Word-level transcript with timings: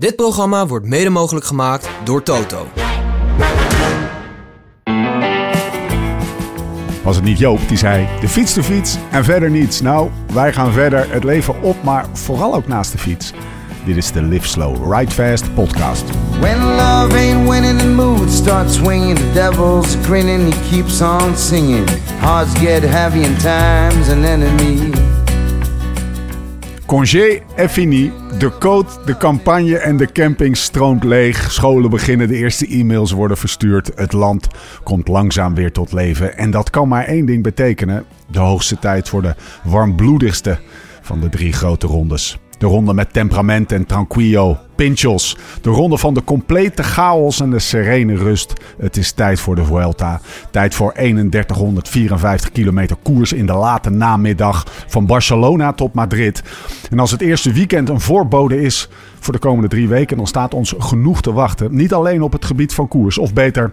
Dit 0.00 0.16
programma 0.16 0.66
wordt 0.66 0.86
mede 0.86 1.10
mogelijk 1.10 1.46
gemaakt 1.46 1.88
door 2.04 2.22
Toto. 2.22 2.66
Was 7.02 7.16
het 7.16 7.24
niet 7.24 7.38
Joop 7.38 7.68
die 7.68 7.76
zei: 7.76 8.08
de 8.20 8.28
fiets, 8.28 8.54
de 8.54 8.62
fiets 8.62 8.96
en 9.10 9.24
verder 9.24 9.50
niets? 9.50 9.80
Nou, 9.80 10.10
wij 10.32 10.52
gaan 10.52 10.72
verder 10.72 11.12
het 11.12 11.24
leven 11.24 11.62
op, 11.62 11.82
maar 11.82 12.06
vooral 12.12 12.54
ook 12.54 12.66
naast 12.66 12.92
de 12.92 12.98
fiets. 12.98 13.32
Dit 13.84 13.96
is 13.96 14.12
de 14.12 14.22
Live 14.22 14.48
Slow, 14.48 14.92
Ride 14.92 15.12
Fast 15.12 15.54
podcast. 15.54 16.04
When 16.40 16.58
love 16.58 17.16
ain't 17.16 17.48
winning, 17.50 17.78
the 17.78 17.88
mood 17.88 18.30
starts 18.30 18.74
swinging. 18.74 19.18
The 19.18 19.32
devil's 19.32 19.96
grinning, 20.02 20.54
he 20.54 20.70
keeps 20.70 21.00
on 21.00 21.36
singing. 21.36 21.88
Hearts 22.20 22.60
get 22.60 22.82
heavy 22.82 23.24
and 23.24 23.40
time's 23.40 24.08
an 24.08 24.24
enemy. 24.24 24.90
Congé 26.86 27.42
est 27.56 27.72
fini. 27.72 28.12
De 28.38 28.58
code, 28.58 28.88
de 29.04 29.16
campagne 29.16 29.78
en 29.78 29.96
de 29.96 30.12
camping 30.12 30.56
stroomt 30.56 31.04
leeg. 31.04 31.52
Scholen 31.52 31.90
beginnen, 31.90 32.28
de 32.28 32.36
eerste 32.36 32.66
e-mails 32.66 33.12
worden 33.12 33.36
verstuurd. 33.36 33.90
Het 33.94 34.12
land 34.12 34.48
komt 34.82 35.08
langzaam 35.08 35.54
weer 35.54 35.72
tot 35.72 35.92
leven. 35.92 36.36
En 36.36 36.50
dat 36.50 36.70
kan 36.70 36.88
maar 36.88 37.04
één 37.04 37.26
ding 37.26 37.42
betekenen. 37.42 38.04
De 38.30 38.38
hoogste 38.38 38.78
tijd 38.78 39.08
voor 39.08 39.22
de 39.22 39.34
warmbloedigste 39.64 40.58
van 41.00 41.20
de 41.20 41.28
drie 41.28 41.52
grote 41.52 41.86
rondes. 41.86 42.38
De 42.58 42.66
ronde 42.66 42.94
met 42.94 43.12
temperament 43.12 43.72
en 43.72 43.86
tranquillo, 43.86 44.58
pinchos. 44.74 45.36
De 45.60 45.70
ronde 45.70 45.98
van 45.98 46.14
de 46.14 46.24
complete 46.24 46.82
chaos 46.82 47.40
en 47.40 47.50
de 47.50 47.58
serene 47.58 48.14
rust. 48.14 48.52
Het 48.78 48.96
is 48.96 49.12
tijd 49.12 49.40
voor 49.40 49.54
de 49.54 49.64
Vuelta. 49.64 50.20
Tijd 50.50 50.74
voor 50.74 50.92
3154 50.92 52.50
kilometer 52.52 52.96
koers 53.02 53.32
in 53.32 53.46
de 53.46 53.52
late 53.52 53.90
namiddag. 53.90 54.64
Van 54.86 55.06
Barcelona 55.06 55.72
tot 55.72 55.94
Madrid. 55.94 56.42
En 56.90 56.98
als 56.98 57.10
het 57.10 57.20
eerste 57.20 57.52
weekend 57.52 57.88
een 57.88 58.00
voorbode 58.00 58.60
is 58.60 58.88
voor 59.20 59.32
de 59.32 59.38
komende 59.38 59.68
drie 59.68 59.88
weken... 59.88 60.16
dan 60.16 60.26
staat 60.26 60.54
ons 60.54 60.74
genoeg 60.78 61.20
te 61.20 61.32
wachten. 61.32 61.74
Niet 61.74 61.92
alleen 61.92 62.22
op 62.22 62.32
het 62.32 62.44
gebied 62.44 62.74
van 62.74 62.88
koers. 62.88 63.18
Of 63.18 63.32
beter, 63.32 63.72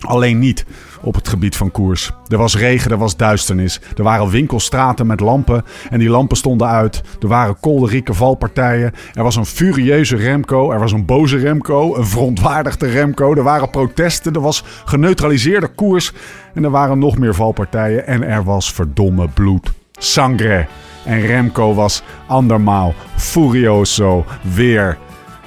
Alleen 0.00 0.38
niet 0.38 0.64
op 1.00 1.14
het 1.14 1.28
gebied 1.28 1.56
van 1.56 1.70
koers. 1.70 2.10
Er 2.28 2.38
was 2.38 2.56
regen, 2.56 2.90
er 2.90 2.98
was 2.98 3.16
duisternis. 3.16 3.80
Er 3.96 4.02
waren 4.02 4.30
winkelstraten 4.30 5.06
met 5.06 5.20
lampen 5.20 5.64
en 5.90 5.98
die 5.98 6.08
lampen 6.08 6.36
stonden 6.36 6.68
uit. 6.68 7.02
Er 7.20 7.28
waren 7.28 7.60
kolderieke 7.60 8.14
valpartijen. 8.14 8.92
Er 9.14 9.22
was 9.22 9.36
een 9.36 9.46
furieuze 9.46 10.16
Remco. 10.16 10.70
Er 10.72 10.78
was 10.78 10.92
een 10.92 11.04
boze 11.04 11.36
Remco. 11.36 11.96
Een 11.96 12.06
verontwaardigde 12.06 12.86
Remco. 12.86 13.34
Er 13.34 13.42
waren 13.42 13.70
protesten. 13.70 14.32
Er 14.32 14.40
was 14.40 14.64
geneutraliseerde 14.84 15.68
koers. 15.68 16.12
En 16.54 16.64
er 16.64 16.70
waren 16.70 16.98
nog 16.98 17.18
meer 17.18 17.34
valpartijen. 17.34 18.06
En 18.06 18.22
er 18.22 18.44
was 18.44 18.72
verdomme 18.72 19.28
bloed. 19.28 19.72
Sangre. 19.92 20.66
En 21.04 21.20
Remco 21.20 21.74
was 21.74 22.02
andermaal 22.26 22.94
furioso 23.16 24.24
weer. 24.54 24.98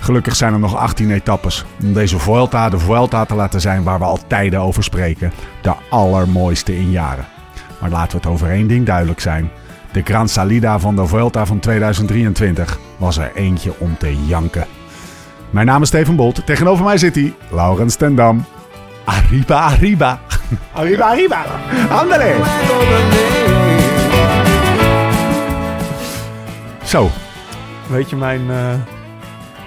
Gelukkig 0.02 0.36
zijn 0.36 0.54
er 0.54 0.60
nog 0.60 0.76
18 0.76 1.12
etappes 1.12 1.66
om 1.84 1.94
deze 1.94 2.20
Vuelta 2.20 2.70
de 2.70 2.80
Vuelta 2.80 3.26
te 3.26 3.36
laten 3.36 3.62
zijn 3.62 3.84
waar 3.84 4.00
we 4.00 4.06
al 4.06 4.20
tijden 4.28 4.60
over 4.60 4.84
spreken. 4.84 5.32
De 5.62 5.74
allermooiste 5.90 6.78
in 6.78 6.92
jaren. 6.92 7.26
Maar 7.80 7.90
laten 7.90 8.12
we 8.12 8.18
het 8.18 8.26
over 8.26 8.50
één 8.50 8.68
ding 8.68 8.86
duidelijk 8.86 9.20
zijn. 9.20 9.52
De 9.92 10.02
Gran 10.04 10.30
Salida 10.30 10.80
van 10.80 10.96
de 10.96 11.06
Vuelta 11.06 11.46
van 11.46 11.60
2023 11.60 12.80
was 12.98 13.18
er 13.18 13.32
eentje 13.36 13.74
om 13.78 13.98
te 13.98 14.26
janken. 14.26 14.66
Mijn 15.50 15.66
naam 15.66 15.82
is 15.82 15.88
Steven 15.88 16.16
Bolt. 16.16 16.46
Tegenover 16.46 16.86
mij 16.86 16.98
zit 16.98 17.16
hij, 17.16 17.34
Laurens 17.52 17.96
Tendam. 17.96 18.46
Arriba, 19.04 19.60
arriba. 19.60 20.20
Arriba, 20.74 21.06
arriba. 21.06 21.46
Andale. 21.90 22.36
Zo, 26.84 27.10
Weet 27.88 28.10
je 28.10 28.16
mijn, 28.16 28.52
eh, 28.52 28.74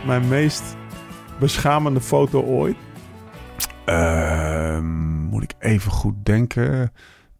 mijn 0.06 0.28
meest 0.28 0.62
beschamende 1.38 2.00
foto 2.00 2.42
ooit? 2.42 2.76
Ehm, 3.84 4.86
moet 5.22 5.42
ik 5.42 5.54
even 5.58 5.90
goed 5.90 6.14
denken. 6.22 6.92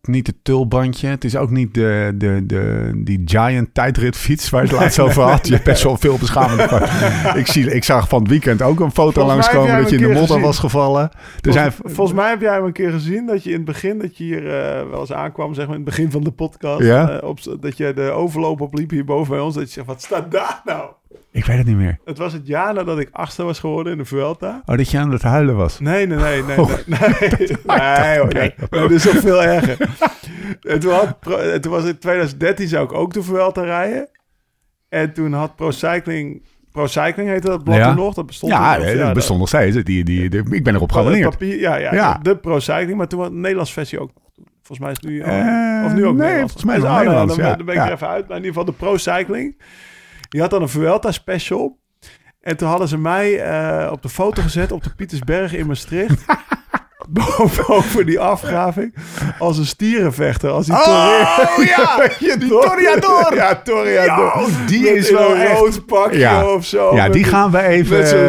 Niet 0.03 0.27
het 0.27 0.37
tulbandje. 0.43 1.09
Het 1.09 1.25
is 1.25 1.37
ook 1.37 1.51
niet 1.51 1.75
de, 1.75 2.13
de, 2.15 2.43
de, 2.47 2.91
die 3.05 3.23
giant 3.25 3.75
tijdritfiets 3.75 4.51
waar 4.51 4.63
je 4.63 4.69
het 4.69 4.79
laatst 4.79 4.99
over 4.99 5.23
had. 5.23 5.47
Je 5.47 5.53
hebt 5.53 5.65
best 5.65 5.83
wel 5.83 5.97
veel 5.97 6.19
beschamende 6.19 6.69
foto's. 6.69 7.35
ik, 7.41 7.47
zie, 7.47 7.75
ik 7.75 7.85
zag 7.85 8.09
van 8.09 8.21
het 8.21 8.29
weekend 8.29 8.63
ook 8.63 8.81
een 8.81 8.91
foto 8.91 9.27
langskomen 9.27 9.77
dat 9.77 9.91
je 9.91 9.97
in 9.97 10.03
de 10.03 10.13
modder 10.15 10.41
was 10.41 10.59
gevallen. 10.59 11.03
Er 11.03 11.11
Volgens, 11.43 11.75
zijn, 11.77 11.95
volgens 11.95 12.17
mij 12.19 12.29
heb 12.29 12.41
jij 12.41 12.55
hem 12.55 12.65
een 12.65 12.73
keer 12.73 12.91
gezien 12.91 13.27
dat 13.27 13.45
je 13.45 13.51
in 13.51 13.57
het 13.57 13.65
begin, 13.65 13.99
dat 13.99 14.17
je 14.17 14.25
hier 14.25 14.47
eh, 14.47 14.91
wel 14.91 15.01
eens 15.01 15.13
aankwam, 15.13 15.55
zeg 15.55 15.67
maar 15.67 15.77
in 15.77 15.81
het 15.81 15.91
begin 15.91 16.11
van 16.11 16.25
de 16.25 16.31
podcast, 16.33 16.83
Ja? 16.83 17.11
eh, 17.21 17.29
op, 17.29 17.39
dat 17.61 17.77
je 17.77 17.93
de 17.95 18.11
overloop 18.11 18.61
opliep 18.61 18.91
hier 18.91 19.05
boven 19.05 19.31
bij 19.35 19.41
ons, 19.45 19.55
dat 19.55 19.65
je 19.67 19.71
zegt, 19.71 19.87
wat 19.87 20.03
staat 20.03 20.31
daar 20.31 20.61
nou? 20.65 20.91
Ik 21.31 21.45
weet 21.45 21.57
het 21.57 21.67
niet 21.67 21.77
meer. 21.77 21.99
Het 22.05 22.19
was 22.19 22.33
het 22.33 22.47
jaar 22.47 22.75
nadat 22.75 22.99
ik 22.99 23.09
achtste 23.13 23.43
was 23.45 23.59
geworden 23.59 23.93
in 23.93 23.99
de 23.99 24.05
Vuelta. 24.05 24.63
Oh, 24.67 24.77
dat 24.77 24.91
je 24.91 24.99
aan 24.99 25.11
het 25.11 25.23
huilen 25.23 25.57
was. 25.57 25.81
Nee, 25.81 26.07
nee, 26.07 26.19
nee, 26.19 26.43
nee, 26.43 26.61
Oh. 26.61 26.69
nee, 26.87 26.99
nee, 27.11 27.29
nee, 28.01 28.19
hoor, 28.19 28.33
nee. 28.35 28.55
Nee, 28.71 28.81
dat 28.81 28.91
is 28.91 29.05
nog 29.05 29.17
veel 29.21 29.43
erger. 29.45 29.77
En 30.63 30.81
toen, 30.81 30.93
had, 30.93 31.17
was 31.65 31.85
in 31.85 31.99
2013 31.99 32.69
zou 32.69 32.85
ik 32.85 32.93
ook 32.93 33.13
de 33.13 33.23
Vuelta 33.23 33.63
rijden. 33.63 34.09
En 34.89 35.13
toen 35.13 35.33
had 35.33 35.57
Pro 35.57 35.71
Cycling, 35.71 36.43
Pro 36.73 36.87
Cycling 36.87 37.29
heette 37.29 37.49
dat 37.49 37.65
blad 37.65 37.77
Ja. 37.77 37.87
toen 37.87 37.97
nog, 38.05 38.15
dat 38.15 38.27
bestond 38.27 38.53
Ja, 38.53 38.79
dat 38.79 39.15
bestond 39.15 39.39
nog 39.39 39.49
steeds. 39.49 39.75
Die, 39.83 40.05
die, 40.05 40.29
die, 40.31 40.43
ik 40.51 40.65
ben 40.65 40.75
erop 40.75 40.93
geabonneerd. 40.93 41.25
Het 41.25 41.33
papier, 41.39 41.59
ja, 41.61 41.77
ja, 41.77 41.95
Ja. 41.95 42.19
de 42.23 42.37
Pro 42.37 42.59
Cycling, 42.59 42.97
maar 42.97 43.09
toen 43.09 43.19
was 43.19 43.29
de 43.29 43.35
Nederlandse 43.35 43.73
versie 43.73 44.01
ook. 44.01 44.11
Volgens 44.63 44.79
mij 44.79 44.91
is 44.91 44.97
het 45.01 45.11
nu... 45.11 45.21
Eh, 45.21 45.83
of 45.87 45.93
nu 45.95 46.07
ook 46.07 46.15
nee, 46.17 46.23
Nederlands. 46.27 46.53
volgens 46.53 46.65
mij 46.65 46.77
is 46.77 46.83
het 46.83 46.91
Ah, 46.91 46.97
nou, 46.97 47.05
Nederlands, 47.05 47.37
Dan, 47.37 47.47
ja. 47.47 47.57
dan 47.57 47.67
ben 47.67 47.75
ik 47.75 47.81
Ja. 47.81 47.87
er 47.87 47.93
even 47.93 48.09
uit. 48.09 48.29
Maar 48.29 48.37
in 48.37 48.45
ieder 48.45 48.61
geval 48.61 48.65
de 48.65 48.85
Pro 48.85 48.97
Cycling. 48.97 49.57
Die 50.29 50.41
had 50.41 50.51
dan 50.51 50.63
een 50.63 50.69
Vuelta 50.69 51.13
special. 51.13 51.79
En 52.41 52.57
toen 52.57 52.69
hadden 52.69 52.89
ze 52.89 52.99
mij 52.99 53.39
eh, 53.41 53.93
op 53.93 54.03
de 54.03 54.09
foto 54.09 54.43
gezet 54.43 54.73
op 54.73 54.83
de 54.83 54.91
Pietersberg 54.97 55.55
in 55.55 55.67
Maastricht. 55.67 56.25
Boven 57.09 58.07
die 58.07 58.21
afgraving. 58.21 58.95
Als 59.39 59.59
een 59.59 59.67
stierenvechter. 59.67 60.51
Als 60.51 60.67
die 60.67 60.75
Oh, 60.75 60.81
ja, 61.77 62.09
je 62.29 62.37
die 62.39 62.49
toch? 62.49 62.65
Toreador. 62.65 63.35
Ja, 63.91 64.21
oh, 64.21 64.47
die 64.67 64.83
Met 64.83 64.95
is 64.95 65.11
wel 65.11 65.37
een 65.37 65.47
rood 65.47 65.87
pakje 65.87 66.19
Ja. 66.19 66.47
of 66.47 66.65
zo. 66.65 66.95
Ja, 66.95 67.09
die 67.09 67.25
gaan 67.25 67.51
we 67.51 67.63
even... 67.63 68.29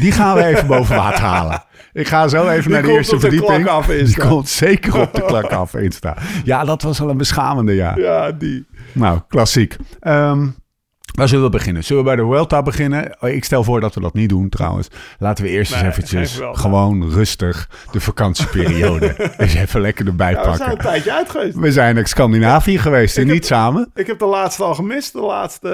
Die 0.00 0.12
gaan 0.12 0.36
we 0.36 0.44
even 0.44 0.66
boven 0.66 0.96
water 0.96 1.24
halen. 1.24 1.62
Ik 1.92 2.08
ga 2.08 2.28
zo 2.28 2.48
even 2.48 2.70
naar 2.70 2.80
de 2.82 2.86
komt 2.86 2.98
eerste 2.98 3.14
op 3.14 3.20
de 3.20 3.28
verdieping. 3.28 3.64
klak 3.64 3.76
af, 3.76 3.86
die 3.86 4.16
komt 4.18 4.48
zeker 4.48 5.00
op 5.00 5.14
de 5.14 5.24
klak 5.24 5.52
af, 5.62 5.74
Insta. 5.74 6.16
Ja, 6.44 6.64
dat 6.64 6.82
was 6.82 6.98
wel 6.98 7.08
een 7.10 7.16
beschamende, 7.16 7.74
ja. 7.74 7.92
Ja, 7.96 8.32
die. 8.32 8.66
Nou, 8.92 9.20
klassiek. 9.28 9.76
Ehm, 10.00 10.46
waar 11.12 11.28
zullen 11.28 11.44
we 11.44 11.50
beginnen? 11.50 11.84
Zullen 11.84 12.02
we 12.04 12.08
bij 12.08 12.24
de 12.24 12.30
Vuelta 12.30 12.62
beginnen? 12.62 13.16
Oh, 13.20 13.28
Ik 13.30 13.44
stel 13.44 13.64
voor 13.64 13.80
dat 13.80 13.94
we 13.94 14.00
dat 14.00 14.14
niet 14.14 14.28
doen, 14.28 14.48
trouwens. 14.48 14.88
Laten 15.18 15.44
we 15.44 15.50
eerst 15.50 15.70
Nee, 15.74 15.82
eens 15.84 15.88
eventjes 15.96 16.40
gewoon 16.52 17.10
rustig 17.10 17.68
de 17.92 18.00
vakantieperiode 18.00 19.14
eens 19.38 19.54
even 19.54 19.80
lekker 19.80 20.06
erbij 20.06 20.30
Ja, 20.32 20.36
we 20.50 20.56
zijn 20.56 20.70
een 20.70 20.76
pakken. 20.76 20.84
tijdje 20.84 21.12
uit 21.12 21.30
geweest. 21.30 21.56
We 21.56 21.72
zijn 21.72 21.94
naar 21.94 22.06
Scandinavië 22.06 22.78
geweest 22.78 23.16
en 23.16 23.24
heb- 23.24 23.32
niet 23.34 23.46
samen. 23.46 23.90
Ik 23.94 24.06
heb 24.06 24.18
de 24.18 24.24
laatste 24.26 24.62
al 24.64 24.74
gemist, 24.74 25.12
de 25.12 25.20
laatste 25.20 25.68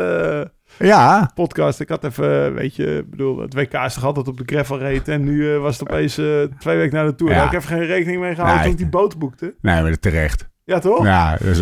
eh, 0.78 0.86
Ja, 0.88 1.30
podcast. 1.34 1.80
Ik 1.80 1.88
had 1.88 2.04
even, 2.04 2.46
eh, 2.46 2.52
weet 2.54 2.76
je, 2.76 3.04
bedoel, 3.10 3.38
het 3.40 3.54
WK 3.54 3.72
is 3.72 3.94
toch 3.94 4.04
altijd 4.04 4.28
op 4.28 4.36
de 4.36 4.42
gravel 4.46 4.78
reed. 4.78 5.08
En 5.08 5.24
nu 5.24 5.54
eh, 5.54 5.60
was 5.60 5.78
het 5.78 5.88
opeens 5.90 6.18
eh, 6.18 6.24
twee 6.58 6.76
weken 6.76 6.96
na 6.96 7.04
de 7.04 7.14
Tour. 7.14 7.32
Ja. 7.32 7.38
Daar 7.38 7.46
had 7.46 7.54
ik 7.54 7.60
even 7.62 7.76
geen 7.76 7.86
rekening 7.86 8.20
mee 8.20 8.34
gehouden 8.34 8.54
Nee. 8.56 8.64
toen 8.64 8.72
ik 8.72 8.78
die 8.90 9.00
boot 9.00 9.18
boekte. 9.18 9.54
nee, 9.60 9.82
maar 9.82 9.98
terecht. 9.98 10.48
Ja, 10.68 10.78
toch? 10.78 11.04
Ja, 11.04 11.30
dat 11.30 11.40
is 11.40 11.58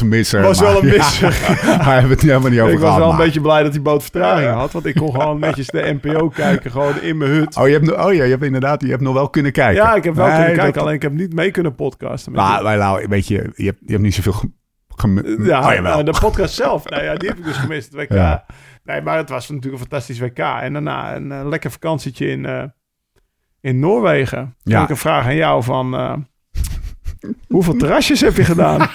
een 0.00 0.08
misser. 0.08 0.42
Was 0.42 0.60
maar- 0.60 0.72
wel 0.72 0.82
een 0.82 0.88
Ja, 0.92 0.96
misser. 0.96 1.30
Daar 1.66 1.84
hebben 1.92 2.08
we 2.08 2.14
het 2.14 2.20
helemaal 2.22 2.50
niet 2.50 2.60
over 2.60 2.72
ik 2.72 2.78
was 2.78 2.84
gehad. 2.86 2.98
wel 2.98 3.10
een 3.10 3.16
maar- 3.16 3.24
beetje 3.24 3.40
blij 3.40 3.62
dat 3.62 3.72
die 3.72 3.80
boot 3.80 4.02
vertraging 4.02 4.50
had. 4.50 4.72
Want 4.72 4.86
ik 4.86 4.94
kon 4.94 5.10
gewoon 5.10 5.38
netjes 5.38 5.66
de 5.66 5.98
NPO 6.02 6.28
kijken, 6.44 6.70
gewoon 6.70 7.00
in 7.00 7.16
mijn 7.16 7.30
hut. 7.30 7.56
Oh, 7.56 7.66
je 7.68 7.72
hebt, 7.72 7.92
oh 7.96 8.12
ja, 8.14 8.24
je 8.24 8.30
hebt 8.30 8.42
inderdaad, 8.42 8.80
je 8.82 8.88
hebt 8.90 9.02
nog 9.02 9.14
wel 9.14 9.30
kunnen 9.30 9.52
kijken. 9.52 9.82
Ja, 9.82 9.94
ik 9.94 10.04
heb 10.04 10.14
wel 10.14 10.26
Nee, 10.26 10.34
kunnen 10.34 10.54
dat- 10.54 10.62
kijken, 10.64 10.80
alleen 10.80 10.94
ik 10.94 11.02
heb 11.02 11.12
niet 11.12 11.32
mee 11.34 11.50
kunnen 11.50 11.74
podcasten. 11.74 12.32
Maar, 12.32 12.62
maar 12.62 12.76
nou, 12.78 13.06
weet 13.08 13.28
je, 13.28 13.50
je 13.54 13.64
hebt, 13.64 13.78
je 13.84 13.90
hebt 13.92 14.02
niet 14.02 14.14
zoveel... 14.14 14.32
Gem, 14.32 15.18
gem- 15.18 15.44
Ja, 15.44 15.98
oh, 15.98 16.04
de 16.04 16.14
podcast 16.20 16.54
zelf. 16.54 16.88
Nou 16.88 17.02
ja, 17.04 17.14
die 17.14 17.28
heb 17.28 17.38
ik 17.38 17.44
dus 17.44 17.56
gemist, 17.56 17.92
het 17.92 18.00
WK. 18.00 18.12
Ja. 18.12 18.44
Nee, 18.84 19.02
maar 19.02 19.16
het 19.16 19.28
was 19.28 19.48
natuurlijk 19.48 19.72
een 19.74 19.88
fantastisch 19.88 20.18
WK. 20.20 20.38
En 20.38 20.72
daarna 20.72 21.16
een 21.16 21.32
eh, 21.32 21.46
lekker 21.48 21.70
vakantietje 21.70 22.26
in, 22.28 22.46
eh, 22.46 22.62
in 23.60 23.78
Noorwegen. 23.78 24.54
Ja. 24.62 24.76
Ja. 24.76 24.82
ik 24.82 24.88
een 24.90 24.96
vraag 24.96 25.24
aan 25.24 25.36
jou 25.36 25.62
van... 25.62 25.94
eh, 25.94 26.12
hoeveel 27.48 27.76
terrasjes 27.76 28.20
heb 28.20 28.36
je 28.36 28.44
gedaan 28.44 28.80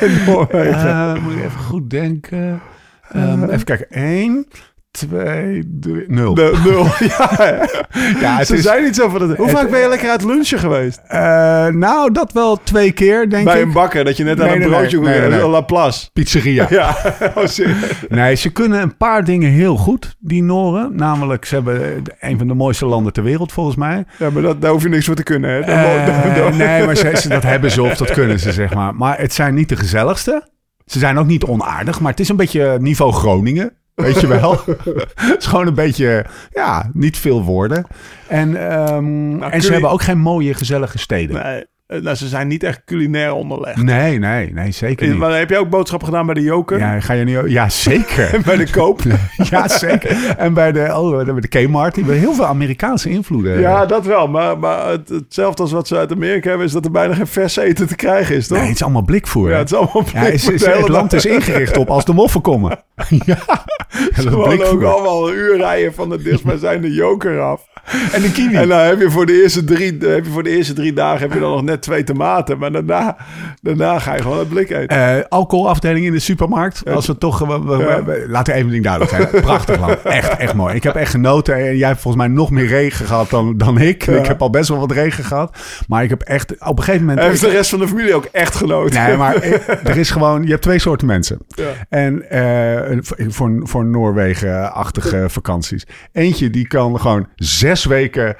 in 0.00 0.24
Noorwegen? 0.26 0.88
Eh, 0.88 1.22
moet 1.22 1.32
ik 1.32 1.38
even 1.38 1.60
goed 1.60 1.90
denken. 1.90 2.60
Ehm, 3.08 3.44
even 3.44 3.64
kijken. 3.64 3.90
1, 3.90 4.46
2, 4.98 5.68
3, 5.80 6.04
0. 6.08 6.34
De, 6.34 6.60
nul. 6.64 6.84
ja, 8.20 8.44
ze 8.44 8.54
is, 8.56 8.62
zijn 8.62 8.84
niet 8.84 8.94
zo 8.96 9.08
van... 9.08 9.28
Het, 9.28 9.36
hoe 9.36 9.46
het- 9.46 9.56
vaak 9.58 9.70
ben 9.70 9.80
je 9.80 9.88
lekker 9.88 10.10
uit 10.10 10.24
lunchen 10.24 10.58
geweest? 10.58 11.00
eh, 11.06 11.66
nou, 11.66 12.12
dat 12.12 12.32
wel 12.32 12.60
twee 12.62 12.92
keer, 12.92 13.30
denk 13.30 13.44
Bij 13.44 13.60
ik. 13.60 13.66
een 13.66 13.72
bakker, 13.72 14.04
dat 14.04 14.16
je 14.16 14.24
net 14.24 14.40
aan 14.40 14.48
een 14.48 14.60
broodje... 14.68 15.00
Nee, 15.00 15.20
nee, 15.20 15.28
nee. 15.28 15.48
La 15.48 15.60
Place. 15.60 16.08
Pizzeria. 16.12 16.66
Ja, 16.78 16.96
oh. 17.34 17.44
Nee, 18.08 18.34
ze 18.34 18.50
kunnen 18.52 18.80
een 18.82 18.96
paar 18.96 19.24
dingen 19.24 19.50
heel 19.50 19.76
goed, 19.76 20.16
die 20.18 20.42
Noren. 20.42 20.90
Namelijk, 20.96 21.44
ze 21.44 21.54
hebben 21.54 22.02
een 22.20 22.38
van 22.38 22.46
de 22.46 22.54
mooiste 22.54 22.86
landen 22.86 23.12
ter 23.12 23.22
wereld, 23.22 23.52
volgens 23.52 23.76
mij. 23.76 24.04
ja, 24.18 24.30
maar 24.30 24.42
dat, 24.42 24.60
daar 24.60 24.70
hoef 24.70 24.82
je 24.82 24.88
niks 24.88 25.06
voor 25.06 25.14
te 25.14 25.22
kunnen, 25.22 25.50
hè? 25.50 25.60
Eh, 25.60 26.56
nee, 26.56 26.84
maar 26.86 26.96
ze, 26.96 27.10
ze- 27.16 27.28
dat 27.28 27.42
hebben 27.42 27.70
ze 27.70 27.82
of 27.82 27.96
dat 27.96 28.10
kunnen 28.10 28.38
ze, 28.40 28.52
zeg 28.52 28.74
maar. 28.74 28.94
Maar 28.94 29.18
het 29.18 29.32
zijn 29.34 29.54
niet 29.54 29.68
de 29.68 29.76
gezelligste. 29.76 30.48
Ze 30.86 30.98
zijn 30.98 31.18
ook 31.18 31.26
niet 31.26 31.44
onaardig, 31.44 32.00
maar 32.00 32.10
het 32.10 32.20
is 32.20 32.28
een 32.28 32.36
beetje 32.36 32.76
niveau 32.80 33.12
Groningen. 33.12 33.72
Weet 34.04 34.20
je 34.20 34.26
wel. 34.26 34.60
Het 35.14 35.36
is 35.38 35.46
gewoon 35.46 35.66
een 35.66 35.74
beetje, 35.74 36.24
ja, 36.52 36.90
niet 36.92 37.18
veel 37.18 37.42
woorden. 37.42 37.86
En, 38.26 38.70
ehm, 38.70 39.42
en 39.42 39.50
kun 39.50 39.60
ze 39.60 39.66
je- 39.66 39.72
hebben 39.72 39.90
ook 39.90 40.02
geen 40.02 40.18
mooie, 40.18 40.54
gezellige 40.54 40.98
steden. 40.98 41.42
Nee, 41.44 41.64
eh, 41.86 42.00
nou, 42.02 42.16
ze 42.16 42.28
zijn 42.28 42.48
niet 42.48 42.62
echt 42.62 42.82
culinair 42.84 43.32
onderlegd. 43.32 43.82
Nee, 43.82 44.18
nee, 44.18 44.52
nee, 44.52 44.70
zeker 44.70 45.04
Eh, 45.06 45.10
niet. 45.10 45.20
Maar 45.20 45.38
heb 45.38 45.50
jij 45.50 45.58
ook 45.58 45.70
boodschappen 45.70 46.08
gedaan 46.08 46.26
bij 46.26 46.34
de 46.34 46.42
Joker? 46.42 46.78
Ja, 46.78 47.00
ga 47.00 47.12
je 47.12 47.24
niet... 47.24 47.38
Ja, 47.46 47.68
zeker. 47.68 48.34
En 48.34 48.42
bij 48.46 48.56
de 48.56 48.70
Koop? 48.70 49.00
ja, 49.50 49.68
zeker. 49.68 50.34
En 50.36 50.54
bij 50.54 50.72
de, 50.72 50.80
oh, 50.96 51.24
bij 51.24 51.40
de 51.40 51.48
Kmart, 51.48 51.94
die 51.94 52.04
hebben 52.04 52.22
heel 52.22 52.34
veel 52.34 52.46
Amerikaanse 52.46 53.08
invloeden. 53.10 53.60
Ja, 53.60 53.86
dat 53.86 54.06
wel. 54.06 54.28
Maar, 54.28 54.58
maar 54.58 54.88
het, 54.88 55.08
hetzelfde 55.08 55.62
als 55.62 55.72
wat 55.72 55.88
ze 55.88 55.96
uit 55.96 56.12
Amerika 56.12 56.48
hebben... 56.48 56.66
is 56.66 56.72
dat 56.72 56.84
er 56.84 56.90
bijna 56.90 57.14
geen 57.14 57.26
vers 57.26 57.56
eten 57.56 57.86
te 57.86 57.96
krijgen 57.96 58.36
is, 58.36 58.46
toch? 58.46 58.58
Nee, 58.58 58.66
het 58.66 58.76
is 58.76 58.82
allemaal 58.82 59.02
blikvoer. 59.04 59.50
ja, 59.50 59.56
het 59.58 59.70
is 59.72 59.76
allemaal 59.76 60.04
Ja, 60.12 60.26
is, 60.26 60.44
blik 60.44 60.54
is- 60.54 60.66
het 60.66 60.88
land 60.88 61.12
is 61.12 61.26
ingericht 61.26 61.76
op 61.76 61.90
als 61.90 62.04
de 62.04 62.12
moffen 62.12 62.40
komen. 62.40 62.78
ja, 63.26 63.38
Gewoon 64.12 64.62
ook 64.62 64.82
allemaal 64.82 65.28
een 65.28 65.34
uur 65.34 65.56
rijden 65.56 65.94
van 65.94 66.08
de 66.08 66.22
dichtstbijzijnde 66.22 66.92
Joker 66.92 67.40
af. 67.40 67.66
En 68.12 68.22
de 68.22 68.32
kiwi. 68.32 68.54
En 68.56 68.68
dan 68.68 68.78
heb 68.78 69.00
je 69.00 69.10
voor 69.10 69.26
de 69.26 69.42
eerste 69.42 69.64
drie, 69.64 69.96
heb 70.00 70.24
je 70.24 70.30
voor 70.30 70.42
de 70.42 70.50
eerste 70.50 70.72
drie 70.72 70.92
dagen 70.92 71.20
heb 71.20 71.32
je 71.32 71.40
dan 71.40 71.50
nog 71.50 71.62
net 71.62 71.82
twee 71.82 72.04
tomaten. 72.04 72.58
Maar 72.58 72.72
daarna, 72.72 73.16
daarna 73.62 73.98
ga 73.98 74.14
je 74.14 74.22
gewoon 74.22 74.38
het 74.38 74.48
blik 74.48 74.70
eten. 74.70 74.88
Eh, 75.16 75.24
alcoholafdeling 75.28 76.06
in 76.06 76.12
de 76.12 76.18
supermarkt. 76.18 76.82
Als 76.90 77.06
we 77.06 77.18
toch. 77.18 77.38
we- 77.38 77.62
we- 77.64 77.76
Ja. 77.76 78.04
we- 78.04 78.24
laten 78.28 78.54
even 78.54 78.70
ding 78.70 78.84
duidelijk 78.84 79.12
zijn. 79.30 79.42
Prachtig 79.42 79.80
land. 79.80 80.02
Echt, 80.18 80.36
echt 80.36 80.54
mooi. 80.54 80.74
Ik 80.74 80.82
heb 80.82 80.94
echt 80.94 81.10
genoten. 81.10 81.54
En 81.54 81.76
jij 81.76 81.88
hebt 81.88 82.00
volgens 82.00 82.24
mij 82.26 82.32
nog 82.34 82.50
meer 82.50 82.66
regen 82.66 83.06
gehad 83.06 83.30
dan, 83.30 83.56
dan 83.58 83.78
ik. 83.80 84.02
Ja. 84.06 84.12
Ik 84.16 84.26
heb 84.26 84.42
al 84.42 84.50
best 84.50 84.68
wel 84.68 84.78
wat 84.78 84.92
regen 84.92 85.24
gehad. 85.24 85.56
Maar 85.88 86.02
ik 86.02 86.10
heb 86.10 86.22
echt 86.22 86.52
op 86.66 86.78
een 86.78 86.84
gegeven 86.84 87.06
moment. 87.06 87.26
Heeft 87.26 87.40
de 87.40 87.48
rest 87.50 87.70
van 87.70 87.78
de 87.78 87.88
familie 87.88 88.14
ook 88.14 88.24
echt 88.32 88.54
genoten? 88.54 89.02
Nee, 89.04 89.16
maar 89.16 89.42
er 89.84 89.96
is 89.96 90.10
gewoon. 90.10 90.42
Je 90.42 90.50
hebt 90.50 90.62
twee 90.62 90.78
soorten 90.78 91.06
mensen. 91.06 91.38
Ja. 91.48 91.64
En 91.88 92.30
eh, 92.30 92.87
voor, 93.28 93.60
voor 93.62 93.84
Noorwegen-achtige 93.84 95.28
vakanties. 95.28 95.86
Eentje 96.12 96.50
die 96.50 96.66
kan 96.66 97.00
gewoon 97.00 97.28
zes 97.36 97.84
weken 97.84 98.36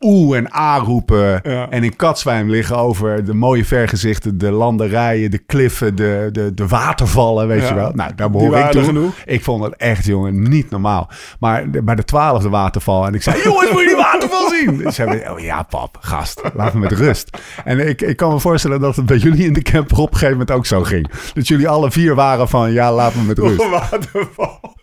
oeh 0.00 0.36
en 0.36 0.52
a 0.54 0.78
roepen. 0.78 1.40
Ja. 1.42 1.70
En 1.70 1.84
in 1.84 1.96
Katzwijm 1.96 2.50
liggen 2.50 2.76
over 2.76 3.24
de 3.24 3.34
mooie 3.34 3.64
vergezichten, 3.64 4.38
de 4.38 4.50
landerijen, 4.50 5.30
de 5.30 5.38
kliffen, 5.38 5.94
de, 5.96 6.28
de, 6.32 6.54
de 6.54 6.66
watervallen, 6.66 7.48
weet 7.48 7.62
Ja. 7.62 7.68
je 7.68 7.74
wel. 7.74 7.90
Nou, 7.94 8.10
daar 8.16 8.30
behoor 8.30 8.56
ik 8.56 8.70
toe. 8.70 8.82
genoeg. 8.84 9.14
Ik 9.24 9.42
vond 9.44 9.64
het 9.64 9.76
echt, 9.76 10.04
jongen, 10.04 10.48
niet 10.48 10.70
normaal. 10.70 11.10
Maar 11.40 11.70
bij 11.70 11.94
de 11.94 12.04
twaalfde 12.04 12.48
waterval 12.48 13.06
en 13.06 13.14
ik 13.14 13.22
zei, 13.22 13.42
jongens, 13.42 13.70
moet 13.70 13.80
je 13.80 13.86
die 13.86 13.96
waterval 13.96 14.48
zien? 14.58 14.76
Dus 14.76 14.94
ze 14.94 15.02
hebben, 15.02 15.32
oh 15.32 15.38
ja, 15.40 15.62
pap, 15.62 15.96
gast, 16.00 16.40
laat 16.54 16.74
me 16.74 16.80
met 16.80 16.92
rust. 16.92 17.38
En 17.64 17.88
ik, 17.88 18.02
ik 18.02 18.16
kan 18.16 18.32
me 18.32 18.40
voorstellen 18.40 18.80
dat 18.80 18.96
het 18.96 19.06
bij 19.06 19.16
jullie 19.16 19.44
in 19.46 19.52
de 19.52 19.62
camper 19.62 19.98
op 19.98 20.06
een 20.06 20.12
gegeven 20.12 20.32
moment 20.38 20.50
ook 20.50 20.66
zo 20.66 20.82
ging. 20.82 21.10
Dat 21.34 21.48
jullie 21.48 21.68
alle 21.68 21.90
vier 21.90 22.14
waren 22.14 22.48
van, 22.48 22.72
ja, 22.72 22.92
laat 22.92 23.14
me 23.14 23.22
met 23.22 23.38
rust. 23.38 23.68
waterval. 23.70 24.74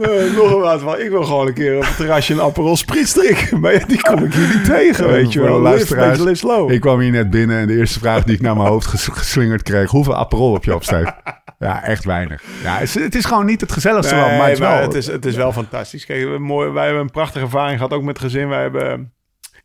Nee, 0.00 0.30
nog 0.30 0.52
een 0.52 0.60
waterval. 0.60 0.98
Ik 1.00 1.10
wil 1.10 1.24
gewoon 1.24 1.46
een 1.46 1.54
keer 1.54 1.76
op 1.76 1.82
het 1.84 1.96
terrasje 1.96 2.32
een 2.32 2.40
Aperol 2.40 2.76
Spritz 2.76 3.12
drinken. 3.12 3.60
Maar 3.60 3.72
ja, 3.72 3.86
die 3.86 4.00
kom 4.02 4.24
ik 4.24 4.34
hier 4.34 4.48
niet 4.54 4.64
tegen, 4.64 5.08
weet 5.08 5.32
je 5.32 5.40
wel. 5.40 5.60
Luisteraars, 5.60 6.18
live 6.18 6.34
slow. 6.34 6.70
Ik 6.70 6.80
kwam 6.80 7.00
hier 7.00 7.10
net 7.10 7.30
binnen 7.30 7.58
en 7.58 7.66
de 7.66 7.76
eerste 7.76 7.98
vraag 7.98 8.24
die 8.24 8.34
ik 8.34 8.40
naar 8.40 8.56
mijn 8.56 8.68
hoofd 8.68 8.86
ges- 8.86 9.08
geslingerd 9.12 9.62
kreeg, 9.62 9.90
hoeveel 9.90 10.16
Aperol 10.16 10.52
heb 10.54 10.64
je 10.64 10.74
op, 10.74 10.82
Steve? 10.84 11.14
Ja, 11.58 11.82
echt 11.82 12.04
weinig. 12.04 12.42
Ja, 12.62 12.72
het, 12.74 12.82
is, 12.82 12.94
het 12.94 13.14
is 13.14 13.24
gewoon 13.24 13.46
niet 13.46 13.60
het 13.60 13.72
gezelligste 13.72 14.14
land, 14.14 14.36
maar 14.36 14.42
het 14.42 14.52
is 14.52 14.58
wel... 14.58 14.76
het, 14.76 14.94
is, 14.94 15.06
het 15.06 15.24
is 15.24 15.36
wel 15.36 15.52
fantastisch. 15.52 16.06
Kijk, 16.06 16.38
mooi, 16.38 16.70
wij 16.70 16.84
hebben 16.84 17.02
een 17.02 17.10
prachtige 17.10 17.44
ervaring 17.44 17.76
gehad, 17.76 17.92
ook 17.92 18.02
met 18.02 18.16
het 18.16 18.26
gezin. 18.26 18.48
Wij 18.48 18.60
hebben, 18.60 19.12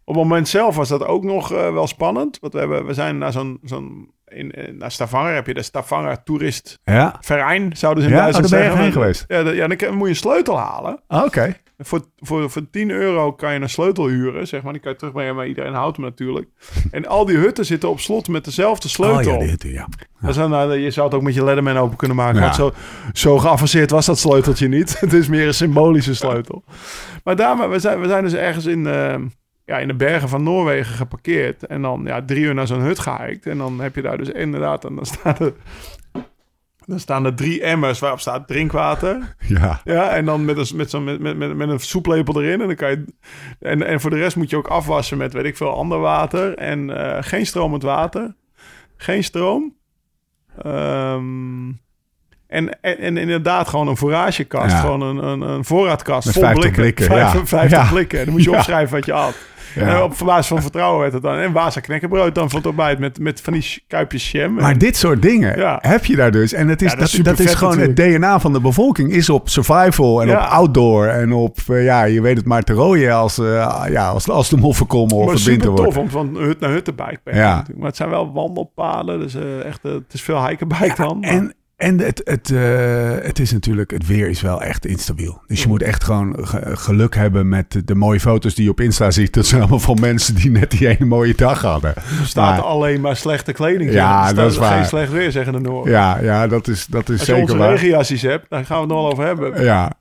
op 0.04 0.16
het 0.16 0.24
moment 0.24 0.48
zelf 0.48 0.76
was 0.76 0.90
dat 0.90 1.06
ook 1.06 1.24
nog 1.24 1.54
eh, 1.54 1.74
wel 1.74 1.88
spannend. 1.88 2.38
Want 2.42 2.54
we, 2.54 2.60
hebben, 2.60 2.86
we 2.86 2.94
zijn 2.94 3.18
naar 3.18 3.32
zo'n... 3.32 3.60
zo'n 3.64 4.12
in, 4.36 4.52
in- 4.52 4.78
naar 4.78 4.92
Stavanger 4.92 5.34
heb 5.34 5.48
je 5.48 5.54
de 5.54 5.62
Stavanger 5.62 6.24
Toerist 6.24 6.80
Ja, 6.84 7.18
Verein, 7.22 7.78
zouden 7.78 8.04
ze 8.04 8.10
in 8.10 8.16
Ja? 8.16 8.28
Oh, 8.28 8.32
daar 8.32 8.42
ben 8.42 8.50
je 8.50 8.56
zeggen. 8.64 8.82
heen 8.82 8.92
geweest? 8.92 9.26
Ja, 9.28 9.40
ja, 9.40 9.68
dan 9.68 9.94
moet 9.94 10.08
je 10.08 10.10
een 10.10 10.16
sleutel 10.16 10.60
halen. 10.60 11.02
Ah, 11.08 11.24
oké. 11.26 11.56
Voor, 11.78 12.06
voor, 12.18 12.50
voor 12.50 12.70
10 12.70 12.90
euro 12.90 13.34
kan 13.34 13.54
je 13.54 13.60
een 13.60 13.70
sleutel 13.70 14.08
huren, 14.08 14.48
zeg 14.48 14.62
maar. 14.62 14.74
Die 14.74 14.82
kan 14.82 14.92
je 14.92 14.98
terugbrengen, 14.98 15.36
maar 15.36 15.48
iedereen 15.48 15.74
houdt 15.74 15.98
hem 15.98 16.06
natuurlijk. 16.06 16.48
En 16.92 17.08
al 17.08 17.26
die 17.26 17.38
hutten 17.38 17.66
zitten 17.66 17.90
op 17.90 18.00
slot 18.00 18.28
met 18.28 18.46
dezelfde 18.46 18.88
sleutel. 18.90 19.36
Oh 19.36 19.42
ja, 19.42 19.48
dit, 19.48 19.64
ja. 19.64 19.88
Dat 20.22 20.30
is 20.30 20.36
dan, 20.36 20.50
nou, 20.50 20.78
je 20.78 20.92
zou 20.92 21.06
het 21.06 21.16
ook 21.16 21.22
met 21.22 21.34
je 21.34 21.44
Leatherman 21.44 21.78
open 21.78 21.98
kunnen 21.98 22.18
maken. 22.18 22.36
Ja. 22.36 22.42
Want 22.42 22.56
zo, 22.56 22.74
zo 23.14 23.38
geavanceerd 23.38 23.92
was 23.92 24.06
dat 24.06 24.20
sleuteltje 24.20 24.68
niet. 24.68 25.00
het 25.00 25.14
is 25.14 25.28
meer 25.28 25.48
een 25.48 25.54
symbolische 25.54 26.16
sleutel. 26.16 26.64
Maar 27.24 27.36
daar, 27.36 27.70
we, 27.70 27.80
zijn, 27.80 28.00
we 28.00 28.08
zijn 28.08 28.24
dus 28.24 28.34
ergens 28.34 28.66
in, 28.66 28.88
eh, 28.88 29.16
ja, 29.66 29.78
in 29.78 29.88
de 29.88 29.96
bergen 29.96 30.30
van 30.30 30.44
Noorwegen 30.44 30.96
geparkeerd. 30.96 31.66
En 31.66 31.82
dan 31.82 32.04
ja, 32.06 32.26
drie 32.26 32.44
uur 32.44 32.54
naar 32.54 32.68
zo'n 32.68 32.82
hut 32.82 33.00
gehiked. 33.00 33.46
En 33.46 33.58
dan 33.58 33.80
heb 33.80 33.96
je 33.96 34.02
daar 34.02 34.18
dus 34.18 34.30
inderdaad... 34.30 34.86
En 34.86 34.96
dan 34.96 35.06
staan 35.06 35.38
er, 35.38 35.54
dan 36.86 37.00
staan 37.00 37.26
er 37.26 37.36
drie 37.36 37.62
emmers 37.62 38.00
waarop 38.00 38.20
staat 38.20 38.48
drinkwater. 38.48 39.36
Ja. 39.48 39.82
Ja, 39.84 40.10
en 40.10 40.26
dan 40.26 40.46
met 40.46 40.58
een, 40.58 40.78
met, 40.78 40.90
zo'n 40.90 41.04
met, 41.04 41.20
met, 41.20 41.38
met, 41.38 41.56
met 41.56 41.70
een 41.70 41.80
soeplepel 41.80 42.42
erin. 42.42 42.62
En, 42.62 42.68
dan 42.68 42.76
kan 42.76 42.90
je, 42.90 43.06
en, 43.60 43.88
en 43.88 44.02
voor 44.02 44.10
de 44.10 44.18
rest 44.18 44.36
moet 44.36 44.50
je 44.50 44.58
ook 44.58 44.68
afwassen 44.68 45.18
met, 45.18 45.34
weet 45.34 45.46
ik 45.46 45.58
veel, 45.58 45.76
ander 45.76 46.00
water. 46.00 46.56
En 46.58 46.98
eh, 46.98 47.24
geen 47.24 47.46
stromend 47.46 47.84
water. 47.84 48.36
Geen 48.96 49.24
stroom. 49.24 49.76
Ehm, 50.58 51.70
en, 52.54 52.78
en, 52.82 52.98
en 52.98 53.18
inderdaad 53.18 53.68
gewoon 53.68 53.88
een 53.88 53.98
foragekast. 53.98 54.72
Ja. 54.72 54.80
Gewoon 54.80 55.02
een, 55.02 55.18
een, 55.28 55.42
een 55.42 55.66
voorraadkast 55.66 56.26
Met 56.26 56.34
vol 56.34 56.44
50 56.44 56.72
blikken. 56.72 57.06
blikken, 57.06 57.18
ja. 57.18 57.46
50 57.46 57.80
Ja. 57.80 57.90
blikken. 57.92 58.20
En 58.20 58.26
dan 58.26 58.34
moet 58.34 58.44
je 58.44 58.52
opschrijven 58.52 58.96
wat 58.96 59.06
je 59.06 59.12
had. 59.12 59.36
En 59.76 60.02
op 60.04 60.14
basis 60.26 60.48
van 60.48 60.62
vertrouwen 60.62 61.00
werd 61.02 61.14
het 61.14 61.22
dan. 61.22 61.38
En 61.38 61.52
Wasa 61.52 61.80
knekkenbrood 61.80 62.36
dan 62.36 62.50
voor 62.50 62.62
het 62.62 63.00
met, 63.00 63.20
met 63.20 63.42
van 63.42 63.54
die 63.54 63.84
kuipjes 63.88 64.32
jam. 64.32 64.54
Maar 64.54 64.78
dit 64.78 64.98
soort 64.98 65.22
dingen 65.22 65.78
heb 65.82 66.06
je 66.06 66.16
daar 66.16 66.32
dus. 66.32 66.54
En 66.54 66.68
het 66.68 66.82
is, 66.82 66.90
dat 66.90 67.00
dat, 67.00 67.08
is 67.14 67.20
dat, 67.20 67.40
is 67.40 67.54
gewoon 67.54 67.80
het 67.80 67.96
DNA 67.96 68.40
van 68.40 68.54
de 68.54 68.60
bevolking. 68.62 69.12
Is 69.12 69.30
op 69.30 69.50
survival 69.50 70.22
en 70.22 70.30
op 70.30 70.36
outdoor. 70.36 71.06
En 71.08 71.32
op, 71.32 71.58
eh, 71.68 71.84
ja, 71.84 72.04
je 72.04 72.22
weet 72.22 72.38
het 72.38 72.46
maar 72.46 72.64
te 72.64 72.74
rooien 72.74 73.14
als, 73.14 73.38
eh, 73.38 73.84
ja, 73.90 74.08
als, 74.08 74.30
als 74.30 74.50
de 74.50 74.58
moffen 74.58 74.88
komen 74.88 75.16
of 75.16 75.32
het 75.32 75.44
winter 75.44 75.70
wordt. 75.70 75.84
tof 75.84 75.98
om 75.98 76.10
van 76.10 76.36
hut 76.36 76.60
naar 76.60 76.70
hut 76.70 76.86
te 76.86 76.94
natuurlijk. 77.54 77.78
Maar 77.78 77.88
het 77.88 77.98
zijn 77.98 78.10
wel 78.10 78.32
wandelpaden. 78.34 79.20
Dus 79.20 79.36
eh, 79.36 79.66
echt, 79.66 79.84
het 79.84 80.14
is 80.14 80.22
veel 80.22 80.48
hikenbike 80.48 80.94
dan. 80.96 81.20
maar- 81.20 81.30
En, 81.30 81.54
en 81.84 82.00
het, 82.00 82.22
het, 82.24 82.52
eh, 82.52 83.26
het 83.26 83.40
is 83.40 83.52
natuurlijk, 83.52 83.92
het 83.92 84.08
weer 84.08 84.30
is 84.30 84.42
wel 84.42 84.62
echt 84.62 84.86
instabiel. 84.86 85.42
Dus 85.48 85.62
je 85.62 85.68
moet 85.68 85.82
echt 85.82 86.04
gewoon 86.04 86.36
ge- 86.48 86.62
geluk 86.78 87.16
hebben 87.16 87.50
met 87.50 87.82
de, 87.86 87.96
mooie 87.96 88.20
foto's 88.20 88.56
die 88.56 88.64
je 88.64 88.70
op 88.70 88.80
Insta 88.82 89.12
ziet. 89.12 89.34
Dat 89.34 89.46
zijn 89.46 89.62
allemaal 89.62 89.80
van 89.80 89.98
mensen 90.00 90.36
die 90.36 90.52
net 90.52 90.72
die 90.72 90.88
ene 90.88 91.06
mooie 91.06 91.36
dag 91.36 91.62
hadden. 91.62 91.96
er 91.96 92.04
staat 92.24 92.56
Maar- 92.58 92.66
alleen 92.66 93.02
maar 93.02 93.16
slechte 93.16 93.52
kleding. 93.54 93.92
Ja, 93.92 94.34
dat 94.34 94.52
is 94.52 94.58
waar. 94.58 94.76
Geen 94.78 94.86
slecht 94.86 95.12
weer, 95.12 95.32
zeggen 95.32 95.54
de 95.54 95.60
Noorden. 95.60 95.92
Ja, 95.94 96.20
ja 96.22 96.48
dat 96.48 96.68
is, 96.68 96.86
dat 96.86 97.10
is 97.10 97.20
Als 97.20 97.28
je 97.28 97.36
zeker 97.36 97.58
waar. 97.58 97.70
regenjassies 97.70 98.22
hebt, 98.22 98.46
daar 98.50 98.66
gaan 98.66 98.76
we 98.76 98.84
het 98.84 98.94
nog 98.94 99.12
over 99.12 99.26
hebben. 99.26 99.64
Ja, 99.64 99.92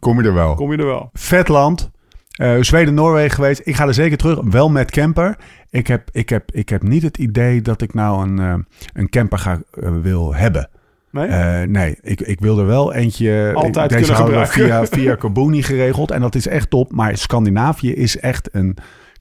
kom 0.00 0.20
je 0.22 0.28
er 0.28 0.34
wel. 0.34 0.54
Kom 0.54 0.72
je 0.72 0.78
er 0.78 0.86
wel. 0.86 1.10
Vet 1.12 1.48
land. 1.48 1.90
Eh, 2.30 2.54
Zweden, 2.60 2.94
Noorwegen 2.94 3.30
geweest. 3.34 3.60
Ik 3.64 3.76
ga 3.76 3.86
er 3.86 3.94
zeker 3.94 4.16
terug. 4.16 4.38
Wel 4.42 4.70
met 4.70 4.90
camper. 4.90 5.36
Ik 5.70 5.86
heb, 5.86 6.08
ik 6.12 6.28
heb, 6.28 6.50
ik 6.52 6.68
heb 6.68 6.82
niet 6.82 7.02
het 7.02 7.18
idee 7.18 7.62
dat 7.62 7.82
ik 7.82 7.94
nou 7.94 8.28
een, 8.28 8.38
eh, 8.38 8.54
een 8.92 9.08
camper 9.08 9.38
ga, 9.38 9.60
wil 10.02 10.34
hebben. 10.34 10.68
Nee? 11.16 11.26
Eh, 11.26 11.68
nee, 11.68 11.98
ik, 12.02 12.20
ik 12.20 12.40
wil 12.40 12.58
er 12.58 12.66
wel 12.66 12.94
eentje. 12.94 13.52
Altijd 13.54 13.90
deze 13.90 14.04
kunnen 14.04 14.24
gebruiken. 14.24 14.52
via, 14.52 14.86
via 14.86 15.14
Kabuni 15.14 15.62
geregeld. 15.62 16.10
En 16.10 16.20
dat 16.20 16.34
is 16.34 16.46
echt 16.46 16.70
top. 16.70 16.92
Maar 16.92 17.16
Scandinavië 17.16 17.94
is 17.94 18.18
echt 18.18 18.48
een 18.52 18.76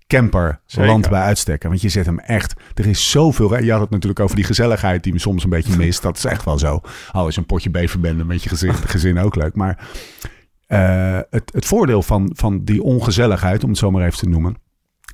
camperland 0.08 0.60
Zeker. 0.66 1.10
bij 1.10 1.22
uitstek. 1.22 1.64
Want 1.64 1.82
je 1.82 1.90
zet 1.90 2.06
hem 2.06 2.20
echt. 2.20 2.54
Er 2.74 2.88
is 2.88 3.12
zoveel. 3.12 3.64
Je 3.64 3.72
had 3.72 3.82
het 3.82 3.90
natuurlijk 3.90 4.20
over 4.20 4.36
die 4.36 4.46
gezelligheid 4.46 5.04
die 5.04 5.14
me 5.14 5.20
soms 5.20 5.44
een 5.44 5.50
beetje 5.50 5.78
mist. 5.78 6.02
Dat 6.02 6.18
is 6.18 6.26
echt 6.26 6.46
wel 6.46 6.58
zo. 6.58 6.82
Oh, 7.12 7.28
is 7.28 7.38
een 7.38 7.46
potje 7.46 7.70
beverbende 7.70 8.26
met 8.26 8.44
je 8.44 8.50
gezin, 8.50 8.74
gezin 8.96 9.20
ook 9.20 9.36
leuk. 9.36 9.56
Maar 9.56 9.88
eh, 10.68 11.20
het, 11.30 11.52
het 11.54 11.66
voordeel 11.66 12.02
van, 12.02 12.32
van 12.36 12.64
die 12.64 12.84
ongezelligheid, 12.84 13.64
om 13.64 13.70
het 13.70 13.78
zo 13.78 13.92
maar 13.92 14.06
even 14.06 14.18
te 14.18 14.30
noemen, 14.30 14.56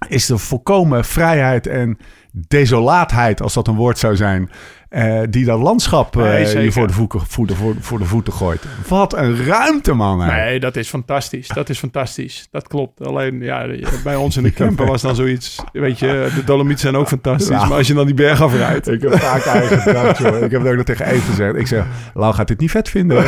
is 0.08 0.26
de 0.26 0.38
volkomen 0.38 1.06
vrijheid 1.06 1.68
en 1.68 1.98
desolaatheid, 2.32 3.42
als 3.42 3.54
dat 3.54 3.68
een 3.68 3.76
woord 3.76 3.98
zou 3.98 4.16
zijn, 4.16 4.50
eh, 4.92 5.20
die 5.30 5.46
dat 5.46 5.60
landschap 5.60 6.18
eh, 6.18 6.24
Nee, 6.24 6.40
je 6.40 6.46
zeker. 6.46 6.72
voor 6.72 6.88
de, 6.88 6.94
voeten, 6.94 7.20
voeten, 7.28 7.56
voor, 7.56 7.76
voor 7.80 8.00
de 8.00 8.06
voeten 8.06 8.34
gooit. 8.34 8.64
Wat 8.88 9.18
een 9.18 9.46
ruimte, 9.46 9.94
man. 9.94 10.22
hè. 10.22 10.44
Nee, 10.44 10.60
dat 10.60 10.76
is 10.76 10.90
fantastisch. 10.90 11.48
Dat 11.48 11.70
is 11.70 11.80
fantastisch. 11.80 12.48
Dat 12.52 12.68
klopt. 12.68 13.06
Alleen, 13.06 13.42
ja, 13.42 13.68
bij 14.04 14.16
ons 14.16 14.38
in 14.38 14.44
de 14.44 14.54
camper 14.54 14.86
was 14.86 15.02
dan 15.02 15.16
zoiets... 15.16 15.64
Weet 15.72 16.00
je, 16.00 16.32
de 16.36 16.44
Dolomieten 16.44 16.80
zijn 16.82 16.96
ook 16.96 17.08
fantastisch. 17.08 17.48
Ja. 17.48 17.66
Maar 17.66 17.78
als 17.78 17.88
je 17.88 17.94
dan 17.94 18.06
die 18.06 18.16
berg 18.16 18.42
afrijdt... 18.42 18.88
Ik 18.88 19.02
heb 19.02 19.14
vaak 19.20 19.46
eigen 19.46 19.80
gedacht, 19.80 20.18
joh. 20.18 20.36
Ik 20.42 20.52
heb 20.52 20.62
het 20.62 20.70
ook 20.70 20.76
nog 20.76 20.86
tegen 20.86 21.06
Eve 21.06 21.22
gezegd. 21.22 21.56
Ik 21.56 21.68
zeg, 21.68 21.86
Lau 22.14 22.34
gaat 22.34 22.48
dit 22.48 22.60
niet 22.60 22.72
vet 22.72 22.90
vinden. 22.90 23.24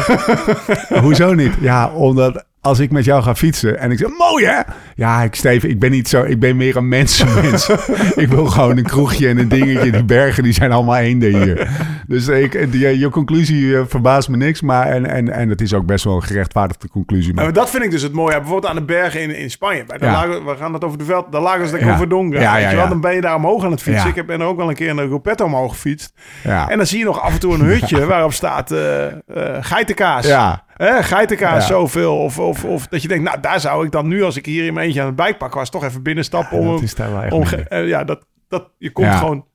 Hoezo 1.02 1.34
niet? 1.34 1.54
Ja, 1.60 1.92
omdat 1.94 2.46
als 2.64 2.80
ik 2.80 2.92
met 2.92 3.06
jou 3.06 3.24
ga 3.24 3.36
fietsen 3.36 3.80
en 3.80 3.92
ik 3.92 3.98
zeg, 3.98 4.10
mooi 4.18 4.46
hè? 4.46 4.60
Ja, 4.96 5.22
ik 5.24 5.36
Steven, 5.36 5.70
ik 5.70 5.80
ben 5.80 5.92
niet 5.92 6.08
zo, 6.08 6.24
ik 6.24 6.40
ben 6.40 6.58
meer 6.58 6.76
een 6.76 6.88
mensenmens. 6.88 7.70
ik 8.16 8.28
wil 8.28 8.46
gewoon 8.46 8.78
een 8.78 8.84
kroegje 8.84 9.28
en 9.28 9.38
een 9.38 9.48
dingetje. 9.48 9.92
Die 9.92 10.04
bergen, 10.04 10.44
die 10.44 10.54
zijn 10.54 10.72
allemaal 10.72 10.96
eenden 10.96 11.42
hier. 11.44 11.68
Dus 12.08 12.28
ik, 12.28 12.72
die, 12.72 13.00
je 13.00 13.10
conclusie 13.10 13.78
eh, 13.78 13.82
verbaast 13.88 14.30
me 14.30 14.38
niks. 14.38 14.62
Maar, 14.62 14.88
en, 14.88 15.06
en, 15.06 15.30
en 15.30 15.50
het 15.50 15.62
is 15.62 15.74
ook 15.74 15.86
best 15.86 16.04
wel 16.04 16.16
een 16.16 16.24
gerechtvaardigde 16.24 16.90
conclusie. 16.90 17.34
Maar, 17.34 17.44
Maar 17.44 17.54
dat 17.54 17.70
vind 17.70 17.84
ik 17.84 17.92
dus 17.92 18.02
het 18.02 18.14
mooie. 18.14 18.36
Bijvoorbeeld 18.38 18.66
aan 18.66 18.76
de 18.76 18.84
bergen 18.86 19.22
in, 19.22 19.36
in 19.36 19.50
Spanje. 19.52 19.86
Bij 19.86 19.98
de 19.98 20.06
Ja. 20.06 20.12
lagen, 20.12 20.46
we 20.46 20.56
gaan 20.56 20.74
het 20.74 20.84
over 20.84 20.98
de 20.98 21.04
veld. 21.06 21.32
De 21.32 21.40
lagen 21.40 21.62
is 21.64 21.72
lekker 21.72 21.90
Ja. 21.90 22.06
donker. 22.06 22.42
Ja, 22.42 22.58
ja. 22.58 22.88
Dan 22.88 23.02
ben 23.02 23.16
je 23.16 23.22
daar 23.22 23.36
omhoog 23.36 23.64
aan 23.66 23.72
het 23.72 23.82
fietsen. 23.82 24.10
Ik 24.10 24.16
heb- 24.16 24.26
ben 24.26 24.42
er 24.42 24.48
ook 24.48 24.58
wel 24.58 24.70
een 24.70 24.76
keer 24.76 24.90
in 24.90 24.96
de 24.96 25.08
Gruppetto 25.08 25.46
omhoog 25.46 25.72
gefietst. 25.72 26.14
ja. 26.44 26.70
En 26.70 26.78
dan 26.78 26.86
zie 26.88 27.00
je 27.00 27.06
nog 27.06 27.22
af 27.22 27.34
en 27.34 27.40
toe 27.40 27.54
een 27.54 27.62
hutje 27.66 28.06
waarop 28.14 28.34
staat 28.34 28.72
eh, 28.72 29.06
eh, 29.06 29.12
geitenkaas. 29.60 30.26
ja. 30.28 30.64
Hè, 30.74 31.04
geitenkaas 31.04 31.68
Ja. 31.68 31.74
zoveel. 31.74 32.18
Of, 32.18 32.40
of, 32.40 32.66
of 32.66 32.88
dat 32.88 33.02
je 33.02 33.08
denkt, 33.08 33.24
nou, 33.24 33.40
daar 33.40 33.60
zou 33.60 33.86
ik 33.86 33.92
dan 33.92 34.08
nu, 34.08 34.24
als 34.24 34.38
ik 34.38 34.46
hier 34.46 34.66
in 34.66 34.74
mijn 34.74 34.86
eentje 34.86 35.02
aan 35.02 35.08
het 35.08 35.16
bike 35.16 35.50
was, 35.50 35.70
toch 35.70 35.84
even 35.84 36.04
binnenstappen. 36.04 36.62
Ja, 36.62 36.64
om, 36.68 36.72
dat 36.74 36.82
is 36.82 36.96
daar 36.96 37.12
wel 37.12 37.22
echt 37.22 37.34
om 37.34 37.44
eh, 37.44 37.88
ja, 37.88 38.04
dat, 38.04 38.26
dat, 38.48 38.70
je 38.78 38.92
komt 38.92 39.16
gewoon 39.16 39.46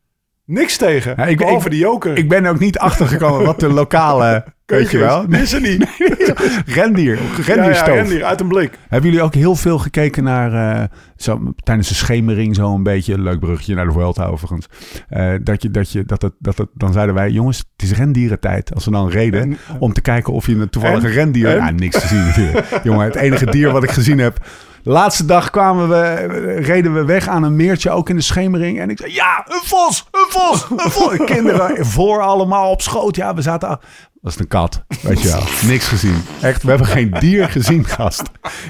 niks 0.48 0.76
tegen. 0.76 1.14
Ja, 1.16 1.26
ik- 1.26 1.36
behalve 1.38 1.64
ik- 1.64 1.70
die 1.70 1.80
joker. 1.80 2.16
Ik 2.16 2.28
ben 2.28 2.46
ook 2.46 2.58
niet 2.58 2.78
achtergekomen 2.78 3.44
wat 3.46 3.60
de 3.60 3.68
lokale, 3.72 4.44
weet 4.66 4.90
je 4.90 4.98
wel, 4.98 5.24
er 5.30 5.60
niet. 5.60 5.86
rendier, 6.80 7.14
Ja, 7.14 7.20
ja, 7.36 7.42
rendierstoof. 7.54 7.94
rendier, 7.94 8.24
uit 8.24 8.40
een 8.40 8.48
blik. 8.48 8.78
Hebben 8.88 9.10
jullie 9.10 9.24
ook 9.24 9.34
heel 9.34 9.54
veel 9.56 9.78
gekeken 9.78 10.24
naar, 10.24 10.76
eh, 10.80 10.84
zo, 11.16 11.52
tijdens 11.62 11.88
de 11.88 11.94
schemering 11.94 12.54
zo 12.54 12.74
een 12.74 12.82
beetje, 12.82 13.18
leuk 13.20 13.40
bruggetje 13.40 13.74
naar 13.74 13.86
de 13.86 13.92
Vuelta 13.92 14.24
overigens, 14.24 14.66
Eh, 15.08 15.34
dat, 15.42 15.62
je, 15.62 15.70
dat, 15.70 15.92
je, 15.92 16.04
dat, 16.04 16.22
het, 16.22 16.32
dat 16.38 16.58
het, 16.58 16.68
dan 16.74 16.92
zeiden 16.92 17.14
wij, 17.14 17.30
jongens, 17.30 17.58
het 17.76 17.82
is 17.90 17.92
rendierentijd. 17.96 18.74
Als 18.74 18.84
we 18.84 18.90
dan 18.90 19.08
reden, 19.10 19.40
En- 19.40 19.56
om 19.78 19.92
te 19.92 20.00
kijken 20.00 20.32
of 20.32 20.46
je 20.46 20.54
een 20.54 20.68
toevallige 20.70 21.06
En? 21.06 21.12
rendier... 21.12 21.48
En? 21.48 21.56
Ja, 21.56 21.70
niks 21.70 22.00
te 22.00 22.06
zien 22.06 22.24
natuurlijk. 22.26 22.80
Jongen, 22.82 23.04
het 23.04 23.14
enige 23.16 23.46
dier 23.46 23.70
wat 23.70 23.82
ik 23.82 23.90
gezien 23.90 24.18
heb... 24.18 24.46
De 24.82 24.90
laatste 24.90 25.24
dag 25.24 25.50
kwamen 25.50 25.88
we, 25.88 26.14
reden 26.60 26.94
we 26.94 27.04
weg 27.04 27.28
aan 27.28 27.42
een 27.42 27.56
meertje, 27.56 27.90
ook 27.90 28.08
in 28.08 28.16
de 28.16 28.22
schemering. 28.22 28.80
En 28.80 28.90
ik 28.90 28.98
zei, 28.98 29.12
ja, 29.14 29.44
een 29.48 29.60
vos, 29.64 30.08
een 30.10 30.26
vos, 30.28 30.66
een 30.70 30.90
vos. 30.90 31.16
Kinderen 31.34 31.86
voor 31.86 32.22
allemaal 32.22 32.70
op 32.70 32.82
schoot. 32.82 33.16
Ja, 33.16 33.34
we 33.34 33.42
zaten... 33.42 33.68
af- 33.68 33.78
Dat 34.20 34.32
is 34.32 34.38
een 34.38 34.48
kat, 34.48 34.84
weet 35.02 35.22
je 35.22 35.28
wel. 35.28 35.42
Niks 35.70 35.88
gezien. 35.88 36.22
Echt, 36.40 36.62
we 36.62 36.68
hebben 36.68 36.86
geen 36.86 37.10
dier 37.18 37.48
gezien, 37.48 37.84
gast. 37.84 38.22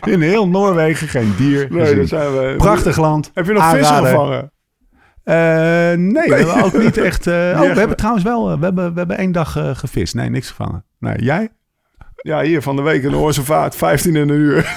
In 0.05 0.21
heel 0.21 0.49
Noorwegen 0.49 1.09
geen 1.09 1.35
dier 1.37 1.67
Nee, 1.71 1.81
gezien. 1.81 1.97
daar 1.97 2.07
zijn 2.07 2.33
we. 2.33 2.55
Prachtig 2.57 2.97
land. 2.97 3.31
Heb 3.35 3.47
je 3.47 3.53
nog 3.53 3.71
vissen 3.71 3.95
Aanrader. 3.97 4.11
gevangen? 4.19 4.53
Eh, 5.25 5.35
nee, 5.99 6.29
we 6.29 6.35
hebben 6.35 6.65
ook 6.65 6.79
niet 6.79 6.97
echt... 6.97 7.27
eh, 7.27 7.35
oh, 7.35 7.61
we 7.73 7.79
hebben 7.79 7.97
trouwens 7.97 8.25
wel... 8.25 8.51
eh, 8.51 8.59
we, 8.59 8.65
hebben, 8.65 8.93
we 8.93 8.99
hebben 8.99 9.19
één 9.19 9.33
dag 9.33 9.57
eh, 9.57 9.71
gevist. 9.75 10.15
Nee, 10.15 10.31
niks 10.31 10.49
gevangen. 10.49 10.85
Nee, 10.99 11.23
jij? 11.23 11.49
Ja, 12.23 12.41
hier 12.43 12.63
van 12.63 12.77
de 12.77 12.83
week 12.83 13.03
in 13.03 13.11
de 13.11 13.17
Oorsevaart, 13.17 13.77
15 13.77 14.17
in 14.17 14.29
een 14.29 14.35
uur. 14.37 14.77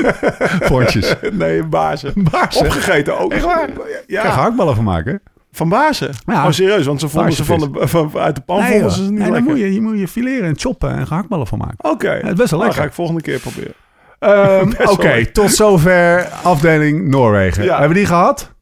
Voortjes. 0.68 1.14
nee, 1.32 1.62
bazen. 1.64 2.12
Baarsen. 2.30 2.66
Opgegeten 2.66 3.18
ook. 3.18 3.32
Echt 3.32 3.44
waar? 3.44 3.68
Ja, 4.06 4.20
Kan 4.20 4.30
je 4.30 4.34
gehaktballen 4.36 4.74
van 4.74 4.84
maken? 4.84 5.20
van 5.52 5.68
bazen. 5.68 6.10
Ja. 6.26 6.44
Oh, 6.46 6.50
serieus, 6.52 6.86
want 6.86 7.00
ze 7.00 7.08
vonden 7.08 7.32
ze 7.32 7.44
van 7.44 7.58
de, 7.58 7.88
van, 7.88 8.10
uit 8.14 8.34
de 8.34 8.40
pan 8.40 8.58
Nee, 8.60 8.70
vonden 8.72 8.90
ze 8.90 9.04
ze 9.04 9.10
niet 9.10 9.18
nee 9.20 9.30
dan 9.30 9.42
moet 9.42 9.58
je, 9.58 9.72
je 9.74 9.80
moet 9.80 9.98
je 9.98 10.08
fileren 10.08 10.48
en 10.48 10.58
choppen 10.58 10.90
en 10.96 11.06
gehaktballen 11.06 11.46
van 11.46 11.58
maken. 11.58 11.90
Oké. 11.90 12.08
het 12.08 12.26
is 12.26 12.32
best 12.32 12.50
wel 12.50 12.58
Nou, 12.58 12.62
lekker. 12.62 12.80
ga 12.80 12.84
ik 12.88 12.92
volgende 12.92 13.20
keer 13.20 13.38
proberen. 13.38 13.72
Ehm, 14.18 14.70
Oké, 14.92 15.26
tot 15.26 15.50
zover 15.52 16.28
afdeling 16.42 17.08
Noorwegen. 17.08 17.64
Ja. 17.64 17.70
Hebben 17.70 17.88
we 17.88 17.94
die 17.94 18.06
gehad? 18.06 18.52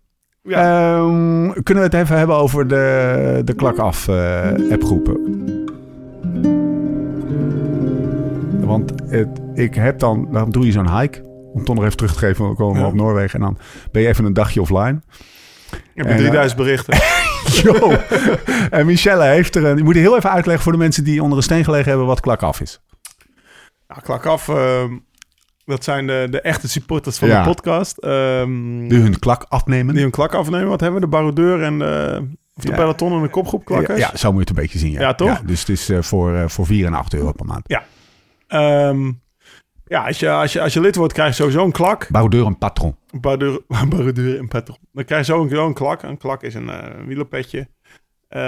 Ja. 0.43 0.61
Ehm, 0.97 1.51
kunnen 1.63 1.83
we 1.91 1.97
het 1.97 2.05
even 2.05 2.17
hebben 2.19 2.37
over 2.37 2.69
de, 2.69 3.41
de 3.45 3.55
klak 3.55 3.79
af 3.79 4.09
eh, 4.09 4.41
appgroepen? 4.71 5.38
Want 8.69 8.93
het, 9.11 9.29
ik 9.55 9.75
heb 9.75 9.99
dan, 9.99 10.29
dan 10.33 10.51
doe 10.51 10.67
je 10.67 10.73
zo'n 10.73 10.99
hike. 11.01 11.27
Om 11.55 11.65
toch 11.65 11.75
nog 11.75 11.85
even 11.85 11.97
terug 11.97 12.13
te 12.13 12.19
geven, 12.19 12.49
we 12.49 12.55
komen 12.55 12.81
Ja. 12.81 12.87
op 12.87 12.95
Noorwegen. 12.95 13.35
En 13.41 13.45
dan 13.47 13.59
ben 13.93 14.03
je 14.03 14.09
even 14.09 14.25
een 14.25 14.33
dagje 14.33 14.61
offline. 14.61 15.01
ik 15.71 15.81
heb 15.95 16.07
en, 16.07 16.17
3000 16.17 16.57
berichten. 16.61 16.99
Yo. 17.63 17.93
en 18.71 18.87
Michelle 18.87 19.25
heeft 19.25 19.57
er 19.57 19.65
een... 19.65 19.77
Je 19.77 19.85
moet 19.85 19.95
heel 19.95 20.17
even 20.17 20.31
uitleggen 20.31 20.63
voor 20.65 20.73
de 20.73 20.79
mensen 20.79 21.05
die 21.05 21.23
onder 21.23 21.37
een 21.39 21.45
steen 21.45 21.65
gelegen 21.65 21.89
hebben... 21.89 22.07
wat 22.07 22.21
klak 22.21 22.43
af 22.43 22.61
is. 22.61 22.81
Nou, 23.89 24.01
klak 24.03 24.27
af. 24.27 24.49
ehm, 24.49 24.97
dat 25.65 25.85
zijn 25.85 26.07
de, 26.07 26.27
de 26.31 26.41
echte 26.41 26.69
supporters 26.69 27.19
van 27.19 27.29
Ja. 27.29 27.43
de 27.43 27.49
podcast. 27.49 27.99
Ehm, 27.99 28.89
Die 28.89 28.99
hun 29.01 29.19
klak 29.19 29.45
afnemen. 29.49 29.95
die 29.95 30.05
een 30.05 30.11
klak 30.11 30.35
afnemen. 30.35 30.69
Wat 30.69 30.81
hebben 30.81 31.01
we? 31.01 31.07
De 31.07 31.13
baroudeur 31.13 31.63
en 31.63 31.79
de, 31.79 32.21
of 32.55 32.63
de 32.63 32.71
Ja. 32.71 32.77
peloton 32.77 33.13
en 33.13 33.23
de 33.23 33.29
kopgroep 33.29 33.65
klakkers. 33.65 33.99
Ja, 34.01 34.17
zo 34.17 34.33
moet 34.33 34.43
je 34.43 34.49
het 34.49 34.57
een 34.57 34.63
beetje 34.63 34.79
zien. 34.79 34.93
Ja, 34.93 35.01
Ja, 35.01 35.15
toch? 35.15 35.41
dus 35.41 35.61
het 35.61 35.69
is 35.69 35.89
eh, 35.89 36.03
voor, 36.03 36.35
eh, 36.35 36.49
voor 36.49 36.67
4 36.67 36.87
en 36.87 36.95
8 36.95 37.15
euro 37.15 37.33
per 37.33 37.47
maand. 37.47 37.63
Ehm, 38.49 39.13
ja, 39.85 40.07
als 40.07 40.19
je, 40.19 40.31
als, 40.31 40.53
je, 40.53 40.61
als 40.61 40.73
je 40.73 40.81
lid 40.81 40.97
wordt, 40.97 41.13
krijg 41.13 41.29
je 41.29 41.35
sowieso 41.35 41.65
een 41.65 41.73
klak. 41.73 42.09
Baroudeur 42.11 42.47
en 42.47 42.59
patron. 42.59 42.97
Baroudeur, 43.21 44.39
en 44.39 44.49
patron. 44.49 44.77
Dan 44.93 45.05
krijg 45.05 45.27
je 45.27 45.33
sowieso 45.33 45.67
een 45.67 45.75
klak. 45.75 46.03
Een 46.03 46.19
klak 46.19 46.43
is 46.43 46.55
een 46.55 46.69
eh 46.71 47.05
wielerpetje. 47.07 47.69
Eh, 48.29 48.41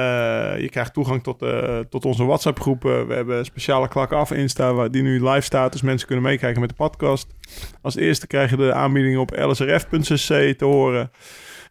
je 0.60 0.68
krijgt 0.70 0.92
toegang 0.92 1.22
tot, 1.22 1.42
eh, 1.42 1.78
tot 1.78 2.04
onze 2.04 2.24
WhatsApp-groepen. 2.24 3.06
We 3.06 3.14
hebben 3.14 3.38
een 3.38 3.44
speciale 3.44 3.88
klak 3.88 4.12
af 4.12 4.30
Insta, 4.30 4.72
waar 4.74 4.90
die 4.90 5.02
nu 5.02 5.28
live 5.28 5.40
staat. 5.40 5.72
Dus 5.72 5.82
mensen 5.82 6.06
kunnen 6.06 6.24
meekijken 6.24 6.60
met 6.60 6.70
de 6.70 6.76
podcast. 6.76 7.34
Als 7.82 7.96
eerste 7.96 8.26
krijg 8.26 8.50
je 8.50 8.56
de 8.56 8.72
aanbieding 8.72 9.18
op 9.18 9.30
lsrf.cc 9.36 10.58
te 10.58 10.64
horen. 10.64 11.10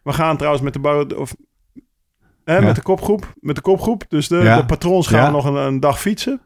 We 0.02 0.12
gaan 0.12 0.36
trouwens 0.36 0.62
met 0.64 0.72
de, 0.72 0.78
baroudeur- 0.78 1.18
of, 1.18 1.34
hè, 2.44 2.54
Ja. 2.56 2.60
met 2.64 2.74
de 2.74 2.82
kopgroep. 2.82 3.32
Met 3.40 3.54
de 3.56 3.62
kopgroep. 3.62 4.04
Dus 4.08 4.28
de, 4.28 4.36
Ja. 4.36 4.56
de 4.56 4.64
patrons 4.66 5.06
gaan 5.06 5.22
Ja. 5.24 5.30
nog 5.30 5.44
een, 5.44 5.54
een 5.54 5.80
dag 5.80 6.00
fietsen. 6.00 6.40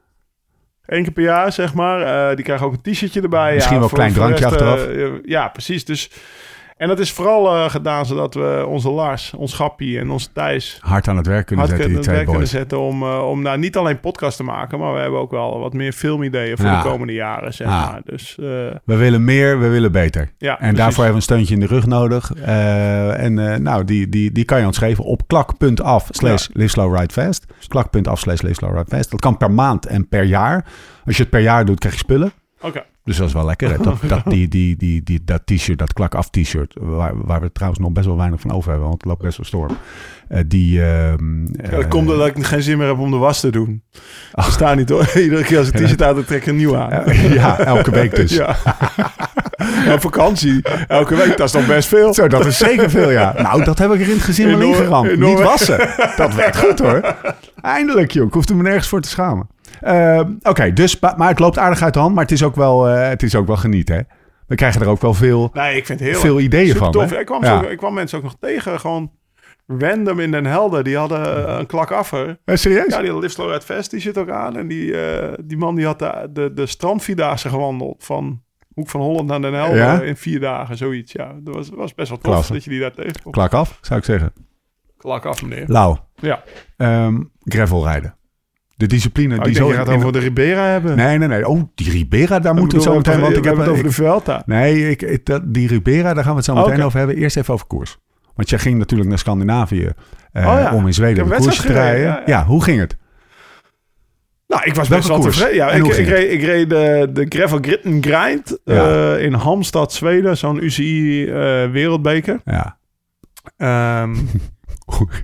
Eén 0.87 1.03
keer 1.03 1.13
per 1.13 1.23
jaar, 1.23 1.53
zeg 1.53 1.75
maar. 1.75 2.29
Eh, 2.31 2.37
die 2.37 2.45
krijgen 2.45 2.67
ook 2.67 2.73
een 2.73 2.93
t-shirtje 2.93 3.21
erbij. 3.23 3.55
Misschien 3.55 3.79
wel 3.79 3.89
een 3.89 3.95
klein 3.95 4.13
drankje 4.13 4.49
rest, 4.49 4.61
eh, 4.61 4.69
achteraf. 4.69 5.19
ja, 5.25 5.49
precies. 5.49 5.85
Dus, 5.85 6.11
en 6.77 6.89
dat 6.89 6.99
is 6.99 7.13
vooral 7.13 7.55
eh, 7.55 7.71
gedaan 7.71 8.07
zodat 8.07 8.35
we 8.35 8.65
onze 8.69 8.91
Lars, 8.91 9.33
ons 9.35 9.53
Gappie 9.55 9.99
en 9.99 10.11
onze 10.11 10.29
Thijs... 10.33 10.79
Hard 10.81 11.09
aan 11.09 11.17
het 11.17 11.27
werk 11.27 11.47
kunnen 11.47 11.67
zetten, 11.67 11.89
die 11.89 11.99
twee 11.99 12.25
boys. 12.25 12.51
zetten 12.51 12.81
om, 12.81 13.03
eh, 13.03 13.29
om 13.29 13.43
nou, 13.43 13.59
niet 13.59 13.77
alleen 13.77 14.01
podcast 14.01 14.37
te 14.37 14.43
maken... 14.43 14.79
maar 14.79 14.95
we 14.95 15.01
hebben 15.01 15.21
ook 15.21 15.31
wel 15.31 15.59
wat 15.59 15.73
meer 15.73 15.93
filmideeën 15.93 16.57
voor 16.57 16.67
Ja. 16.67 16.83
de 16.83 16.89
komende 16.89 17.13
jaren, 17.13 17.55
zeg 17.55 17.67
Ja. 17.69 17.91
maar. 17.91 18.01
Dus 18.05 18.31
eh, 18.39 18.45
We 18.85 18.97
willen 18.97 19.25
meer, 19.25 19.59
we 19.61 19.69
willen 19.69 19.93
beter. 19.93 20.33
ja, 20.39 20.51
En 20.53 20.57
precies. 20.59 20.77
daarvoor 20.77 21.05
hebben 21.05 21.23
we 21.23 21.33
een 21.33 21.45
steuntje 21.45 21.55
in 21.55 21.61
de 21.61 21.67
rug 21.67 21.87
nodig. 21.87 22.33
En 22.35 23.63
nou, 23.63 23.85
die, 23.85 24.09
die, 24.09 24.33
die 24.33 24.45
kan 24.45 24.61
je 24.61 24.67
ons 24.67 24.79
geven 24.79 25.05
op 25.05 25.23
klak.af 25.27 26.09
slash 26.11 26.49
live 26.53 26.69
slow 26.69 26.97
ride 26.99 27.13
fast. 27.13 27.47
Klak.af 27.69 28.19
slash 28.19 28.41
live 28.41 28.55
slow 28.55 28.77
ride 28.77 28.97
fast. 28.97 29.11
Dat 29.11 29.21
kan 29.21 29.37
per 29.37 29.51
maand 29.51 29.87
en 29.87 30.09
per 30.09 30.23
jaar. 30.23 30.65
Als 31.07 31.17
je 31.17 31.23
het 31.23 31.31
per 31.31 31.41
jaar 31.41 31.65
doet, 31.65 31.79
krijg 31.79 31.95
je 31.95 32.01
spullen. 32.01 32.33
Oké. 32.61 32.85
Dus 33.05 33.17
dat 33.17 33.27
is 33.29 33.33
wel 33.33 33.45
lekker. 33.45 33.71
Hè? 33.71 33.77
Dat, 33.79 33.97
dat, 34.09 34.23
die, 34.25 34.49
die, 34.49 34.77
die, 34.77 35.03
die, 35.03 35.21
dat 35.25 35.43
t-shirt, 35.47 35.79
dat 35.79 35.93
klak 35.93 36.15
af 36.15 36.31
t-shirt, 36.31 36.75
waar, 36.81 37.13
waar 37.27 37.41
we 37.41 37.53
trouwens 37.53 37.81
nog 37.83 37.93
best 37.93 38.07
wel 38.07 38.17
weinig 38.17 38.41
van 38.41 38.51
over 38.53 38.71
hebben, 38.71 38.89
want 38.89 39.01
het 39.01 39.11
loopt 39.11 39.23
best 39.23 39.37
wel 39.37 39.47
storm. 39.47 39.77
Eh, 40.29 40.41
die, 40.47 40.83
ehm, 40.85 41.43
Ja, 41.43 41.71
dat 41.71 41.83
eh, 41.83 41.89
komt 41.89 42.11
omdat 42.11 42.27
ik 42.27 42.45
geen 42.45 42.63
zin 42.63 42.79
meer 42.79 42.87
heb 42.87 42.99
om 42.99 43.11
de 43.11 43.17
was 43.17 43.41
te 43.41 43.51
doen. 43.51 43.83
Ik 44.35 44.43
sta 44.43 44.75
niet 44.75 44.89
hoor. 44.89 45.11
Iedere 45.17 45.45
keer 45.45 45.59
als 45.59 45.69
ik 45.69 45.75
t-shirt 45.75 46.03
uit, 46.03 46.15
dan 46.17 46.25
trek 46.25 46.41
ik 46.41 46.47
een 46.47 46.57
nieuw 46.57 46.77
aan. 46.77 46.91
eh, 46.91 47.35
ja, 47.35 47.59
elke 47.59 47.91
week 47.91 48.15
dus. 48.17 48.33
Ja. 48.33 48.57
Vakantie. 49.99 50.63
Elke 50.89 51.15
week, 51.17 51.37
dat 51.37 51.47
is 51.47 51.53
toch 51.53 51.67
best 51.67 51.89
veel. 51.89 52.15
Zo, 52.15 52.29
dat 52.29 52.47
is 52.47 52.59
zeker 52.59 52.91
veel, 52.91 53.11
ja. 53.11 53.35
Nou, 53.43 53.65
dat 53.65 53.79
heb 53.79 53.93
ik 53.93 54.01
er 54.01 54.07
in 54.09 54.13
het 54.15 54.23
gezin 54.23 54.49
In 54.49 54.59
wel 54.59 54.69
ingeramd. 54.69 55.11
in 55.11 55.21
Niet 55.21 55.41
wassen. 55.41 55.79
Dat 56.17 56.35
werkt 56.35 56.57
goed, 56.57 56.79
hoor. 56.79 57.17
Eindelijk, 57.61 58.11
joh. 58.13 58.27
Ik 58.27 58.33
hoefde 58.33 58.55
me 58.55 58.63
nergens 58.63 58.89
voor 58.89 59.01
te 59.01 59.09
schamen. 59.09 59.47
Eh, 59.81 60.21
Oké, 60.43 60.73
dus, 60.73 61.01
maar 61.01 61.29
het 61.29 61.39
loopt 61.39 61.59
aardig 61.59 61.83
uit 61.83 61.95
de 61.95 62.01
hand. 62.01 62.15
Maar 62.15 62.23
het 62.23 62.33
is 62.33 62.43
ook 62.43 62.55
wel, 62.57 62.89
eh, 62.89 63.09
het 63.09 63.23
is 63.23 63.35
ook 63.35 63.47
wel 63.47 63.57
genieten, 63.57 63.95
hè? 63.97 64.03
We 64.47 64.55
krijgen 64.55 64.81
er 64.81 64.89
ook 64.89 65.01
wel 65.01 65.15
veel, 65.15 65.51
Nee, 65.53 65.77
ik 65.77 65.87
vind 65.87 66.01
het 66.01 66.09
heel 66.09 66.19
veel 66.21 66.41
ideeën 66.41 66.77
van. 66.77 66.93
tof. 66.93 67.13
Ik 67.13 67.27
kwam, 67.27 67.45
Ja. 67.45 67.63
zo, 67.63 67.69
ik 67.69 67.79
kwam 67.79 67.95
mensen 67.95 68.19
ook 68.19 68.25
nog 68.25 68.37
tegen, 68.41 68.81
gewoon 68.81 69.13
random 69.67 70.21
in 70.21 70.31
Den 70.31 70.47
Helder. 70.47 70.85
Die 70.85 70.97
hadden 70.97 71.47
eh, 71.49 71.59
een 71.59 71.67
klak 71.67 71.91
affer. 71.91 72.39
Eh, 72.45 72.57
serieus? 72.57 72.95
Ja, 72.95 73.01
die 73.01 73.11
had 73.11 73.23
Live 73.23 73.43
Ride 73.47 73.61
Fest, 73.61 73.91
die 73.91 74.01
zit 74.01 74.19
ook 74.19 74.31
aan. 74.31 74.57
En 74.57 74.69
die, 74.69 74.95
die 75.45 75.57
man 75.57 75.75
die 75.75 75.85
had 75.87 75.99
de, 75.99 76.29
de, 76.33 76.53
de 76.55 76.67
strandvierdaagse 76.67 77.49
gewandeld 77.49 78.05
van 78.05 78.43
Hoek 78.75 78.89
van 78.89 79.01
Holland 79.01 79.29
naar 79.29 79.41
Den 79.41 79.55
Helder 79.55 79.77
Ja? 79.77 80.01
in 80.03 80.17
vier 80.17 80.41
dagen, 80.41 80.77
zoiets. 80.77 81.13
Ja, 81.13 81.33
dat 81.43 81.55
was, 81.55 81.69
was 81.75 81.95
best 81.95 82.09
wel 82.09 82.19
tof 82.19 82.33
Klasse. 82.33 82.53
dat 82.53 82.65
je 82.65 82.71
die 82.71 82.81
daar 82.81 82.93
tegenkomt. 82.93 83.35
Klak 83.35 83.53
af, 83.53 83.79
zou 83.81 83.99
ik 83.99 84.05
zeggen. 84.05 84.33
Klak 84.99 85.25
af, 85.27 85.43
meneer. 85.43 85.65
Lau, 85.67 85.97
Ja. 86.17 86.43
ehm, 86.77 87.21
gravel 87.45 87.85
rijden. 87.85 88.15
De 88.85 88.91
discipline 88.95 89.37
Oh, 89.39 89.45
die 89.45 89.55
zo... 89.55 89.69
je 89.69 89.75
gaat 89.75 89.89
in- 89.89 89.95
over 89.97 90.13
de 90.13 90.19
Ribera 90.19 90.67
hebben. 90.67 90.97
Nee, 90.97 91.19
nee, 91.19 91.29
nee. 91.29 91.49
Oh, 91.49 91.63
die 91.75 91.91
Ribera, 91.91 92.39
daar 92.39 92.55
moeten 92.55 92.79
we 92.79 92.85
het 92.85 92.93
zo 92.93 92.97
meteen... 92.97 93.21
Want 93.21 93.37
ik 93.37 93.45
heb 93.45 93.57
het 93.57 93.69
over 93.69 93.85
de 93.85 93.91
Vuelta. 93.91 94.43
Nee, 94.47 94.91
ik, 94.91 95.03
ik- 95.03 95.27
dat, 95.27 95.43
die 95.55 95.69
Ribera, 95.69 96.15
daar 96.15 96.23
gaan 96.25 96.33
we 96.33 96.37
het 96.37 96.45
zo 96.45 96.55
meteen 96.55 96.73
Oké. 96.75 96.85
over 96.85 96.99
hebben. 96.99 97.17
Eerst 97.17 97.37
even 97.37 97.55
over 97.55 97.67
koers. 97.67 97.99
Want 98.35 98.51
jij 98.51 98.59
ging 98.59 98.79
natuurlijk 98.79 99.09
naar 99.09 99.19
Scandinavië 99.19 99.91
eh, 100.33 100.47
Oh 100.47 100.59
ja. 100.61 100.75
om 100.75 100.87
in 100.87 100.95
Zweden 100.95 101.25
een 101.27 101.33
een 101.33 101.39
koersje 101.41 101.63
te 101.63 101.73
rijden. 101.73 102.03
ja, 102.03 102.07
Ja, 102.17 102.23
ja. 102.27 102.45
hoe 102.45 102.63
ging 102.65 102.81
het? 102.81 102.97
Nou, 104.47 104.63
ik 104.65 104.75
was 104.75 104.89
Welke 104.89 104.95
best 104.95 105.09
wel 105.09 105.19
koers? 105.19 105.37
tevreden. 105.37 105.57
Ja, 105.67 105.71
ik, 105.71 105.87
ik, 105.87 106.07
reed, 106.09 106.31
ik 106.33 106.43
reed 106.43 106.69
de, 106.71 107.11
de 107.13 107.27
Gravel 107.29 107.59
Grind 108.01 108.59
eh, 108.65 109.23
in 109.23 109.33
Hamstad, 109.33 109.93
Zweden. 109.93 110.37
Zo'n 110.37 110.65
UCI 110.65 111.25
eh, 111.27 111.33
wereldbeker. 111.71 112.41
Ja. 112.45 112.77
Ehm, 113.57 114.13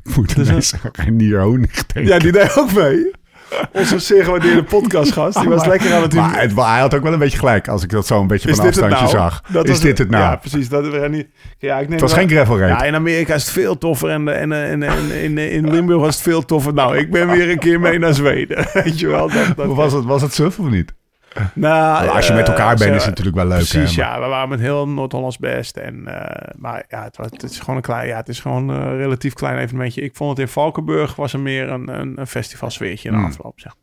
ik 0.05 0.17
moet 0.17 0.37
Dus, 0.37 0.51
mensen 0.51 0.79
Renier 0.93 1.41
Honig 1.41 1.87
denken. 1.87 2.13
ja, 2.13 2.19
die 2.19 2.33
deed 2.33 2.57
ook 2.59 2.73
mee. 2.73 3.11
Onze 3.73 3.99
zeer 3.99 4.25
gewaardeerde 4.25 4.63
podcastgast. 4.63 5.41
Die 5.41 5.49
was 5.49 5.59
Maar- 5.61 5.69
lekker 5.69 5.95
aan 5.95 6.03
het 6.03 6.11
doen. 6.11 6.21
Maar 6.21 6.41
het, 6.41 6.55
hij 6.55 6.81
had 6.81 6.95
ook 6.95 7.03
wel 7.03 7.13
een 7.13 7.19
beetje 7.19 7.39
gelijk 7.39 7.69
als 7.69 7.83
ik 7.83 7.91
dat 7.91 8.07
zo 8.07 8.21
een 8.21 8.27
beetje 8.27 8.55
van 8.55 8.67
afstandje 8.67 8.97
nou? 8.99 9.09
zag. 9.09 9.43
Dat 9.49 9.69
is 9.69 9.81
dit 9.81 9.99
het 9.99 10.11
nou? 10.11 10.23
Ja, 10.23 10.37
precies. 10.37 10.69
Dat 10.69 10.89
we 10.89 11.09
niet. 11.11 11.27
Ja, 11.59 11.75
ik 11.75 11.83
neem 11.83 11.91
het 11.93 12.01
was 12.01 12.11
wel- 12.11 12.21
geen 12.21 12.29
gravel. 12.31 12.59
Ja, 12.59 12.83
in 12.83 12.95
Amerika 12.95 13.35
is 13.35 13.43
het 13.43 13.53
veel 13.53 13.79
toffer 13.79 14.09
en, 14.11 14.29
en, 14.29 14.53
en, 14.53 14.83
en, 14.83 15.11
in, 15.23 15.39
in 15.39 15.71
Limburg 15.71 16.01
was 16.01 16.15
het 16.15 16.23
veel 16.23 16.45
toffer. 16.45 16.75
Nou, 16.75 16.97
ik 16.97 17.11
ben 17.11 17.31
weer 17.31 17.51
een 17.51 17.59
keer 17.59 17.81
mee 17.81 17.99
naar 17.99 18.15
Zweden. 18.15 18.67
Weet 18.85 19.01
je 19.01 19.07
wel? 19.09 19.29
Dat, 19.31 19.57
dat, 19.57 19.67
Of 19.69 19.77
was 19.77 19.93
het, 19.93 20.05
was 20.05 20.23
het 20.23 20.35
suf 20.35 20.59
of 20.59 20.69
niet? 20.69 20.93
Nou, 21.55 22.09
als 22.09 22.27
je 22.27 22.33
met 22.33 22.43
eh, 22.43 22.49
elkaar 22.49 22.77
bent 22.77 22.91
is 22.95 22.97
het 22.97 23.07
natuurlijk 23.07 23.37
wel 23.37 23.47
leuk. 23.47 23.57
Precies, 23.57 23.97
hè, 23.97 24.03
maar- 24.03 24.15
ja. 24.15 24.21
We 24.21 24.27
waren 24.29 24.49
met 24.49 24.61
heel 24.61 24.89
Noord-Hollands 24.89 25.39
best. 25.39 25.77
En, 25.77 26.07
eh, 26.07 26.55
maar 26.59 26.85
ja 26.89 27.03
het, 27.03 27.17
was, 27.17 27.27
het 27.31 27.43
is 27.43 27.59
gewoon 27.59 27.77
een 27.77 27.83
klein, 27.83 28.07
ja, 28.09 28.17
het 28.17 28.29
is 28.29 28.41
gewoon 28.41 28.69
een 28.69 28.97
relatief 28.97 29.33
klein 29.35 29.59
evenementje. 29.59 30.01
Ik 30.01 30.17
vond 30.17 30.31
het 30.31 30.39
in 30.39 30.49
Valkenburg 30.53 31.17
was 31.17 31.33
er 31.33 31.41
meer 31.41 31.69
een, 31.69 32.01
een, 32.01 32.21
een 32.21 32.27
festivalsfeertje 32.27 33.09
in 33.09 33.15
de 33.15 33.21
Hmm. 33.21 33.31
afloop. 33.31 33.61
Zeg. 33.61 33.75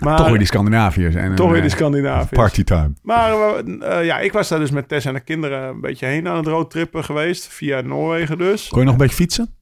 Maar, 0.00 0.16
Toch 0.16 0.28
weer 0.28 0.38
die 0.38 0.46
Scandinaviërs. 0.46 1.14
En 1.14 1.34
toch 1.34 1.50
weer 1.50 1.60
die 1.60 1.70
eh, 1.70 1.76
Scandinaviërs. 1.76 2.28
Partytime. 2.30 2.92
Maar 3.02 3.32
eh, 3.54 4.04
ja, 4.04 4.18
ik 4.18 4.32
was 4.32 4.48
daar 4.48 4.58
dus 4.58 4.70
met 4.70 4.88
Tess 4.88 5.06
en 5.06 5.14
de 5.14 5.20
kinderen 5.20 5.62
een 5.68 5.80
beetje 5.80 6.06
heen 6.06 6.28
aan 6.28 6.36
het 6.36 6.46
roadtrippen 6.46 7.04
geweest. 7.04 7.48
Via 7.48 7.80
Noorwegen 7.80 8.38
dus. 8.38 8.68
Kon 8.68 8.78
je 8.78 8.84
nog 8.84 8.92
een 8.94 9.00
beetje 9.00 9.16
fietsen? 9.16 9.54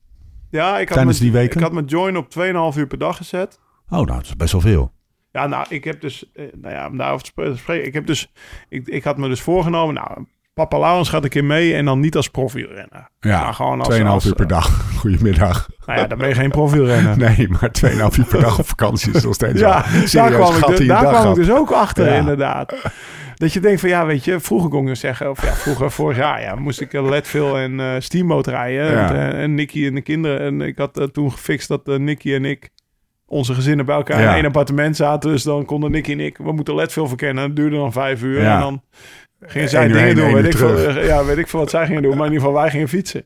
Ja, 0.50 0.78
ik 0.78 0.88
had, 0.88 0.96
Tijdens 0.96 1.18
mijn, 1.20 1.30
die 1.30 1.40
weken? 1.40 1.56
ik 1.56 1.62
had 1.62 1.72
mijn 1.72 1.86
join 1.86 2.16
op 2.16 2.26
2,5 2.74 2.78
uur 2.78 2.86
per 2.86 2.98
dag 2.98 3.16
gezet. 3.16 3.58
Oh, 3.88 3.90
nou, 3.90 4.06
dat 4.06 4.22
is 4.22 4.36
best 4.36 4.52
wel 4.52 4.60
veel. 4.60 4.92
Ja, 5.34 5.46
nou, 5.46 5.66
ik 5.68 5.84
heb 5.84 6.00
dus, 6.00 6.30
eh, 6.34 6.44
nou 6.52 6.74
ja, 6.74 6.86
om 6.88 6.96
daarover 6.96 7.22
te 7.24 7.30
spre- 7.30 7.56
spreken. 7.56 7.86
Ik 7.86 7.92
heb 7.94 8.06
dus, 8.06 8.32
ik, 8.68 8.86
ik 8.86 9.04
had 9.04 9.16
me 9.16 9.28
dus 9.28 9.40
voorgenomen, 9.40 9.94
nou, 9.94 10.24
Papa 10.54 10.78
Laurens 10.78 11.08
gaat 11.08 11.24
een 11.24 11.28
keer 11.30 11.44
mee 11.44 11.74
en 11.74 11.84
dan 11.84 12.00
niet 12.00 12.16
als 12.16 12.28
profielrenner. 12.28 13.08
Ja, 13.20 13.42
Maar 13.42 13.54
gewoon 13.54 13.80
als, 13.80 13.98
2,5 13.98 14.06
als, 14.06 14.24
uur 14.26 14.34
per 14.34 14.46
dag. 14.46 14.84
Goedemiddag. 15.00 15.68
Nou 15.86 15.98
ja, 15.98 16.06
dan 16.06 16.18
ben 16.18 16.28
je 16.28 16.34
geen 16.34 16.50
profielrenner. 16.50 17.16
Nee, 17.18 17.48
maar 17.48 17.70
2,5 18.12 18.18
uur 18.18 18.24
per 18.28 18.40
dag 18.40 18.58
op 18.58 18.66
vakantie 18.68 19.12
is 19.14 19.22
nog 19.24 19.34
steeds 19.34 19.60
Ja, 19.60 19.84
daar 20.12 20.30
kwam, 20.32 20.56
ik, 20.56 20.66
dus, 20.66 20.86
daar 20.86 21.06
kwam 21.06 21.28
ik 21.30 21.34
dus 21.34 21.50
ook 21.50 21.70
achter, 21.70 22.06
Ja. 22.06 22.14
inderdaad. 22.14 22.74
Dat 23.34 23.52
je 23.52 23.60
denkt 23.60 23.80
van, 23.80 23.88
ja, 23.88 24.06
weet 24.06 24.24
je, 24.24 24.40
vroeger 24.40 24.70
kon 24.70 24.86
je 24.86 24.94
zeggen, 24.94 25.30
of 25.30 25.42
ja, 25.42 25.52
vroeger, 25.54 25.90
vorig 25.90 26.16
jaar, 26.16 26.40
ja, 26.40 26.54
moest 26.54 26.80
ik 26.80 26.92
Leadville 26.92 27.58
en 27.58 27.80
eh 27.80 27.94
Steamboat 27.98 28.46
rijden. 28.46 28.90
Ja. 28.90 29.08
En, 29.14 29.32
eh, 29.32 29.42
en 29.42 29.54
Nicky 29.54 29.86
en 29.86 29.94
de 29.94 30.00
kinderen. 30.02 30.40
En 30.40 30.60
ik 30.60 30.78
had 30.78 30.98
eh, 30.98 31.04
toen 31.06 31.32
gefixt 31.32 31.68
dat 31.68 31.88
eh, 31.88 31.96
Nicky 31.96 32.34
en 32.34 32.44
ik, 32.44 32.70
onze 33.34 33.54
gezinnen 33.54 33.86
bij 33.86 33.94
elkaar 33.96 34.20
Ja. 34.20 34.28
in 34.28 34.34
één 34.34 34.44
appartement 34.44 34.96
zaten. 34.96 35.30
Dus 35.30 35.42
dan 35.42 35.64
konden 35.64 35.90
Nicky 35.90 36.12
en 36.12 36.20
ik, 36.20 36.36
we 36.38 36.52
moeten 36.52 36.74
Leadville 36.74 37.08
verkennen. 37.08 37.46
Dat 37.46 37.56
duurde 37.56 37.76
dan 37.76 37.92
vijf 37.92 38.22
uur. 38.22 38.40
Ja. 38.42 38.54
En 38.54 38.60
dan 38.60 38.82
gingen 39.40 39.68
zij 39.68 39.86
dingen 39.86 40.02
heen, 40.02 40.14
doen. 40.14 40.32
Weet 40.34 40.44
ik, 40.44 40.56
veel, 40.56 40.76
eh, 40.78 41.06
ja, 41.06 41.24
weet 41.24 41.38
ik 41.38 41.48
veel 41.48 41.60
wat 41.60 41.70
zij 41.70 41.86
gingen 41.86 42.02
doen. 42.02 42.16
Maar 42.16 42.26
in 42.26 42.32
ieder 42.32 42.46
geval, 42.46 42.60
wij 42.62 42.70
gingen 42.70 42.88
fietsen. 42.88 43.24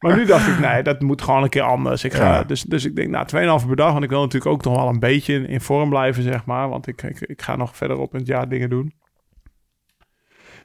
Maar 0.00 0.16
nu 0.16 0.24
dacht 0.24 0.48
ik, 0.48 0.58
nee, 0.58 0.82
dat 0.82 1.00
moet 1.00 1.22
gewoon 1.22 1.42
een 1.42 1.48
keer 1.48 1.62
anders. 1.62 2.04
Ik 2.04 2.12
ga, 2.12 2.24
Ja. 2.34 2.44
dus, 2.44 2.62
dus 2.62 2.84
ik 2.84 2.96
denk, 2.96 3.08
nou, 3.08 3.26
2,5 3.60 3.66
per 3.66 3.76
dag. 3.76 3.92
Want 3.92 4.04
ik 4.04 4.10
wil 4.10 4.20
natuurlijk 4.20 4.52
ook 4.52 4.64
nog 4.64 4.76
wel 4.76 4.88
een 4.88 4.98
beetje 4.98 5.46
in, 5.48 5.60
vorm 5.60 5.88
blijven, 5.88 6.22
zeg 6.22 6.44
maar. 6.44 6.68
Want 6.68 6.86
ik, 6.86 7.02
ik, 7.02 7.20
ik 7.20 7.42
ga 7.42 7.56
nog 7.56 7.76
verder 7.76 7.98
op 7.98 8.12
in 8.12 8.18
het 8.18 8.28
jaar 8.28 8.48
dingen 8.48 8.70
doen. 8.70 8.92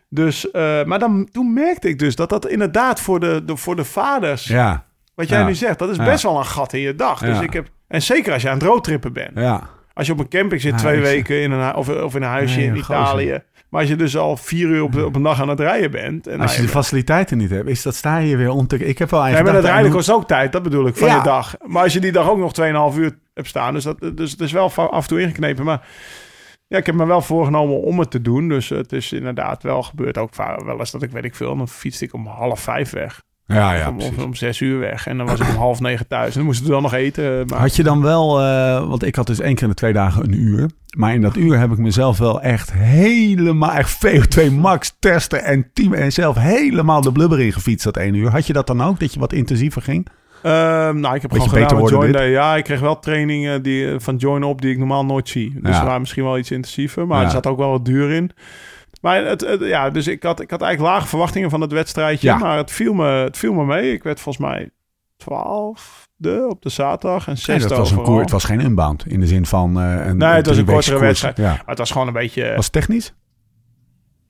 Dus, 0.09 0.51
eh, 0.51 0.83
maar 0.83 0.99
dan, 0.99 1.29
toen 1.31 1.53
merkte 1.53 1.89
ik 1.89 1.99
dus 1.99 2.15
dat 2.15 2.29
dat 2.29 2.47
inderdaad 2.47 3.01
voor 3.01 3.19
de, 3.19 3.41
de, 3.45 3.57
voor 3.57 3.75
de 3.75 3.83
vaders, 3.85 4.47
Ja, 4.47 4.84
wat 5.15 5.29
jij 5.29 5.39
Ja. 5.39 5.45
nu 5.45 5.55
zegt, 5.55 5.79
dat 5.79 5.89
is 5.89 5.97
Ja. 5.97 6.05
best 6.05 6.23
wel 6.23 6.37
een 6.37 6.45
gat 6.45 6.73
in 6.73 6.79
je 6.79 6.95
dag. 6.95 7.19
Dus 7.19 7.39
ik 7.39 7.53
heb, 7.53 7.67
en 7.87 8.01
zeker 8.01 8.33
als 8.33 8.41
je 8.41 8.49
aan 8.49 8.57
het 8.57 8.63
roadtrippen 8.67 9.13
bent. 9.13 9.31
ja. 9.35 9.73
Als 9.93 10.07
je 10.07 10.13
op 10.13 10.19
een 10.19 10.27
camping 10.27 10.61
zit 10.61 10.77
twee 10.77 10.99
weken 11.01 11.41
in 11.41 11.51
een, 11.51 11.75
of, 11.75 11.89
of 11.89 12.15
in 12.15 12.21
een 12.21 12.29
huisje 12.29 12.57
Nee, 12.57 12.65
in 12.67 12.77
gozer. 12.83 12.95
Italië. 13.03 13.39
Maar 13.69 13.81
als 13.81 13.89
je 13.89 13.95
dus 13.95 14.17
al 14.17 14.37
vier 14.37 14.67
uur 14.67 14.83
op, 14.83 14.95
op 14.95 15.15
een 15.15 15.21
dag 15.23 15.41
aan 15.41 15.49
het 15.49 15.59
rijden 15.59 15.91
bent. 15.91 16.27
En 16.27 16.39
Als 16.39 16.51
je 16.51 16.57
nou, 16.57 16.67
de 16.71 16.73
faciliteiten 16.77 17.37
niet 17.37 17.49
hebt, 17.49 17.69
is 17.69 17.81
dat 17.81 17.95
sta 17.95 18.17
je 18.17 18.37
weer 18.37 18.49
om 18.49 18.67
te... 18.67 18.85
Ik 18.85 18.97
heb 18.97 19.09
wel 19.09 19.19
Nee, 19.19 19.27
eigenlijk... 19.29 19.43
maar 19.45 19.53
dat 19.71 19.79
rijden 19.81 19.91
kost 19.97 20.11
ook 20.11 20.27
tijd, 20.27 20.51
dat 20.51 20.63
bedoel 20.63 20.87
ik, 20.87 20.95
van 20.95 21.07
Ja. 21.07 21.15
je 21.15 21.23
dag. 21.23 21.55
Maar 21.65 21.83
als 21.83 21.93
je 21.93 21.99
die 21.99 22.11
dag 22.11 22.29
ook 22.29 22.37
nog 22.37 22.51
2,5 22.93 22.97
uur 22.99 23.17
hebt 23.33 23.47
staan, 23.47 23.73
dus, 23.73 23.83
dat, 23.83 24.11
dus 24.13 24.31
het 24.31 24.39
is 24.41 24.51
wel 24.51 24.71
af 24.75 25.01
en 25.03 25.07
toe 25.07 25.21
ingeknepen. 25.21 25.65
Maar 25.65 25.87
ja, 26.67 26.77
ik 26.77 26.85
heb 26.85 26.95
me 26.95 27.05
wel 27.05 27.21
voorgenomen 27.21 27.81
om 27.81 27.99
het 27.99 28.11
te 28.11 28.21
doen. 28.21 28.49
Dus 28.49 28.69
het 28.69 28.91
is 28.91 29.11
inderdaad 29.13 29.63
wel 29.63 29.83
gebeurd. 29.83 30.17
Ook 30.17 30.35
wel 30.65 30.79
eens 30.79 30.91
dat 30.91 31.03
ik, 31.03 31.11
weet 31.11 31.23
ik 31.25 31.35
veel, 31.35 31.57
dan 31.57 31.67
fietste 31.67 32.05
ik 32.05 32.13
om 32.13 32.27
half 32.27 32.59
vijf 32.59 32.89
weg. 32.91 33.21
Ja, 33.47 33.73
ja, 33.73 33.93
om, 34.23 34.33
zes 34.35 34.59
uur 34.59 34.79
weg. 34.79 35.07
En 35.07 35.17
dan 35.17 35.25
was 35.27 35.39
ik 35.39 35.47
om 35.49 35.55
half 35.55 35.79
negen 35.79 36.07
thuis. 36.07 36.27
En 36.31 36.35
dan 36.35 36.43
moesten 36.45 36.65
we 36.65 36.71
dan 36.71 36.81
nog 36.81 36.93
eten. 36.93 37.45
Maar 37.47 37.59
Had 37.59 37.75
je 37.75 37.83
dan 37.83 38.01
wel, 38.01 38.41
eh, 38.41 38.87
want 38.87 39.03
ik 39.03 39.15
had 39.15 39.27
dus 39.27 39.39
één 39.39 39.53
keer 39.53 39.63
in 39.63 39.69
de 39.69 39.75
twee 39.75 39.93
dagen 39.93 40.23
een 40.23 40.39
uur. 40.41 40.69
Maar 40.97 41.13
in 41.13 41.21
dat 41.21 41.35
uur 41.37 41.59
heb 41.59 41.71
ik 41.71 41.77
mezelf 41.77 42.17
wel 42.17 42.41
echt 42.41 42.73
helemaal, 42.73 43.71
echt 43.71 43.97
VO2 44.07 44.51
max 44.51 44.95
testen 44.99 45.43
en 45.43 45.69
team 45.73 45.93
en 45.93 46.11
zelf 46.11 46.35
helemaal 46.37 47.01
de 47.01 47.11
blubber 47.11 47.39
in 47.41 47.53
gefietst 47.53 47.83
dat 47.85 47.97
één 47.97 48.13
uur. 48.13 48.29
Had 48.31 48.47
je 48.47 48.53
dat 48.53 48.67
dan 48.67 48.81
ook, 48.83 48.99
dat 48.99 49.13
je 49.13 49.19
wat 49.19 49.33
intensiever 49.33 49.81
ging? 49.81 50.07
Ehm, 50.43 50.99
nou, 50.99 51.15
ik 51.15 51.21
heb 51.21 51.31
Beetje 51.31 51.49
gewoon 51.49 51.63
gedaan 51.63 51.79
worden 51.79 51.97
Join 51.97 52.11
dit? 52.11 52.21
Day. 52.21 52.29
Ja, 52.29 52.55
ik 52.55 52.63
kreeg 52.63 52.79
wel 52.79 52.99
trainingen 52.99 53.61
die, 53.63 53.87
eh, 53.91 53.95
van 53.97 54.15
Join 54.15 54.43
op 54.43 54.61
die 54.61 54.71
ik 54.71 54.77
normaal 54.77 55.05
nooit 55.05 55.29
zie. 55.29 55.59
Dus 55.61 55.75
Ja. 55.75 55.85
waren 55.85 55.99
misschien 55.99 56.23
wel 56.23 56.37
iets 56.37 56.51
intensiever. 56.51 57.07
Maar 57.07 57.19
Ja. 57.19 57.25
er 57.25 57.31
zat 57.31 57.47
ook 57.47 57.57
wel 57.57 57.69
wat 57.69 57.85
duur 57.85 58.11
in. 58.11 58.31
Maar 59.05 59.25
het, 59.25 59.41
het- 59.41 59.61
ja, 59.61 59.89
dus 59.89 60.07
ik 60.07 60.23
had, 60.23 60.39
ik 60.41 60.49
had 60.51 60.61
eigenlijk 60.61 60.93
lage 60.93 61.07
verwachtingen 61.07 61.49
van 61.49 61.61
het 61.61 61.71
wedstrijdje. 61.71 62.27
Ja. 62.27 62.37
Maar 62.37 62.57
het 62.57 62.71
viel, 62.71 62.93
me, 62.93 63.05
het 63.07 63.37
viel 63.37 63.53
me 63.53 63.65
mee. 63.65 63.93
Ik 63.93 64.03
werd 64.03 64.19
volgens 64.19 64.45
mij 64.47 64.69
twaalfde 65.17 66.47
op 66.49 66.61
de 66.61 66.69
zaterdag 66.69 67.27
en 67.27 67.33
Nee, 67.33 67.41
zesde 67.41 67.69
dat 67.69 67.77
was 67.77 67.91
een 67.91 68.01
koer, 68.03 68.21
het 68.21 68.31
was 68.31 68.43
geen 68.43 68.59
unbound 68.59 69.05
in 69.07 69.19
de 69.19 69.27
zin 69.27 69.45
van 69.45 69.79
eh, 69.81 70.05
een 70.05 70.17
Nee, 70.17 70.29
het 70.29 70.45
was 70.47 70.57
een 70.57 70.65
kortere 70.65 70.99
wedstrijd. 70.99 71.37
Ja. 71.37 71.49
Maar 71.49 71.63
het 71.65 71.77
was 71.77 71.91
gewoon 71.91 72.07
een 72.07 72.13
beetje... 72.13 72.53
Was 72.55 72.63
het 72.63 72.73
technisch? 72.73 73.13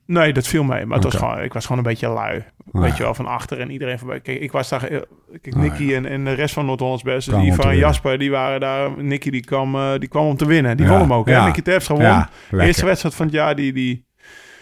Nee, 0.06 0.34
dat 0.34 0.47
viel 0.47 0.63
mee. 0.63 0.86
Maar 0.86 0.95
het 0.95 1.04
was 1.04 1.15
gewoon, 1.15 1.41
ik 1.41 1.54
was 1.54 1.63
gewoon 1.63 1.78
een 1.78 1.89
beetje 1.89 2.10
lui. 2.10 2.43
Ah, 2.71 2.82
Weet 2.82 2.97
je 2.97 3.04
wel, 3.04 3.13
van 3.13 3.26
achter 3.26 3.60
en 3.60 3.71
iedereen 3.71 4.00
voorbij. 4.00 4.19
Kijk, 4.19 4.39
ik 4.39 4.52
was 4.52 4.69
daar... 4.69 4.84
eh, 4.84 5.00
Kijk, 5.41 5.56
Ah, 5.56 5.62
Nicky 5.62 5.93
en, 5.93 6.06
en 6.06 6.23
de 6.26 6.34
rest 6.34 6.54
van 6.54 6.65
Noord-Hollands 6.65 7.04
Best. 7.04 7.30
Dus 7.32 7.56
te 7.56 7.62
en. 7.67 7.78
Jasper, 7.78 8.17
die 8.19 8.32
waren 8.32 8.60
daar. 8.60 9.04
Nicky, 9.04 9.30
die 9.30 9.45
kwam, 9.45 9.76
eh, 9.76 9.91
die 10.00 10.10
kwam 10.10 10.26
om 10.26 10.38
te 10.38 10.45
winnen. 10.45 10.78
Die 10.78 10.86
Ja, 10.86 10.91
won 10.91 11.02
hem 11.02 11.13
ook. 11.13 11.28
ja. 11.28 11.39
Hè? 11.39 11.45
Nicky 11.45 11.62
Terpstra 11.62 11.95
won. 12.50 12.60
Eerste 12.62 12.86
wedstrijd 12.86 13.15
van 13.15 13.26
het 13.26 13.36
jaar, 13.36 13.56
die, 13.56 13.73
die 13.73 14.05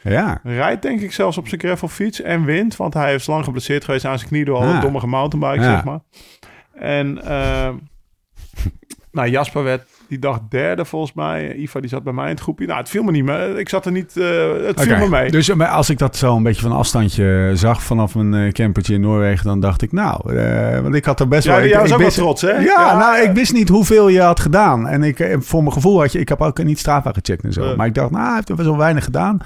Ja, 0.04 0.40
rijdt 0.44 0.82
denk 0.82 1.02
ik 1.02 1.12
zelfs 1.14 1.38
op 1.38 1.48
zijn 1.48 1.60
gravelfiets. 1.62 2.22
En 2.22 2.46
wint, 2.46 2.76
want 2.76 2.94
hij 2.94 3.14
is 3.14 3.28
lang 3.28 3.44
geblesseerd 3.44 3.84
geweest 3.86 4.06
aan 4.06 4.18
zijn 4.18 4.30
knie 4.30 4.46
door 4.46 4.56
al 4.58 4.64
een 4.64 4.82
dommige 4.82 5.08
mountainbike, 5.08 5.64
Ja. 5.64 5.74
zeg 5.76 5.84
maar. 5.84 6.00
En... 6.74 7.24
eh, 7.26 7.70
nou, 9.12 9.30
Jasper 9.30 9.64
werd 9.64 9.88
die 10.08 10.20
dag 10.20 10.40
derde 10.50 10.86
volgens 10.86 11.14
mij. 11.14 11.56
Ivar 11.56 11.82
die 11.82 11.90
zat 11.90 12.04
bij 12.04 12.14
mij 12.14 12.24
in 12.26 12.32
het 12.32 12.40
groepje. 12.40 12.66
Nou, 12.66 12.80
het 12.80 12.90
viel 12.90 13.04
me 13.04 13.12
niet 13.12 13.24
mee. 13.24 13.60
Ik 13.60 13.70
zat 13.70 13.86
er 13.86 13.92
niet... 13.92 14.18
eh, 14.18 14.26
het 14.66 14.82
viel 14.82 14.98
me 14.98 15.10
mee. 15.10 15.32
Dus 15.32 15.60
als 15.60 15.90
ik 15.90 15.98
dat 15.98 16.16
zo 16.16 16.36
een 16.36 16.44
beetje 16.44 16.62
van 16.62 16.72
afstandje 16.72 17.52
zag 17.54 17.84
vanaf 17.84 18.16
een 18.16 18.34
eh, 18.34 18.52
campertje 18.52 18.94
in 18.94 19.02
Noorwegen, 19.02 19.46
dan 19.46 19.60
dacht 19.60 19.82
ik, 19.82 19.92
nou, 19.92 20.36
eh, 20.38 20.80
want 20.80 20.96
ik 20.96 21.06
had 21.06 21.20
er 21.20 21.28
best 21.28 21.44
Ja, 21.44 21.56
wel. 21.56 21.64
ik, 21.64 21.70
jij 21.70 21.80
was 21.80 21.88
ik 21.90 21.96
ook 21.96 22.02
wel 22.02 22.10
trots, 22.12 22.42
hè? 22.42 22.52
Ja, 22.52 22.60
Ja, 22.62 22.98
nou, 22.98 23.24
ik 23.24 23.32
wist 23.32 23.54
niet 23.54 23.70
hoeveel 23.70 24.08
je 24.08 24.22
had 24.22 24.40
gedaan. 24.40 24.88
En 24.88 25.04
ik, 25.04 25.36
voor 25.40 25.62
mijn 25.62 25.74
gevoel 25.74 26.00
had 26.00 26.12
je, 26.12 26.20
ik 26.20 26.30
heb 26.30 26.42
ook 26.42 26.64
niet 26.64 26.80
Strava 26.80 27.12
gecheckt 27.12 27.44
en 27.44 27.54
zo. 27.54 27.76
Maar 27.76 27.88
ik 27.88 27.94
dacht, 27.96 28.12
nou, 28.12 28.26
hij 28.26 28.36
heeft 28.36 28.50
er 28.50 28.56
best 28.56 28.68
wel 28.68 28.78
weinig 28.78 29.04
gedaan. 29.04 29.38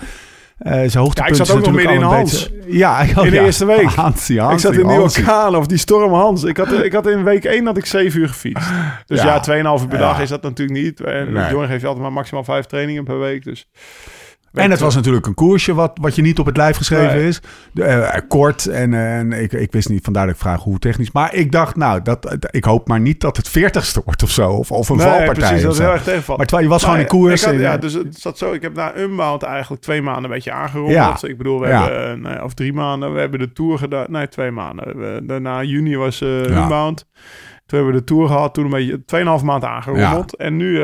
Eh 0.57 0.71
zijn 0.73 1.03
hoogtepunt 1.03 1.17
Ja, 1.17 1.25
ik 1.27 1.35
zat 1.35 1.57
ook 1.57 1.65
nog 1.65 1.73
midden 1.73 1.95
in 1.95 2.01
een 2.01 2.23
beetje- 2.23 2.49
Ja, 2.67 2.99
ik- 2.99 3.17
oh, 3.17 3.23
In 3.25 3.29
de 3.29 3.35
ja. 3.35 3.43
eerste 3.43 3.65
week. 3.65 3.89
Ik 4.51 4.59
zat 4.59 4.73
in 4.73 4.85
orkaan 4.85 5.55
of 5.55 5.67
die 5.67 5.77
storm 5.77 6.13
Hans. 6.13 6.43
Ik 6.43 6.57
had, 6.57 6.71
ik 6.83 6.93
had 6.93 7.07
in 7.07 7.23
week 7.23 7.43
1 7.43 7.65
had 7.65 7.77
ik 7.77 7.85
7 7.85 8.19
uur 8.19 8.27
gefietst. 8.27 8.69
Dus 9.05 9.21
Ja. 9.21 9.25
ja, 9.25 9.39
2,5 9.39 9.81
uur 9.81 9.87
per 9.89 9.97
dag 9.99 10.21
is 10.21 10.29
dat 10.29 10.41
natuurlijk 10.41 10.79
niet. 10.79 11.01
En 11.01 11.31
Nee. 11.33 11.43
Geeft 11.67 11.81
je 11.81 11.87
altijd 11.87 12.03
maar 12.03 12.13
maximaal 12.13 12.43
5 12.43 12.65
trainingen 12.65 13.03
per 13.03 13.19
week. 13.19 13.43
Dus 13.43 13.67
En 14.53 14.71
het 14.71 14.79
was 14.79 14.95
natuurlijk 14.95 15.25
een 15.25 15.33
koersje 15.33 15.73
wat, 15.73 15.97
wat 16.01 16.15
je 16.15 16.21
niet 16.21 16.39
op 16.39 16.45
het 16.45 16.57
lijf 16.57 16.77
geschreven 16.77 17.15
Nee. 17.15 17.27
is. 17.27 17.41
De, 17.73 17.83
eh, 17.83 18.21
kort 18.27 18.65
en, 18.65 18.93
eh, 18.93 19.17
en 19.17 19.31
ik, 19.31 19.51
ik 19.53 19.71
wist 19.71 19.89
niet, 19.89 20.03
vandaar 20.03 20.25
dat 20.25 20.35
ik 20.35 20.41
vraag 20.41 20.63
hoe 20.63 20.79
technisch. 20.79 21.11
Maar 21.11 21.33
ik 21.33 21.51
dacht, 21.51 21.75
nou, 21.75 22.01
dat, 22.01 22.47
ik 22.51 22.63
hoop 22.63 22.87
maar 22.87 22.99
niet 22.99 23.21
dat 23.21 23.37
het 23.37 23.49
veertigste 23.49 24.01
wordt 24.05 24.23
of 24.23 24.29
zo. 24.29 24.49
Of, 24.51 24.71
of 24.71 24.89
een 24.89 24.97
Nee, 24.97 25.05
valpartij. 25.05 25.33
precies, 25.33 25.61
dat 25.61 25.73
is 25.73 25.79
heel 25.79 25.91
erg 25.91 26.03
tegenvalt. 26.03 26.37
Maar 26.37 26.47
terwijl 26.47 26.67
je 26.67 26.73
was 26.73 26.83
gewoon 26.83 26.99
in 26.99 27.05
Nou, 27.05 27.17
koers. 27.17 27.45
had- 27.45 27.53
en, 27.53 27.59
ja, 27.59 27.73
eh, 27.73 27.81
dus 27.81 27.93
het 27.93 28.19
zat 28.19 28.37
zo. 28.37 28.51
Ik 28.51 28.61
heb 28.61 28.73
na 28.75 28.97
Unbound 28.97 29.43
eigenlijk 29.43 29.81
twee 29.81 30.01
maanden 30.01 30.23
een 30.23 30.29
beetje 30.29 30.51
aangerommeld. 30.51 31.21
Ja. 31.21 31.27
Ik 31.27 31.37
bedoel, 31.37 31.59
we 31.59 31.67
Ja. 31.67 31.81
hebben, 31.83 32.11
eh, 32.11 32.17
nou 32.21 32.35
ja, 32.35 32.43
of 32.43 32.53
drie 32.53 32.73
maanden. 32.73 33.13
We 33.13 33.19
hebben 33.19 33.39
de 33.39 33.51
Tour 33.53 33.77
gedaan. 33.77 34.05
Nee, 34.09 34.27
twee 34.27 34.51
maanden. 34.51 34.97
We, 34.97 35.21
daarna 35.23 35.63
juni 35.63 35.95
was 35.97 36.21
eh 36.21 36.45
Ja. 36.45 36.61
Unbound. 36.61 37.05
Toen 37.65 37.77
hebben 37.79 37.93
we 37.93 37.99
de 37.99 38.05
Tour 38.05 38.27
gehad. 38.27 38.53
Toen 38.53 38.63
een 38.65 38.69
beetje 38.69 39.05
2,5 39.05 39.43
maand 39.43 39.63
aangerommeld. 39.63 40.35
En 40.35 40.55
nu... 40.57 40.81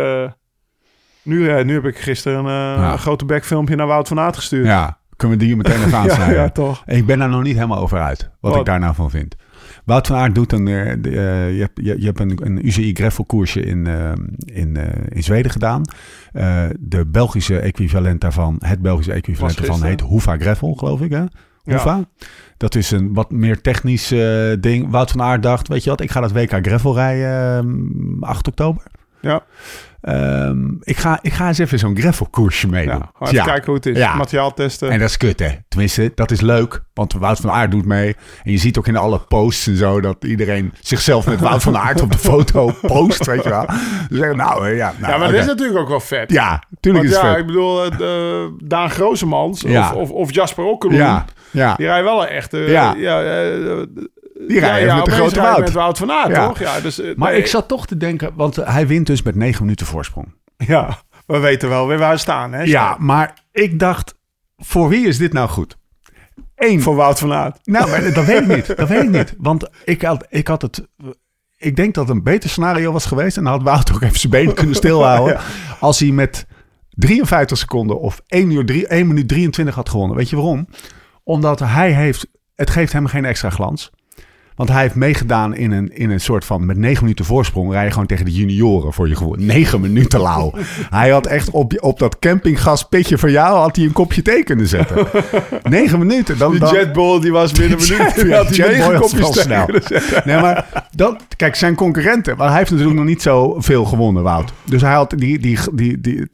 nu, 1.23 1.49
eh, 1.49 1.65
nu 1.65 1.73
heb 1.73 1.86
ik 1.86 1.97
gisteren 1.97 2.45
een, 2.45 2.77
eh, 2.77 2.91
een 2.91 2.97
grote 2.99 3.25
backfilmpje 3.25 3.75
naar 3.75 3.88
Wout 3.88 4.07
van 4.07 4.19
Aert 4.19 4.36
gestuurd. 4.36 4.65
ja, 4.65 4.97
kunnen 5.15 5.38
we 5.38 5.45
die 5.45 5.55
meteen 5.55 5.75
even 5.75 5.89
ja, 5.91 5.97
aansnijden. 5.97 6.36
ja, 6.36 6.49
toch. 6.49 6.83
Ik 6.86 7.05
ben 7.05 7.19
daar 7.19 7.29
nog 7.29 7.43
niet 7.43 7.55
helemaal 7.55 7.79
over 7.79 8.01
uit, 8.01 8.29
wat, 8.39 8.51
Wat? 8.51 8.59
ik 8.59 8.65
daar 8.65 8.79
nou 8.79 8.95
van 8.95 9.09
vind. 9.09 9.36
Wout 9.86 10.07
van 10.07 10.15
Aert 10.15 10.36
doet 10.36 10.51
een... 10.51 10.67
eh, 10.67 10.93
je, 11.55 11.59
hebt, 11.59 11.79
je, 11.83 11.99
je 11.99 12.05
hebt 12.05 12.19
een, 12.19 12.39
een 12.43 12.67
UCI 12.67 12.93
gravel 12.93 13.25
koersje 13.25 13.62
in, 13.62 13.88
in, 14.45 14.77
in 15.09 15.23
Zweden 15.23 15.51
gedaan. 15.51 15.81
De 16.79 17.05
Belgische 17.07 17.59
equivalent 17.59 18.21
daarvan, 18.21 18.55
het 18.59 18.81
Belgische 18.81 19.13
equivalent 19.13 19.57
daarvan 19.57 19.83
heet. 19.83 20.01
Hoeva 20.01 20.38
Gravel, 20.38 20.73
geloof 20.73 21.01
ik 21.01 21.12
hè? 21.12 21.17
Ja. 21.17 21.29
Hoeva. 21.63 22.03
Dat 22.57 22.75
is 22.75 22.91
een 22.91 23.13
wat 23.13 23.31
meer 23.31 23.62
technisch 23.62 24.07
ding. 24.59 24.89
Wout 24.89 25.12
van 25.12 25.21
Aert 25.21 25.43
dacht, 25.43 25.67
weet 25.67 25.83
je 25.83 25.89
wat, 25.89 26.01
ik 26.01 26.12
ga 26.12 26.19
dat 26.19 26.31
WK 26.31 26.57
Gravel 26.62 26.95
rijden 26.95 27.57
ehm, 27.57 28.23
8 28.23 28.47
oktober. 28.47 28.83
Ja, 29.21 29.43
Ehm, 30.03 30.71
ik, 30.81 30.97
ga, 30.97 31.19
ik 31.21 31.33
ga 31.33 31.47
eens 31.47 31.57
even 31.57 31.79
zo'n 31.79 31.97
gravel 31.97 32.27
koersje 32.29 32.67
meedoen. 32.67 33.01
ja. 33.19 33.27
Even 33.27 33.43
kijken 33.45 33.65
hoe 33.65 33.75
het 33.75 33.85
is. 33.85 33.97
Ja. 33.97 34.15
Materiaal 34.15 34.53
testen. 34.53 34.89
En 34.89 34.99
dat 34.99 35.09
is 35.09 35.17
kut, 35.17 35.39
hè? 35.39 35.49
Tenminste, 35.67 36.11
dat 36.15 36.31
is 36.31 36.41
leuk. 36.41 36.81
Want 36.93 37.13
Wout 37.13 37.39
van 37.39 37.51
Aert 37.51 37.71
doet 37.71 37.85
mee. 37.85 38.15
En 38.43 38.51
je 38.51 38.57
ziet 38.57 38.77
ook 38.77 38.87
in 38.87 38.95
alle 38.97 39.19
posts 39.19 39.67
en 39.67 39.75
zo... 39.75 40.01
dat 40.01 40.23
iedereen 40.23 40.73
zichzelf 40.79 41.25
met 41.27 41.39
Wout 41.39 41.63
van 41.63 41.77
Aert 41.77 42.01
op 42.01 42.11
de 42.11 42.17
foto 42.17 42.71
post, 42.81 43.25
weet 43.25 43.43
je 43.43 43.49
wel. 43.49 43.65
Dus 44.09 44.17
zeggen, 44.17 44.37
nou, 44.37 44.67
eh, 44.69 44.75
ja. 44.77 44.93
Nou, 44.99 45.11
ja, 45.11 45.17
maar 45.17 45.31
dat 45.31 45.39
is 45.39 45.45
natuurlijk 45.45 45.79
ook 45.79 45.87
wel 45.89 45.99
vet. 45.99 46.31
Ja, 46.31 46.63
tuurlijk 46.79 47.05
Want 47.05 47.15
is 47.15 47.21
het 47.21 47.21
ja, 47.25 47.31
vet. 47.31 47.39
ik 47.39 47.45
bedoel, 47.45 47.83
eh, 47.85 47.97
de- 47.97 48.55
Daan 48.63 48.89
Groosemans 48.89 49.61
Ja. 49.61 49.93
of, 49.93 49.99
of, 49.99 50.09
of 50.09 50.33
Jasper 50.33 50.63
Okkeloen, 50.63 50.97
Ja, 50.97 51.25
ja. 51.51 51.75
die 51.75 51.85
rijden 51.85 52.05
wel 52.05 52.21
een 52.21 52.27
echte... 52.29 52.57
Ja. 52.57 52.93
ja, 52.97 53.21
eh, 53.23 53.81
Die 54.47 54.60
rijden 54.60 54.95
met 54.95 55.06
de 55.06 55.12
grote 55.12 55.41
Wout. 55.41 55.60
met 55.60 55.71
Wout 55.71 55.97
van 55.97 56.12
Aert, 56.12 56.29
Ja. 56.36 56.47
toch? 56.47 56.60
Ja, 56.60 56.79
dus, 56.79 56.99
eh, 56.99 57.15
Maar 57.15 57.32
nee, 57.32 57.39
ik 57.39 57.47
zat 57.47 57.67
toch 57.67 57.88
te 57.88 57.97
denken... 57.97 58.32
want 58.36 58.58
eh, 58.58 58.73
hij 58.73 58.88
wint 58.88 59.08
dus 59.08 59.21
met 59.21 59.36
negen 59.36 59.62
minuten 59.62 59.86
voorsprong. 59.86 60.34
Ja, 60.58 60.97
we 61.25 61.39
weten 61.39 61.69
wel 61.69 61.88
weer 61.88 61.97
waar 61.97 62.12
we 62.12 62.17
staan, 62.17 62.53
hè? 62.53 62.62
Ja, 62.63 62.95
maar 62.99 63.34
ik 63.51 63.79
dacht... 63.79 64.15
voor 64.58 64.89
wie 64.89 65.08
is 65.08 65.17
dit 65.17 65.34
nou 65.34 65.49
goed? 65.49 65.77
Eén, 66.56 66.82
Voor 66.82 66.95
Wout 66.95 67.19
van 67.19 67.34
Aert. 67.34 67.60
Nou, 67.63 67.89
maar 67.89 68.13
dat 68.13 68.25
weet 68.25 68.41
ik 68.41 68.47
niet. 68.47 68.77
Dat 68.77 68.88
weet 68.88 69.03
ik 69.03 69.10
niet. 69.10 69.34
Want 69.38 69.69
ik 69.84 70.01
had, 70.01 70.25
ik 70.29 70.47
had 70.47 70.62
het. 70.62 70.88
ik 71.58 71.75
denk 71.75 71.93
dat 71.93 72.08
het 72.08 72.15
een 72.17 72.23
beter 72.23 72.49
scenario 72.49 72.91
was 72.91 73.06
geweest. 73.06 73.38
En 73.38 73.43
dan 73.43 73.53
had 73.53 73.62
Wout 73.63 73.93
ook 73.93 74.01
even 74.01 74.19
zijn 74.19 74.32
benen 74.32 74.53
kunnen 74.53 74.75
stilhouden. 74.75 75.39
Als 75.79 75.99
hij 75.99 76.10
met 76.12 76.45
53 76.89 77.58
seconden 77.58 77.99
of 77.99 78.21
1, 78.27 78.51
uur 78.51 78.65
3, 78.65 78.88
1 78.88 79.08
minuut 79.08 79.27
23 79.27 79.75
had 79.75 79.89
gewonnen. 79.89 80.17
Weet 80.17 80.29
je 80.29 80.36
waarom? 80.36 80.67
Omdat 81.23 81.60
hij 81.60 81.91
heeft, 81.91 82.27
het 82.56 82.69
geeft 82.69 82.93
hem 82.93 83.06
geen 83.08 83.25
extra 83.25 83.49
glans. 83.49 83.91
Want 84.55 84.69
hij 84.69 84.81
heeft 84.81 84.95
meegedaan 84.95 85.55
in 85.55 85.71
een, 85.71 85.95
in 85.97 86.09
een 86.09 86.19
soort 86.19 86.45
van 86.45 86.65
met 86.65 86.77
negen 86.77 87.03
minuten 87.03 87.25
voorsprong. 87.25 87.71
Rij 87.71 87.83
je 87.85 87.91
gewoon 87.91 88.05
tegen 88.07 88.25
de 88.25 88.31
junioren 88.31 88.93
voor 88.93 89.07
je 89.07 89.15
gewoon. 89.15 89.45
Negen 89.53 89.81
minuten 89.81 90.21
lauw. 90.21 90.53
hij 90.89 91.09
had 91.09 91.25
echt 91.25 91.49
op, 91.49 91.73
op 91.79 91.99
dat 91.99 92.19
campinggaspitje 92.19 93.17
van 93.17 93.31
jou 93.31 93.57
had 93.57 93.75
hij 93.75 93.85
een 93.85 93.91
kopje 93.91 94.21
thee 94.21 94.43
kunnen 94.43 94.67
zetten. 94.67 95.07
negen 95.63 95.99
minuten. 95.99 96.37
Dan, 96.37 96.51
Die 96.51 96.59
dan, 96.59 96.73
Jetbull 96.73 97.19
die 97.19 97.31
was 97.31 97.51
binnen 97.51 97.79
een 97.79 97.85
minuut. 97.97 98.15
Ja, 98.15 98.23
Die 98.23 98.33
had 98.35 98.55
hij 98.57 98.67
negen 98.67 98.91
was 98.99 99.11
kopjes 99.11 99.29
thee 99.31 99.43
snel. 99.43 99.65
Nee, 100.25 100.41
maar 100.41 100.85
dat, 100.95 101.23
kijk, 101.37 101.55
zijn 101.55 101.75
concurrenten. 101.75 102.37
Maar 102.37 102.47
hij 102.49 102.57
heeft 102.57 102.69
natuurlijk 102.71 102.97
nog 102.97 103.05
niet 103.07 103.21
zo 103.21 103.55
veel 103.59 103.85
gewonnen, 103.85 104.23
Wout. 104.23 104.53
Dus 104.63 104.81
hij 104.81 104.93
had 104.93 105.09
die. 105.17 105.39
die, 105.39 105.59
die, 105.73 106.01
die, 106.01 106.27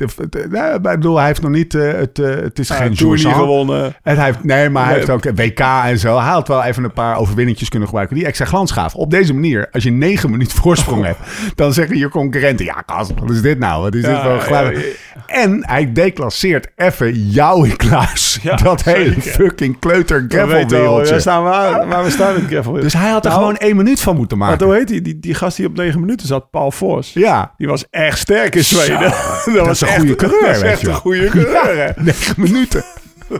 nee, 0.50 0.74
ik 0.74 0.82
bedoel, 0.82 1.18
hij 1.18 1.26
heeft 1.28 1.42
nog 1.42 1.52
niet. 1.52 1.76
eh, 1.76 1.92
het, 1.92 2.20
eh, 2.20 2.30
het 2.36 2.60
is 2.60 2.70
geen 2.70 2.94
Tour 2.96 3.18
gewonnen. 3.20 3.96
En 4.04 4.16
hij 4.16 4.26
heeft, 4.26 4.44
nee, 4.44 4.70
maar 4.70 4.84
hij 4.86 4.92
Nee. 4.98 5.06
heeft 5.06 5.28
ook 5.28 5.36
WK 5.38 5.60
en 5.60 6.00
zo. 6.00 6.18
Hij 6.20 6.32
had 6.32 6.48
wel 6.48 6.64
even 6.64 6.84
een 6.84 6.94
paar 6.94 7.18
overwinningjes 7.18 7.70
kunnen 7.70 7.88
gebruiken 7.88 8.09
die 8.16 8.26
extra 8.26 8.46
glans 8.46 8.72
gaven. 8.72 9.00
Op 9.00 9.12
deze 9.12 9.34
manier, 9.34 9.68
als 9.72 9.84
je 9.84 9.92
negen 9.92 10.32
minuten 10.32 10.58
voorsprong 10.58 11.06
hebt, 11.06 11.20
dan 11.56 11.74
zeggen 11.74 11.98
je 11.98 12.10
concurrenten: 12.10 12.66
Ja, 12.66 12.84
gast, 12.86 13.12
wat 13.20 13.30
is 13.30 13.42
dit 13.42 13.60
nou? 13.60 13.82
Wat 13.82 13.94
is 13.96 14.04
dit 14.04 14.18
voor 14.18 14.32
een 14.32 14.42
geluid? 14.42 14.78
ja, 14.78 15.24
En 15.26 15.66
hij 15.68 15.92
declasseert 15.94 16.68
even 16.76 17.14
jou 17.30 17.70
in 17.70 17.76
Klaas. 17.76 18.28
Ja, 18.42 18.56
dat 18.56 18.84
hele 18.84 19.22
fucking 19.22 19.80
kleuter 19.80 20.26
gravelwereldje. 20.28 21.14
we 21.14 21.20
staan 21.20 21.44
waar, 21.44 21.88
waar 21.88 22.04
we 22.04 22.10
staan 22.10 22.36
in 22.36 22.42
het 22.42 22.50
gravel. 22.52 22.74
Dus 22.74 22.94
hij 22.94 23.10
had 23.10 23.26
er 23.26 23.32
Nou, 23.32 23.42
gewoon 23.44 23.58
één 23.58 23.76
minuut 23.76 24.02
van 24.02 24.16
moeten 24.16 24.38
Maar 24.38 24.50
maken. 24.50 24.66
hoe 24.66 24.76
heet 24.76 24.88
die? 24.88 25.02
die? 25.02 25.20
Die 25.20 25.34
gast 25.34 25.58
die 25.58 25.66
op 25.66 25.78
negen 25.78 26.00
minuten 26.00 26.28
zat, 26.28 26.50
Paul 26.52 26.72
Vos. 26.72 27.14
Ja, 27.14 27.54
Die 27.58 27.68
was 27.68 27.86
echt 27.90 28.18
sterk 28.18 28.56
in 28.56 28.64
Zweden. 28.64 29.00
dat, 29.54 29.70
is 29.70 29.82
een 29.82 29.88
goede 29.88 30.16
coureur, 30.16 30.42
Dat 30.46 30.56
is 30.56 30.62
weet 30.62 30.72
echt 30.72 30.88
een 30.88 30.94
goede 30.94 31.28
coureur, 31.30 31.94
negen 31.98 32.34
minuten. 32.38 32.84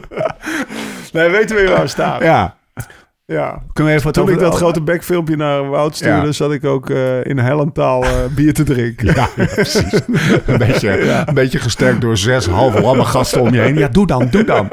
Nee, 1.14 1.30
weten 1.30 1.56
we 1.56 1.68
waar 1.70 1.82
we 1.82 1.88
staan. 1.88 2.24
Ja. 2.24 2.56
Ja. 3.34 3.64
Kunnen 3.74 3.94
we 3.94 4.00
even 4.00 4.04
wat 4.04 4.14
Toen 4.14 4.24
over 4.24 4.36
ik 4.36 4.40
dat 4.42 4.56
grote 4.56 4.82
bekfilmpje 4.82 5.36
naar 5.36 5.70
Wout 5.70 5.96
stuurde, 5.96 6.26
Ja. 6.26 6.32
zat 6.32 6.52
ik 6.52 6.66
ook 6.66 6.90
eh, 6.90 7.26
in 7.26 7.38
Hellentaal 7.38 8.04
eh, 8.04 8.26
bier 8.36 8.54
te 8.54 8.64
drinken. 8.64 9.06
Ja, 9.06 9.30
ja, 9.36 9.46
precies. 9.46 9.94
Een 10.46 10.58
beetje, 10.58 11.00
een 11.28 11.34
beetje 11.34 11.60
gesterkt 11.60 12.02
door 12.02 12.18
zes 12.18 12.46
halve 12.46 12.82
lamme 12.82 13.06
gasten 13.06 13.42
om 13.42 13.54
je 13.54 13.60
heen. 13.62 13.78
Ja, 13.78 13.88
doe 13.88 14.08
dan, 14.08 14.28
doe 14.30 14.44
dan. 14.44 14.70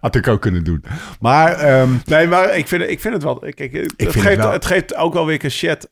Had 0.00 0.14
ik 0.14 0.28
ook 0.28 0.40
kunnen 0.40 0.64
doen. 0.64 0.84
Maar 1.20 1.52
ehm, 1.52 1.88
Nee, 2.04 2.26
maar 2.26 2.56
ik 2.56 2.68
vind, 2.68 2.82
ik 2.82 3.00
vind 3.00 3.14
het 3.14 3.22
wel... 3.22 3.38
Kijk, 3.38 3.58
het, 3.72 3.94
vind 3.96 4.14
het 4.14 4.22
geeft, 4.22 4.36
wel- 4.36 4.52
het 4.52 4.66
geeft 4.66 4.96
ook 4.96 5.12
wel 5.14 5.26
weer 5.26 5.44
een 5.44 5.50
chat. 5.50 5.90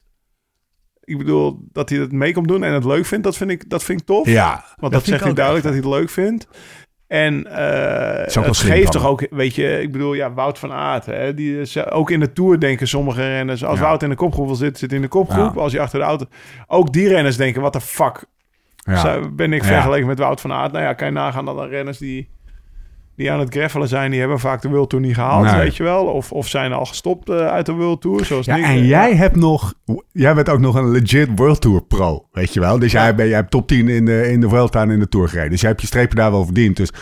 Ik 1.04 1.18
bedoel, 1.18 1.58
dat 1.72 1.88
hij 1.88 1.98
het 1.98 2.12
mee 2.12 2.32
komt 2.32 2.48
doen 2.48 2.64
en 2.64 2.72
het 2.72 2.84
leuk 2.84 3.06
vindt, 3.06 3.24
dat 3.24 3.36
vind 3.36 3.50
ik, 3.50 3.70
dat 3.70 3.84
vind 3.84 4.00
ik 4.00 4.06
tof. 4.06 4.26
ja. 4.28 4.64
Want 4.76 4.92
dat, 4.92 5.02
vind 5.02 5.04
zegt 5.04 5.18
ik 5.20 5.24
hij 5.26 5.32
duidelijk 5.34 5.64
dat 5.64 5.74
hij 5.74 5.82
het 5.82 5.92
leuk 6.00 6.10
vindt. 6.10 6.48
En 7.08 7.46
eh, 7.46 8.44
het 8.44 8.56
geeft 8.56 8.92
toch 8.92 9.06
ook, 9.06 9.26
weet 9.30 9.54
je, 9.54 9.80
ik 9.80 9.92
bedoel, 9.92 10.14
ja, 10.14 10.32
Wout 10.32 10.58
van 10.58 10.72
Aert, 10.72 11.06
hè, 11.06 11.34
die 11.34 11.60
is, 11.60 11.76
eh, 11.76 11.96
ook 11.98 12.10
in 12.10 12.20
de 12.20 12.32
Tour 12.32 12.60
denken 12.60 12.88
sommige 12.88 13.20
renners, 13.28 13.64
als 13.64 13.78
Ja. 13.78 13.84
Wout 13.84 14.02
in 14.02 14.08
de 14.08 14.14
kopgroep 14.14 14.56
zit 14.56 14.80
hij 14.80 14.88
in 14.88 15.00
de 15.00 15.08
kopgroep. 15.08 15.54
Ja. 15.54 15.60
Als 15.60 15.72
je 15.72 15.80
achter 15.80 15.98
de 15.98 16.04
auto, 16.04 16.24
ook 16.66 16.92
die 16.92 17.08
renners 17.08 17.36
denken, 17.36 17.62
wat 17.62 17.72
de 17.72 17.80
fuck 17.80 18.24
Ja. 18.76 19.28
ben 19.32 19.52
ik 19.52 19.64
vergeleken 19.64 20.06
met 20.06 20.18
Wout 20.18 20.40
van 20.40 20.52
Aert? 20.52 20.72
Nou 20.72 20.84
ja, 20.84 20.92
kan 20.92 21.06
je 21.06 21.12
nagaan 21.12 21.44
dat 21.44 21.56
dan 21.56 21.68
renners 21.68 21.98
die, 21.98 22.28
die 23.18 23.33
aan 23.33 23.40
het 23.40 23.54
gravelen 23.54 23.88
zijn, 23.88 24.11
die 24.11 24.20
hebben 24.20 24.38
vaak 24.38 24.62
de 24.62 24.68
World 24.68 24.90
Tour 24.90 25.04
niet 25.04 25.14
gehaald, 25.14 25.44
Nee. 25.44 25.54
weet 25.54 25.76
je 25.76 25.83
wel. 25.83 26.04
Of, 26.04 26.33
of 26.33 26.48
zijn 26.48 26.72
al 26.72 26.85
gestopt 26.85 27.28
eh, 27.28 27.46
uit 27.46 27.66
de 27.66 27.72
World 27.72 28.00
Tour, 28.00 28.24
zoals 28.24 28.46
Ja, 28.46 28.57
en 28.57 28.62
eh, 28.62 28.88
jij 28.88 29.14
hebt 29.14 29.37
nog, 29.37 29.74
jij 30.12 30.35
bent 30.35 30.48
ook 30.48 30.59
nog 30.59 30.74
een 30.74 30.90
legit 30.90 31.28
World 31.35 31.61
Tour 31.61 31.83
pro, 31.83 32.26
weet 32.33 32.54
je 32.54 32.61
wel. 32.61 32.78
Dus 32.78 32.92
jij, 32.92 33.14
ben, 33.14 33.26
jij 33.26 33.37
hebt 33.37 33.50
top 33.50 33.68
10 33.68 33.88
in 33.88 34.04
de, 34.04 34.31
in 34.31 34.40
de 34.40 34.48
Vuelta 34.48 34.83
en 34.83 34.90
in 34.90 34.98
de 34.98 35.09
Tour 35.09 35.28
gereden. 35.28 35.50
Dus 35.50 35.61
jij 35.61 35.68
hebt 35.68 35.81
je 35.81 35.87
strepen 35.87 36.16
daar 36.16 36.31
wel 36.31 36.44
verdiend. 36.44 36.76
Dus 36.76 36.92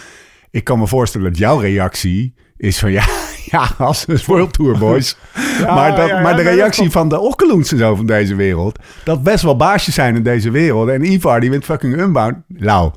ik 0.51 0.65
kan 0.65 0.79
me 0.79 0.87
voorstellen 0.87 1.27
dat 1.27 1.39
jouw 1.39 1.59
reactie 1.59 2.35
is 2.57 2.79
van 2.79 2.93
ja, 2.99 3.05
ja, 3.45 3.71
als 3.79 4.05
een 4.09 4.19
World 4.27 4.53
Tour 4.53 4.79
boys. 4.79 5.17
maar 5.61 5.97
dat, 5.97 6.09
ja, 6.09 6.21
maar 6.21 6.37
de 6.37 6.43
dat 6.43 6.55
reactie 6.55 6.91
van 6.91 7.09
de 7.09 7.21
Okkeloens 7.21 7.73
en 7.73 7.79
zo 7.79 7.95
van 7.95 8.07
deze 8.07 8.35
wereld, 8.35 8.79
dat 9.05 9.23
best 9.23 9.43
wel 9.43 9.57
baasjes 9.57 9.95
zijn 9.95 10.17
in 10.17 10.23
deze 10.23 10.51
wereld. 10.51 10.89
En 10.89 11.13
Ivar 11.13 11.41
die 11.41 11.51
wint 11.51 11.65
fucking 11.65 11.97
Unbound. 11.97 12.37
Nou, 12.49 12.91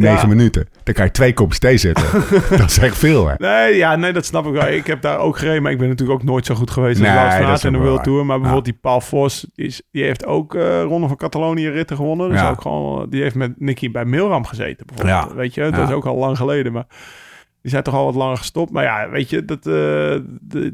negen 0.00 0.20
Ja. 0.20 0.26
minuten. 0.26 0.68
Dan 0.82 0.94
kan 0.94 1.04
je 1.04 1.10
twee 1.10 1.34
kopjes 1.34 1.58
thee 1.58 1.76
zetten. 1.76 2.04
dat 2.58 2.70
is 2.70 2.78
echt 2.78 2.98
veel, 2.98 3.26
hè? 3.28 3.34
Nee, 3.38 3.76
ja, 3.76 3.96
nee, 3.96 4.12
dat 4.12 4.24
snap 4.24 4.46
ik 4.46 4.52
wel. 4.52 4.68
Ik 4.68 4.86
heb 4.86 5.02
daar 5.02 5.18
ook 5.18 5.38
gereden, 5.38 5.62
maar 5.62 5.72
ik 5.72 5.78
ben 5.78 5.88
natuurlijk 5.88 6.20
ook 6.20 6.26
nooit 6.26 6.46
zo 6.46 6.54
goed 6.54 6.70
geweest 6.70 7.00
als 7.00 7.08
Nee, 7.08 7.56
van 7.58 7.72
in 7.72 7.72
de 7.72 7.78
World 7.84 8.02
Tour. 8.04 8.16
waar. 8.18 8.26
Maar 8.26 8.36
bijvoorbeeld 8.36 8.64
die 8.64 8.78
Paul 8.80 9.00
Vos, 9.00 9.46
die, 9.54 9.66
is, 9.66 9.82
die 9.90 10.02
heeft 10.04 10.26
ook 10.26 10.54
eh 10.54 10.82
Ronde 10.82 11.08
van 11.08 11.16
Catalonië 11.16 11.68
ritten 11.68 11.96
gewonnen. 11.96 12.28
Dus 12.30 12.40
Ja. 12.40 12.50
ook 12.50 12.60
gewoon, 12.60 13.10
die 13.10 13.22
heeft 13.22 13.34
met 13.34 13.60
Nicky 13.60 13.90
bij 13.90 14.04
Milram 14.04 14.44
gezeten 14.46 14.86
bijvoorbeeld. 14.86 15.28
Ja. 15.30 15.34
Weet 15.36 15.54
je, 15.54 15.70
dat 15.70 15.88
is 15.88 15.94
ook 15.94 16.06
al 16.06 16.16
lang 16.16 16.36
geleden. 16.36 16.72
Maar 16.72 16.86
die 17.62 17.70
zijn 17.70 17.82
toch 17.82 17.94
al 17.94 18.04
wat 18.04 18.14
langer 18.14 18.36
gestopt. 18.36 18.72
Maar 18.72 18.82
ja, 18.84 19.08
weet 19.10 19.30
je, 19.30 19.44
dat, 19.44 19.66
eh, 19.66 20.12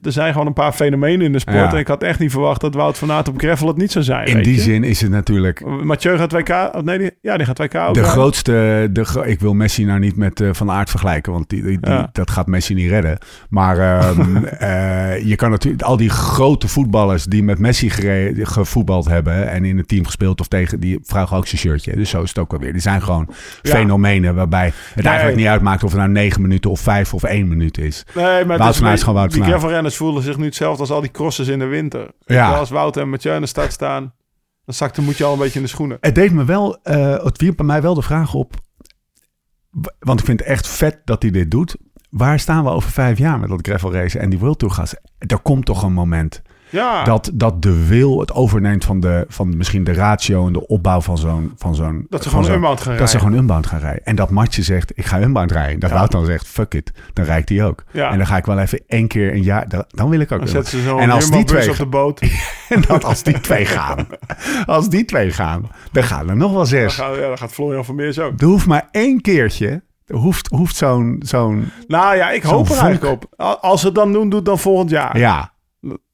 er 0.03 0.12
zijn 0.12 0.33
gewoon 0.33 0.46
een 0.46 0.53
paar 0.53 0.72
fenomenen 0.72 1.27
in 1.27 1.33
de 1.33 1.38
sport. 1.38 1.57
Ja. 1.57 1.72
En 1.72 1.79
ik 1.79 1.87
had 1.88 2.03
echt 2.03 2.18
niet 2.18 2.31
verwacht 2.31 2.61
dat 2.61 2.74
Wout 2.74 2.98
van 2.98 3.12
Aert 3.12 3.29
op 3.29 3.38
gravel 3.38 3.66
het 3.68 3.77
niet 3.77 3.92
zou 3.92 4.05
zijn. 4.05 4.27
In 4.27 4.35
weet 4.35 4.44
die 4.44 4.55
je. 4.55 4.61
zin 4.61 4.85
is 4.85 5.01
het 5.01 5.11
natuurlijk 5.11 5.66
Mathieu 5.85 6.16
gaat 6.16 6.33
WK... 6.33 6.83
Nee, 6.85 6.98
die, 6.98 7.11
ja, 7.22 7.37
die 7.37 7.46
gaat 7.46 7.59
WK 7.59 7.74
ook 7.74 7.94
De 7.94 8.03
grootste, 8.03 8.88
de, 8.92 9.05
gro- 9.05 9.22
ik 9.22 9.40
wil 9.40 9.55
Messi 9.55 9.85
nou 9.85 9.98
niet 9.98 10.16
met 10.16 10.40
eh, 10.40 10.48
Van 10.53 10.70
Aert 10.70 10.90
vergelijken, 10.90 11.33
want 11.33 11.48
die, 11.48 11.62
die, 11.62 11.79
Ja. 11.81 12.09
dat 12.12 12.31
gaat 12.31 12.46
Messi 12.46 12.74
niet 12.74 12.90
redden. 12.90 13.18
Maar 13.48 13.79
ehm, 13.79 14.37
eh, 14.44 15.27
je 15.27 15.37
kan 15.37 15.51
natuurlijk 15.51 15.83
al 15.83 15.96
die 15.96 16.11
grote 16.11 16.68
voetballers 16.68 17.24
die 17.24 17.42
met 17.42 17.59
Messi 17.59 17.90
gevoetbald 18.37 19.09
hebben 19.09 19.48
en 19.51 19.64
in 19.64 19.77
het 19.77 19.88
team 19.88 20.05
gespeeld 20.05 20.40
of 20.40 20.48
tegen, 20.48 20.81
die 20.81 20.98
vragen 21.03 21.37
ook 21.37 21.46
zijn 21.46 21.61
shirtje. 21.61 21.96
Dus 21.96 22.11
zo 22.11 22.22
is 22.22 22.29
het 22.29 22.38
ook 22.38 22.51
wel 22.51 22.61
weer. 22.61 22.72
Die 22.72 22.81
zijn 22.81 23.03
gewoon 23.03 23.29
Ja. 23.62 23.70
fenomenen 23.70 24.35
waarbij 24.35 24.72
het 24.94 25.05
eigenlijk 25.07 25.37
niet 25.37 25.46
uitmaakt 25.46 25.85
of 25.85 25.90
het 25.90 25.98
nou 26.01 26.11
negen 26.12 26.42
minuten 26.42 26.70
of 26.70 26.78
vijf 26.79 27.14
of 27.14 27.23
één 27.23 27.49
minuut 27.49 27.79
is. 27.79 28.07
Nee, 28.14 28.45
maar 28.45 28.59
Wout 28.59 28.81
is 28.83 29.01
gewoon 29.01 29.14
Wout 29.14 29.33
Die 29.33 29.43
gravelrenners 29.43 29.97
voelen 29.97 30.23
zich 30.23 30.37
nu 30.37 30.45
hetzelfde 30.45 30.81
als 30.81 30.91
al 30.91 31.01
die 31.01 31.11
crossers 31.11 31.49
in 31.49 31.59
de 31.59 31.64
winter. 31.64 32.11
Ja. 32.27 32.57
Als 32.57 32.71
Wout 32.71 32.97
en 32.97 33.11
Mathieu 33.11 33.35
in 33.35 33.41
de 33.41 33.47
stad 33.47 33.73
staan, 33.73 34.14
dan 34.64 34.75
zakt 34.75 34.95
de 34.95 35.03
moet 35.03 35.17
je 35.17 35.25
al 35.25 35.33
een 35.33 35.38
beetje 35.38 35.59
in 35.59 35.64
de 35.64 35.71
schoenen. 35.71 35.97
Het 36.01 36.14
deed 36.14 36.33
me 36.33 36.45
wel, 36.45 36.79
eh, 36.83 37.25
het 37.25 37.41
wierp 37.41 37.57
bij 37.57 37.67
mij 37.67 37.83
wel 37.83 37.95
de 37.95 38.03
vraag 38.03 38.35
op, 38.35 38.55
want 39.99 40.21
ik 40.21 40.27
vind 40.27 40.41
het 40.41 40.49
echt 40.49 40.69
vet 40.69 41.01
dat 41.05 41.23
hij 41.23 41.31
dit 41.31 41.51
doet. 41.51 41.77
Waar 42.11 42.38
staan 42.38 42.64
we 42.64 42.71
over 42.71 42.91
vijf 42.91 43.19
jaar 43.19 43.38
met 43.38 43.49
dat 43.49 43.67
gravel 43.67 43.93
racen 43.93 44.21
en 44.21 44.31
die 44.31 44.38
World 44.38 44.59
Tour 44.59 44.75
gas? 44.75 44.95
Er 45.19 45.38
komt 45.38 45.64
toch 45.64 45.83
een 45.83 45.93
moment 45.93 46.43
Ja, 46.71 47.05
dat, 47.05 47.31
dat 47.35 47.63
de 47.63 47.87
wil 47.87 48.21
het 48.21 48.33
overneemt 48.33 48.85
van, 48.85 49.01
de, 49.01 49.25
van 49.29 49.57
misschien 49.57 49.85
de 49.85 49.93
ratio 49.93 50.47
en 50.47 50.53
de 50.53 50.67
opbouw 50.67 51.01
van 51.01 51.19
zo'n... 51.19 51.53
Van 51.57 51.75
zo'n 51.75 52.07
dat 52.11 52.23
ze 52.23 52.31
van 52.31 52.41
gewoon 52.45 52.57
unbound 52.57 52.81
gaan 52.81 52.97
Dat 52.97 53.11
ze 53.11 53.17
rijden. 53.17 53.21
gewoon 53.21 53.39
unbound 53.39 53.67
gaan 53.67 53.81
rijden. 53.81 54.05
En 54.05 54.17
dat 54.17 54.31
Matje 54.31 54.63
zegt, 54.63 54.93
ik 54.95 55.05
ga 55.07 55.21
unbound 55.21 55.53
rijden. 55.53 55.81
Dat 55.81 55.91
Ja. 55.91 55.97
Wout 55.97 56.11
dan 56.11 56.25
zegt, 56.27 56.47
fuck 56.47 56.75
it. 56.75 56.93
Dan 57.13 57.25
rijdt 57.25 57.49
hij 57.49 57.65
ook. 57.65 57.85
Ja. 57.93 58.11
En 58.11 58.17
dan 58.19 58.27
ga 58.27 58.37
ik 58.37 58.45
wel 58.47 58.59
even 58.59 58.81
één 58.87 59.09
keer 59.09 59.33
een 59.35 59.43
jaar... 59.43 59.69
Dan, 59.69 59.85
dan 59.89 60.09
wil 60.09 60.21
ik 60.21 60.33
ook 60.33 60.39
Dan 60.39 60.65
ze 60.65 60.97
En 60.99 61.11
als 61.11 61.31
die 61.31 61.45
twee 61.45 61.71
op 61.71 61.77
de 61.77 61.87
boot. 61.87 62.21
En 62.69 62.81
dat 62.87 63.05
als 63.05 63.23
die 63.23 63.41
twee 63.41 63.65
gaan. 63.65 64.07
Als 64.67 64.89
die 64.89 65.05
twee 65.05 65.31
gaan, 65.31 65.71
dan 65.93 66.03
gaan 66.05 66.29
er 66.29 66.37
nog 66.37 66.49
wel 66.51 66.59
Dan, 66.59 66.67
zes. 66.67 66.95
gaat, 66.95 67.15
ja, 67.17 67.29
dan 67.29 67.39
gaat 67.39 67.53
Florian 67.53 67.85
Vermeers 67.85 68.19
ook. 68.19 68.41
Er 68.41 68.47
hoeft 68.47 68.67
maar 68.67 68.89
één 68.91 69.21
keertje. 69.21 69.83
Er 70.07 70.17
hoeft, 70.17 70.47
hoeft 70.49 70.77
zo'n... 70.77 71.17
zo'n 71.25 71.71
Nou 71.87 72.17
ja, 72.17 72.31
ik 72.31 72.43
hoop 72.43 72.69
er 72.69 72.77
eigenlijk 72.79 73.05
op. 73.13 73.25
Al- 73.37 73.59
Als 73.59 73.81
ze 73.81 73.87
het 73.87 73.95
dan 73.95 74.13
doen, 74.13 74.29
doe 74.29 74.37
het 74.39 74.45
dan 74.45 74.59
volgend 74.59 74.91
jaar. 74.91 75.19
ja. 75.19 75.53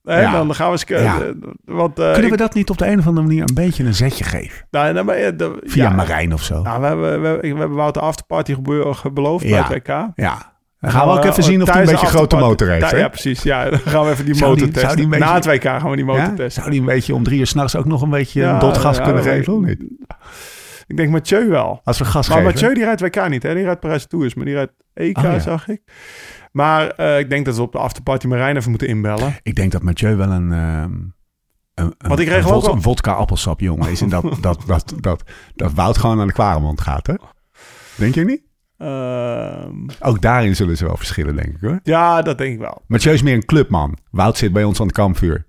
Ja. 0.06 0.32
Dan 0.32 0.54
gaan 0.54 0.66
we 0.66 0.72
eens... 0.72 0.84
Ja. 1.02 1.20
eh, 1.20 1.28
Want, 1.64 1.98
eh, 1.98 2.04
Kunnen 2.12 2.24
we 2.30 2.36
ik- 2.36 2.38
dat 2.42 2.54
niet 2.54 2.70
op 2.70 2.78
de 2.78 2.86
een 2.86 2.98
of 2.98 3.06
andere 3.06 3.26
manier 3.26 3.42
een 3.42 3.54
beetje 3.54 3.84
een 3.84 3.94
zetje 3.94 4.24
geven? 4.24 4.66
Nou, 4.70 4.92
nou, 4.92 5.04
maar, 5.04 5.14
eh, 5.16 5.32
de- 5.36 5.56
Via 5.64 5.88
ja, 5.88 5.94
Marijn 5.94 6.32
of 6.32 6.42
zo. 6.42 6.62
Nou, 6.62 6.80
we 6.80 6.86
hebben, 6.86 7.22
we, 7.22 7.38
we 7.40 7.46
hebben 7.58 7.70
Wouter 7.76 8.02
Afterparty 8.02 8.56
beloofd 9.12 9.48
bij 9.48 9.58
het 9.58 9.68
WK. 9.68 9.86
Ja. 10.14 10.52
Dan 10.80 10.92
gaan 10.92 11.06
we 11.08 11.12
ook 11.18 11.24
even 11.24 11.42
zien 11.42 11.62
of 11.62 11.68
hij 11.72 11.80
een 11.80 11.86
beetje 11.86 12.06
een 12.06 12.12
grote 12.12 12.36
motor 12.36 12.68
heeft. 12.68 12.90
Ja, 12.90 12.96
ja, 12.96 13.08
precies. 13.08 13.42
Ja, 13.42 13.64
dan 13.70 13.78
gaan 13.78 14.04
we 14.04 14.10
even 14.10 14.24
die 14.24 14.34
motor 14.40 14.56
die- 14.56 14.68
testen. 14.68 15.08
Na 15.08 15.34
het 15.34 15.46
WK 15.46 15.62
gaan 15.62 15.90
we 15.90 15.96
die 15.96 16.04
motor 16.04 16.22
Ja? 16.22 16.28
testen. 16.28 16.50
Zou 16.52 16.70
die 16.70 16.80
een 16.80 16.86
beetje 16.86 17.14
om 17.14 17.22
drie 17.22 17.38
uur 17.38 17.46
s'nachts 17.46 17.76
ook 17.76 17.84
nog 17.84 18.02
een 18.02 18.10
beetje 18.10 18.40
Ja, 18.40 18.52
een 18.52 18.58
dotgas 18.58 19.00
kunnen 19.02 19.22
geven? 19.22 19.52
Of 19.52 19.64
niet? 19.64 19.84
Ik 20.86 20.96
denk 20.96 21.10
Mathieu 21.10 21.48
wel. 21.48 21.80
Als 21.84 21.98
we 21.98 22.04
gas 22.04 22.28
Maar 22.28 22.36
geven. 22.38 22.52
Mathieu 22.52 22.74
die 22.74 22.84
rijdt 22.84 23.00
WK 23.00 23.28
niet, 23.28 23.42
hè? 23.42 23.54
Die 23.54 23.64
rijdt 23.64 23.80
Parijs 23.80 24.06
Tours, 24.06 24.34
maar 24.34 24.44
die 24.44 24.54
rijdt 24.54 24.72
EK, 24.94 25.18
Oh, 25.18 25.38
zag 25.40 25.68
ik. 25.68 25.80
Maar 26.54 26.88
eh, 26.90 27.18
ik 27.18 27.30
denk 27.30 27.44
dat 27.44 27.56
we 27.56 27.62
op 27.62 27.72
de 27.72 27.78
afterparty 27.78 28.26
Marijn 28.26 28.56
even 28.56 28.70
moeten 28.70 28.88
inbellen. 28.88 29.36
Ik 29.42 29.54
denk 29.54 29.72
dat 29.72 29.82
Mathieu 29.82 30.16
wel 30.16 30.30
een... 30.30 30.52
ehm 30.52 30.92
een, 31.74 31.94
een, 31.98 32.08
Want 32.08 32.20
ik 32.20 32.28
regel 32.28 32.52
ook 32.52 32.68
een 32.68 32.82
vodka 32.82 33.12
appelsap 33.12 33.60
jongen 33.60 33.90
is. 33.90 34.00
En 34.00 34.08
dat, 34.08 34.22
dat, 34.40 34.62
dat, 34.66 34.94
dat, 35.00 35.22
dat 35.54 35.72
Wout 35.72 35.98
gewoon 35.98 36.20
aan 36.20 36.26
de 36.26 36.32
kwaremond 36.32 36.80
gaat, 36.80 37.06
hè? 37.06 37.14
Denk 37.96 38.14
je 38.14 38.24
niet? 38.24 38.42
Ehm, 38.78 39.88
Ook 40.00 40.20
daarin 40.20 40.56
zullen 40.56 40.76
ze 40.76 40.84
wel 40.84 40.96
verschillen, 40.96 41.36
denk 41.36 41.48
ik 41.48 41.60
hoor. 41.60 41.80
ja, 41.82 42.22
dat 42.22 42.38
denk 42.38 42.52
ik 42.52 42.58
wel. 42.60 42.82
Mathieu 42.86 43.14
is 43.14 43.22
meer 43.22 43.34
een 43.34 43.44
clubman. 43.44 43.98
Wout 44.10 44.36
zit 44.36 44.52
bij 44.52 44.64
ons 44.64 44.80
aan 44.80 44.86
het 44.86 44.96
kampvuur. 44.96 45.46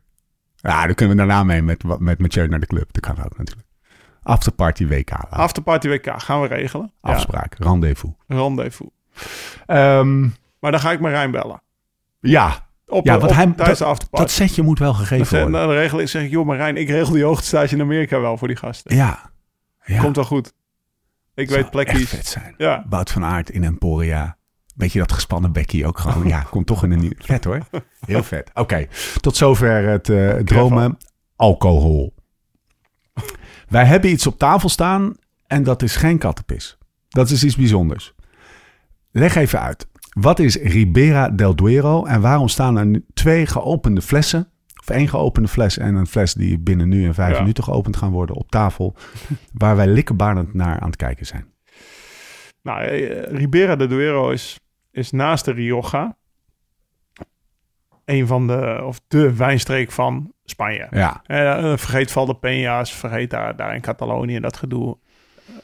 Ja, 0.56 0.86
dan 0.86 0.96
kunnen 0.96 1.18
we 1.18 1.24
daarna 1.26 1.44
mee 1.44 1.62
met, 1.62 2.00
met 2.00 2.20
Mathieu 2.20 2.48
naar 2.48 2.60
de 2.60 2.68
club. 2.68 2.94
Dat 2.94 3.02
kan 3.02 3.26
ook 3.26 3.38
natuurlijk. 3.38 3.68
Afterparty 4.22 4.88
WK. 4.88 5.12
Afterparty 5.30 5.88
WK 5.88 6.14
gaan 6.18 6.42
we 6.42 6.48
regelen. 6.48 6.92
Afspraak, 7.02 7.56
rendezvous. 7.58 8.14
rendezvous. 8.28 8.90
Maar 10.66 10.74
dan 10.74 10.84
ga 10.84 10.92
ik 10.92 11.00
Marijn 11.00 11.32
bellen. 11.32 11.62
ja, 12.20 12.68
Op, 12.88 13.06
Ja, 13.06 13.18
want 13.18 13.30
op- 13.32 13.36
hij, 13.38 13.52
tijdens 13.52 13.80
dat, 13.80 14.00
de 14.00 14.08
dat 14.12 14.32
setje 14.32 14.62
moet 14.62 14.80
wel 14.80 14.94
gegeven 14.94 15.34
Dan 15.42 15.52
worden. 15.52 15.68
dan 15.68 15.78
regel 15.78 16.00
ik, 16.00 16.08
zeg 16.08 16.24
ik, 16.24 16.30
joh 16.30 16.46
Marijn, 16.46 16.78
ik 16.78 16.90
regel 16.90 17.14
die 17.14 17.24
hoogtestage 17.24 17.76
in 17.76 17.82
Amerika 17.82 18.20
wel 18.20 18.38
voor 18.38 18.48
die 18.48 18.58
gasten. 18.58 18.96
Ja. 18.96 19.32
ja. 19.86 20.00
Komt 20.02 20.16
wel 20.16 20.26
goed. 20.26 20.54
Ik 21.36 21.50
Zou 21.50 21.62
weet 21.62 21.72
plekjes. 21.72 22.02
echt 22.02 22.10
vet 22.10 22.26
zijn. 22.28 22.54
Ja. 22.58 22.86
Wout 22.90 23.12
van 23.12 23.24
Aert 23.26 23.50
in 23.50 23.64
Emporia. 23.64 24.38
Beetje 24.76 25.00
dat 25.00 25.12
gespannen 25.12 25.52
bekkie 25.52 25.88
ook 25.88 26.00
gewoon. 26.00 26.28
Ja, 26.28 26.42
komt 26.50 26.66
toch 26.68 26.84
in 26.84 26.92
een 26.92 27.00
nieuw... 27.00 27.12
Vet 27.18 27.44
hoor. 27.44 27.60
Heel 28.06 28.24
vet. 28.24 28.52
Oké, 28.54 28.88
tot 29.22 29.36
zover 29.36 29.88
het 29.88 30.10
eh, 30.10 30.30
dromen. 30.36 30.98
Alcohol. 31.36 32.14
Wij 33.68 33.86
hebben 33.86 34.10
iets 34.10 34.28
op 34.28 34.38
tafel 34.38 34.70
staan 34.70 35.14
en 35.48 35.64
dat 35.64 35.82
is 35.82 35.96
geen 35.96 36.18
kattenpis. 36.18 36.78
Dat 37.10 37.30
is 37.30 37.44
iets 37.44 37.56
bijzonders. 37.56 38.14
Leg 39.12 39.36
even 39.36 39.60
uit. 39.62 39.88
Wat 40.16 40.40
is 40.40 40.56
Ribera 40.56 41.30
del 41.30 41.56
Duero 41.56 42.06
en 42.06 42.22
waarom 42.22 42.48
staan 42.48 42.78
er 42.78 42.86
nu 42.86 43.06
twee 43.14 43.46
geopende 43.46 44.02
flessen? 44.02 44.50
Of 44.80 44.90
één 44.90 45.08
geopende 45.08 45.48
fles 45.48 45.78
en 45.78 45.96
een 45.96 46.08
fles 46.08 46.34
die 46.34 46.60
binnen 46.60 46.90
nu 46.90 47.06
en 47.06 47.14
vijf 47.14 47.34
Ja. 47.34 47.40
minuten 47.40 47.64
geopend 47.64 47.98
gaan 47.98 48.12
worden 48.12 48.36
op 48.36 48.50
tafel. 48.52 48.96
Waar 49.54 49.76
wij 49.76 49.88
likkenbarend 49.88 50.54
naar 50.54 50.80
aan 50.80 50.88
het 50.88 50.96
kijken 50.96 51.26
zijn. 51.26 51.46
Nou, 52.64 52.82
eh, 52.84 53.22
Ribera 53.24 53.76
de 53.76 53.88
Duero 53.88 54.30
is, 54.30 54.60
is 54.92 55.12
naast 55.12 55.46
de 55.46 55.52
Rioja 55.52 56.18
een 58.06 58.28
van 58.28 58.48
de, 58.48 58.82
of 58.86 59.02
de 59.08 59.36
wijnstreek 59.36 59.92
van 59.92 60.34
Spanje. 60.44 60.88
Ja, 60.92 61.22
Eh, 61.26 61.78
vergeet 61.78 62.12
Valdepeñas, 62.12 62.92
vergeet 62.96 63.30
daar, 63.30 63.56
daar 63.56 63.76
in 63.76 63.82
Catalonië 63.82 64.40
dat 64.40 64.58
gedoe. 64.58 64.98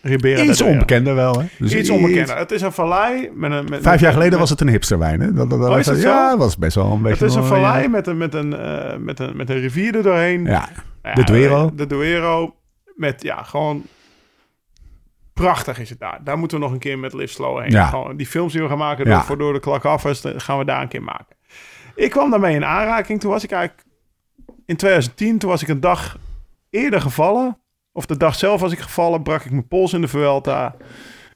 Ribera 0.02 0.44
Iets 0.44 0.62
onbekender 0.62 1.16
wel, 1.16 1.40
hè? 1.40 1.46
Dus 1.60 1.74
Iets 1.76 1.90
onbekender. 1.90 2.38
Het 2.38 2.52
is 2.52 2.62
een 2.62 2.72
vallei 2.72 3.30
met 3.34 3.52
een... 3.52 3.66
Met, 3.70 3.82
Vijf 3.82 4.00
jaar 4.02 4.12
geleden 4.12 4.32
met- 4.32 4.40
was 4.40 4.50
het 4.50 4.62
een 4.62 4.68
hipsterwijn, 4.70 5.20
hè? 5.22 5.34
Dat, 5.34 5.50
dat, 5.50 5.60
dat- 5.60 5.88
Oh, 5.90 5.98
ja, 6.02 6.30
dat 6.30 6.38
was 6.38 6.58
best 6.58 6.76
wel 6.76 6.92
een 6.92 7.02
beetje... 7.02 7.24
Het 7.24 7.30
is 7.30 7.36
een 7.36 7.44
vallei 7.44 7.82
ja. 7.84 7.90
met 7.90 8.08
een, 8.08 8.18
met, 8.18 8.34
een, 8.34 8.54
eh, 8.54 8.98
met, 8.98 9.20
een, 9.20 9.36
met 9.38 9.50
een 9.50 9.60
rivier 9.60 9.96
er 9.96 10.04
doorheen. 10.04 10.46
Ja, 10.46 10.70
de 11.14 11.24
Duero. 11.24 11.72
De 11.76 11.88
Duero. 11.88 12.56
Met, 12.96 13.22
ja, 13.22 13.44
gewoon... 13.44 13.84
Prachtig 15.34 15.80
is 15.80 15.90
het 15.90 16.00
daar. 16.00 16.20
Daar 16.24 16.38
moeten 16.38 16.58
we 16.58 16.64
nog 16.64 16.74
een 16.74 16.80
keer 16.80 17.00
met 17.00 17.14
Live 17.14 17.34
Slow 17.34 17.60
heen. 17.60 17.72
Ja. 17.72 17.88
Gewoon 17.88 18.18
die 18.18 18.28
films 18.28 18.54
die 18.54 18.62
we 18.62 18.68
gaan 18.68 18.78
maken 18.78 19.06
door, 19.06 19.22
voor 19.22 19.38
door 19.38 19.54
de 19.54 19.60
klak 19.60 19.86
af, 19.86 20.06
is, 20.06 20.24
eh, 20.26 20.32
gaan 20.38 20.58
we 20.58 20.66
daar 20.66 20.82
een 20.82 20.88
keer 20.88 21.04
maken. 21.04 21.36
Ik 21.96 22.10
kwam 22.10 22.30
daarmee 22.30 22.56
in 22.56 22.66
aanraking. 22.66 23.20
Toen 23.20 23.32
was 23.32 23.44
ik 23.44 23.52
eigenlijk... 23.52 23.88
In 24.66 24.76
2010, 24.76 25.38
toen 25.38 25.50
was 25.50 25.62
ik 25.62 25.68
een 25.68 25.80
dag 25.80 26.18
eerder 26.70 27.02
gevallen. 27.02 27.58
Of 27.94 28.06
de 28.06 28.18
dag 28.18 28.36
zelf 28.36 28.62
was 28.62 28.72
ik 28.72 28.80
gevallen, 28.80 29.24
brak 29.24 29.44
ik 29.44 29.52
mijn 29.52 29.68
pols 29.68 29.94
in 29.94 30.02
de 30.02 30.08
Vuelta. 30.08 30.76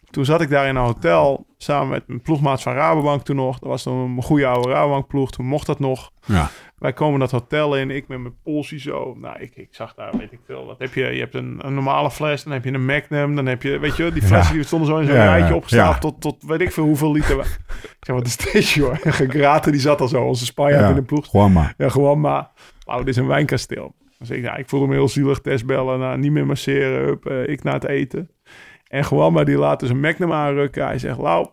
Toen 0.09 0.25
zat 0.25 0.41
ik 0.41 0.49
daar 0.49 0.67
in 0.67 0.75
een 0.75 0.83
hotel 0.83 1.45
samen 1.57 1.89
met 1.89 2.07
mijn 2.07 2.21
ploegmaats 2.21 2.63
van 2.63 2.73
Rabobank 2.73 3.21
toen 3.23 3.35
nog. 3.35 3.59
Dat 3.59 3.69
was 3.69 3.83
toen 3.83 4.09
mijn 4.13 4.23
goede 4.23 4.45
oude 4.47 4.69
Rabobank 4.69 5.07
ploeg. 5.07 5.31
Toen 5.31 5.45
mocht 5.45 5.65
dat 5.65 5.79
nog. 5.79 6.11
ja. 6.25 6.49
Wij 6.75 6.93
komen 6.93 7.19
dat 7.19 7.31
hotel 7.31 7.77
in, 7.77 7.89
ik 7.91 8.07
met 8.07 8.19
mijn 8.19 8.41
polsie 8.43 8.79
zo. 8.79 9.13
Nou, 9.17 9.39
ik, 9.39 9.55
ik 9.55 9.67
zag 9.71 9.93
daar, 9.93 10.17
weet 10.17 10.31
ik 10.31 10.39
veel, 10.45 10.65
wat 10.65 10.79
heb 10.79 10.93
je? 10.93 11.03
Je 11.03 11.19
hebt 11.19 11.33
een, 11.35 11.59
een 11.61 11.73
normale 11.73 12.11
fles, 12.11 12.43
dan 12.43 12.53
heb 12.53 12.63
je 12.63 12.73
een 12.73 12.85
Magnum, 12.85 13.35
dan 13.35 13.45
heb 13.45 13.61
je, 13.63 13.79
weet 13.79 13.95
je, 13.95 14.11
die 14.11 14.21
flessen 14.21 14.53
Ja. 14.53 14.59
die 14.59 14.67
stonden 14.67 14.87
zo 14.87 14.97
in 14.97 15.05
zo'n 15.05 15.15
Ja, 15.15 15.23
rijtje 15.35 15.55
opgestapeld 15.55 16.21
tot, 16.21 16.21
tot 16.39 16.49
weet 16.49 16.61
ik 16.61 16.71
veel 16.71 16.83
hoeveel 16.83 17.11
liter. 17.11 17.39
ik 17.97 17.97
zeg, 17.99 18.15
wat 18.15 18.25
is 18.25 18.37
dit, 18.37 18.69
joh? 18.69 18.95
En 19.03 19.13
Gegraten, 19.23 19.71
die 19.71 19.81
zat 19.81 20.01
al 20.01 20.07
zo, 20.07 20.23
onze 20.23 20.45
Spanjaard 20.45 20.81
ja. 20.83 20.89
in 20.89 20.95
de 20.95 21.01
ploeg. 21.03 21.27
Gewoon 21.29 21.53
maar. 21.53 21.73
Ja, 21.77 21.89
gewoon 21.89 22.19
maar, 22.19 22.49
nou, 22.85 22.99
dit 22.99 23.07
is 23.07 23.15
een 23.15 23.27
wijnkasteel. 23.27 23.95
Dan 24.17 24.27
zeg 24.27 24.37
ik, 24.37 24.43
nou, 24.43 24.59
ik 24.59 24.69
voelde 24.69 24.87
me 24.87 24.93
heel 24.93 25.09
zielig, 25.09 25.39
testbellen, 25.39 25.99
nou, 25.99 26.17
niet 26.17 26.31
meer 26.31 26.45
masseren, 26.45 27.05
hup, 27.05 27.25
eh, 27.25 27.47
ik 27.47 27.63
naar 27.63 27.73
het 27.73 27.87
eten. 27.87 28.29
En 28.87 29.05
gewoon 29.05 29.33
maar, 29.33 29.45
die 29.45 29.57
laat 29.57 29.79
dus 29.79 29.89
een 29.89 29.99
Magnum 29.99 30.31
aanrukken. 30.31 30.85
Hij 30.85 30.99
zegt, 30.99 31.17
Lau, 31.17 31.47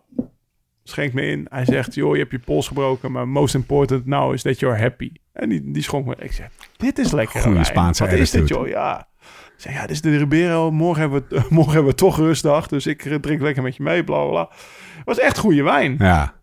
schenk 0.83 1.13
me 1.13 1.21
in. 1.21 1.47
Hij 1.49 1.65
zegt, 1.65 1.95
joh, 1.95 2.13
je 2.13 2.19
hebt 2.19 2.31
je 2.31 2.39
pols 2.39 2.67
gebroken, 2.67 3.11
maar 3.11 3.27
most 3.27 3.55
important 3.55 4.05
now 4.05 4.33
is 4.33 4.41
that 4.41 4.59
you're 4.59 4.79
happy. 4.79 5.11
En 5.33 5.49
die, 5.49 5.71
die 5.71 5.83
schonk 5.83 6.05
me. 6.05 6.15
Ik 6.19 6.31
zeg, 6.31 6.47
dit 6.77 6.97
is 6.99 7.11
lekker. 7.11 7.53
Wijn. 7.53 7.65
Spaanse 7.65 8.03
Wat 8.03 8.13
is 8.13 8.31
dit, 8.31 8.47
joh? 8.47 8.67
Ja. 8.67 9.07
Ik 9.55 9.69
zeg, 9.69 9.73
ja, 9.73 9.81
dit 9.81 9.89
is 9.89 10.01
de 10.01 10.17
Ribeiro. 10.17 10.71
Morgen 10.71 11.01
hebben 11.01 11.25
we, 11.29 11.41
morgen 11.49 11.73
hebben 11.73 11.91
we 11.91 11.97
toch 11.97 12.17
rustdag. 12.17 12.67
Dus 12.67 12.87
ik 12.87 13.05
eh, 13.05 13.15
drink 13.15 13.41
lekker 13.41 13.63
met 13.63 13.75
je 13.75 13.83
mee, 13.83 14.03
bla, 14.03 14.21
bla, 14.21 14.29
bla. 14.29 14.47
Het 14.95 15.05
was 15.05 15.19
echt 15.19 15.37
goede 15.37 15.63
wijn. 15.63 15.95
Ja. 15.99 16.41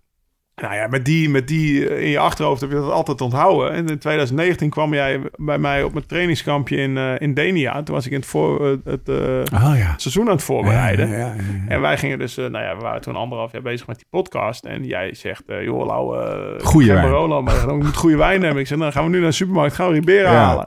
Nou 0.54 0.74
ja, 0.74 0.86
met 0.86 1.04
die, 1.04 1.28
met 1.28 1.48
die 1.48 1.88
eh, 1.88 2.02
in 2.02 2.08
je 2.10 2.18
achterhoofd 2.18 2.60
heb 2.60 2.70
je 2.70 2.76
dat 2.76 2.90
altijd 2.90 3.20
onthouden. 3.20 3.72
En 3.72 3.88
in 3.88 3.98
2019 3.98 4.70
kwam 4.70 4.94
jij 4.94 5.20
bij 5.36 5.58
mij 5.58 5.82
op 5.82 5.92
mijn 5.92 6.06
trainingskampje 6.06 6.76
in, 6.76 6.96
eh, 6.96 7.12
in 7.18 7.34
Denia. 7.34 7.82
Toen 7.82 7.94
was 7.94 8.06
ik 8.06 8.12
in 8.12 8.18
het, 8.18 8.26
voor, 8.28 8.66
eh, 8.70 8.76
het 8.84 9.08
Oh 9.54 9.72
ja. 9.76 9.94
seizoen 9.96 10.26
aan 10.26 10.34
het 10.34 10.42
voorbereiden. 10.42 11.08
Ja, 11.08 11.16
ja. 11.16 11.34
En 11.68 11.80
wij 11.80 11.98
gingen 11.98 12.18
dus, 12.18 12.36
nou 12.36 12.58
ja, 12.58 12.76
we 12.76 12.82
waren 12.82 13.00
toen 13.00 13.16
anderhalf 13.16 13.52
jaar 13.52 13.62
bezig 13.62 13.86
met 13.86 13.96
die 13.96 14.06
podcast. 14.10 14.64
En 14.64 14.84
jij 14.84 15.14
zegt, 15.14 15.42
joh, 15.46 15.86
Lau, 15.86 16.16
Goeie 16.62 16.92
wijn. 16.92 17.02
Barolo, 17.10 17.42
maar 17.42 17.66
dan 17.66 17.76
moet 17.78 17.96
goede 17.96 18.16
wijn 18.16 18.42
hebben. 18.42 18.60
Ik 18.60 18.66
zeg, 18.66 18.78
nou, 18.78 18.90
dan 18.92 19.00
gaan 19.00 19.10
we 19.10 19.16
nu 19.16 19.20
naar 19.22 19.30
de 19.30 19.36
supermarkt, 19.36 19.74
gaan 19.74 19.88
we 19.88 19.94
Ribera 19.94 20.32
Ja. 20.32 20.38
halen. 20.44 20.66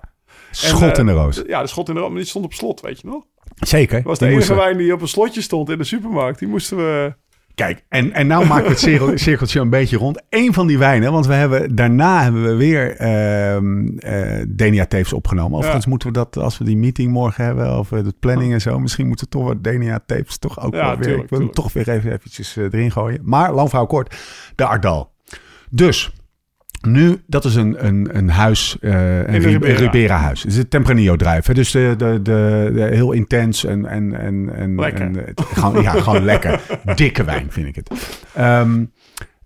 Schot 0.51 0.97
in 0.97 1.05
de 1.05 1.11
roos. 1.11 1.41
Ja, 1.47 1.61
de 1.61 1.67
schot 1.67 1.87
in 1.87 1.93
de 1.93 1.99
roos, 1.99 2.09
maar 2.09 2.19
die 2.19 2.27
stond 2.27 2.45
op 2.45 2.53
slot, 2.53 2.81
weet 2.81 3.01
je 3.01 3.07
nog? 3.07 3.23
Zeker. 3.55 3.95
Dat 3.97 4.05
was 4.05 4.19
de 4.19 4.27
enige 4.27 4.55
wijn 4.55 4.77
die 4.77 4.93
op 4.93 5.01
een 5.01 5.07
slotje 5.07 5.41
stond 5.41 5.69
in 5.69 5.77
de 5.77 5.83
supermarkt. 5.83 6.39
Die 6.39 6.47
moesten 6.47 6.77
we... 6.77 7.15
Kijk, 7.55 7.83
en, 7.89 8.11
en 8.13 8.27
nou 8.27 8.47
we 8.47 8.69
het 8.69 8.79
cirkel- 8.79 9.17
cirkeltje 9.27 9.59
een 9.59 9.69
beetje 9.69 9.97
rond. 9.97 10.21
Eén 10.29 10.53
van 10.53 10.67
die 10.67 10.77
wijnen, 10.77 11.11
want 11.11 11.25
we 11.27 11.33
hebben, 11.33 11.75
daarna 11.75 12.23
hebben 12.23 12.43
we 12.43 12.55
weer 12.55 12.95
Denia 14.55 14.85
tapes 14.85 15.13
opgenomen. 15.13 15.53
Overigens 15.57 15.83
Ja. 15.83 15.89
moeten 15.89 16.07
we 16.07 16.13
dat, 16.13 16.37
als 16.37 16.57
we 16.57 16.63
die 16.63 16.77
meeting 16.77 17.11
morgen 17.11 17.43
hebben 17.45 17.69
over 17.69 18.03
de 18.03 18.13
planning 18.19 18.53
en 18.53 18.61
zo, 18.61 18.79
misschien 18.79 19.07
moeten 19.07 19.25
we 19.25 19.31
toch 19.31 19.43
wat 19.43 19.63
Denia 19.63 19.99
tapes 20.05 20.37
toch 20.37 20.61
ook 20.65 20.73
Ja, 20.73 20.95
weer, 20.95 21.03
tuurlijk, 21.05 21.23
ik 21.23 21.29
wil 21.29 21.39
hem 21.39 21.51
toch 21.51 21.73
weer 21.73 21.89
even 21.89 22.11
eventjes 22.11 22.57
eh, 22.57 22.63
erin 22.63 22.91
gooien. 22.91 23.19
Maar 23.23 23.53
lang 23.53 23.69
verhaal 23.69 23.87
kort, 23.87 24.15
de 24.55 24.65
Ardal. 24.65 25.11
Dus, 25.69 26.13
nu, 26.85 27.23
dat 27.27 27.45
is 27.45 27.55
een, 27.55 27.85
een, 27.85 28.09
een 28.17 28.29
huis, 28.29 28.77
eh 28.79 29.17
een 29.17 29.37
Ribera. 29.39 29.77
Ribera 29.79 30.17
huis. 30.17 30.43
Het 30.43 30.51
is 30.51 30.57
een 30.57 30.67
Tempranillo 30.67 31.15
hè. 31.17 31.53
Dus 31.53 31.71
de, 31.71 31.93
de, 31.97 32.19
de, 32.21 32.71
de- 32.73 32.89
heel 32.95 33.11
intens 33.11 33.65
en, 33.65 33.85
en, 33.85 34.19
en, 34.19 34.55
en, 34.55 34.75
Lekker. 34.79 35.01
en 35.01 35.13
het- 35.15 35.41
gewoon, 35.53 35.81
ja, 35.81 35.91
gewoon 35.91 36.23
lekker. 36.33 36.61
Dikke 36.95 37.23
wijn 37.23 37.45
vind 37.49 37.67
ik 37.67 37.75
het. 37.75 37.89
Ehm, 38.33 38.85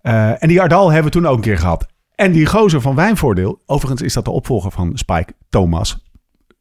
eh, 0.02 0.44
en 0.44 0.48
die 0.48 0.62
Ardal 0.62 0.92
hebben 0.92 1.12
we 1.12 1.18
toen 1.20 1.28
ook 1.28 1.36
een 1.36 1.42
keer 1.42 1.58
gehad. 1.58 1.88
En 2.16 2.32
die 2.32 2.46
gozer 2.46 2.82
van 2.82 2.96
Wijnvoordeel, 2.96 3.62
overigens 3.66 4.02
is 4.02 4.14
dat 4.14 4.26
de 4.26 4.32
opvolger 4.32 4.72
van 4.72 4.92
Spike, 4.94 5.34
Thomas. 5.50 6.06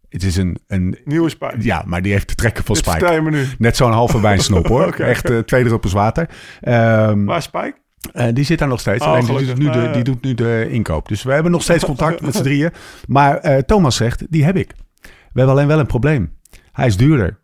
Het 0.09 0.23
is 0.23 0.37
een, 0.37 0.59
een 0.67 0.99
Nieuwe 1.05 1.29
spijt. 1.29 1.65
ja, 1.65 1.83
maar 1.87 2.03
die 2.03 2.13
heeft 2.13 2.29
de 2.29 2.35
trekken 2.35 2.65
van 2.65 2.75
Dit 2.75 2.85
Spike. 2.85 3.47
Net 3.59 3.77
zo'n 3.77 3.93
halve 3.93 4.21
wijnsnop 4.21 4.67
hoor. 4.67 4.95
Echt 5.01 5.31
eh, 5.31 5.39
twee 5.39 5.65
druppels 5.65 5.93
water. 5.93 6.29
Ehm, 6.61 7.25
Waar 7.25 7.37
is 7.37 7.45
Spike? 7.45 7.75
Eh, 8.13 8.35
die 8.35 8.45
zit 8.45 8.59
daar 8.59 8.69
nog 8.69 8.81
steeds. 8.81 9.05
Oh, 9.05 9.09
alleen 9.09 9.27
die 9.27 9.47
doet, 9.47 9.59
nu 9.59 9.71
de, 9.71 9.91
die 9.93 10.03
doet 10.03 10.23
nu 10.23 10.35
de 10.35 10.67
inkoop. 10.71 11.09
Dus 11.09 11.23
we 11.23 11.33
hebben 11.33 11.53
nog 11.53 11.63
steeds 11.63 11.85
contact 11.93 12.21
met 12.21 12.35
z'n 12.35 12.43
drieën. 12.43 12.71
Maar 13.09 13.37
eh, 13.37 13.59
Thomas 13.59 13.97
zegt, 13.97 14.25
die 14.29 14.45
heb 14.45 14.57
ik. 14.57 14.73
We 15.03 15.09
hebben 15.43 15.55
alleen 15.55 15.67
wel 15.67 15.79
een 15.79 15.87
probleem. 15.87 16.33
Hij 16.73 16.87
is 16.87 16.97
duurder. 16.97 17.39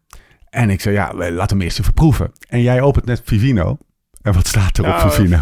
En 0.51 0.70
ik 0.70 0.81
zei, 0.81 0.94
ja, 0.94 1.12
laat 1.31 1.51
hem 1.51 1.61
eerst 1.61 1.79
even 1.81 1.92
proeven. 1.94 2.33
En 2.48 2.62
jij 2.62 2.81
opent 2.81 3.05
net 3.05 3.22
Vivino. 3.25 3.79
En 4.22 4.33
wat 4.33 4.46
staat 4.46 4.79
er 4.79 4.85
op 4.85 4.90
Ja, 4.90 5.11
Vivino? 5.11 5.38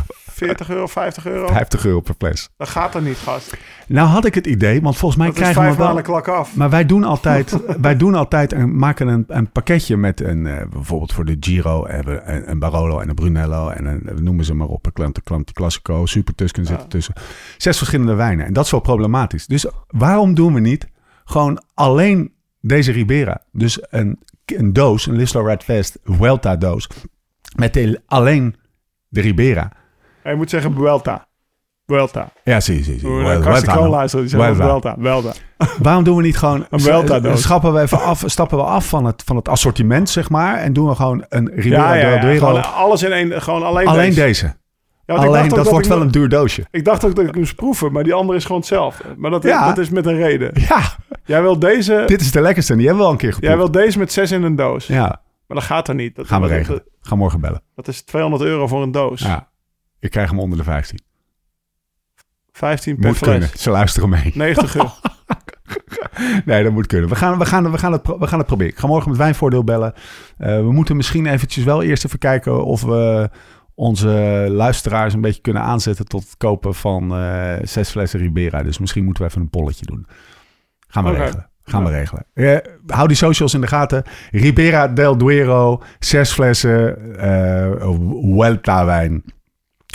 40 0.46 0.70
euro, 0.70 0.86
50 0.86 1.26
euro? 1.26 1.46
50 1.46 1.84
euro 1.86 2.00
per 2.00 2.14
fles. 2.18 2.48
Dat 2.56 2.68
gaat 2.68 2.94
er 2.94 3.02
niet, 3.02 3.16
gast. 3.16 3.56
Nou 3.86 4.08
had 4.08 4.24
ik 4.24 4.34
het 4.34 4.46
idee, 4.46 4.82
want 4.82 4.96
volgens 4.96 5.20
mij 5.20 5.26
Dat 5.30 5.36
is 5.36 5.42
krijgen 5.42 5.62
vijf 5.62 5.76
we 5.76 5.92
wel... 5.94 6.02
klak 6.02 6.28
af. 6.28 6.56
Maar 6.56 6.70
wij 6.70 6.86
doen 6.86 7.04
altijd, 7.04 7.56
wij 7.80 7.96
doen 7.96 8.14
altijd 8.14 8.52
een, 8.52 8.76
maken 8.78 9.08
een, 9.08 9.24
een 9.28 9.50
pakketje 9.50 9.96
met 9.96 10.20
een, 10.20 10.46
eh, 10.46 10.66
bijvoorbeeld 10.70 11.12
voor 11.12 11.24
de 11.24 11.36
Giro 11.40 11.86
hebben 11.88 12.14
we 12.14 12.22
een, 12.32 12.50
een 12.50 12.58
Barolo 12.58 12.98
en 13.00 13.08
een 13.08 13.14
Brunello 13.14 13.68
en 13.68 13.84
een, 13.84 14.08
noemen 14.24 14.44
ze 14.44 14.54
maar 14.54 14.66
op, 14.66 14.86
een 14.86 14.92
Clanti 14.92 15.20
Clanti 15.22 15.52
Classico, 15.52 16.06
Super 16.06 16.34
Tusken 16.34 16.66
zit 16.66 16.76
Ja. 16.76 16.82
ertussen. 16.82 17.14
Zes 17.56 17.76
verschillende 17.78 18.14
wijnen 18.14 18.46
en 18.46 18.52
dat 18.52 18.64
is 18.64 18.70
wel 18.70 18.80
problematisch. 18.80 19.46
Dus 19.46 19.66
waarom 19.86 20.34
doen 20.34 20.54
we 20.54 20.60
niet 20.60 20.86
gewoon 21.24 21.62
alleen 21.74 22.32
deze 22.60 22.92
Ribera? 22.92 23.42
Dus 23.52 23.78
een, 23.90 24.18
een 24.44 24.72
doos, 24.72 25.06
een 25.06 25.16
Lislo 25.16 25.42
Red 25.42 25.64
Fest 25.64 25.98
Vuelta 26.04 26.56
doos, 26.56 26.88
met 27.56 27.74
de- 27.74 28.00
alleen 28.06 28.54
de 29.08 29.20
Ribera. 29.20 29.72
Je 30.24 30.34
moet 30.34 30.50
zeggen 30.50 30.74
Vuelta. 30.74 31.28
Vuelta. 31.86 32.28
Ja, 32.44 32.60
zie, 32.60 32.84
zie, 32.84 32.98
zie. 32.98 33.08
Vuelta. 33.08 33.88
luisteren, 33.88 34.26
die 34.26 34.36
zeggen 34.36 34.56
Vuelta. 34.56 34.94
Vuelta. 34.98 35.32
Vuelta. 35.56 35.78
Waarom 35.82 36.04
doen 36.04 36.16
we 36.16 36.22
niet 36.22 36.36
gewoon... 36.38 36.66
Een 36.70 36.80
Vuelta-doos. 36.80 37.42
Stappen 37.42 37.72
we 37.72 37.80
even 37.80 38.00
af, 38.02 38.22
stappen 38.26 38.58
we 38.58 38.64
af 38.64 38.88
van 38.88 39.04
het, 39.04 39.22
van 39.26 39.36
het 39.36 39.48
assortiment, 39.48 40.08
zeg 40.10 40.30
maar. 40.30 40.56
En 40.58 40.72
doen 40.72 40.88
we 40.88 40.94
gewoon 40.94 41.24
een 41.28 41.44
Ja, 41.54 41.60
Ribera 41.62 41.94
ja, 41.94 42.24
ja. 42.24 42.34
Gewoon 42.38 42.74
alles 42.74 43.02
in 43.02 43.12
één. 43.12 43.42
Gewoon 43.42 43.62
alleen, 43.62 43.86
Alleen 43.86 44.14
deze. 44.14 44.56
Ja, 45.06 45.14
Alleen, 45.14 45.48
dat 45.48 45.70
wordt 45.70 45.86
wel 45.86 46.00
een 46.00 46.10
duur 46.10 46.28
doosje. 46.28 46.66
Ik 46.70 46.84
dacht 46.84 47.04
ook 47.04 47.14
dat 47.14 47.26
ik 47.26 47.34
moest 47.36 47.54
proeven, 47.54 47.92
maar 47.92 48.04
die 48.04 48.14
andere 48.14 48.38
is 48.38 48.44
gewoon 48.44 48.60
hetzelfde. 48.60 49.04
Maar 49.16 49.30
dat, 49.30 49.42
Ja. 49.42 49.66
dat 49.66 49.78
is 49.78 49.90
met 49.90 50.06
een 50.06 50.16
reden. 50.16 50.50
Ja, 50.68 50.82
Jij 51.24 51.42
wil 51.42 51.58
deze, 51.58 52.02
dit 52.06 52.20
is 52.20 52.30
de 52.30 52.40
lekkerste. 52.40 52.76
Die 52.76 52.82
hebben 52.86 53.02
we 53.02 53.06
al 53.06 53.12
een 53.14 53.18
keer 53.20 53.36
jij 53.40 53.50
geproefd. 53.50 53.72
wil 53.72 53.82
deze 53.82 53.98
met 53.98 54.12
zes 54.12 54.30
in 54.30 54.42
een 54.42 54.56
doos. 54.56 54.86
Ja, 54.86 55.22
Maar 55.46 55.56
dat 55.56 55.62
gaat 55.62 55.88
er 55.88 55.94
niet. 55.94 56.16
Dat, 56.16 56.26
gaan 56.26 56.40
we 56.42 56.46
regelen. 56.48 56.82
Ga 57.00 57.14
morgen 57.14 57.40
bellen. 57.40 57.62
Dat 57.74 57.88
is 57.88 58.02
200 58.02 58.42
euro 58.42 58.66
voor 58.66 58.82
een 58.82 58.92
doos. 58.92 59.20
Ja. 59.20 59.48
Ik 60.00 60.10
krijg 60.10 60.30
hem 60.30 60.38
onder 60.38 60.58
de 60.58 60.64
15. 60.64 60.98
15 62.52 62.96
per 62.96 63.06
Moet 63.06 63.16
fles. 63.16 63.30
kunnen. 63.30 63.48
Ze 63.58 63.70
luisteren 63.70 64.08
mee. 64.08 64.32
90 64.34 64.76
euro. 64.76 64.90
Nee, 66.44 66.62
dat 66.62 66.72
moet 66.72 66.86
kunnen. 66.86 67.08
We 67.08 67.14
gaan, 67.14 67.38
we 67.38 67.46
gaan, 67.46 67.70
we 67.70 67.78
gaan, 67.78 67.92
het, 67.92 68.06
we 68.18 68.26
gaan 68.26 68.38
het 68.38 68.46
proberen. 68.46 68.72
Ik 68.72 68.78
ga 68.78 68.86
morgen 68.86 69.10
met 69.10 69.18
wijnvoordeel 69.18 69.64
bellen. 69.64 69.92
Eh, 70.36 70.56
we 70.56 70.72
moeten 70.72 70.96
misschien 70.96 71.26
eventjes 71.26 71.64
wel 71.64 71.82
eerst 71.82 72.04
even 72.04 72.18
kijken 72.18 72.64
of 72.64 72.82
we, 72.82 73.30
onze 73.74 74.08
luisteraars 74.48 75.14
een 75.14 75.20
beetje 75.20 75.40
kunnen 75.40 75.62
aanzetten 75.62 76.06
tot 76.06 76.22
het 76.22 76.36
kopen 76.36 76.74
van 76.74 77.14
eh, 77.16 77.52
zes 77.62 77.90
flessen 77.90 78.20
Ribera. 78.20 78.62
Dus 78.62 78.78
misschien 78.78 79.04
moeten 79.04 79.22
we 79.22 79.28
even 79.28 79.42
een 79.42 79.50
polletje 79.50 79.86
doen. 79.86 80.06
Gaan 80.88 81.04
we 81.04 81.10
regelen. 81.10 81.50
Gaan 81.62 81.84
we 81.84 81.90
regelen. 81.90 82.26
Eh, 82.34 82.56
hou 82.86 83.08
die 83.08 83.16
socials 83.16 83.54
in 83.54 83.60
de 83.60 83.66
gaten. 83.66 84.02
Ribera 84.30 84.88
del 84.88 85.16
Duero, 85.16 85.82
zes 85.98 86.32
flessen 86.32 86.96
Vuelta 88.34 88.84
wijn 88.84 89.24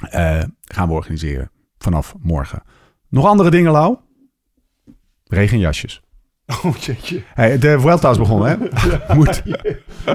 eh, 0.09 0.43
gaan 0.61 0.87
we 0.87 0.93
organiseren 0.93 1.51
vanaf 1.77 2.13
morgen. 2.19 2.63
Nog 3.09 3.25
andere 3.25 3.49
dingen, 3.49 3.71
Lau? 3.71 3.97
Regenjasjes. 5.27 5.99
Oh, 6.63 6.75
jeetje. 6.77 7.21
Hey, 7.33 7.57
de 7.57 7.79
Vuelta 7.79 8.09
is 8.09 8.17
begonnen, 8.17 8.49
hè? 8.49 8.57
Moet. 9.15 9.43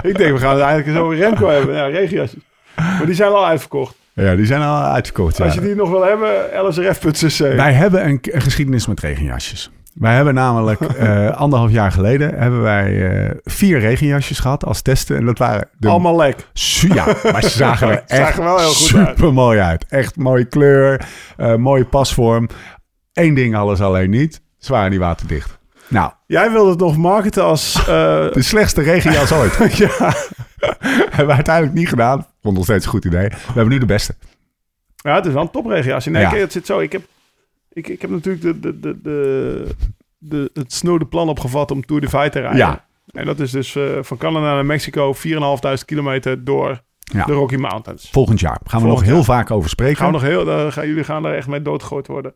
Ik 0.02 0.16
denk, 0.16 0.32
we 0.32 0.38
gaan 0.38 0.54
het 0.54 0.62
eigenlijk 0.62 0.98
zo 0.98 1.04
over 1.04 1.16
Remco 1.16 1.48
hebben. 1.48 1.74
Ja, 1.74 1.86
regenjasjes. 1.86 2.42
Maar 2.76 3.06
die 3.06 3.14
zijn 3.14 3.30
al 3.32 3.46
uitverkocht. 3.46 3.94
Ja, 4.12 4.36
die 4.36 4.46
zijn 4.46 4.62
al 4.62 4.82
uitverkocht. 4.82 5.36
ja. 5.36 5.44
Als 5.44 5.54
je 5.54 5.60
die 5.60 5.74
nog 5.74 5.90
wil 5.90 6.02
hebben, 6.04 6.64
lsrf.cc. 6.66 7.38
Wij 7.38 7.72
hebben 7.72 8.06
een, 8.08 8.18
een 8.22 8.40
geschiedenis 8.40 8.86
met 8.86 9.00
regenjasjes. 9.00 9.70
Wij 10.00 10.14
hebben 10.14 10.34
namelijk 10.34 10.80
eh, 10.98 11.30
anderhalf 11.30 11.70
jaar 11.70 11.92
geleden 11.92 12.34
hebben 12.38 12.62
wij 12.62 13.10
eh, 13.24 13.36
vier 13.44 13.78
regenjasjes 13.78 14.38
gehad 14.38 14.64
als 14.64 14.82
testen. 14.82 15.16
En 15.16 15.24
dat 15.24 15.38
waren 15.38 15.68
de 15.78 15.88
Allemaal 15.88 16.16
lek. 16.16 16.46
Ja, 16.52 17.04
maar 17.32 17.42
ze 17.42 17.48
zagen 17.48 17.88
er 17.88 18.02
Zagen 18.06 18.26
echt 18.26 18.38
er 18.38 18.44
wel 18.44 18.58
heel 18.58 18.68
goed 18.72 18.94
uit. 18.96 19.08
super 19.08 19.32
mooi 19.32 19.58
uit. 19.60 19.84
Echt 19.88 20.16
mooie 20.16 20.44
kleur, 20.44 21.06
eh, 21.36 21.54
mooie 21.54 21.84
pasvorm. 21.84 22.48
Eén 23.12 23.34
ding 23.34 23.56
alles 23.56 23.80
alleen 23.80 24.10
niet. 24.10 24.42
Ze 24.58 24.72
waren 24.72 24.90
niet 24.90 25.00
waterdicht. 25.00 25.58
Nou, 25.88 26.10
Jij 26.26 26.50
wilde 26.50 26.70
het 26.70 26.78
nog 26.80 26.96
marketen 26.96 27.44
als... 27.44 27.72
de 27.84 28.30
slechtste 28.42 28.82
regenjas 28.82 29.32
ooit. 29.32 29.76
ja. 29.76 30.12
hebben 31.10 31.26
we 31.26 31.32
uiteindelijk 31.32 31.74
niet 31.76 31.88
gedaan. 31.88 32.26
Vond 32.42 32.54
nog 32.56 32.64
steeds 32.64 32.84
een 32.84 32.90
goed 32.90 33.04
idee. 33.04 33.28
We 33.28 33.36
hebben 33.46 33.68
nu 33.68 33.78
de 33.78 33.86
beste. 33.86 34.14
ja, 34.96 35.14
het 35.14 35.26
is 35.26 35.32
wel 35.32 35.42
een 35.42 35.50
topregenjasje. 35.50 36.10
Nee, 36.10 36.22
Ja. 36.22 36.28
kijk, 36.28 36.40
het 36.40 36.52
zit 36.52 36.66
zo. 36.66 36.78
Ik 36.78 36.92
heb, 36.92 37.02
ik, 37.72 37.88
ik 37.88 38.00
heb 38.00 38.10
natuurlijk 38.10 38.42
de, 38.44 38.60
de, 38.60 38.80
de, 38.80 39.00
de, 39.02 39.66
de, 40.18 40.50
het 40.54 40.72
snode 40.72 41.04
plan 41.06 41.28
opgevat 41.28 41.70
om 41.70 41.84
Tour 41.86 42.02
de 42.02 42.08
Vijf 42.08 42.32
te 42.32 42.40
rijden. 42.40 42.58
Ja. 42.58 42.84
En 43.10 43.24
dat 43.26 43.40
is 43.40 43.50
dus 43.50 43.76
eh, 43.76 43.82
van 44.00 44.16
Canada 44.16 44.44
naar 44.54 44.66
Mexico 44.66 45.14
4.500 45.14 45.84
kilometer 45.84 46.44
door 46.44 46.80
Ja. 47.12 47.24
de 47.24 47.32
Rocky 47.32 47.56
Mountains. 47.56 48.08
Volgend 48.12 48.40
jaar 48.40 48.60
gaan 48.64 48.80
we 48.80 48.86
Volgend 48.86 49.06
nog 49.06 49.14
heel 49.16 49.24
vaak 49.24 49.50
over 49.50 49.70
spreken. 49.70 49.96
Gaan 49.96 50.06
we 50.06 50.12
nog 50.12 50.22
heel, 50.22 50.44
daar 50.44 50.72
gaan, 50.72 50.86
jullie 50.86 51.04
gaan 51.04 51.22
daar 51.22 51.34
echt 51.34 51.48
mee 51.48 51.62
doodgegooid 51.62 52.06
worden. 52.06 52.34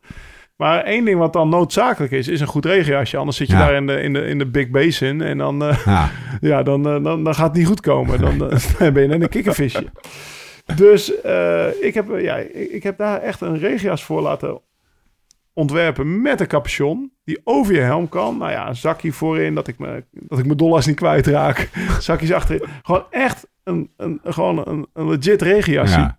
Maar 0.57 0.85
één 0.85 1.05
ding 1.05 1.19
wat 1.19 1.33
dan 1.33 1.49
noodzakelijk 1.49 2.13
is, 2.13 2.29
is 2.29 2.41
een 2.41 2.47
goed 2.47 2.65
regenjasje. 2.65 3.17
Anders 3.17 3.37
zit 3.37 3.47
je 3.47 3.53
Ja. 3.53 3.59
daar 3.67 3.75
in 3.75 3.87
de, 3.87 4.01
in, 4.01 4.13
de, 4.13 4.21
in 4.27 4.39
de 4.39 4.47
Big 4.47 4.71
Basin 4.71 5.21
en 5.21 5.39
dan, 5.39 5.65
eh, 5.65 5.79
Ja. 5.85 6.11
ja, 6.51 6.63
dan, 6.63 6.87
eh, 6.89 7.03
dan, 7.03 7.25
dan 7.25 7.35
gaat 7.35 7.47
het 7.49 7.57
niet 7.57 7.67
goed 7.67 7.81
komen. 7.81 8.21
Dan 8.21 8.51
eh, 8.51 8.93
ben 8.93 9.03
je 9.03 9.09
net 9.09 9.23
een 9.23 9.29
kikkervisje. 9.29 9.87
Dus 10.77 11.13
ik, 11.81 11.95
heb, 11.95 12.07
ja, 12.19 12.37
ik, 12.37 12.71
ik 12.71 12.83
heb 12.83 12.99
daar 12.99 13.21
echt 13.21 13.41
een 13.41 13.59
regenjas 13.59 14.05
voor 14.05 14.21
laten 14.21 14.61
ontwerpen 15.55 16.23
met 16.23 16.41
een 16.41 16.47
capuchon 16.47 17.13
die 17.25 17.41
over 17.45 17.75
je 17.75 17.81
helm 17.81 18.09
kan. 18.09 18.39
Nou 18.39 18.51
ja, 18.51 18.69
een 18.69 18.77
zakje 18.77 19.13
voorin, 19.13 19.55
dat 19.55 19.69
ik, 19.69 19.79
me, 19.79 20.05
dat 20.11 20.39
ik 20.39 20.45
mijn 20.45 20.59
dollars 20.59 20.87
niet 20.87 20.97
kwijtraak. 20.97 21.69
Zakjes 22.01 22.33
achterin. 22.33 22.69
Gewoon 22.83 23.05
echt 23.11 23.47
een, 23.65 23.91
een, 23.97 24.21
gewoon 24.25 24.69
een, 24.69 24.87
een 24.93 25.09
legit 25.09 25.43
regenjasje. 25.43 25.99
Ja. 25.99 26.19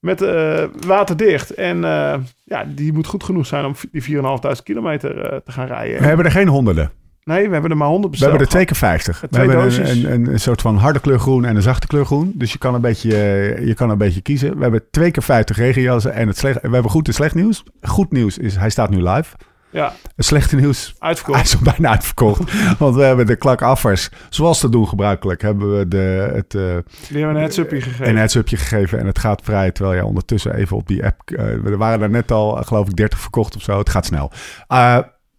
Met 0.00 0.22
eh, 0.22 0.64
waterdicht. 0.86 1.50
En 1.50 1.84
eh, 1.84 2.20
ja, 2.44 2.64
die 2.64 2.92
moet 2.92 3.06
goed 3.06 3.24
genoeg 3.24 3.46
zijn 3.46 3.64
om 3.64 3.74
die 3.92 4.02
4.500 4.02 4.62
kilometer 4.62 5.20
eh, 5.20 5.38
te 5.44 5.52
gaan 5.52 5.66
rijden. 5.66 6.00
We 6.00 6.06
hebben 6.06 6.24
er 6.24 6.30
geen 6.30 6.48
honderden. 6.48 6.90
Nee, 7.30 7.46
we 7.46 7.52
hebben 7.52 7.70
er 7.70 7.76
maar 7.76 7.88
100 7.88 8.04
We 8.04 8.10
besteld. 8.10 8.30
hebben 8.30 8.48
er 8.48 8.54
twee 8.54 8.64
keer 8.64 8.76
50. 8.76 9.20
We 9.30 9.38
hebben 9.38 9.88
een, 9.90 10.12
een, 10.12 10.32
een 10.32 10.40
soort 10.40 10.60
van 10.60 10.76
harde 10.76 11.00
kleur 11.00 11.18
groen 11.18 11.44
en 11.44 11.56
een 11.56 11.62
zachte 11.62 11.86
kleur 11.86 12.04
groen. 12.06 12.32
Dus 12.34 12.52
je 12.52 12.58
kan 12.58 12.74
een 12.74 12.80
beetje, 12.80 13.16
eh, 13.16 13.66
je 13.66 13.74
kan 13.74 13.90
een 13.90 13.98
beetje 13.98 14.20
kiezen. 14.20 14.56
We 14.56 14.62
hebben 14.62 14.82
twee 14.90 15.10
keer 15.10 15.22
50 15.22 15.56
regenjassen 15.56 16.12
en 16.12 16.26
het 16.28 16.38
slecht, 16.38 16.60
we 16.62 16.68
hebben 16.70 16.90
goed 16.90 17.06
en 17.06 17.14
slecht 17.14 17.34
nieuws. 17.34 17.62
Goed 17.82 18.12
nieuws 18.12 18.38
is, 18.38 18.56
hij 18.56 18.70
staat 18.70 18.90
nu 18.90 19.02
live. 19.02 19.34
Ja, 19.70 19.92
Het 20.16 20.24
slechte 20.24 20.56
nieuws, 20.56 20.86
hij 20.98 21.08
uitverkocht. 21.08 21.44
is 21.44 21.54
al 21.56 21.60
bijna 21.62 21.88
uitverkocht. 21.90 22.52
Want 22.78 22.94
we 22.94 23.02
hebben 23.02 23.26
de 23.26 23.36
klakaffers, 23.36 24.10
zoals 24.28 24.60
te 24.60 24.68
doen 24.68 24.88
gebruikelijk, 24.88 25.42
hebben 25.42 25.78
we 25.78 25.88
de, 25.88 26.30
het, 26.34 26.50
Die 26.50 26.60
hebben 27.18 27.28
een 27.28 27.36
heads-upje 27.36 27.80
gegeven. 27.80 28.08
een 28.08 28.16
heads-upje 28.16 28.56
gegeven. 28.56 28.98
En 28.98 29.06
het 29.06 29.18
gaat 29.18 29.40
vrij, 29.44 29.70
terwijl 29.70 29.96
je 29.96 30.04
ondertussen 30.04 30.54
even 30.54 30.76
op 30.76 30.86
die 30.88 31.04
app... 31.04 31.30
eh, 31.30 31.44
er 31.66 31.76
waren 31.76 32.02
er 32.02 32.10
net 32.10 32.30
al, 32.30 32.62
geloof 32.62 32.88
ik, 32.88 32.96
30 32.96 33.18
verkocht 33.18 33.56
of 33.56 33.62
zo. 33.62 33.78
Het 33.78 33.90
gaat 33.90 34.06
snel. 34.06 34.30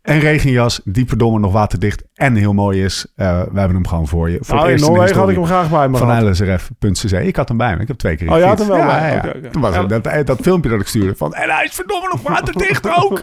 Een 0.08 0.20
regenjas, 0.20 0.82
die 0.84 1.06
verdomme 1.08 1.40
nog 1.40 1.52
waterdicht 1.52 2.04
en 2.14 2.36
heel 2.36 2.54
mooi 2.54 2.84
is. 2.84 3.06
Eh, 3.16 3.28
we 3.52 3.60
hebben 3.60 3.76
hem 3.76 3.88
gewoon 3.88 4.08
voor 4.08 4.30
je. 4.30 4.38
Voor 4.42 4.56
nou, 4.56 4.72
in 4.72 4.80
Noorwegen 4.80 5.16
had 5.18 5.30
ik 5.30 5.36
hem 5.36 5.46
graag 5.46 5.70
bij 5.70 5.90
me 5.90 5.98
van 5.98 6.30
lsrf.cc. 6.30 7.12
Ik 7.12 7.36
had 7.36 7.48
hem 7.48 7.58
bij 7.58 7.76
me. 7.76 7.82
Ik 7.82 7.88
heb 7.88 7.98
twee 7.98 8.16
keer 8.18 8.32
Oh, 8.32 8.38
je 8.38 8.44
had 8.44 8.60
hem 8.60 8.68
wel 8.68 8.78
ja, 8.78 8.86
bij? 8.86 9.12
ja. 9.42 9.50
Toen 9.50 9.62
was 9.62 9.74
Ja. 9.74 9.86
het 9.88 10.04
dat, 10.04 10.28
dat 10.28 10.40
filmpje 10.42 10.70
dat 10.70 10.80
ik 10.80 10.88
stuurde 10.88 11.16
van... 11.16 11.34
En 11.34 11.50
hij 11.50 11.64
is 11.66 11.72
verdomme 11.76 12.08
nog 12.08 12.22
waterdicht 12.22 12.90
ook. 13.04 13.22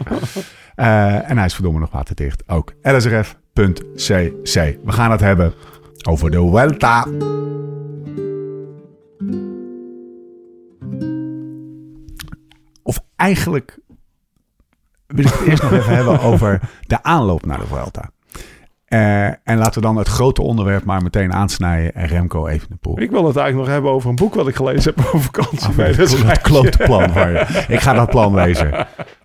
Eh, 0.74 1.30
en 1.30 1.36
hij 1.36 1.46
is 1.46 1.54
verdomme 1.54 1.78
nog 1.78 1.90
waterdicht 1.90 2.42
ook. 2.48 2.72
lsrf.cc. 2.82 4.54
We 4.84 4.92
gaan 4.92 5.10
het 5.10 5.20
hebben 5.20 5.54
over 6.08 6.30
de 6.30 6.36
Vuelta. 6.36 7.06
Of 12.82 12.98
eigenlijk 13.16 13.78
wil 15.14 15.24
ik 15.24 15.32
het 15.32 15.48
eerst 15.48 15.62
nog 15.62 15.72
even 15.72 15.94
hebben 15.94 16.20
over 16.20 16.60
de 16.86 17.02
aanloop 17.02 17.46
naar 17.46 17.58
de 17.58 17.66
Vuelta. 17.66 18.10
Eh, 18.84 19.24
en 19.26 19.56
laten 19.58 19.74
we 19.74 19.80
dan 19.80 19.96
het 19.96 20.08
grote 20.08 20.42
onderwerp 20.42 20.84
maar 20.84 21.02
meteen 21.02 21.32
aansnijden 21.32 21.94
en 21.94 22.06
Remco 22.06 22.46
even 22.46 22.68
de 22.70 22.76
poel. 22.76 23.00
Ik 23.00 23.10
wil 23.10 23.26
het 23.26 23.36
eigenlijk 23.36 23.66
nog 23.66 23.74
hebben 23.74 23.92
over 23.92 24.10
een 24.10 24.16
boek 24.16 24.34
wat 24.34 24.48
ik 24.48 24.56
gelezen 24.56 24.92
heb 24.96 25.06
over 25.06 25.20
vakantie. 25.20 25.68
Nee, 25.76 25.94
dat, 25.96 26.12
is 26.12 26.24
dat 26.24 26.40
klote 26.40 26.78
plan 26.78 27.10
van 27.12 27.30
je. 27.32 27.64
Ik 27.68 27.80
ga 27.80 27.92
dat 27.92 28.10
plan 28.10 28.34
lezen. 28.34 28.70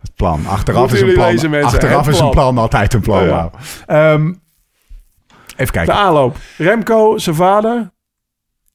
Het 0.02 0.16
plan. 0.16 0.46
Achteraf 0.48 0.94
is 0.94 1.02
een 1.02 1.14
plan. 1.14 1.28
lezen, 1.32 1.50
mensen. 1.50 1.80
achteraf 1.80 2.08
is 2.08 2.20
een 2.20 2.30
plan. 2.30 2.58
altijd 2.58 2.94
een 2.94 3.02
plan. 3.02 3.26
Ja. 3.26 3.50
Ehm, 3.86 4.28
even 4.28 4.36
De 5.56 5.72
kijken. 5.72 5.94
aanloop. 5.94 6.38
Remco, 6.58 7.18
zijn 7.18 7.36
vader. 7.36 7.92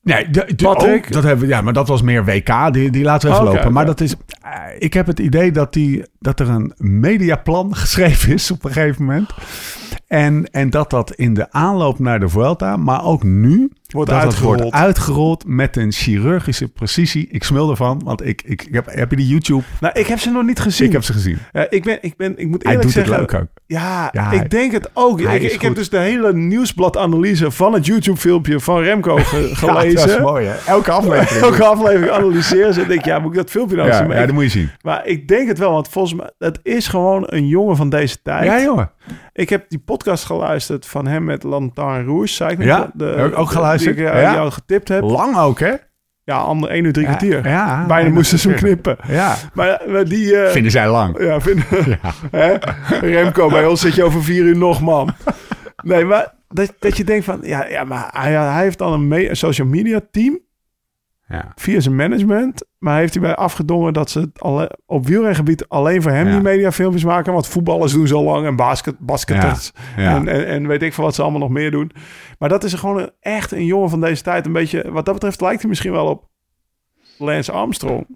Nee, 0.04 0.30
de, 0.30 0.52
de- 0.56 0.64
Patrick? 0.64 1.04
oh, 1.04 1.10
dat 1.10 1.22
hebben, 1.22 1.48
ja, 1.48 1.60
maar 1.60 1.72
dat 1.72 1.88
was 1.88 2.02
meer 2.02 2.24
WK. 2.24 2.72
Die, 2.72 2.90
die 2.90 3.04
laten 3.04 3.28
we 3.28 3.34
even 3.34 3.46
Oh, 3.48 3.54
lopen. 3.54 3.72
Maar 3.72 3.86
dat 3.86 4.00
is, 4.00 4.14
eh, 4.42 4.50
ik 4.78 4.92
heb 4.94 5.06
het 5.06 5.18
idee 5.18 5.52
dat, 5.52 5.72
die, 5.72 6.04
dat 6.18 6.40
er 6.40 6.48
een 6.48 6.72
mediaplan 6.76 7.76
geschreven 7.76 8.32
is 8.32 8.50
op 8.50 8.64
een 8.64 8.72
gegeven 8.72 9.04
moment. 9.04 9.30
En, 10.06 10.50
en 10.50 10.70
dat 10.70 10.90
dat 10.90 11.12
in 11.14 11.34
de 11.34 11.52
aanloop 11.52 11.98
naar 11.98 12.20
de 12.20 12.28
Vuelta, 12.28 12.76
maar 12.76 13.04
ook 13.04 13.22
nu, 13.22 13.72
Wordt 13.92 14.11
dat 14.11 14.18
het 14.18 14.27
uitgerold. 14.29 14.61
wordt 14.61 14.75
uitgerold 14.77 15.44
met 15.47 15.77
een 15.77 15.92
chirurgische 15.92 16.68
precisie. 16.68 17.29
Ik 17.31 17.44
smul 17.44 17.70
ervan, 17.70 18.01
want 18.05 18.25
ik, 18.27 18.42
ik, 18.44 18.62
ik 18.62 18.75
heb, 18.75 18.87
heb 18.90 19.11
je 19.11 19.16
die 19.16 19.27
YouTube? 19.27 19.62
Nou, 19.81 19.99
ik 19.99 20.07
heb 20.07 20.18
ze 20.18 20.31
nog 20.31 20.42
niet 20.44 20.61
gezien. 20.61 20.87
Ik 20.87 20.92
heb 20.92 21.03
ze 21.05 21.12
gezien. 21.12 21.38
Ik, 21.68 21.85
ben, 21.85 21.99
ik, 22.01 22.16
ben, 22.16 22.38
ik 22.38 22.49
moet 22.49 22.62
Hij 22.62 22.73
eerlijk 22.73 22.94
doet 22.94 23.05
het 23.05 23.07
zeggen... 23.07 23.16
leuk 23.33 23.35
ook. 23.42 23.49
Ja, 23.66 24.09
Ja, 24.12 24.29
hij- 24.29 24.37
ik 24.38 24.51
denk 24.51 24.73
het 24.73 24.90
ook. 24.94 25.20
hij 25.20 25.38
Ik, 25.38 25.61
heb 25.61 25.75
dus 25.75 25.88
de 25.88 25.99
hele 25.99 26.33
nieuwsbladanalyse 26.35 27.51
van 27.51 27.73
het 27.73 27.87
YouTube-filmpje 27.87 28.61
van 28.61 28.81
Remco 28.81 29.16
ge- 29.23 29.37
Ja, 29.66 29.73
dat 29.73 29.85
is 29.85 30.01
gelezen. 30.03 30.23
mooi 30.23 30.47
hè? 30.47 30.55
Elke 30.66 30.90
aflevering. 30.90 31.44
Elke 31.51 31.64
aflevering 31.64 32.11
analyseren 32.11 32.75
ze. 32.75 32.83
En 32.83 32.88
denk 32.88 33.05
ja, 33.05 33.18
moet 33.18 33.31
ik 33.31 33.37
dat 33.37 33.51
filmpje 33.51 33.77
nou 33.77 33.88
ja, 33.88 33.97
zien? 33.97 34.07
Maar, 34.07 34.14
ja, 34.16 34.20
ik, 34.20 34.27
dat 34.27 34.35
moet 34.35 34.44
je 34.44 34.51
zien. 34.51 34.70
maar 34.83 35.07
ik 35.07 35.29
denk 35.29 35.49
het 35.49 35.59
wel, 35.59 35.73
want 35.73 35.88
volgens 35.88 36.14
mij... 36.14 36.31
Het 36.38 36.59
is 36.62 36.87
gewoon 36.88 37.23
een 37.27 37.47
jongen 37.47 37.77
van 37.77 37.88
deze 37.88 38.23
tijd. 38.23 38.44
Ja, 38.44 38.61
jongen. 38.62 38.90
Ik 39.33 39.49
heb 39.49 39.64
die 39.68 39.79
podcast 39.79 40.25
geluisterd 40.25 40.87
van 40.87 41.07
hem 41.07 41.25
met 41.25 41.42
Lantaarn 41.42 42.07
Rouge. 42.07 42.27
Zei 42.27 42.51
ik? 42.53 42.62
Ja, 42.62 42.90
de, 42.94 43.14
ook 43.23 43.31
de- 43.31 43.37
geluisterd. 43.78 43.96
Die 43.96 44.04
ik 44.06 44.12
eh, 44.12 44.22
Ja. 44.22 44.34
jou 44.34 44.50
getipt 44.50 44.88
heb. 44.88 45.02
Lang 45.02 45.37
ook, 45.38 45.58
hè? 45.58 45.72
Ja, 46.24 46.37
ander 46.37 46.70
1 46.70 46.84
uur 46.84 46.92
3 46.92 47.06
kwartier. 47.06 47.48
Ja, 47.48 47.84
Bijna 47.87 48.10
moesten 48.10 48.38
ze 48.38 48.48
hem 48.48 48.56
knippen. 48.56 48.96
Ja. 49.08 49.37
Maar, 49.54 49.82
maar 49.88 50.04
die... 50.04 50.37
eh, 50.37 50.50
Vinden 50.50 50.70
zij 50.72 50.88
lang. 50.88 51.22
Ja, 51.22 51.40
vind, 51.40 51.62
Ja. 52.02 52.12
hè? 52.30 52.54
Remco, 53.00 53.48
bij 53.48 53.66
ons 53.66 53.80
zit 53.80 53.94
je 53.94 54.04
over 54.04 54.22
vier 54.24 54.42
uur 54.44 54.56
nog, 54.56 54.80
man. 54.80 55.14
Nee, 55.82 56.04
maar 56.04 56.34
dat, 56.48 56.74
dat 56.78 56.96
je 56.96 57.04
denkt 57.04 57.24
van... 57.24 57.38
Ja, 57.42 57.66
ja 57.68 57.84
maar 57.84 58.08
hij, 58.12 58.32
hij 58.32 58.62
heeft 58.62 58.78
dan 58.78 58.92
een, 58.92 59.08
me- 59.08 59.28
een 59.28 59.37
social 59.37 59.66
media 59.66 60.00
team 60.10 60.38
Ja. 61.28 61.52
via 61.54 61.80
zijn 61.80 61.96
management. 61.96 62.64
Maar 62.78 62.98
heeft 62.98 63.14
hij 63.14 63.22
bij 63.22 63.34
afgedongen 63.34 63.92
dat 63.92 64.10
ze 64.10 64.20
het 64.20 64.40
alle, 64.40 64.78
op 64.87 65.06
wielrengebied 65.06 65.68
alleen 65.68 66.02
voor 66.02 66.10
hem 66.10 66.26
Ja. 66.26 66.32
die 66.32 66.40
mediafilmpjes 66.42 67.04
maken. 67.04 67.32
Want 67.32 67.46
voetballers 67.46 67.92
doen 67.92 68.06
zo 68.06 68.22
lang 68.24 68.46
en 68.46 68.56
basket, 68.56 68.98
basketters 68.98 69.72
Ja. 69.96 70.16
en, 70.16 70.28
en, 70.28 70.46
en 70.46 70.66
weet 70.66 70.82
ik 70.82 70.92
veel 70.94 71.04
wat 71.04 71.14
ze 71.14 71.22
allemaal 71.22 71.40
nog 71.40 71.48
meer 71.50 71.70
doen. 71.70 71.90
Maar 72.38 72.48
dat 72.48 72.64
is 72.64 72.74
gewoon 72.74 72.98
een, 72.98 73.10
echt 73.20 73.52
een 73.52 73.64
jongen 73.64 73.90
van 73.90 74.01
deze 74.01 74.22
tijd. 74.22 74.46
Een 74.46 74.53
beetje, 74.53 74.90
wat 74.90 75.05
dat 75.05 75.14
betreft 75.14 75.40
lijkt 75.40 75.61
hij 75.61 75.68
misschien 75.68 75.92
wel 75.92 76.07
op 76.07 76.28
Lance 77.18 77.53
Armstrong. 77.53 78.07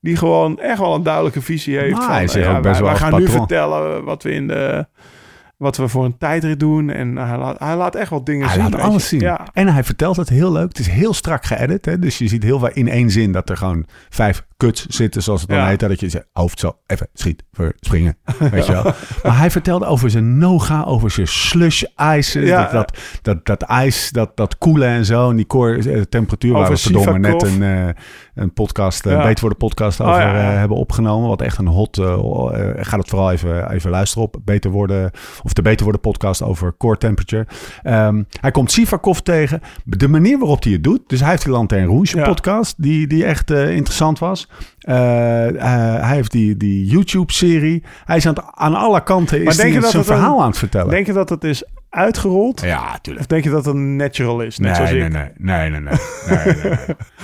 Die 0.00 0.16
gewoon 0.16 0.58
echt 0.58 0.78
wel 0.78 0.94
een 0.94 1.02
duidelijke 1.02 1.40
visie 1.40 1.78
heeft. 1.78 1.92
Maar 1.96 2.02
van, 2.02 2.12
hij 2.12 2.24
is 2.24 2.36
ook 2.36 2.42
best 2.44 2.62
wij, 2.62 2.72
wel 2.72 2.82
wij 2.82 2.96
gaan 2.96 3.12
nu 3.18 3.24
patroon. 3.24 3.38
vertellen 3.38 4.04
wat 4.04 4.22
we 4.22 4.30
in 4.30 4.46
de, 4.48 4.86
wat 5.56 5.76
we 5.76 5.88
voor 5.88 6.04
een 6.04 6.18
tijdrit 6.18 6.60
doen. 6.60 6.90
En 6.90 7.16
hij 7.16 7.38
laat, 7.38 7.58
hij 7.58 7.76
laat 7.76 7.94
echt 7.94 8.10
wat 8.10 8.26
dingen 8.26 8.44
Hij 8.46 8.54
zien. 8.54 8.62
laat 8.62 8.72
weet 8.74 8.80
alles 8.82 9.02
je. 9.02 9.08
zien. 9.08 9.20
Ja, 9.20 9.46
En 9.52 9.68
hij 9.68 9.84
vertelt 9.84 10.16
het 10.16 10.28
heel 10.28 10.52
leuk. 10.52 10.68
Het 10.68 10.78
is 10.78 10.88
heel 10.88 11.14
strak 11.14 11.44
geëdit. 11.44 11.84
Hè? 11.84 11.98
Dus 11.98 12.18
je 12.18 12.28
ziet 12.28 12.42
heel 12.42 12.58
veel 12.58 12.70
in 12.72 12.88
één 12.88 13.10
zin 13.10 13.32
dat 13.32 13.50
er 13.50 13.56
gewoon 13.56 13.86
vijf 14.08 14.44
kuts 14.56 14.86
zitten, 14.86 15.22
zoals 15.22 15.40
het 15.40 15.50
dan 15.50 15.58
Ja. 15.58 15.66
heet. 15.66 15.80
Dat 15.80 16.00
je 16.00 16.08
zegt, 16.08 16.26
hoofd 16.32 16.58
zo, 16.60 16.76
even 16.86 17.08
schiet, 17.14 17.44
verspringen. 17.52 18.16
Weet 18.50 18.66
je 18.66 18.72
wel. 18.72 18.82
Maar 19.22 19.38
hij 19.38 19.50
vertelde 19.50 19.86
over 19.86 20.10
zijn 20.10 20.38
noga, 20.38 20.82
over 20.82 21.10
zijn 21.10 21.26
slush 21.28 21.82
ijs. 21.96 22.32
Dat, 22.32 22.70
dat, 22.70 22.98
dat, 23.22 23.46
dat 23.46 23.62
ijs, 23.62 24.10
dat, 24.10 24.36
dat 24.36 24.58
koelen 24.58 24.88
en 24.88 25.04
zo. 25.04 25.30
En 25.30 25.36
die 25.36 25.46
core 25.46 25.90
eh, 25.92 26.00
temperatuur 26.00 26.52
waar 26.52 26.60
Over 26.62 26.74
we 26.74 26.80
verdomme 26.80 27.18
net 27.18 27.42
een, 27.42 27.62
eh, 27.62 27.88
een 28.34 28.52
podcast, 28.52 29.06
eh, 29.06 29.12
Ja. 29.12 29.22
Beter 29.22 29.40
Worden 29.40 29.58
podcast 29.58 30.00
Oh, 30.00 30.08
over 30.08 30.20
eh, 30.20 30.32
hebben 30.34 30.76
opgenomen. 30.76 31.28
Wat 31.28 31.42
echt 31.42 31.58
een 31.58 31.66
hot, 31.66 31.98
eh 31.98 32.12
eh, 32.12 32.84
ga 32.84 32.98
het 32.98 33.08
vooral 33.08 33.30
even, 33.32 33.70
even 33.70 33.90
luisteren 33.90 34.24
op. 34.24 34.36
Beter 34.44 34.70
Worden, 34.70 35.10
of 35.44 35.52
de 35.52 35.62
Beter 35.62 35.82
Worden 35.82 36.00
podcast 36.00 36.42
over 36.42 36.74
core 36.78 36.96
temperature. 36.98 37.46
Ehm, 37.82 38.22
hij 38.40 38.50
komt 38.50 38.72
Sivakov 38.72 39.18
tegen. 39.18 39.60
De 39.84 40.08
manier 40.08 40.38
waarop 40.38 40.62
hij 40.62 40.72
het 40.72 40.84
doet. 40.84 41.00
Dus 41.06 41.20
hij 41.20 41.30
heeft 41.30 41.42
die 41.44 41.52
Lanterne 41.52 41.86
Rouge 41.86 42.16
Ja. 42.16 42.24
podcast. 42.24 42.74
Die, 42.82 43.06
die 43.06 43.24
echt 43.24 43.50
eh, 43.50 43.70
interessant 43.76 44.18
was. 44.18 44.48
Eh, 44.78 45.48
eh, 45.48 46.02
hij 46.06 46.14
heeft 46.14 46.30
die, 46.32 46.56
die 46.56 46.86
YouTube-serie. 46.86 47.82
Hij 48.04 48.16
is 48.16 48.26
aan, 48.26 48.34
het- 48.34 48.44
aan 48.54 48.74
alle 48.74 49.02
kanten 49.02 49.38
is 49.38 49.44
denk 49.56 49.58
hij 49.58 49.68
je 49.72 49.80
dat 49.80 49.92
een- 49.94 50.04
verhaal 50.04 50.40
aan 50.42 50.48
het 50.48 50.58
vertellen. 50.58 50.90
Denk 50.90 51.06
je 51.06 51.12
dat 51.12 51.28
het 51.28 51.44
is 51.44 51.64
uitgerold? 51.94 52.60
ja, 52.60 52.98
tuurlijk. 53.00 53.24
Of 53.24 53.30
denk 53.30 53.44
je 53.44 53.50
dat 53.50 53.64
het 53.64 53.74
een 53.74 53.96
natural 53.96 54.40
is? 54.40 54.58
Net 54.58 54.66
Nee, 54.66 54.74
zoals 54.76 54.90
nee, 54.90 55.00
ik. 55.00 55.12
nee, 55.12 55.22
nee, 55.36 55.70
nee, 55.70 55.80
nee, 55.80 55.80
nee, 55.80 56.46
nee, 56.54 56.72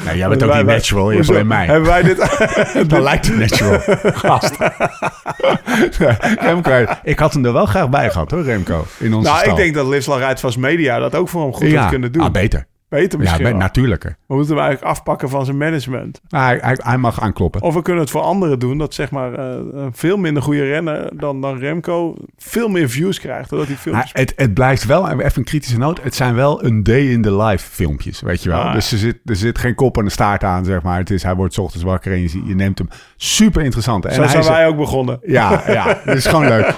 nee. 0.04 0.16
Jij 0.16 0.28
bent 0.28 0.42
ook 0.42 0.48
Wij- 0.48 0.58
niet 0.58 0.66
natural, 0.66 1.10
je 1.10 1.16
Hoezo? 1.16 1.32
alleen 1.32 1.46
mij. 1.46 1.66
Hebben 1.66 1.88
wij 1.88 2.02
dit... 2.02 2.18
Dan 2.90 3.02
lijkt 3.02 3.26
het 3.26 3.36
natural. 3.36 3.80
Gast. 4.12 4.56
Remco, 6.40 6.84
ik 7.02 7.18
had 7.18 7.32
hem 7.32 7.44
er 7.44 7.52
wel 7.52 7.66
graag 7.66 7.88
bij 7.88 8.10
gehad 8.10 8.30
hoor, 8.30 8.42
Remco. 8.42 8.84
In 8.98 9.14
onze 9.14 9.28
nou, 9.28 9.40
stal. 9.40 9.50
ik 9.58 9.74
denk 9.74 9.74
dat 9.74 10.18
Rijdt 10.18 10.40
Vast 10.40 10.58
Media 10.58 10.98
dat 10.98 11.14
ook 11.14 11.28
voor 11.28 11.42
hem 11.42 11.52
goed 11.52 11.70
ja. 11.70 11.80
had 11.80 11.90
kunnen 11.90 12.12
doen. 12.12 12.22
Ah, 12.22 12.30
beter. 12.32 12.66
Beter 12.90 13.10
Ja, 13.12 13.18
misschien 13.18 13.44
be- 13.44 13.50
wel. 13.50 13.58
natuurlijker. 13.58 14.16
We 14.26 14.34
moeten 14.34 14.54
hem 14.54 14.64
eigenlijk 14.64 14.92
afpakken 14.92 15.28
van 15.28 15.44
zijn 15.44 15.56
management. 15.56 16.20
Hij, 16.28 16.58
hij, 16.62 16.78
hij 16.82 16.98
mag 16.98 17.20
aankloppen. 17.20 17.62
Of 17.62 17.74
we 17.74 17.82
kunnen 17.82 18.02
het 18.02 18.10
voor 18.10 18.20
anderen 18.20 18.58
doen. 18.58 18.78
Dat 18.78 18.94
zeg 18.94 19.10
maar 19.10 19.34
eh, 19.34 19.56
veel 19.92 20.16
minder 20.16 20.42
goede 20.42 20.64
renner 20.64 21.18
dan, 21.18 21.40
dan 21.40 21.58
Remco 21.58 22.14
veel 22.36 22.68
meer 22.68 22.88
views 22.88 23.20
krijgt. 23.20 23.50
Doordat 23.50 23.68
hij 23.68 23.76
filmpjes... 23.76 24.10
het, 24.12 24.32
het 24.36 24.54
blijft 24.54 24.86
wel, 24.86 25.08
en 25.08 25.20
even 25.20 25.38
een 25.38 25.44
kritische 25.44 25.78
noot, 25.78 26.02
het 26.02 26.14
zijn 26.14 26.34
wel 26.34 26.64
een 26.64 26.82
day 26.82 27.00
in 27.00 27.22
the 27.22 27.36
life 27.36 27.68
filmpjes, 27.70 28.20
weet 28.20 28.42
je 28.42 28.48
wel. 28.48 28.58
Ah, 28.60 28.72
dus 28.72 28.92
er 28.92 28.98
zit, 28.98 29.18
er 29.24 29.36
zit 29.36 29.58
geen 29.58 29.74
kop 29.74 29.98
en 29.98 30.04
een 30.04 30.10
staart 30.10 30.44
aan, 30.44 30.64
zeg 30.64 30.82
maar. 30.82 30.98
Het 30.98 31.10
is, 31.10 31.22
hij 31.22 31.34
wordt 31.34 31.54
's 31.54 31.58
ochtends 31.58 31.84
wakker 31.84 32.12
en 32.12 32.20
je, 32.20 32.42
je 32.44 32.54
neemt 32.54 32.78
hem 32.78 32.88
super 33.16 33.62
interessant. 33.62 34.04
En 34.04 34.14
Zo 34.14 34.26
zijn 34.26 34.44
wij 34.44 34.66
ook 34.66 34.76
begonnen. 34.76 35.18
Ja, 35.22 35.62
ja, 35.66 35.84
dat 36.04 36.16
is 36.16 36.26
gewoon 36.26 36.48
leuk. 36.48 36.74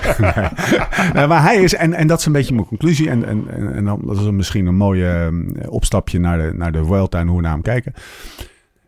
Nee. 1.14 1.26
Maar 1.26 1.42
hij 1.42 1.56
is, 1.62 1.74
en, 1.74 1.94
en 1.94 2.06
dat 2.06 2.18
is 2.18 2.26
een 2.26 2.32
beetje 2.32 2.54
mijn 2.54 2.66
conclusie. 2.66 3.10
En, 3.10 3.24
en, 3.26 3.44
en, 3.50 3.74
en 3.74 3.84
dan, 3.84 4.00
dat 4.04 4.16
is 4.20 4.30
misschien 4.30 4.66
een 4.66 4.76
mooie 4.76 5.08
eh, 5.60 5.66
opstapje 6.02 6.18
naar 6.18 6.38
de, 6.38 6.56
naar 6.56 6.72
de 6.72 6.84
Vuelta 6.84 7.18
en 7.18 7.26
hoe 7.26 7.36
we 7.36 7.42
naar 7.42 7.52
hem 7.52 7.62
kijken. 7.62 7.92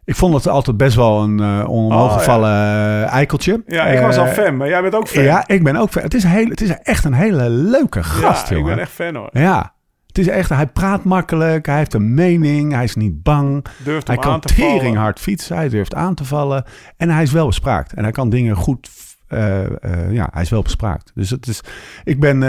Ik 0.04 0.14
vond 0.16 0.34
het 0.34 0.48
altijd 0.48 0.76
best 0.76 0.96
wel 0.96 1.22
een 1.22 1.40
uh, 1.40 1.68
omhoog 1.68 2.10
Oh, 2.10 2.18
gevallen 2.18 2.50
eh, 2.50 3.12
eikeltje. 3.12 3.62
Ja, 3.66 3.84
ik 3.86 4.00
was 4.00 4.16
al 4.16 4.26
Eh, 4.26 4.32
fan, 4.32 4.56
maar 4.56 4.68
jij 4.68 4.82
bent 4.82 4.94
ook 4.94 5.08
fan. 5.08 5.22
Ja, 5.22 5.44
ik 5.46 5.62
ben 5.62 5.76
ook 5.76 5.90
fan. 5.90 6.02
Het 6.02 6.14
is, 6.14 6.24
hele, 6.24 6.50
het 6.50 6.60
is 6.60 6.70
echt 6.82 7.04
een 7.04 7.12
hele 7.12 7.48
leuke 7.50 8.02
gast, 8.02 8.48
Ja, 8.48 8.50
ik 8.50 8.58
jongen. 8.60 8.74
ben 8.74 8.84
echt 8.84 8.92
fan 8.92 9.14
hoor. 9.14 9.28
Ja, 9.32 9.72
het 10.06 10.18
is 10.18 10.28
echt, 10.28 10.48
hij 10.48 10.66
praat 10.66 11.04
makkelijk, 11.04 11.66
hij 11.66 11.76
heeft 11.76 11.94
een 11.94 12.14
mening, 12.14 12.72
hij 12.72 12.84
is 12.84 12.94
niet 12.94 13.22
bang. 13.22 13.64
Durft 13.84 14.06
Hij 14.06 14.16
kan 14.16 14.40
tering 14.40 14.96
hard 14.96 15.20
fietsen, 15.20 15.56
hij 15.56 15.68
durft 15.68 15.94
aan 15.94 16.14
te 16.14 16.24
vallen. 16.24 16.64
En 16.96 17.10
hij 17.10 17.22
is 17.22 17.32
wel 17.32 17.46
bespraakt. 17.46 17.92
En 17.92 18.02
hij 18.02 18.12
kan 18.12 18.28
dingen 18.30 18.56
goed... 18.56 18.90
ja, 20.10 20.28
hij 20.32 20.42
is 20.42 20.50
wel 20.50 20.62
bespraakt. 20.62 21.12
Dus 21.14 21.30
het 21.30 21.46
is... 21.46 21.60
Ik 22.04 22.20
ben, 22.20 22.42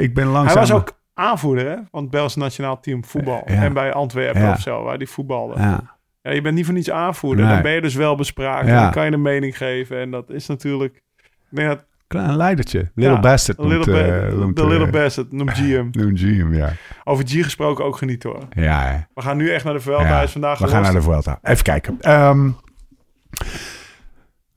ik 0.00 0.14
ben 0.14 0.26
langzaam... 0.26 0.58
Hij 0.58 0.66
was 0.66 0.72
ook 0.72 0.98
aanvoerder 1.20 1.68
hè, 1.68 1.76
van 1.90 2.02
het 2.02 2.10
Belgisch 2.10 2.34
nationaal 2.36 2.80
team 2.80 3.04
voetbal. 3.04 3.42
Ja. 3.46 3.62
En 3.62 3.72
bij 3.72 3.92
Antwerpen 3.92 4.40
Ja. 4.42 4.50
of 4.52 4.60
zo, 4.60 4.82
waar 4.82 4.98
die 4.98 5.08
voetbalde. 5.08 5.54
Ja, 5.58 5.98
Ja, 6.22 6.30
je 6.30 6.40
bent 6.40 6.54
niet 6.54 6.64
voor 6.64 6.74
niets 6.74 6.90
aanvoerder. 6.90 7.44
Nee. 7.44 7.54
Dan 7.54 7.62
ben 7.62 7.72
je 7.72 7.80
dus 7.80 7.94
wel 7.94 8.14
bespraakt. 8.14 8.66
Ja. 8.66 8.76
En 8.76 8.82
dan 8.82 8.90
kan 8.90 9.04
je 9.04 9.12
een 9.12 9.22
mening 9.22 9.56
geven. 9.56 10.00
En 10.00 10.10
dat 10.10 10.30
is 10.30 10.46
natuurlijk... 10.46 11.02
Denk 11.48 11.68
dat 11.68 11.84
klein 12.06 12.36
leidertje. 12.36 12.90
Little 12.94 13.14
Ja, 13.14 13.20
bastard 13.20 13.58
little 13.58 13.92
noemt, 13.92 14.32
eh, 14.32 14.38
noemt, 14.38 14.56
de 14.56 14.66
little 14.66 14.86
eh, 14.86 14.92
bastard 14.92 15.32
noemt 15.32 15.50
GM. 15.50 15.88
noemt 16.00 16.18
GM, 16.20 16.52
ja. 16.54 16.72
Over 17.04 17.24
G 17.28 17.30
gesproken 17.30 17.84
ook 17.84 17.96
genieten 17.96 18.30
hoor. 18.30 18.42
Ja. 18.50 19.06
We 19.14 19.22
gaan 19.22 19.36
nu 19.36 19.50
echt 19.50 19.64
naar 19.64 19.74
de 19.74 19.80
Vuelta. 19.80 20.20
Ja, 20.20 20.28
vandaag 20.28 20.58
we 20.58 20.68
gaan 20.68 20.82
naar 20.82 20.92
de 20.92 21.02
Vuelta. 21.02 21.38
Even 21.42 21.64
kijken. 21.64 21.96
Ehm, 22.00 22.50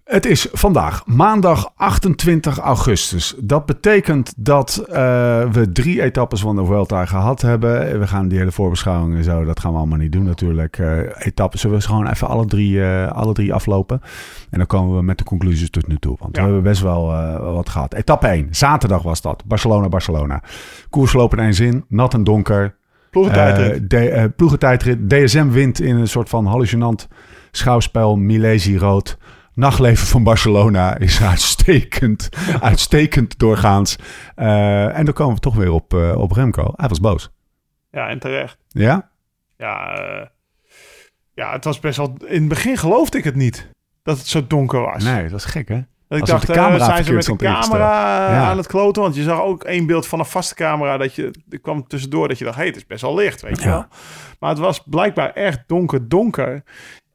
het 0.04 0.26
is 0.26 0.48
vandaag 0.52 1.06
maandag 1.06 1.72
28 1.76 2.58
augustus. 2.58 3.36
Dat 3.38 3.66
betekent 3.66 4.34
dat 4.38 4.86
eh, 4.90 4.96
we 5.52 5.72
drie 5.72 6.02
etappes 6.02 6.42
van 6.42 6.56
de 6.56 6.66
Vuelta 6.66 7.06
gehad 7.06 7.42
hebben. 7.42 8.00
We 8.00 8.08
gaan 8.08 8.28
die 8.28 8.38
hele 8.38 8.52
voorbeschouwing 8.52 9.16
en 9.16 9.24
zo, 9.24 9.44
dat 9.44 9.60
gaan 9.60 9.72
we 9.72 9.78
allemaal 9.78 9.98
niet 9.98 10.12
doen 10.12 10.24
natuurlijk. 10.24 10.78
Eh 10.78 11.00
etappes, 11.26 11.62
zullen 11.62 11.78
we 11.78 11.84
gewoon 11.84 12.08
even 12.08 12.28
alle 12.28 12.46
drie, 12.46 12.84
eh, 12.84 13.12
alle 13.12 13.34
drie 13.34 13.54
aflopen. 13.54 14.02
En 14.50 14.58
dan 14.58 14.68
komen 14.68 14.96
we 14.96 15.04
met 15.04 15.18
de 15.18 15.24
conclusies 15.24 15.70
tot 15.70 15.88
nu 15.88 15.98
toe. 15.98 16.16
Want 16.20 16.36
Ja. 16.36 16.42
we 16.42 16.48
hebben 16.48 16.64
best 16.72 16.82
wel 16.82 17.06
wat 17.54 17.70
gehad. 17.70 17.94
Etappe 17.94 18.28
1, 18.28 18.48
zaterdag 18.52 19.02
was 19.02 19.22
dat. 19.22 19.44
Barcelona-Barcelona. 19.46 20.42
Koers 20.90 21.14
lopen 21.14 21.38
in 21.38 21.44
één 21.44 21.54
zin, 21.54 21.86
nat 21.88 22.14
en 22.14 22.24
donker. 22.24 22.76
Ploegentijdrit. 23.12 23.90
De, 23.90 24.32
ploegentijdrit. 24.36 25.10
DSM 25.10 25.48
wint 25.50 25.80
in 25.82 25.96
een 25.96 26.08
soort 26.08 26.30
van 26.30 26.46
hallucinant 26.46 27.08
schouwspel. 27.52 28.16
Milesi 28.16 28.78
rood. 28.78 29.18
Nachtleven 29.56 30.08
van 30.08 30.24
Barcelona 30.24 30.98
is 30.98 31.22
uitstekend. 31.22 32.30
uitstekend 32.62 33.40
doorgaans. 33.40 33.96
Eh, 34.36 34.98
en 34.98 35.06
dan 35.06 35.14
komen 35.14 35.36
we 35.36 35.40
toch 35.42 35.56
weer 35.56 35.72
op, 35.72 35.94
eh, 35.94 36.18
op 36.18 36.32
Remco. 36.32 36.74
Hij 36.76 36.88
was 36.90 37.00
boos. 37.00 37.32
ja, 37.92 38.08
en 38.08 38.20
terecht. 38.20 38.58
Ja? 38.68 39.10
Ja, 39.58 39.96
eh, 39.98 40.26
ja, 41.34 41.52
het 41.52 41.64
was 41.64 41.80
best 41.80 41.98
wel... 41.98 42.16
In 42.26 42.40
het 42.40 42.48
begin 42.50 42.78
geloofde 42.78 43.18
ik 43.18 43.24
het 43.24 43.36
niet. 43.36 43.70
Dat 44.04 44.18
het 44.18 44.28
zo 44.28 44.48
donker 44.48 44.82
was. 44.82 45.04
Nee, 45.04 45.30
dat 45.30 45.40
is 45.40 45.46
gek 45.46 45.68
hè? 45.68 45.82
Dat 46.08 46.20
ik 46.20 46.26
dacht, 46.26 46.48
de 46.48 46.54
camera 46.54 46.86
zijn 46.86 47.04
ze 47.04 47.14
met 47.14 47.26
de 47.26 47.32
ingesteld. 47.32 47.68
camera 47.70 48.32
Ja. 48.32 48.50
aan 48.50 48.58
het 48.58 48.68
kloten? 48.68 49.02
Want 49.02 49.16
je 49.16 49.24
zag 49.24 49.42
ook 49.42 49.64
één 49.64 49.86
beeld 49.86 50.08
van 50.08 50.20
een 50.20 50.26
vaste 50.26 50.56
camera. 50.56 50.98
Dat 50.98 51.16
je, 51.16 51.32
er 51.50 51.60
kwam 51.60 51.88
tussendoor 51.88 52.28
dat 52.28 52.38
je 52.38 52.44
dacht, 52.44 52.56
hé, 52.56 52.62
hey, 52.62 52.72
het 52.72 52.80
is 52.82 52.88
best 52.88 53.02
wel 53.02 53.16
licht, 53.16 53.42
weet 53.42 53.60
je 53.60 53.66
Ja. 53.68 53.70
wel. 53.72 53.86
Maar 54.40 54.50
het 54.50 54.60
was 54.60 54.84
blijkbaar 54.86 55.30
echt 55.34 55.64
donker, 55.68 56.08
donker. 56.10 56.64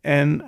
En 0.01 0.43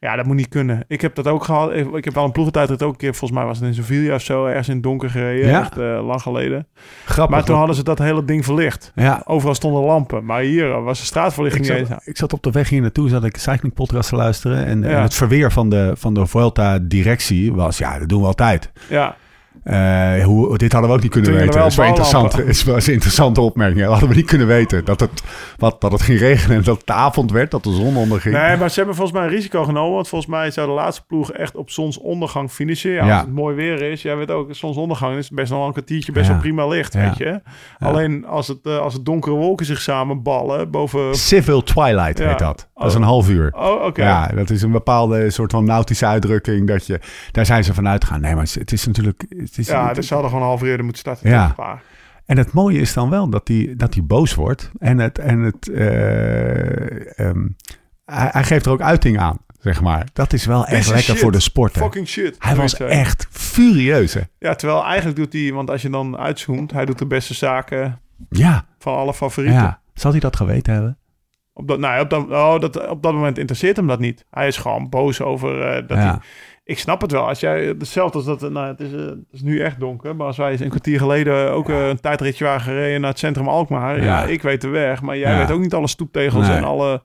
ja, 0.00 0.16
dat 0.16 0.26
moet 0.26 0.36
niet 0.36 0.48
kunnen. 0.48 0.84
Ik 0.88 1.00
heb 1.00 1.14
dat 1.14 1.26
ook 1.26 1.44
gehad. 1.44 1.72
Ik 1.74 1.92
ik 1.94 2.04
heb 2.04 2.14
wel 2.14 2.24
een 2.24 2.32
ploegentijdrit 2.32 2.82
ook 2.82 2.92
een 2.92 2.98
keer, 2.98 3.14
volgens 3.14 3.38
mij 3.40 3.48
was 3.48 3.58
het 3.58 3.66
in 3.66 3.74
Sevilla 3.74 4.14
of 4.14 4.22
zo, 4.22 4.46
ergens 4.46 4.68
in 4.68 4.74
het 4.74 4.82
donker 4.82 5.10
gereden. 5.10 5.48
Ja. 5.48 5.60
Echt 5.60 5.78
eh, 5.78 6.06
lang 6.06 6.22
geleden. 6.22 6.66
Grappig. 7.04 7.36
Maar 7.36 7.44
toen 7.44 7.56
hadden 7.56 7.76
ze 7.76 7.82
dat 7.82 7.98
hele 7.98 8.24
ding 8.24 8.44
verlicht. 8.44 8.92
Ja, 8.94 9.22
Overal 9.24 9.54
stonden 9.54 9.82
lampen. 9.82 10.24
Maar 10.24 10.40
hier 10.40 10.70
eh, 10.70 10.84
was 10.84 10.96
de 10.96 11.02
ik 11.02 11.08
straatverlichting 11.08 11.66
niet 11.66 11.76
eens 11.76 11.88
zat, 11.88 11.96
aan. 11.96 12.02
ik 12.04 12.16
zat 12.16 12.32
op 12.32 12.42
de 12.42 12.50
weg 12.50 12.68
hier 12.68 12.80
naartoe, 12.80 13.08
zat 13.08 13.24
ik 13.24 13.36
Cycling 13.36 13.74
Podcast 13.74 14.08
te 14.08 14.16
luisteren. 14.16 14.66
En, 14.66 14.84
en 14.84 15.02
het 15.02 15.14
verweer 15.14 15.52
van 15.52 15.68
de, 15.68 15.92
van 15.96 16.14
de 16.14 16.26
Vuelta 16.26 16.78
directie 16.78 17.52
was, 17.52 17.78
ja, 17.78 17.98
dat 17.98 18.08
doen 18.08 18.20
we 18.20 18.26
altijd. 18.26 18.72
Ja, 18.88 19.16
Eh, 19.64 20.24
hoe, 20.24 20.58
dit 20.58 20.72
hadden 20.72 20.90
we 20.90 20.96
ook 20.96 21.02
niet 21.02 21.10
kunnen 21.12 21.30
Toen 21.30 21.40
weten. 21.40 21.58
Dat 21.60 21.70
is 21.70 21.76
wel 21.76 21.86
interessant. 21.86 22.38
is 22.48 22.64
wel 22.64 22.76
een 22.76 22.92
interessante 22.92 23.40
opmerking. 23.40 23.80
Dat 23.80 23.90
hadden 23.90 24.08
we 24.08 24.14
niet 24.14 24.26
kunnen 24.26 24.46
weten. 24.46 24.84
Dat 24.84 25.00
het, 25.00 25.22
wat, 25.56 25.80
dat 25.80 25.92
het 25.92 26.02
ging 26.02 26.18
regenen 26.18 26.56
en 26.56 26.62
dat 26.62 26.76
het 26.76 26.86
de 26.86 26.92
avond 26.92 27.30
werd, 27.30 27.50
dat 27.50 27.64
de 27.64 27.72
zon 27.72 27.96
onderging. 27.96 28.34
Nee, 28.34 28.56
maar 28.56 28.68
ze 28.68 28.76
hebben 28.76 28.94
volgens 28.94 29.16
mij 29.18 29.26
een 29.26 29.32
risico 29.34 29.64
genomen. 29.64 29.94
Want 29.94 30.08
volgens 30.08 30.30
mij 30.30 30.50
zou 30.50 30.66
de 30.68 30.72
laatste 30.74 31.02
ploeg 31.06 31.32
echt 31.32 31.56
op 31.56 31.70
zonsondergang 31.70 32.50
finishen. 32.50 32.90
Ja, 32.90 33.04
Ja. 33.04 33.12
Als 33.12 33.20
het 33.20 33.34
mooi 33.34 33.56
weer 33.56 33.82
is. 33.82 34.02
Jij 34.02 34.16
weet 34.16 34.30
ook, 34.30 34.54
zonsondergang 34.54 35.16
is 35.16 35.30
best 35.30 35.50
wel 35.50 35.66
een 35.66 35.72
kwartiertje 35.72 36.12
best 36.12 36.26
Ja. 36.26 36.32
wel 36.32 36.40
prima 36.40 36.66
licht, 36.66 36.94
weet 36.94 37.16
je. 37.16 37.40
Alleen 37.78 38.26
als 38.26 38.48
het, 38.48 38.58
eh, 38.62 38.78
als 38.78 38.94
het 38.94 39.04
donkere 39.04 39.34
wolken 39.34 39.66
zich 39.66 39.80
samenballen 39.80 40.70
boven... 40.70 41.14
Civil 41.14 41.62
Twilight 41.62 42.18
heet 42.18 42.38
dat. 42.38 42.68
Dat 42.80 42.88
is 42.88 42.94
Oh. 42.94 43.00
een 43.00 43.06
half 43.06 43.28
uur. 43.28 43.52
Oh, 43.56 43.84
oké. 43.84 44.02
Ja, 44.02 44.26
dat 44.26 44.50
is 44.50 44.62
een 44.62 44.70
bepaalde 44.70 45.30
soort 45.30 45.50
van 45.50 45.64
nautische 45.64 46.06
uitdrukking. 46.06 46.66
Dat 46.66 46.86
je, 46.86 47.00
daar 47.30 47.46
zijn 47.46 47.64
ze 47.64 47.74
van 47.74 47.88
uitgegaan. 47.88 48.20
Nee, 48.20 48.34
maar 48.34 48.46
het 48.58 48.72
is- 48.72 48.86
natuurlijk... 48.86 49.24
Het 49.28 49.58
is, 49.58 49.66
Ja, 49.66 49.86
het- 49.86 49.94
dus 49.94 50.06
ze 50.06 50.12
hadden 50.12 50.30
gewoon 50.30 50.44
een 50.46 50.52
half 50.52 50.62
uur 50.68 50.78
moeten 50.84 50.98
starten. 51.00 51.30
Ja. 51.30 51.54
En 52.26 52.38
het 52.38 52.52
mooie 52.52 52.78
is 52.80 52.92
dan 52.92 53.10
wel 53.10 53.28
dat 53.30 53.48
hij, 53.48 53.74
dat 53.76 53.94
hij 53.94 54.04
boos 54.04 54.34
wordt. 54.34 54.70
En, 54.78 54.98
het, 54.98 55.18
en 55.18 55.38
het, 55.38 55.68
eh, 55.68 57.18
ehm, 57.18 57.46
hij, 58.04 58.28
hij 58.32 58.44
geeft 58.44 58.66
er 58.66 58.72
ook 58.72 58.80
uiting 58.80 59.18
aan, 59.18 59.38
zeg 59.60 59.80
maar. 59.80 60.06
Dat 60.12 60.32
is 60.32 60.44
wel 60.46 60.66
echt 60.66 60.78
is 60.80 60.86
lekker 60.88 61.04
shit. 61.04 61.18
voor 61.18 61.32
de 61.32 61.40
sport. 61.40 61.74
hè. 61.74 61.80
Fucking 61.80 62.08
shit. 62.08 62.36
Hij 62.38 62.56
was 62.56 62.74
echt 62.74 63.26
furieus. 63.30 64.14
Hè? 64.14 64.20
Ja, 64.38 64.54
terwijl 64.54 64.84
eigenlijk 64.84 65.16
doet 65.16 65.32
hij... 65.32 65.52
Want 65.52 65.70
als 65.70 65.82
je 65.82 65.90
dan 65.90 66.16
uitzoomt, 66.18 66.72
hij 66.72 66.84
doet 66.84 66.98
de 66.98 67.06
beste 67.06 67.34
zaken 67.34 68.00
Ja, 68.30 68.64
van 68.78 68.94
alle 68.96 69.14
favorieten. 69.14 69.60
ja. 69.60 69.80
Zal 69.94 70.10
hij 70.10 70.20
dat 70.20 70.36
geweten 70.36 70.72
hebben? 70.72 70.98
Op 71.60 71.68
dat, 71.68 71.78
nou, 71.78 72.00
op, 72.00 72.10
dat, 72.10 72.28
oh, 72.30 72.58
dat, 72.60 72.88
op 72.88 73.02
dat 73.02 73.12
moment 73.12 73.38
interesseert 73.38 73.76
hem 73.76 73.86
dat 73.86 73.98
niet. 73.98 74.24
Hij 74.30 74.46
is 74.46 74.56
gewoon 74.56 74.88
boos 74.88 75.20
over 75.20 75.60
eh, 75.62 75.72
dat 75.88 75.96
ja. 75.98 76.04
hij... 76.04 76.18
Ik 76.64 76.78
snap 76.78 77.00
het 77.00 77.12
wel. 77.12 77.28
Als 77.28 77.40
jij 77.40 77.64
hetzelfde 77.64 78.18
als 78.18 78.26
dat, 78.26 78.50
nou, 78.52 78.66
het 78.66 78.80
is, 78.80 78.92
eh, 78.92 78.98
het 78.98 79.18
is 79.30 79.42
nu 79.42 79.60
echt 79.60 79.80
donker, 79.80 80.16
maar 80.16 80.26
als 80.26 80.36
wij 80.36 80.60
een 80.60 80.68
kwartier 80.68 80.98
geleden 80.98 81.50
ook 81.50 81.68
eh, 81.68 81.88
een 81.88 82.00
tijdritje 82.00 82.44
waren 82.44 82.60
gereden 82.60 83.00
naar 83.00 83.10
het 83.10 83.18
centrum 83.18 83.48
Alkmaar, 83.48 83.96
ja, 83.96 84.04
Ja. 84.04 84.24
ik 84.24 84.42
weet 84.42 84.60
de 84.60 84.68
weg, 84.68 85.02
maar 85.02 85.18
jij 85.18 85.32
Ja. 85.32 85.38
weet 85.38 85.50
ook 85.50 85.60
niet 85.60 85.74
alle 85.74 85.88
stoeptegels 85.88 86.46
Nee. 86.46 86.56
en 86.56 86.64
alle. 86.64 87.02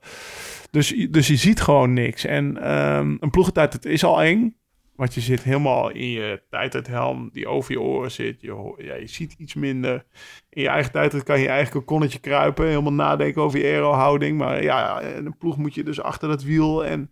Dus, 0.72 1.08
dus 1.10 1.28
je 1.28 1.36
ziet 1.36 1.62
gewoon 1.62 1.93
niks. 1.93 2.26
En 2.26 2.62
ehm, 2.64 3.16
een 3.20 3.30
ploegentijd, 3.30 3.74
het 3.74 3.86
is 3.86 4.03
al 4.03 4.22
eng. 4.24 4.56
Want 4.96 5.14
je 5.14 5.22
zit 5.22 5.43
helemaal 5.43 5.89
in 5.89 6.10
je 6.10 6.41
tijdrithelm 6.50 7.30
die 7.34 7.48
over 7.48 7.72
je 7.72 7.82
oren 7.82 8.12
zit. 8.12 8.41
Je, 8.41 8.74
ja, 8.78 8.96
je 8.96 9.08
ziet 9.08 9.36
iets 9.38 9.54
minder. 9.54 10.06
In 10.50 10.62
je 10.62 10.70
eigen 10.70 10.91
tijdrit 10.91 11.24
kan 11.24 11.39
je 11.39 11.48
eigen 11.48 11.72
kokonnetje 11.72 12.20
kruipen. 12.20 12.68
Helemaal 12.68 12.93
nadenken 12.93 13.41
over 13.41 13.60
je 13.60 13.66
aerohouding. 13.66 14.38
Maar 14.38 14.64
ja, 14.64 15.04
een 15.04 15.38
ploeg 15.38 15.58
moet 15.58 15.74
je 15.74 15.84
dus 15.84 16.02
achter 16.02 16.30
dat 16.30 16.43
wiel. 16.43 16.86
En 16.86 17.12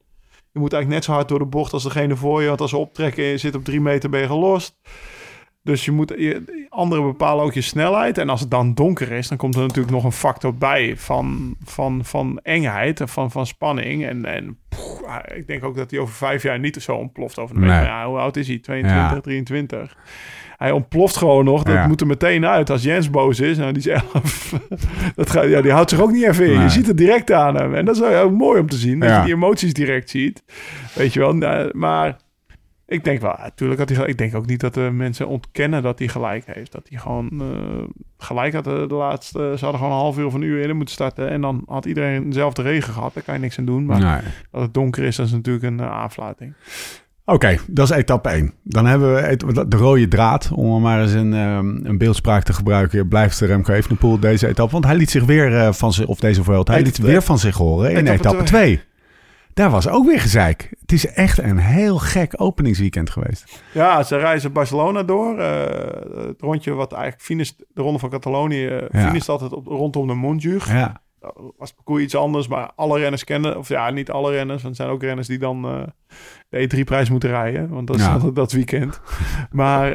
je 0.51 0.59
moet 0.59 0.73
eigenlijk 0.73 0.87
net 0.87 1.03
zo 1.03 1.11
hard 1.11 1.27
door 1.27 1.39
de 1.39 1.45
bocht 1.45 1.73
als 1.73 1.83
degene 1.83 2.15
voor 2.15 2.41
je. 2.41 2.47
Want 2.47 2.61
als 2.61 2.69
ze 2.69 2.77
optrekken 2.77 3.23
en 3.23 3.29
je 3.29 3.37
zit 3.37 3.55
op 3.55 3.63
drie 3.63 3.81
meter 3.81 4.09
ben 4.09 4.21
je 4.21 4.27
gelost. 4.27 4.79
Dus 5.63 5.85
je 5.85 5.91
moet, 5.91 6.13
je, 6.17 6.65
anderen 6.69 7.05
bepalen 7.05 7.43
ook 7.43 7.53
je 7.53 7.61
snelheid. 7.61 8.17
En 8.17 8.29
als 8.29 8.39
het 8.39 8.51
dan 8.51 8.73
donker 8.73 9.11
is, 9.11 9.27
dan 9.27 9.37
komt 9.37 9.55
er 9.55 9.61
natuurlijk 9.61 9.93
nog 9.93 10.03
een 10.03 10.11
factor 10.11 10.55
bij 10.55 10.93
van, 10.97 11.55
van, 11.63 11.99
van 12.03 12.39
engheid 12.43 12.99
en 12.99 13.07
van, 13.09 13.31
van 13.31 13.45
spanning. 13.45 14.05
En, 14.05 14.25
en 14.25 14.57
poeh, 14.69 15.17
ik 15.35 15.47
denk 15.47 15.63
ook 15.63 15.75
dat 15.75 15.91
hij 15.91 15.99
over 15.99 16.13
vijf 16.13 16.43
jaar 16.43 16.59
niet 16.59 16.75
zo 16.75 16.95
ontploft 16.95 17.39
over 17.39 17.55
de. 17.55 17.61
Nee. 17.61 17.69
Ja, 17.83 18.07
hoe 18.07 18.17
oud 18.17 18.37
is 18.37 18.47
hij? 18.47 18.59
22, 18.59 19.11
Ja. 19.11 19.19
23. 19.19 19.95
Hij 20.57 20.71
ontploft 20.71 21.17
gewoon 21.17 21.45
nog. 21.45 21.63
Dat 21.63 21.73
Ja. 21.73 21.87
moet 21.87 22.01
er 22.01 22.07
meteen 22.07 22.45
uit. 22.45 22.69
Als 22.69 22.83
Jens 22.83 23.09
boos 23.09 23.39
is, 23.39 23.57
nou, 23.57 23.71
die 23.73 23.91
is 23.91 24.01
11. 24.13 24.53
dat 25.15 25.29
gaat, 25.29 25.47
ja, 25.49 25.61
die 25.61 25.71
houdt 25.71 25.89
zich 25.89 25.99
ook 26.01 26.11
niet 26.11 26.23
even 26.23 26.45
in. 26.45 26.53
Nee. 26.53 26.61
Je 26.63 26.69
ziet 26.69 26.87
het 26.87 26.97
direct 26.97 27.31
aan 27.31 27.55
hem. 27.55 27.75
En 27.75 27.85
dat 27.85 27.95
is 27.95 28.01
heel 28.01 28.31
mooi 28.31 28.59
om 28.59 28.69
te 28.69 28.75
zien. 28.75 28.99
Dat 28.99 29.15
je 29.15 29.21
die 29.23 29.33
emoties 29.33 29.73
direct 29.73 30.09
ziet. 30.09 30.43
Weet 30.95 31.13
je 31.13 31.19
wel. 31.19 31.35
Nou, 31.35 31.69
Maar 31.77 32.17
ik 32.93 33.03
denk 33.03 33.21
wel, 33.21 33.35
natuurlijk 33.43 33.79
had 33.79 33.89
hij. 33.89 34.05
Ik 34.07 34.17
denk 34.17 34.35
ook 34.35 34.45
niet 34.45 34.59
dat 34.59 34.73
de 34.73 34.89
mensen 34.93 35.27
ontkennen 35.27 35.81
dat 35.83 35.99
hij 35.99 36.07
gelijk 36.07 36.43
heeft. 36.45 36.71
Dat 36.71 36.85
hij 36.89 36.99
gewoon 36.99 37.29
eh, 37.41 37.83
gelijk 38.17 38.53
had 38.53 38.63
de, 38.63 38.85
de 38.87 38.95
laatste. 38.95 39.37
Ze 39.57 39.63
hadden 39.63 39.81
gewoon 39.81 39.95
een 39.95 40.01
half 40.03 40.17
uur 40.17 40.25
of 40.25 40.33
een 40.33 40.41
uur 40.41 40.59
eerder 40.59 40.75
moeten 40.75 40.93
starten. 40.93 41.29
En 41.29 41.41
dan 41.41 41.63
had 41.67 41.85
iedereen 41.85 42.29
dezelfde 42.29 42.61
regen 42.61 42.93
gehad. 42.93 43.13
Daar 43.13 43.23
kan 43.23 43.33
je 43.33 43.39
niks 43.39 43.59
aan 43.59 43.65
doen. 43.65 43.85
Maar 43.85 43.99
Nee. 43.99 44.21
dat 44.51 44.61
het 44.61 44.73
donker 44.73 45.03
is, 45.03 45.15
dat 45.15 45.25
is 45.25 45.31
natuurlijk 45.31 45.65
een 45.65 45.79
eh, 45.79 45.91
aanfluiting. 45.91 46.53
Oké, 47.25 47.57
dat 47.67 47.89
is 47.89 47.95
etappe 47.95 48.29
1. 48.29 48.53
Dan 48.63 48.85
hebben 48.85 49.15
we 49.15 49.67
de 49.67 49.77
rode 49.77 50.07
draad, 50.07 50.51
om 50.53 50.81
maar 50.81 51.01
eens 51.01 51.13
een, 51.13 51.33
ehm, 51.33 51.85
een 51.85 51.97
beeldspraak 51.97 52.43
te 52.43 52.53
gebruiken. 52.53 53.07
Blijft 53.07 53.39
Remco 53.39 53.73
Evenepoel 53.73 54.19
deze 54.19 54.47
etappe. 54.47 54.71
Want 54.71 54.85
hij 54.85 54.95
liet 54.95 55.09
zich 55.09 55.25
weer 55.25 55.57
eh, 55.57 55.73
van 55.73 55.93
zich, 55.93 56.05
of 56.05 56.19
deze 56.19 56.43
Vuelta, 56.43 56.73
hij 56.73 56.81
liet 56.81 56.97
weer 56.97 57.21
van 57.21 57.39
zich 57.39 57.57
horen 57.57 57.91
in 57.91 57.97
Etappe 57.97 58.13
etappe 58.13 58.43
2. 58.43 58.81
Daar 59.53 59.69
was 59.69 59.87
ook 59.87 60.05
weer 60.05 60.19
gezeik. 60.19 60.69
Het 60.81 60.91
is 60.91 61.07
echt 61.07 61.37
een 61.37 61.57
heel 61.57 61.97
gek 61.97 62.33
openingsweekend 62.37 63.09
geweest. 63.09 63.63
Ja, 63.73 64.03
ze 64.03 64.17
reizen 64.17 64.51
Barcelona 64.51 65.03
door. 65.03 65.39
eh, 65.39 66.25
het 66.27 66.41
rondje 66.41 66.73
wat 66.73 66.91
eigenlijk 66.93 67.23
finish, 67.23 67.51
de 67.73 67.81
ronde 67.81 67.99
van 67.99 68.09
Catalonië, 68.09 68.67
eh, 68.67 68.81
Ja. 69.01 69.07
finisht 69.07 69.29
altijd 69.29 69.53
op, 69.53 69.67
rondom 69.67 70.07
de 70.07 70.13
Montjuïc. 70.13 70.63
Ja, 70.63 71.01
Dat 71.19 71.33
was 71.57 71.67
het 71.69 71.75
parcours 71.75 72.03
iets 72.03 72.15
anders, 72.15 72.47
maar 72.47 72.71
alle 72.75 72.99
renners 72.99 73.23
kennen, 73.23 73.57
of 73.57 73.67
ja, 73.67 73.89
niet 73.89 74.11
alle 74.11 74.31
renners, 74.31 74.61
want 74.63 74.77
er 74.77 74.83
zijn 74.83 74.93
ook 74.95 75.01
renners 75.01 75.27
die 75.27 75.37
dan 75.39 75.65
eh, 75.65 75.81
de 76.49 76.57
E3-prijs 76.69 77.09
moeten 77.09 77.29
rijden, 77.29 77.69
want 77.69 77.87
dat 77.87 77.95
is 77.95 78.03
Ja. 78.05 78.13
altijd 78.13 78.35
dat 78.35 78.51
weekend. 78.51 79.01
maar 79.51 79.91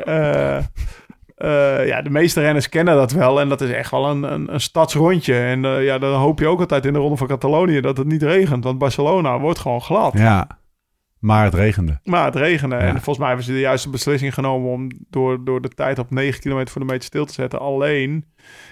eh, 1.38 1.86
ja, 1.86 2.02
de 2.02 2.10
meeste 2.10 2.40
renners 2.40 2.68
kennen 2.68 2.94
dat 2.94 3.12
wel 3.12 3.40
en 3.40 3.48
dat 3.48 3.60
is 3.60 3.70
echt 3.70 3.90
wel 3.90 4.08
een, 4.08 4.22
een, 4.22 4.54
een 4.54 4.60
stadsrondje. 4.60 5.34
En 5.34 5.64
eh, 5.64 5.84
ja, 5.84 5.98
dan 5.98 6.14
hoop 6.14 6.38
je 6.38 6.46
ook 6.46 6.60
altijd 6.60 6.84
in 6.84 6.92
de 6.92 6.98
ronde 6.98 7.16
van 7.16 7.26
Catalonië 7.26 7.80
dat 7.80 7.96
het 7.96 8.06
niet 8.06 8.22
regent, 8.22 8.64
want 8.64 8.78
Barcelona 8.78 9.40
wordt 9.40 9.58
gewoon 9.58 9.80
glad. 9.80 10.12
ja. 10.18 10.46
Maar 11.18 11.44
het 11.44 11.54
regende. 11.54 12.00
Maar 12.04 12.24
het 12.24 12.34
regende. 12.34 12.74
Ja. 12.74 12.80
En 12.80 12.92
volgens 12.92 13.18
mij 13.18 13.26
hebben 13.26 13.44
ze 13.44 13.52
de 13.52 13.60
juiste 13.60 13.90
beslissing 13.90 14.34
genomen 14.34 14.70
om 14.70 14.88
door, 15.10 15.44
door 15.44 15.60
de 15.60 15.68
tijd 15.68 15.98
op 15.98 16.10
9 16.10 16.40
kilometer 16.40 16.72
voor 16.72 16.80
de 16.80 16.86
meter 16.86 17.04
stil 17.04 17.24
te 17.24 17.32
zetten. 17.32 17.60
Alleen, 17.60 18.24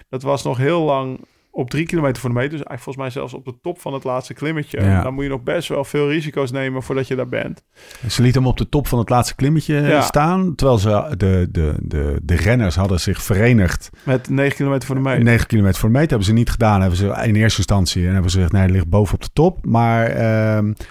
dat 0.09 0.23
was 0.23 0.43
nog 0.43 0.57
heel 0.57 0.83
lang 0.83 1.21
op 1.57 1.71
3 1.71 1.87
kilometer 1.87 2.21
voor 2.21 2.31
de 2.31 2.37
meter. 2.37 2.51
Dus 2.51 2.63
eigenlijk 2.63 2.83
volgens 2.83 3.05
mij 3.05 3.23
zelfs 3.23 3.35
op 3.35 3.45
de 3.45 3.61
top 3.63 3.81
van 3.81 3.93
het 3.95 4.05
laatste 4.05 4.35
klimmetje. 4.35 4.81
Ja. 4.81 5.03
Dan 5.03 5.15
moet 5.15 5.25
je 5.25 5.31
nog 5.31 5.43
best 5.43 5.69
wel 5.69 5.85
veel 5.85 6.09
risico's 6.09 6.51
nemen 6.51 6.83
voordat 6.83 7.09
je 7.09 7.15
daar 7.17 7.29
bent. 7.29 7.63
Ze 8.09 8.23
liet 8.23 8.35
hem 8.35 8.47
op 8.47 8.57
de 8.57 8.69
top 8.69 8.87
van 8.87 8.99
het 8.99 9.09
laatste 9.09 9.35
klimmetje 9.35 9.79
eh, 9.79 9.89
Ja. 9.89 10.01
staan. 10.01 10.55
Terwijl 10.55 10.79
ze, 10.79 11.15
de, 11.17 11.49
de, 11.51 11.75
de, 11.83 12.21
de 12.23 12.35
renners 12.35 12.77
hadden 12.77 13.01
zich 13.01 13.23
verenigd. 13.23 13.91
Met 14.03 14.29
9 14.29 14.57
kilometer 14.57 14.87
voor 14.87 14.97
de 14.97 15.03
meter. 15.03 15.23
9 15.25 15.47
kilometer 15.47 15.79
voor 15.81 15.89
de 15.89 15.95
meter 15.95 16.09
hebben 16.11 16.27
ze 16.29 16.33
niet 16.33 16.51
gedaan. 16.51 16.81
Hebben 16.81 16.99
ze 16.99 17.07
in 17.25 17.35
eerste 17.35 17.59
instantie 17.59 18.07
en 18.07 18.13
hebben 18.13 18.31
ze 18.31 18.37
gezegd, 18.37 18.53
nee, 18.53 18.63
het 18.63 18.71
ligt 18.71 18.89
boven 18.89 19.15
op 19.15 19.23
de 19.23 19.31
top. 19.33 19.65
Maar 19.67 20.07
ehm, 20.07 20.69
eh, 20.69 20.87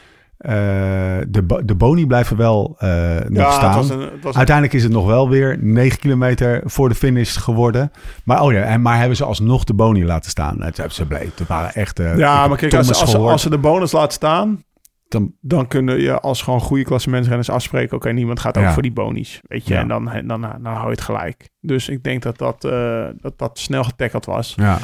de, 1.28 1.44
bo- 1.44 1.66
de 1.66 1.76
boni 1.76 2.06
blijven 2.08 2.38
wel 2.38 2.76
eh, 2.80 2.90
nog 3.28 3.38
ja, 3.38 3.52
staan. 3.52 3.68
het 3.70 3.76
was 3.76 3.90
een, 3.90 4.00
het 4.00 4.10
was 4.24 4.32
een- 4.32 4.38
Uiteindelijk 4.38 4.76
is 4.76 4.84
het 4.84 4.92
nog 4.92 5.06
wel 5.06 5.30
weer 5.30 5.58
9 5.62 6.00
kilometer 6.00 6.62
voor 6.66 6.90
de 6.90 6.96
finish 6.96 7.38
geworden. 7.38 7.92
Maar, 8.24 8.42
oh 8.42 8.52
ja, 8.52 8.62
en, 8.62 8.82
maar 8.82 8.98
hebben 8.98 9.18
ze 9.18 9.24
alsnog 9.26 9.64
de 9.64 9.74
boni 9.74 10.06
laten 10.06 10.30
staan? 10.30 10.62
Het, 10.62 10.82
ze 10.90 11.06
bleef, 11.06 11.36
het 11.38 11.48
waren 11.48 11.74
echt. 11.74 12.00
eh, 12.00 12.18
ja, 12.18 12.48
maar 12.48 12.58
kijk, 12.58 12.74
als, 12.74 13.16
als, 13.16 13.42
ze 13.42 13.50
de 13.50 13.58
bonus 13.58 13.92
laat 13.92 14.14
staan, 14.14 14.64
Dan- 15.08 15.34
dan 15.42 15.68
kunnen 15.68 16.02
je 16.02 16.20
als 16.20 16.42
gewoon 16.42 16.60
goede 16.60 16.84
klassementsrenners 16.84 17.50
afspreken. 17.50 17.98
Oké, 17.98 18.12
niemand 18.12 18.40
gaat 18.40 18.58
ook 18.58 18.64
Ja. 18.64 18.74
voor 18.74 18.82
die 18.82 18.92
bonies. 18.94 19.40
Weet 19.48 19.68
je, 19.68 19.74
Ja. 19.74 19.80
en 19.80 19.88
dan, 19.88 20.06
dan, 20.06 20.28
dan, 20.28 20.42
dan 20.42 20.74
hou 20.74 20.84
je 20.86 20.92
het 20.92 21.02
gelijk. 21.02 21.50
Dus 21.62 21.90
ik 21.90 22.04
denk 22.04 22.22
dat 22.24 22.38
dat, 22.38 22.64
eh, 22.66 23.06
dat, 23.22 23.34
dat 23.38 23.60
snel 23.60 23.84
getackeld 23.84 24.26
was. 24.26 24.54
ja, 24.56 24.78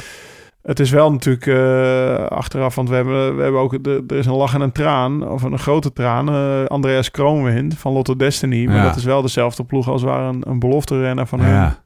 Het 0.62 0.80
is 0.80 0.90
wel 0.90 1.12
natuurlijk 1.12 1.46
eh, 1.46 2.26
achteraf, 2.26 2.74
want 2.74 2.88
we 2.88 2.94
hebben, 2.94 3.36
we 3.36 3.42
hebben 3.42 3.60
ook, 3.60 3.84
de, 3.84 4.04
er 4.08 4.16
is 4.16 4.26
een 4.26 4.32
lach 4.34 4.54
en 4.54 4.60
een 4.60 4.72
traan, 4.72 5.28
of 5.28 5.42
een 5.42 5.58
grote 5.58 5.92
traan. 5.92 6.28
eh, 6.28 6.64
Andreas 6.66 7.10
Kroonwind 7.10 7.78
van 7.78 7.92
Lotto 7.92 8.16
Destiny. 8.16 8.66
Maar 8.66 8.76
Ja. 8.76 8.82
dat 8.84 8.96
is 8.96 9.04
wel 9.04 9.22
dezelfde 9.22 9.64
ploeg 9.64 9.88
als 9.88 10.02
waar 10.02 10.28
een, 10.28 10.42
een 10.46 10.58
belofte 10.58 11.00
renner 11.00 11.26
van 11.26 11.40
hem 11.40 11.52
ja, 11.54 11.82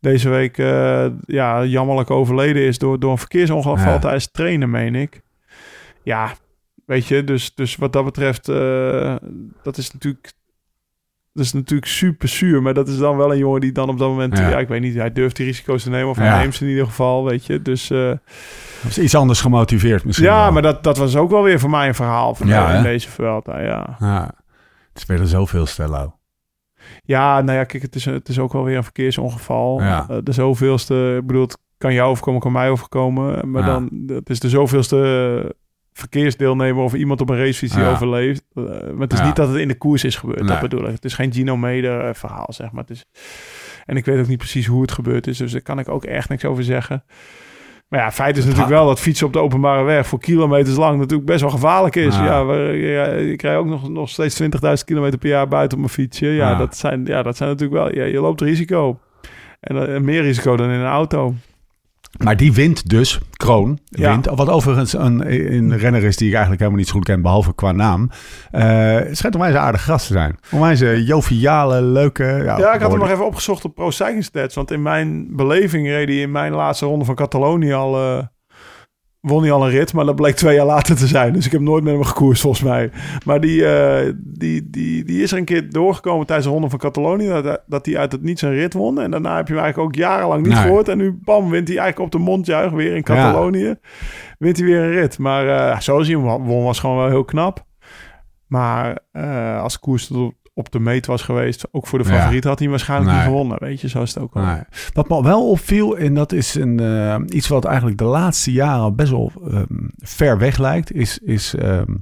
deze 0.00 0.28
week 0.28 0.58
eh, 0.58 1.06
ja, 1.24 1.64
jammerlijk 1.64 2.10
overleden 2.10 2.62
is 2.62 2.78
door, 2.78 2.98
door 2.98 3.10
een 3.10 3.18
verkeersongeval 3.18 3.92
Ja. 3.92 3.98
tijdens 3.98 4.30
trainen, 4.30 4.70
meen 4.70 4.94
ik. 4.94 5.20
Ja, 6.02 6.32
weet 6.84 7.06
je, 7.06 7.24
dus, 7.24 7.54
dus 7.54 7.76
wat 7.76 7.92
dat 7.92 8.04
betreft, 8.04 8.46
dat 9.62 9.76
is 9.76 9.92
natuurlijk... 9.92 10.32
Dat 11.36 11.44
is 11.44 11.52
natuurlijk 11.52 11.90
super 11.90 12.28
zuur, 12.28 12.62
maar 12.62 12.74
dat 12.74 12.88
is 12.88 12.98
dan 12.98 13.16
wel 13.16 13.32
een 13.32 13.38
jongen 13.38 13.60
die 13.60 13.72
dan 13.72 13.88
op 13.88 13.98
dat 13.98 14.08
moment... 14.08 14.38
Ja. 14.38 14.48
Ja, 14.48 14.58
ik 14.58 14.68
weet 14.68 14.80
niet, 14.80 14.94
hij 14.94 15.12
durft 15.12 15.36
die 15.36 15.46
risico's 15.46 15.82
te 15.82 15.90
nemen 15.90 16.08
of 16.10 16.16
hij 16.16 16.26
Ja. 16.26 16.38
neemt 16.38 16.54
ze 16.54 16.64
in 16.64 16.70
ieder 16.70 16.86
geval, 16.86 17.24
weet 17.24 17.46
je. 17.46 17.62
Dus 17.62 17.88
was 18.82 18.98
iets 18.98 19.14
anders 19.14 19.40
gemotiveerd 19.40 20.04
misschien. 20.04 20.26
ja, 20.26 20.42
wel. 20.42 20.52
maar 20.52 20.62
dat, 20.62 20.84
dat 20.84 20.96
was 20.96 21.16
ook 21.16 21.30
wel 21.30 21.42
weer 21.42 21.58
voor 21.60 21.70
mij 21.70 21.88
een 21.88 21.94
verhaal 21.94 22.34
van 22.34 22.46
Ja, 22.46 22.74
in 22.74 22.82
deze 22.82 23.10
Vuelta, 23.10 23.60
ja. 23.60 23.96
Ja, 23.98 24.30
het 24.92 25.00
spelen 25.02 25.26
zoveel 25.26 25.66
Stello. 25.66 26.14
Ja, 27.04 27.40
nou 27.40 27.58
ja, 27.58 27.64
kijk, 27.64 27.82
het 27.82 27.94
is, 27.94 28.04
het 28.04 28.28
is 28.28 28.38
ook 28.38 28.52
wel 28.52 28.64
weer 28.64 28.76
een 28.76 28.82
verkeersongeval. 28.84 29.80
Ja. 29.80 30.06
Eh, 30.08 30.16
de 30.22 30.32
zoveelste, 30.32 31.16
ik 31.20 31.26
bedoel, 31.26 31.42
het 31.42 31.58
kan 31.78 31.92
jou 31.92 32.10
overkomen, 32.10 32.40
kan 32.40 32.52
mij 32.52 32.70
overkomen. 32.70 33.50
Maar 33.50 33.62
Ja. 33.62 33.68
dan, 33.68 33.90
het 34.06 34.30
is 34.30 34.40
de 34.40 34.48
zoveelste 34.48 35.54
verkeersdeelnemer 35.96 36.82
of 36.82 36.94
iemand 36.94 37.20
op 37.20 37.30
een 37.30 37.36
racefiets 37.38 37.74
die 37.74 37.82
Ja. 37.82 37.90
overleeft. 37.90 38.42
Eh, 38.54 38.62
maar 38.64 39.00
het 39.00 39.12
is 39.12 39.18
Ja. 39.18 39.26
niet 39.26 39.36
dat 39.36 39.48
het 39.48 39.56
in 39.56 39.68
de 39.68 39.78
koers 39.78 40.04
is 40.04 40.16
gebeurd, 40.16 40.38
Nee. 40.40 40.48
dat 40.48 40.60
bedoel 40.60 40.84
ik. 40.86 40.92
Het 40.94 41.04
is 41.04 41.14
geen 41.14 41.32
Gino 41.32 41.56
Meder 41.56 42.00
eh, 42.00 42.14
verhaal, 42.14 42.46
zeg 42.48 42.70
maar. 42.72 42.80
Het 42.80 42.90
is, 42.90 43.04
en 43.84 43.96
ik 43.96 44.04
weet 44.04 44.20
ook 44.20 44.26
niet 44.28 44.38
precies 44.38 44.66
hoe 44.66 44.80
het 44.82 44.92
gebeurd 44.92 45.26
is, 45.26 45.38
dus 45.38 45.52
daar 45.52 45.60
kan 45.60 45.78
ik 45.78 45.88
ook 45.88 46.04
echt 46.04 46.28
niks 46.28 46.44
over 46.44 46.64
zeggen. 46.64 47.04
Maar 47.88 48.00
ja, 48.00 48.12
feit 48.12 48.36
is 48.36 48.42
natuurlijk 48.44 48.70
wel 48.72 48.86
dat 48.86 49.00
fietsen 49.00 49.26
op 49.26 49.32
de 49.32 49.38
openbare 49.38 49.82
weg 49.84 50.06
voor 50.06 50.18
kilometers 50.20 50.76
lang 50.76 50.98
natuurlijk 50.98 51.26
best 51.28 51.40
wel 51.40 51.50
gevaarlijk 51.50 51.96
is. 51.96 52.16
Ja. 52.16 52.24
Ja, 52.40 52.54
ja, 52.70 53.04
ik 53.06 53.42
rij 53.42 53.56
ook 53.56 53.66
nog, 53.66 53.88
nog 53.88 54.08
steeds 54.08 54.34
20.000 54.34 54.84
kilometer 54.84 55.18
per 55.18 55.28
jaar 55.28 55.48
buiten 55.48 55.78
op 55.78 55.84
mijn 55.84 55.94
fietsje. 55.96 56.26
Ja, 56.26 56.50
Ja. 56.50 56.56
Dat, 56.56 56.76
zijn, 56.76 57.04
ja 57.04 57.22
dat 57.22 57.36
zijn 57.36 57.48
natuurlijk 57.50 57.82
wel... 57.82 57.94
Ja, 57.94 58.04
je 58.12 58.20
loopt 58.20 58.40
risico. 58.40 58.98
En 59.60 59.94
eh, 59.94 60.00
meer 60.00 60.22
risico 60.22 60.56
dan 60.56 60.70
in 60.70 60.80
een 60.80 60.86
auto. 60.86 61.34
Maar 62.24 62.36
die 62.36 62.52
wint 62.52 62.88
dus, 62.88 63.20
Kroon, 63.36 63.78
Ja. 63.84 64.10
wint. 64.10 64.26
Wat 64.34 64.48
overigens 64.48 64.92
een, 64.92 65.32
een 65.54 65.78
renner 65.78 66.04
is 66.04 66.16
die 66.16 66.26
ik 66.26 66.32
eigenlijk 66.32 66.60
helemaal 66.60 66.80
niet 66.80 66.88
zo 66.90 66.94
goed 66.96 67.04
ken, 67.04 67.22
behalve 67.22 67.54
qua 67.54 67.72
naam. 67.72 68.10
Eh 68.50 68.64
het 68.94 69.16
schijnt 69.16 69.34
onwijs 69.34 69.54
een 69.54 69.60
aardig 69.60 69.84
gast 69.84 70.06
te 70.06 70.12
zijn. 70.12 70.38
Onwijs 70.52 70.80
een 70.80 71.02
joviale, 71.04 71.82
leuke... 71.82 72.24
Ja, 72.44 72.58
Ja, 72.58 72.74
ik 72.74 72.80
had 72.80 72.90
hem 72.90 73.00
nog 73.00 73.10
even 73.10 73.26
opgezocht 73.26 73.64
op 73.64 73.74
Pro 73.74 73.90
Cycling 73.90 74.24
Stats. 74.24 74.54
Want 74.54 74.70
in 74.70 74.82
mijn 74.82 75.36
beleving 75.36 75.86
reed 75.86 76.08
hij 76.08 76.16
in 76.16 76.30
mijn 76.30 76.52
laatste 76.52 76.86
ronde 76.86 77.04
van 77.04 77.14
Catalonië 77.14 77.72
al... 77.72 77.96
eh, 77.96 78.24
won 79.28 79.42
hij 79.42 79.52
al 79.52 79.64
een 79.64 79.70
rit, 79.70 79.92
maar 79.92 80.04
dat 80.04 80.16
bleek 80.16 80.34
twee 80.34 80.54
jaar 80.54 80.66
later 80.66 80.96
te 80.96 81.06
zijn. 81.06 81.32
Dus 81.32 81.46
ik 81.46 81.52
heb 81.52 81.60
nooit 81.60 81.84
met 81.84 81.92
hem 81.92 82.02
gekoerst, 82.02 82.40
volgens 82.42 82.62
mij. 82.62 82.90
Maar 83.24 83.40
die, 83.40 83.66
eh, 83.66 84.12
die, 84.18 84.70
die, 84.70 85.04
die 85.04 85.22
is 85.22 85.32
er 85.32 85.38
een 85.38 85.44
keer 85.44 85.70
doorgekomen 85.70 86.26
tijdens 86.26 86.46
de 86.48 86.52
ronde 86.54 86.70
van 86.70 86.78
Catalonië... 86.78 87.28
dat, 87.42 87.62
dat 87.66 87.86
hij 87.86 87.98
uit 87.98 88.12
het 88.12 88.22
niets 88.22 88.42
een 88.42 88.52
rit 88.54 88.72
won. 88.72 89.00
En 89.00 89.10
daarna 89.10 89.36
heb 89.36 89.48
je 89.48 89.54
hem 89.54 89.62
eigenlijk 89.62 89.88
ook 89.88 90.00
jarenlang 90.00 90.42
niet 90.42 90.52
Nee. 90.52 90.62
gehoord. 90.62 90.88
En 90.88 90.98
nu, 90.98 91.18
bam, 91.22 91.50
wint 91.50 91.68
hij 91.68 91.76
eigenlijk 91.78 92.14
op 92.14 92.20
de 92.20 92.26
mondjuich 92.26 92.70
weer 92.72 92.96
in 92.96 93.02
Catalonië. 93.02 93.74
Wint 94.38 94.56
hij 94.56 94.66
weer 94.66 94.80
een 94.80 94.90
rit. 94.90 95.18
Maar 95.18 95.48
eh 95.48 95.80
zoals 95.80 96.06
hij 96.08 96.16
hem 96.16 96.44
won, 96.44 96.64
was 96.64 96.78
gewoon 96.78 96.96
wel 96.96 97.08
heel 97.08 97.24
knap. 97.24 97.64
Maar 98.46 98.98
eh, 99.12 99.62
als 99.62 99.78
koers 99.78 100.06
tot 100.06 100.34
op, 100.58 100.72
de 100.72 100.80
meet 100.80 101.06
was 101.06 101.22
geweest, 101.22 101.66
ook 101.70 101.86
voor 101.86 101.98
de 101.98 102.08
Ja. 102.08 102.18
favoriet, 102.18 102.44
had 102.44 102.58
hij 102.58 102.68
waarschijnlijk 102.68 103.10
Nee. 103.10 103.18
niet 103.20 103.28
gewonnen. 103.28 103.56
Weet 103.60 103.80
je, 103.80 103.88
zo 103.88 104.02
is 104.02 104.14
het 104.14 104.22
ook. 104.22 104.34
Nee. 104.34 104.60
Wat 104.92 105.08
me 105.08 105.22
wel 105.22 105.50
opviel, 105.50 105.96
en 105.96 106.14
dat 106.14 106.32
is 106.32 106.54
een, 106.54 106.80
eh, 106.80 107.16
iets 107.28 107.48
wat 107.48 107.64
eigenlijk 107.64 107.98
de 107.98 108.04
laatste 108.04 108.52
jaren 108.52 108.94
best 108.96 109.10
wel 109.10 109.32
ehm, 109.50 109.64
ver 109.96 110.38
weg 110.38 110.58
lijkt, 110.58 110.92
is, 110.92 111.18
is 111.18 111.54
ehm, 111.54 111.94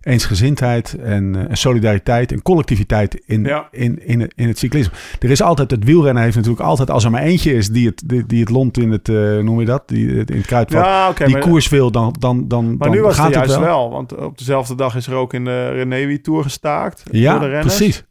eensgezindheid 0.00 0.94
en 1.02 1.34
eh, 1.48 1.54
solidariteit 1.54 2.32
en 2.32 2.42
collectiviteit 2.42 3.22
in, 3.26 3.44
Ja. 3.44 3.68
in, 3.70 4.06
in, 4.06 4.20
het- 4.20 4.32
in 4.36 4.48
het 4.48 4.58
cyclisme. 4.58 4.92
Er 5.20 5.30
is 5.30 5.42
altijd, 5.42 5.70
het 5.70 5.84
wielrennen 5.84 6.22
heeft 6.22 6.36
natuurlijk 6.36 6.62
altijd, 6.64 6.90
als 6.90 7.04
er 7.04 7.10
maar 7.10 7.22
eentje 7.22 7.52
is 7.54 7.68
die 7.70 7.86
het, 7.86 8.02
die, 8.06 8.26
die 8.26 8.40
het 8.40 8.48
lont 8.50 8.78
in 8.78 8.90
het, 8.90 9.08
eh, 9.08 9.38
noem 9.38 9.60
je 9.60 9.66
dat, 9.66 9.88
die 9.88 10.18
het 10.18 10.30
in 10.30 10.36
het 10.36 10.46
kruidvat, 10.46 10.84
Ja, 10.84 11.12
die 11.12 11.28
maar, 11.28 11.40
koers 11.40 11.68
wil, 11.68 11.90
dan, 11.90 12.14
dan, 12.18 12.48
dan, 12.48 12.66
maar 12.66 12.76
dan 12.88 12.90
nu 12.96 13.02
was 13.02 13.14
gaat 13.14 13.26
het 13.26 13.34
het 13.34 13.44
juist 13.44 13.60
wel. 13.60 13.74
wel. 13.80 13.90
Want 13.90 14.16
op 14.16 14.38
dezelfde 14.38 14.74
dag 14.74 14.94
is 14.96 15.06
er 15.06 15.14
ook 15.14 15.34
in 15.34 15.44
de 15.44 15.68
Renewi 15.68 16.20
Tour 16.20 16.42
gestaakt. 16.42 17.02
Ja, 17.10 17.30
door 17.32 17.40
de 17.40 17.48
renners. 17.48 17.76
precies. 17.76 18.04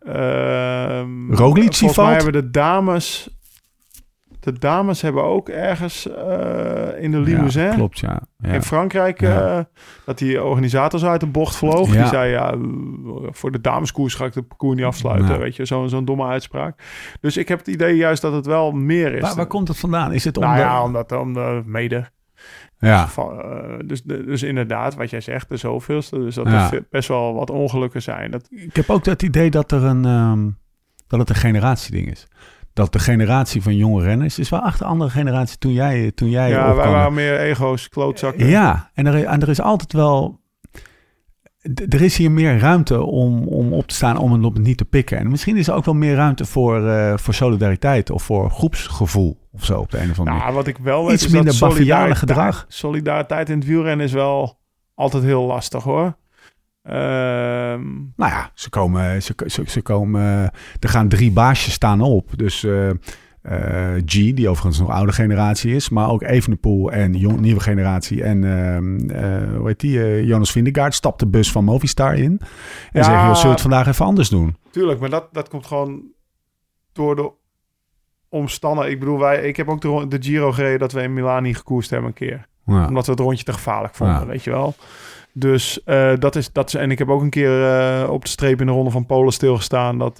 Ehm, 0.00 1.32
Roglic 1.32 1.62
Volgens 1.74 1.80
mij 1.80 1.92
valt? 2.06 2.22
hebben 2.22 2.42
de 2.42 2.50
dames... 2.50 3.28
De 4.40 4.58
dames 4.58 5.00
hebben 5.00 5.24
ook 5.24 5.48
ergens 5.48 6.08
eh, 6.08 7.02
in 7.02 7.10
de 7.10 7.18
Limousin... 7.20 7.62
Ja, 7.64 7.74
klopt, 7.74 7.98
ja. 7.98 8.20
ja. 8.38 8.52
In 8.52 8.62
Frankrijk, 8.62 9.20
Ja. 9.20 9.56
eh, 9.58 9.64
dat 10.04 10.18
die 10.18 10.42
organisator 10.42 10.98
zo 11.00 11.06
uit 11.06 11.20
de 11.20 11.26
bocht 11.26 11.56
vloog. 11.56 11.90
Die 11.90 12.06
zei, 12.06 12.30
ja, 12.30 12.54
voor 13.30 13.52
de 13.52 13.60
dameskoers 13.60 14.14
ga 14.14 14.24
ik 14.24 14.32
de 14.32 14.42
parcours 14.42 14.76
niet 14.76 14.84
afsluiten. 14.86 15.38
Weet 15.38 15.56
je, 15.56 15.64
zo'n 15.64 15.88
zo'n 15.88 16.04
domme 16.04 16.24
uitspraak. 16.26 16.82
Dus 17.20 17.36
ik 17.36 17.48
heb 17.48 17.58
het 17.58 17.68
idee 17.68 17.96
juist 17.96 18.22
dat 18.22 18.32
het 18.32 18.46
wel 18.46 18.72
meer 18.72 19.14
is. 19.14 19.20
Waar, 19.20 19.34
waar 19.34 19.46
komt 19.46 19.68
het 19.68 19.78
vandaan? 19.78 20.12
Is 20.12 20.24
het 20.24 20.36
om 20.36 20.42
nou 20.42 20.54
de- 20.56 20.60
ja, 20.62 20.82
omdat 20.82 21.12
om 21.12 21.32
de 21.34 21.62
mede. 21.64 22.04
ja. 22.78 23.08
Van, 23.08 23.40
eh, 23.40 23.74
dus, 23.84 24.02
dus 24.02 24.42
inderdaad, 24.42 24.94
wat 24.94 25.10
jij 25.10 25.20
zegt, 25.20 25.48
de 25.48 25.56
zoveelste. 25.56 26.18
Dus 26.18 26.34
dat 26.34 26.46
Ja. 26.46 26.72
er 26.72 26.86
best 26.90 27.08
wel 27.08 27.34
wat 27.34 27.50
ongelukken 27.50 28.02
zijn. 28.02 28.30
Dat, 28.30 28.46
Ik 28.50 28.76
heb 28.76 28.90
ook 28.90 29.04
het 29.04 29.22
idee 29.22 29.50
dat 29.50 29.72
er 29.72 29.84
een 29.84 30.04
ehm, 30.04 30.48
dat 31.06 31.18
het 31.20 31.28
een 31.28 31.34
generatieding 31.34 32.10
is. 32.10 32.26
Dat 32.72 32.92
de 32.92 32.98
generatie 32.98 33.62
van 33.62 33.76
jonge 33.76 34.02
renners 34.02 34.38
is 34.38 34.48
wel 34.48 34.60
achter 34.60 34.86
andere 34.86 35.10
generatie 35.10 35.58
toen 35.58 35.72
jij 35.72 36.12
toen 36.14 36.30
jij 36.30 36.48
ja, 36.50 36.62
wij 36.62 36.72
opkwam. 36.74 36.92
waren 36.92 37.14
meer 37.14 37.38
ego's, 37.40 37.88
klootzakken. 37.88 38.46
Ja, 38.46 38.90
en 38.94 39.06
er, 39.06 39.24
en 39.24 39.40
er 39.42 39.48
is 39.48 39.60
altijd 39.60 39.92
wel. 39.92 40.38
Er 41.88 42.02
is 42.02 42.16
hier 42.16 42.30
meer 42.30 42.58
ruimte 42.58 43.02
om, 43.02 43.48
om 43.48 43.72
op 43.72 43.86
te 43.86 43.94
staan, 43.94 44.16
om 44.16 44.32
het 44.32 44.44
op 44.44 44.58
niet 44.58 44.76
te 44.76 44.84
pikken. 44.84 45.18
En 45.18 45.30
misschien 45.30 45.56
is 45.56 45.68
er 45.68 45.74
ook 45.74 45.84
wel 45.84 45.94
meer 45.94 46.14
ruimte 46.14 46.44
voor, 46.44 46.88
eh, 46.88 47.16
voor 47.16 47.34
solidariteit 47.34 48.10
of 48.10 48.22
voor 48.22 48.50
groepsgevoel 48.50 49.38
of 49.52 49.64
zo 49.64 49.78
op 49.80 49.90
de 49.90 49.96
een 50.00 50.10
of 50.10 50.18
andere 50.18 50.24
manier. 50.36 50.42
Nou, 50.42 50.54
wat 50.54 50.66
ik 50.66 50.78
wel 50.78 51.04
weet 51.04 51.12
Iets 51.14 51.24
is 51.24 51.30
dat 51.30 51.36
minder 51.42 51.54
solidariteit- 51.54 52.18
gedrag. 52.18 52.64
Solidariteit 52.68 53.48
in 53.48 53.58
het 53.58 53.66
wielrennen 53.66 54.06
is 54.06 54.12
wel 54.12 54.58
altijd 54.94 55.22
heel 55.22 55.42
lastig 55.42 55.82
hoor. 55.82 56.16
Ehm, 56.82 57.82
Nou 58.16 58.32
ja, 58.32 58.50
ze 58.54 58.70
komen, 58.70 59.22
ze, 59.22 59.34
ze, 59.46 59.62
ze 59.66 59.82
komen, 59.82 60.22
er 60.80 60.88
gaan 60.88 61.08
drie 61.08 61.32
baasjes 61.32 61.72
staan 61.74 62.00
op. 62.00 62.28
Dus 62.36 62.64
eh, 62.64 62.88
eh, 63.42 64.02
G, 64.06 64.12
die 64.12 64.48
overigens 64.48 64.78
nog 64.80 64.90
oude 64.90 65.12
generatie 65.12 65.74
is, 65.74 65.88
maar 65.88 66.08
ook 66.10 66.22
Evenepoel 66.22 66.92
en 66.92 67.14
jong, 67.14 67.40
nieuwe 67.40 67.60
generatie. 67.60 68.22
En 68.22 68.44
eh, 68.44 69.56
hoe 69.56 69.66
heet 69.66 69.80
die, 69.80 70.02
eh, 70.02 70.24
Jonas 70.26 70.52
Vingegaard 70.52 70.94
stapt 70.94 71.18
de 71.18 71.26
bus 71.26 71.52
van 71.52 71.64
Movistar 71.64 72.14
in. 72.14 72.40
En 72.92 73.00
Ja. 73.00 73.02
zegt, 73.02 73.16
joh, 73.20 73.24
zullen 73.26 73.42
we 73.42 73.48
het 73.48 73.60
vandaag 73.60 73.86
even 73.86 74.04
anders 74.04 74.28
doen? 74.28 74.56
Tuurlijk, 74.70 75.00
maar 75.00 75.10
dat, 75.10 75.28
dat 75.32 75.48
komt 75.48 75.66
gewoon 75.66 76.02
door 76.92 77.16
de 77.16 77.30
omstandigheden. 78.28 78.94
Ik 78.94 79.00
bedoel, 79.04 79.18
wij, 79.18 79.42
ik 79.42 79.56
heb 79.56 79.68
ook 79.68 79.80
de, 79.80 80.04
de 80.08 80.22
Giro 80.22 80.52
gereden 80.52 80.78
dat 80.78 80.92
we 80.92 81.02
in 81.02 81.12
Milaan 81.12 81.42
niet 81.42 81.56
gekoerst 81.56 81.90
hebben 81.90 82.08
een 82.08 82.14
keer. 82.14 82.46
Ja. 82.64 82.86
Omdat 82.86 83.04
we 83.06 83.10
het 83.12 83.20
rondje 83.20 83.44
te 83.44 83.52
gevaarlijk 83.52 83.94
vonden, 83.94 84.20
Ja. 84.20 84.26
weet 84.26 84.44
je 84.44 84.50
wel. 84.50 84.74
Dus 85.32 85.82
eh, 85.84 86.12
dat, 86.18 86.36
is, 86.36 86.52
dat 86.52 86.68
is... 86.68 86.74
En 86.74 86.90
ik 86.90 86.98
heb 86.98 87.08
ook 87.08 87.22
een 87.22 87.30
keer 87.30 87.64
eh, 87.64 88.10
op 88.10 88.22
de 88.22 88.30
streep 88.30 88.60
in 88.60 88.66
de 88.66 88.72
Ronde 88.72 88.90
van 88.90 89.06
Polen 89.06 89.32
stilgestaan. 89.32 89.98
Dat... 89.98 90.18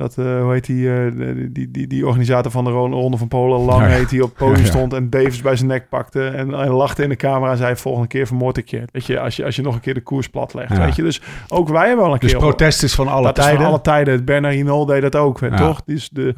dat, 0.00 0.18
eh, 0.18 0.42
hoe 0.42 0.52
heet 0.52 0.66
die, 0.66 0.92
eh, 0.92 1.12
die, 1.16 1.52
die, 1.52 1.70
die, 1.70 1.86
die 1.86 2.06
organisator 2.06 2.50
van 2.52 2.64
de 2.64 2.70
Ron- 2.70 2.92
Ronde 2.92 3.16
van 3.16 3.28
Polen, 3.28 3.60
Lang 3.60 3.80
Ja, 3.82 3.86
heet, 3.88 4.08
die 4.08 4.22
op 4.22 4.28
het 4.28 4.38
podium 4.38 4.56
Ja, 4.56 4.62
ja. 4.64 4.68
stond 4.70 4.92
en 4.92 5.10
Davis 5.10 5.42
bij 5.42 5.56
zijn 5.56 5.68
nek 5.68 5.88
pakte 5.88 6.26
en 6.26 6.50
lachte 6.50 7.02
in 7.02 7.08
de 7.08 7.16
camera 7.16 7.50
en 7.50 7.56
zei, 7.56 7.76
volgende 7.76 8.08
keer 8.08 8.26
vermoord 8.26 8.56
ik 8.56 8.68
je. 8.68 8.82
Weet 8.92 9.06
je, 9.06 9.20
als 9.20 9.36
je, 9.36 9.44
als 9.44 9.56
je 9.56 9.62
nog 9.62 9.74
een 9.74 9.80
keer 9.80 9.94
de 9.94 10.00
koers 10.02 10.28
plat 10.28 10.54
legt, 10.54 10.78
weet 10.78 10.96
je. 10.96 11.02
Dus 11.02 11.20
ook 11.48 11.68
wij 11.68 11.86
hebben 11.86 12.04
wel 12.04 12.14
een 12.14 12.20
Dus 12.20 12.30
keer... 12.30 12.40
protest 12.40 12.82
is 12.82 12.94
van 12.94 13.08
alle 13.08 13.22
dat 13.26 13.38
is 13.38 13.44
tijden. 13.44 13.60
van 13.62 13.70
alle 13.70 13.80
tijden. 13.80 14.24
Bernard 14.24 14.54
Hinault 14.54 14.88
deed 14.88 15.02
dat 15.02 15.16
ook, 15.16 15.38
toch? 15.38 15.82
Dus, 15.84 16.08
de, 16.08 16.34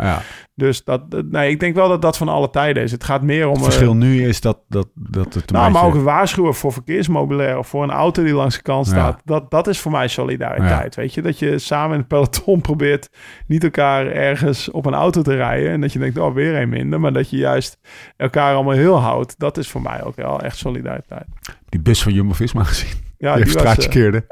dus 0.55 0.85
dat, 0.85 1.03
nee, 1.31 1.51
ik 1.51 1.61
denk 1.61 1.75
wel 1.75 1.89
dat 1.89 2.03
dat 2.03 2.17
van 2.17 2.29
alle 2.29 2.51
tijden 2.51 2.83
is. 2.83 2.93
Het 2.93 3.05
gaat 3.05 3.23
meer 3.23 3.45
om... 3.47 3.51
Het 3.53 3.59
eh, 3.59 3.65
verschil 3.65 3.95
nu 3.95 4.27
is 4.29 4.41
dat, 4.41 4.59
dat, 4.69 4.89
dat 4.95 5.35
het 5.35 5.51
nou, 5.51 5.71
maar 5.73 5.85
ook 5.85 5.95
een 5.95 6.03
waarschuwen 6.03 6.55
voor 6.55 6.73
verkeersmobilair 6.73 7.59
of 7.59 7.67
voor 7.67 7.83
een 7.83 7.91
auto 7.91 8.23
die 8.25 8.35
langs 8.35 8.57
de 8.57 8.63
kant 8.63 8.87
staat. 8.87 9.21
Dat, 9.25 9.51
dat 9.51 9.67
is 9.67 9.81
voor 9.81 9.93
mij 9.93 10.09
solidariteit. 10.09 10.95
Weet 10.95 11.15
je, 11.15 11.23
dat 11.23 11.39
je 11.39 11.59
samen 11.59 11.93
in 11.93 11.99
het 11.99 12.09
peloton 12.09 12.61
probeert 12.61 13.11
niet 13.53 13.65
elkaar 13.65 14.07
ergens 14.07 14.71
op 14.71 14.87
een 14.87 14.95
auto 14.95 15.23
te 15.23 15.35
rijden. 15.35 15.71
En 15.71 15.81
dat 15.81 15.93
je 15.93 15.99
denkt, 15.99 16.19
oh, 16.19 16.35
weer 16.35 16.55
een 16.55 16.69
minder. 16.69 17.01
Maar 17.01 17.13
dat 17.13 17.31
je 17.31 17.37
juist 17.37 17.79
elkaar 18.17 18.55
allemaal 18.55 18.75
heel 18.75 18.97
houdt. 18.97 19.35
Dat 19.39 19.59
is 19.59 19.69
voor 19.69 19.83
mij 19.83 20.03
ook 20.03 20.17
wel 20.17 20.41
echt 20.41 20.57
solidariteit. 20.57 21.27
die 21.69 21.81
bus 21.81 22.03
van 22.03 22.13
Jumbo-Visma 22.13 22.65
gezien. 22.65 23.01
Ja, 23.19 23.37
die 23.37 23.49
straatje 23.49 23.83
eh, 23.83 23.89
keerde. 23.89 24.25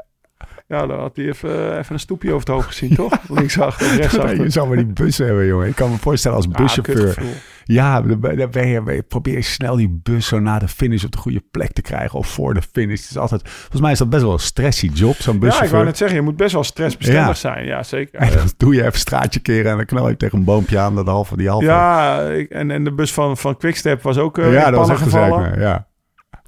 Ja, 0.71 0.87
dan 0.87 0.99
had 0.99 1.15
hij 1.15 1.25
even, 1.25 1.77
even 1.77 1.93
een 1.93 1.99
stoepje 1.99 2.27
over 2.33 2.39
het 2.39 2.55
hoofd 2.55 2.67
gezien, 2.67 2.95
toch? 2.95 3.13
Linksachter, 3.29 3.95
rechtsachter. 3.95 4.41
je 4.43 4.49
zou 4.49 4.67
maar 4.67 4.77
die 4.77 4.85
bus 4.85 5.17
hebben, 5.17 5.45
jongen. 5.45 5.67
Ik 5.67 5.75
kan 5.75 5.89
me 5.91 5.97
voorstellen 5.97 6.37
als 6.37 6.47
buschauffeur. 6.47 7.17
Ja, 7.63 8.01
dan 8.01 8.19
ben, 8.51 8.67
je, 8.67 9.03
probeer 9.07 9.33
je 9.33 9.41
snel 9.41 9.75
die 9.75 9.99
bus 10.03 10.27
zo 10.27 10.39
na 10.39 10.59
de 10.59 10.67
finish 10.67 11.03
op 11.03 11.11
de 11.11 11.17
goede 11.17 11.43
plek 11.51 11.71
te 11.71 11.81
krijgen. 11.81 12.19
Of 12.19 12.27
voor 12.27 12.53
de 12.53 12.61
finish. 12.71 13.01
Het 13.01 13.09
is 13.09 13.17
altijd, 13.17 13.41
volgens 13.49 13.81
mij 13.81 13.91
is 13.91 13.97
dat 13.97 14.09
best 14.09 14.21
wel 14.23 14.33
een 14.33 14.39
stressy 14.39 14.89
job, 14.93 15.15
zo'n 15.15 15.33
Ja, 15.33 15.39
ik 15.39 15.39
buschauffeur. 15.39 15.71
wou 15.71 15.85
net 15.85 15.97
zeggen, 15.97 16.17
je 16.17 16.23
moet 16.23 16.35
best 16.37 16.53
wel 16.53 16.63
stressbestendig 16.63 17.25
Ja. 17.27 17.33
zijn. 17.33 17.65
Ja, 17.65 17.83
zeker. 17.83 18.19
en 18.29 18.31
dan 18.33 18.51
doe 18.57 18.75
je 18.75 18.85
even 18.85 18.99
straatje 18.99 19.39
keren 19.39 19.71
en 19.71 19.77
dan 19.77 19.85
knal 19.85 20.09
je 20.09 20.17
tegen 20.17 20.37
een 20.37 20.43
boompje 20.43 20.79
aan. 20.79 20.95
Dat 20.95 21.07
halve 21.07 21.37
die 21.37 21.49
halve. 21.49 21.65
Ja, 21.65 22.29
en, 22.49 22.71
en 22.71 22.83
de 22.83 22.93
bus 22.93 23.13
van, 23.13 23.37
van 23.37 23.57
Quickstep 23.57 24.01
was 24.01 24.17
ook 24.17 24.37
uh, 24.37 24.53
ja 24.53 24.69
dat 24.71 24.79
was 24.79 24.89
echt 24.89 25.01
gevallen. 25.01 25.59
Ja. 25.59 25.87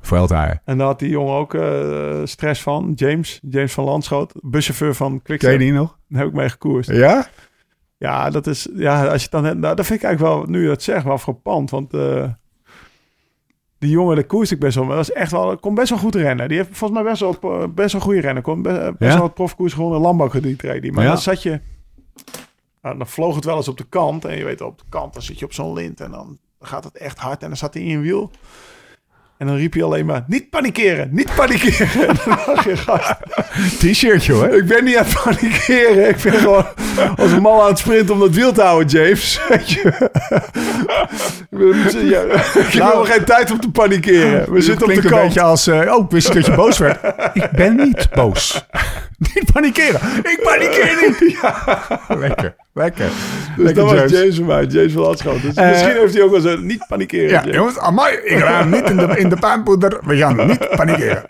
Vuelta. 0.05 0.61
En 0.65 0.77
daar 0.77 0.87
had 0.87 0.99
die 0.99 1.09
jongen 1.09 1.33
ook 1.33 1.53
eh, 1.53 2.21
stress 2.23 2.61
van. 2.61 2.91
James, 2.95 3.39
James 3.49 3.73
van 3.73 3.83
Landschoot, 3.83 4.33
buschauffeur 4.41 4.95
van 4.95 5.09
Ken 5.11 5.21
Quickstep. 5.21 5.51
je 5.51 5.57
die 5.57 5.71
nog? 5.71 5.97
Daar 6.07 6.19
heb 6.21 6.29
ik 6.29 6.35
mee 6.35 6.49
gekoerst. 6.49 6.89
Ja? 6.91 7.27
Ja, 7.97 8.29
dat 8.29 8.47
is, 8.47 8.67
ja, 8.75 9.07
als 9.07 9.23
je 9.23 9.29
dan, 9.29 9.43
nou, 9.43 9.75
dat 9.75 9.85
vind 9.85 9.99
ik 9.99 10.05
eigenlijk 10.05 10.35
wel, 10.35 10.45
nu 10.45 10.61
je 10.61 10.67
dat 10.67 10.81
zegt, 10.83 11.03
wel 11.05 11.17
frappant. 11.17 11.69
Want 11.69 11.93
eh, 11.93 12.29
die 13.77 13.89
jongen, 13.89 14.15
de 14.15 14.25
koers 14.25 14.51
ik 14.51 14.59
best 14.59 14.75
wel, 14.75 14.87
dat 14.87 14.99
is 14.99 15.11
echt 15.11 15.31
wel, 15.31 15.57
kon 15.57 15.75
best 15.75 15.89
wel 15.89 15.99
goed 15.99 16.15
rennen. 16.15 16.47
Die 16.47 16.57
heeft 16.57 16.77
volgens 16.77 17.01
mij 17.01 17.09
best 17.11 17.21
wel, 17.41 17.61
eh, 17.61 17.67
best 17.69 17.91
wel 17.91 18.01
goede 18.01 18.21
rennen. 18.21 18.43
Kon 18.43 18.61
be- 18.61 18.95
best 18.97 19.11
Ja? 19.11 19.17
wel 19.17 19.25
het 19.25 19.33
profkoers 19.33 19.73
gewonnen, 19.73 20.19
reed 20.61 20.81
die. 20.81 20.91
Maar 20.91 21.03
Ja. 21.03 21.09
dan 21.09 21.17
zat 21.21 21.43
je, 21.43 21.61
nou, 22.81 22.97
dan 22.97 23.07
vloog 23.07 23.35
het 23.35 23.45
wel 23.45 23.55
eens 23.55 23.67
op 23.67 23.77
de 23.77 23.85
kant. 23.89 24.25
En 24.25 24.37
je 24.37 24.43
weet, 24.43 24.61
op 24.61 24.77
de 24.77 24.83
kant, 24.89 25.13
dan 25.13 25.21
zit 25.21 25.39
je 25.39 25.45
op 25.45 25.53
zo'n 25.53 25.73
lint 25.73 26.01
en 26.01 26.11
dan 26.11 26.37
gaat 26.59 26.83
het 26.83 26.97
echt 26.97 27.17
hard. 27.17 27.41
En 27.41 27.47
dan 27.47 27.57
zat 27.57 27.73
hij 27.73 27.83
in 27.83 27.95
een 27.95 28.01
wiel. 28.01 28.31
En 29.43 29.49
dan 29.49 29.57
riep 29.57 29.73
hij 29.73 29.83
alleen 29.83 30.05
maar, 30.05 30.23
niet 30.27 30.49
panikeren, 30.49 31.09
niet 31.11 31.35
panikeren. 31.35 31.87
En 32.07 32.15
dan 32.25 32.37
dacht 32.45 32.63
je, 32.63 32.77
gast, 32.77 33.13
T-shirtje 33.79 34.33
hoor. 34.33 34.47
ik 34.47 34.65
ben 34.67 34.83
niet 34.83 34.97
aan 34.97 35.05
het 35.05 35.23
panikeren. 35.23 36.09
Ik 36.09 36.21
ben 36.23 36.33
gewoon 36.33 36.65
als 37.15 37.31
een 37.31 37.41
man 37.41 37.61
aan 37.61 37.67
het 37.67 37.77
sprinten 37.77 38.13
om 38.13 38.19
dat 38.19 38.29
wiel 38.29 38.51
te 38.51 38.61
houden, 38.61 38.87
James. 38.87 39.39
Je. 39.65 40.09
Ja, 42.03 42.21
ik 42.31 42.53
heb 42.53 42.71
helemaal 42.71 43.05
geen 43.05 43.23
tijd 43.23 43.51
om 43.51 43.59
te 43.59 43.71
panikeren. 43.71 44.53
We 44.53 44.61
zitten 44.61 44.87
op 44.87 44.93
de 44.93 44.99
klinkt 44.99 45.03
een 45.03 45.11
kant. 45.11 45.23
beetje 45.23 45.41
als... 45.41 45.67
eh, 45.67 45.95
oh, 45.95 46.09
wist 46.09 46.27
niet 46.27 46.35
dat 46.35 46.45
je 46.45 46.53
boos 46.53 46.77
werd. 46.77 46.99
ik 47.33 47.49
ben 47.51 47.75
niet 47.75 48.07
boos. 48.13 48.65
niet 49.33 49.51
panikeren. 49.53 50.01
Ik 50.23 50.39
panikeer 50.43 51.13
niet. 51.19 51.37
Lekker. 52.19 52.55
Lekker. 52.73 53.05
Dus 53.05 53.65
Lekker, 53.65 53.85
dat 53.85 53.99
was 54.01 54.11
James. 54.11 54.35
Voor 54.37 54.45
mij, 54.45 54.65
James 54.65 54.93
van. 54.93 55.11
Dus 55.41 55.55
Eh, 55.55 55.69
misschien 55.69 55.95
heeft 55.95 56.13
hij 56.13 56.23
ook 56.23 56.31
wel 56.31 56.39
zo, 56.41 56.57
niet 56.57 56.85
panikeren. 56.87 57.29
Ja, 57.29 57.39
James. 57.41 57.55
jongens, 57.55 57.77
amai, 57.79 58.15
ik 58.15 58.37
ga 58.39 58.63
niet 58.75 58.89
in 58.89 58.97
de, 58.97 59.07
in 59.17 59.29
de 59.29 59.35
puinpoeder. 59.35 59.99
We 60.05 60.17
gaan 60.17 60.47
niet 60.47 60.69
panikeren. 60.75 61.23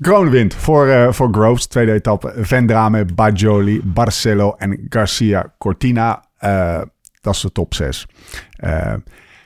Kroon 0.00 0.30
wint 0.30 0.54
voor, 0.54 0.88
eh, 0.88 1.12
voor 1.12 1.28
Groves, 1.32 1.66
tweede 1.66 1.92
etappe. 1.92 2.32
Vendrame, 2.36 3.04
Bajoli, 3.14 3.80
Barcelo 3.84 4.54
en 4.58 4.86
Garcia 4.88 5.52
Cortina. 5.58 6.24
Eh, 6.38 6.80
dat 7.20 7.34
is 7.34 7.40
de 7.40 7.52
top 7.52 7.74
6. 7.74 8.06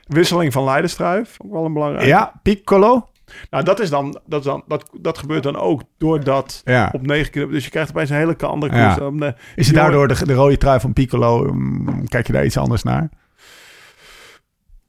Wisseling 0.07 0.53
van 0.53 0.65
Leidenstruif, 0.65 1.37
ook 1.45 1.53
wel 1.53 1.65
een 1.65 1.73
belangrijk. 1.73 2.07
ja, 2.07 2.33
Piccolo. 2.43 3.09
Nou, 3.51 3.65
dat, 3.65 3.81
is 3.81 3.91
dan, 3.91 4.21
dat, 4.27 4.41
is 4.41 4.47
dan, 4.47 4.63
dat, 4.69 4.91
dat 5.01 5.19
gebeurt 5.19 5.43
dan 5.43 5.57
ook 5.57 5.83
doordat 5.99 6.61
Ja. 6.65 6.89
op 6.93 7.07
9 7.07 7.31
kilometer... 7.31 7.55
Dus 7.57 7.65
je 7.65 7.71
krijgt 7.71 7.91
opeens 7.91 8.11
een 8.11 8.17
hele 8.17 8.37
andere 8.37 8.77
Ja. 8.77 8.95
koers. 8.95 9.07
Op 9.07 9.21
de- 9.21 9.35
Is 9.55 9.67
het 9.67 9.77
daardoor 9.77 10.09
de, 10.09 10.27
de 10.27 10.35
rode 10.35 10.57
trui 10.57 10.81
van 10.81 10.93
Piccolo? 10.93 11.53
mm, 11.53 12.09
Kijk 12.09 12.27
je 12.27 12.33
daar 12.33 12.45
iets 12.45 12.57
anders 12.59 12.83
naar? 12.83 13.09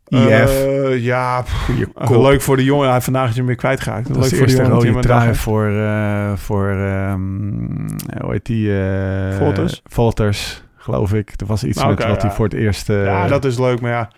jongen- 0.07 0.41
IF. 0.43 0.63
Eh, 0.63 1.03
ja, 1.03 1.41
pff, 1.41 1.69
leuk 2.09 2.41
voor 2.41 2.55
de 2.57 2.63
jongen. 2.63 2.89
Hij 2.89 3.01
vandaag 3.01 3.29
is 3.29 3.35
hem 3.35 3.45
weer 3.45 3.55
kwijtgeraakt. 3.55 4.07
Dat 4.07 4.17
leuk 4.17 4.35
voor 4.35 4.47
de 4.47 4.53
jongen 4.53 4.69
rode 4.71 4.99
trui 4.99 5.35
voor, 5.35 5.67
eh, 5.69 6.33
voor 6.35 6.69
ehm, 6.69 7.87
hoe 8.21 8.31
heet 8.31 8.45
die? 8.45 8.79
eh 8.79 9.37
Volters? 9.37 9.81
Volters, 9.85 10.63
geloof 10.75 11.13
ik. 11.13 11.31
Er 11.35 11.45
was 11.45 11.63
iets 11.63 11.77
Nou, 11.77 11.89
met 11.89 12.03
wat 12.05 12.21
hij 12.21 12.29
ja. 12.29 12.35
voor 12.35 12.45
het 12.45 12.53
eerst... 12.53 12.89
eh, 12.89 13.05
Ja, 13.05 13.27
dat 13.27 13.45
is 13.45 13.59
leuk, 13.59 13.81
maar 13.81 13.91
ja. 13.91 14.09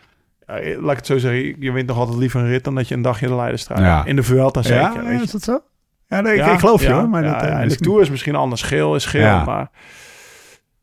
Ja, 0.47 0.81
Laat 0.81 0.91
ik 0.91 0.97
het 0.97 1.05
zo 1.05 1.17
zeggen. 1.17 1.55
Je 1.61 1.71
wint 1.71 1.87
nog 1.87 1.97
altijd 1.97 2.17
liever 2.17 2.41
een 2.41 2.47
rit 2.47 2.63
dan 2.63 2.75
dat 2.75 2.87
je 2.87 2.95
een 2.95 3.01
dagje 3.01 3.27
de 3.27 3.35
Leidenstraat. 3.35 3.79
Ja. 3.79 4.05
In 4.05 4.15
de 4.15 4.23
Vuelta 4.23 4.61
zeker. 4.61 4.81
ja, 4.81 5.03
weet 5.03 5.17
je. 5.17 5.23
is 5.23 5.31
dat 5.31 5.41
zo? 5.41 5.59
Ja, 6.07 6.21
nee, 6.21 6.33
ik- 6.33 6.39
Ja, 6.39 6.51
ik 6.53 6.59
geloof 6.59 6.81
je 6.81 6.91
hoor. 6.91 7.09
Maar 7.09 7.23
ja, 7.23 7.31
dat, 7.33 7.41
eh, 7.41 7.47
ja, 7.49 7.59
en 7.59 7.65
is 7.65 7.77
de 7.77 7.83
Tour 7.83 8.01
is 8.01 8.09
misschien 8.09 8.35
anders. 8.35 8.61
Geel 8.61 8.95
is 8.95 9.05
geel, 9.05 9.21
Ja. 9.21 9.43
maar... 9.45 9.69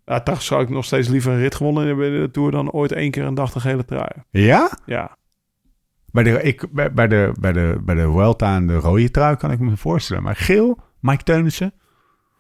Ja, 0.04 0.20
toch 0.20 0.42
zou 0.42 0.62
ik 0.62 0.68
nog 0.68 0.84
steeds 0.84 1.08
liever 1.08 1.32
een 1.32 1.38
rit 1.38 1.54
gewonnen 1.54 1.86
hebben 1.86 2.12
in 2.12 2.20
de 2.20 2.30
Tour... 2.30 2.50
dan 2.50 2.70
ooit 2.70 2.92
één 2.92 3.10
keer 3.10 3.24
een 3.24 3.34
dag 3.34 3.52
de 3.52 3.60
gele 3.60 3.84
trui. 3.84 4.08
Ja? 4.30 4.70
Ja. 4.86 5.16
Bij 6.12 6.22
de, 6.22 6.42
ik, 6.42 6.66
bij, 6.72 6.92
bij 6.92 7.08
de, 7.08 7.32
bij, 7.40 7.52
de, 7.52 7.78
bij 7.84 7.94
de 7.94 8.02
Vuelta 8.10 8.54
en 8.56 8.66
de 8.66 8.74
rode 8.76 9.10
trui 9.10 9.36
kan 9.36 9.50
ik 9.50 9.58
me 9.58 9.76
voorstellen. 9.76 10.22
Maar 10.22 10.36
geel, 10.36 10.78
Mike 11.00 11.22
Teunissen, 11.22 11.72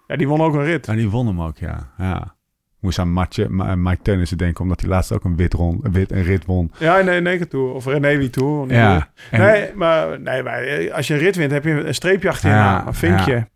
ja, 0.06 0.16
die 0.16 0.28
won 0.28 0.40
ook 0.40 0.54
een 0.54 0.64
rit. 0.64 0.86
ja, 0.86 0.94
die 0.94 1.10
won 1.10 1.26
hem 1.26 1.42
ook, 1.42 1.56
ja. 1.58 1.92
ja. 1.98 2.33
Moest 2.84 2.98
aan 2.98 3.12
Matje, 3.12 3.48
Ma- 3.48 3.74
Mike 3.74 4.02
Teunissen 4.02 4.38
denken, 4.38 4.62
omdat 4.62 4.80
hij 4.80 4.88
laatst 4.88 5.12
ook 5.12 5.24
een, 5.24 5.36
wit 5.36 5.52
ron, 5.54 5.78
een, 5.82 5.92
wit, 5.92 6.12
een 6.12 6.22
rit 6.22 6.44
won. 6.44 6.72
Ja, 6.78 7.00
nee, 7.00 7.20
nee, 7.20 7.48
Tour. 7.48 7.72
Of 7.72 7.86
René 7.86 8.16
wie 8.16 8.30
die 8.66 8.76
Ja. 8.76 9.08
En- 9.30 9.40
Nee, 9.40 9.74
maar, 9.74 10.20
nee, 10.20 10.42
maar 10.42 10.90
als 10.92 11.06
je 11.06 11.14
een 11.14 11.20
rit 11.20 11.36
wint, 11.36 11.50
heb 11.50 11.64
je 11.64 11.70
een 11.70 11.94
streepje 11.94 12.28
achter 12.28 12.48
je 12.50 12.54
Ja. 12.54 12.86
Een 12.86 12.94
vinkje. 12.94 13.48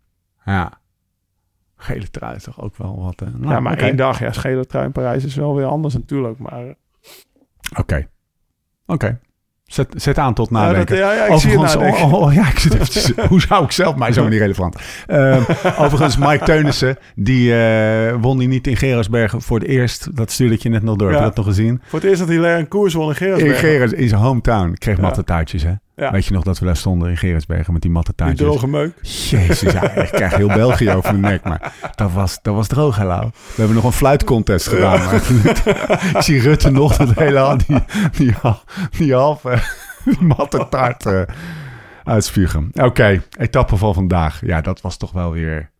Ja. 0.45 0.71
Gele 1.75 2.09
trui 2.09 2.35
is 2.35 2.43
toch 2.43 2.61
ook 2.61 2.77
wel 2.77 3.03
wat... 3.03 3.21
eh, 3.21 3.27
nou, 3.33 3.53
ja, 3.53 3.59
maar 3.59 3.77
één 3.77 3.95
dag, 3.95 4.19
ja, 4.19 4.31
schele 4.31 4.65
trui 4.65 4.85
in 4.85 4.91
Parijs 4.91 5.25
is 5.25 5.35
wel 5.35 5.55
weer 5.55 5.65
anders 5.65 5.93
natuurlijk. 5.93 6.39
Maar 6.39 6.65
eh, 6.67 6.73
Oké. 7.79 8.07
Oké. 8.85 9.19
Zet, 9.69 9.87
zet 9.95 10.17
aan 10.17 10.33
tot 10.33 10.47
ja, 10.51 10.55
nadenken. 10.57 10.85
dat- 10.95 10.97
ja, 11.05 11.13
ja, 11.13 11.25
ik 11.25 11.39
zie 11.39 11.49
het 11.49 11.59
Overigens, 11.59 11.73
nadenken. 11.75 12.03
oh, 12.03 12.13
oh, 12.21 12.33
ja, 12.33 12.47
ik 12.49 12.59
zit 12.59 12.73
eventjes, 12.73 13.11
hoe 13.29 13.41
zou 13.41 13.63
ik 13.63 13.71
zelf 13.71 13.95
mij 13.95 14.11
zo 14.13 14.27
niet 14.27 14.39
relevant. 14.39 14.75
Ehm, 15.07 15.41
overigens, 15.77 16.17
Mike 16.17 16.43
Teunissen, 16.45 16.97
die 17.15 17.53
eh, 17.55 18.15
won 18.21 18.37
die 18.37 18.47
niet 18.47 18.67
in 18.67 18.77
Gerardsbergen 18.77 19.41
voor 19.41 19.59
het 19.59 19.67
eerst. 19.67 20.15
Dat 20.15 20.31
stuurde 20.31 20.53
ik 20.53 20.61
je 20.61 20.69
net 20.69 20.83
nog 20.83 20.95
door. 20.95 21.09
Heb 21.09 21.17
je 21.17 21.23
dat 21.23 21.35
nog 21.35 21.45
gezien? 21.45 21.81
Voor 21.87 21.99
het 21.99 22.07
eerst 22.07 22.19
dat 22.19 22.27
hij 22.29 22.59
een 22.59 22.67
koers 22.67 22.93
won 22.93 23.03
in 23.03 23.09
In 23.09 23.15
Gerardsbergen. 23.15 23.59
Gerards, 23.69 23.93
in 23.93 24.07
zijn 24.09 24.21
hometown. 24.21 24.73
Kreeg 24.73 24.95
Ja. 24.95 25.01
matte 25.01 25.23
taartjes, 25.23 25.63
hè? 25.63 25.71
Ja. 25.99 26.11
Weet 26.11 26.25
je 26.25 26.33
nog 26.33 26.43
dat 26.43 26.59
we 26.59 26.65
daar 26.65 26.77
stonden 26.77 27.09
in 27.09 27.17
Gerardsbergen 27.17 27.73
met 27.73 27.81
die 27.81 27.91
matte 27.91 28.13
Die 28.15 28.25
taartjes? 28.25 28.47
droge 28.47 28.67
meuk. 28.67 28.93
Jezus, 29.01 29.71
ja, 29.73 29.91
ik 29.91 30.11
krijg 30.11 30.35
heel 30.35 30.47
België 30.47 30.91
over 30.91 31.11
de 31.11 31.17
nek. 31.17 31.43
Maar 31.43 31.73
dat 31.95 32.11
was, 32.11 32.39
dat 32.41 32.55
was 32.55 32.67
droog, 32.67 32.95
hello. 32.97 33.19
We 33.19 33.55
hebben 33.55 33.75
nog 33.75 33.83
een 33.83 33.91
fluitcontest 33.91 34.67
gedaan. 34.67 35.03
Maar 35.05 35.13
ik 36.15 36.21
zie 36.21 36.39
Rutte 36.41 36.69
nog 36.69 36.97
dat 36.97 37.13
hele 37.13 37.57
die, 37.67 37.83
die, 38.11 38.35
die 38.97 39.13
halve 39.13 39.57
matte 40.19 40.67
taart 40.69 41.05
eh, 41.05 41.21
uitspugen. 42.03 42.71
Oké, 42.73 43.23
etappe 43.37 43.77
van 43.77 43.93
vandaag. 43.93 44.41
Ja, 44.45 44.61
dat 44.61 44.81
was 44.81 44.97
toch 44.97 45.11
wel 45.11 45.31
weer 45.31 45.71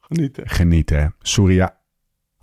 Genieten. 0.00 0.48
genieten. 0.48 1.14
Surya 1.20 1.76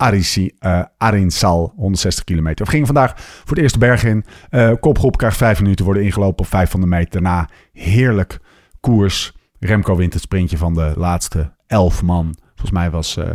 Arisi, 0.02 0.50
eh, 0.58 0.82
Arinsal, 0.98 1.72
160 1.76 2.24
kilometer. 2.24 2.64
We 2.64 2.70
gingen 2.70 2.86
vandaag 2.86 3.12
voor 3.16 3.48
het 3.48 3.58
eerst 3.58 3.74
de 3.74 3.80
berg 3.80 4.04
in. 4.04 4.24
Eh 4.48 4.72
kopgroep 4.80 5.16
krijgt 5.16 5.36
vijf 5.36 5.60
minuten, 5.60 5.84
worden 5.84 6.04
ingelopen 6.04 6.44
op 6.44 6.50
vijf 6.50 6.70
van 6.70 6.80
de 6.80 6.86
meter. 6.86 7.10
Daarna 7.10 7.48
heerlijk 7.72 8.38
koers. 8.80 9.36
Remco 9.58 9.96
wint 9.96 10.12
het 10.12 10.22
sprintje 10.22 10.56
van 10.56 10.74
de 10.74 10.92
laatste 10.96 11.52
elf 11.66 12.02
man. 12.02 12.36
Volgens 12.48 12.70
mij 12.70 12.90
was 12.90 13.16
eh, 13.16 13.30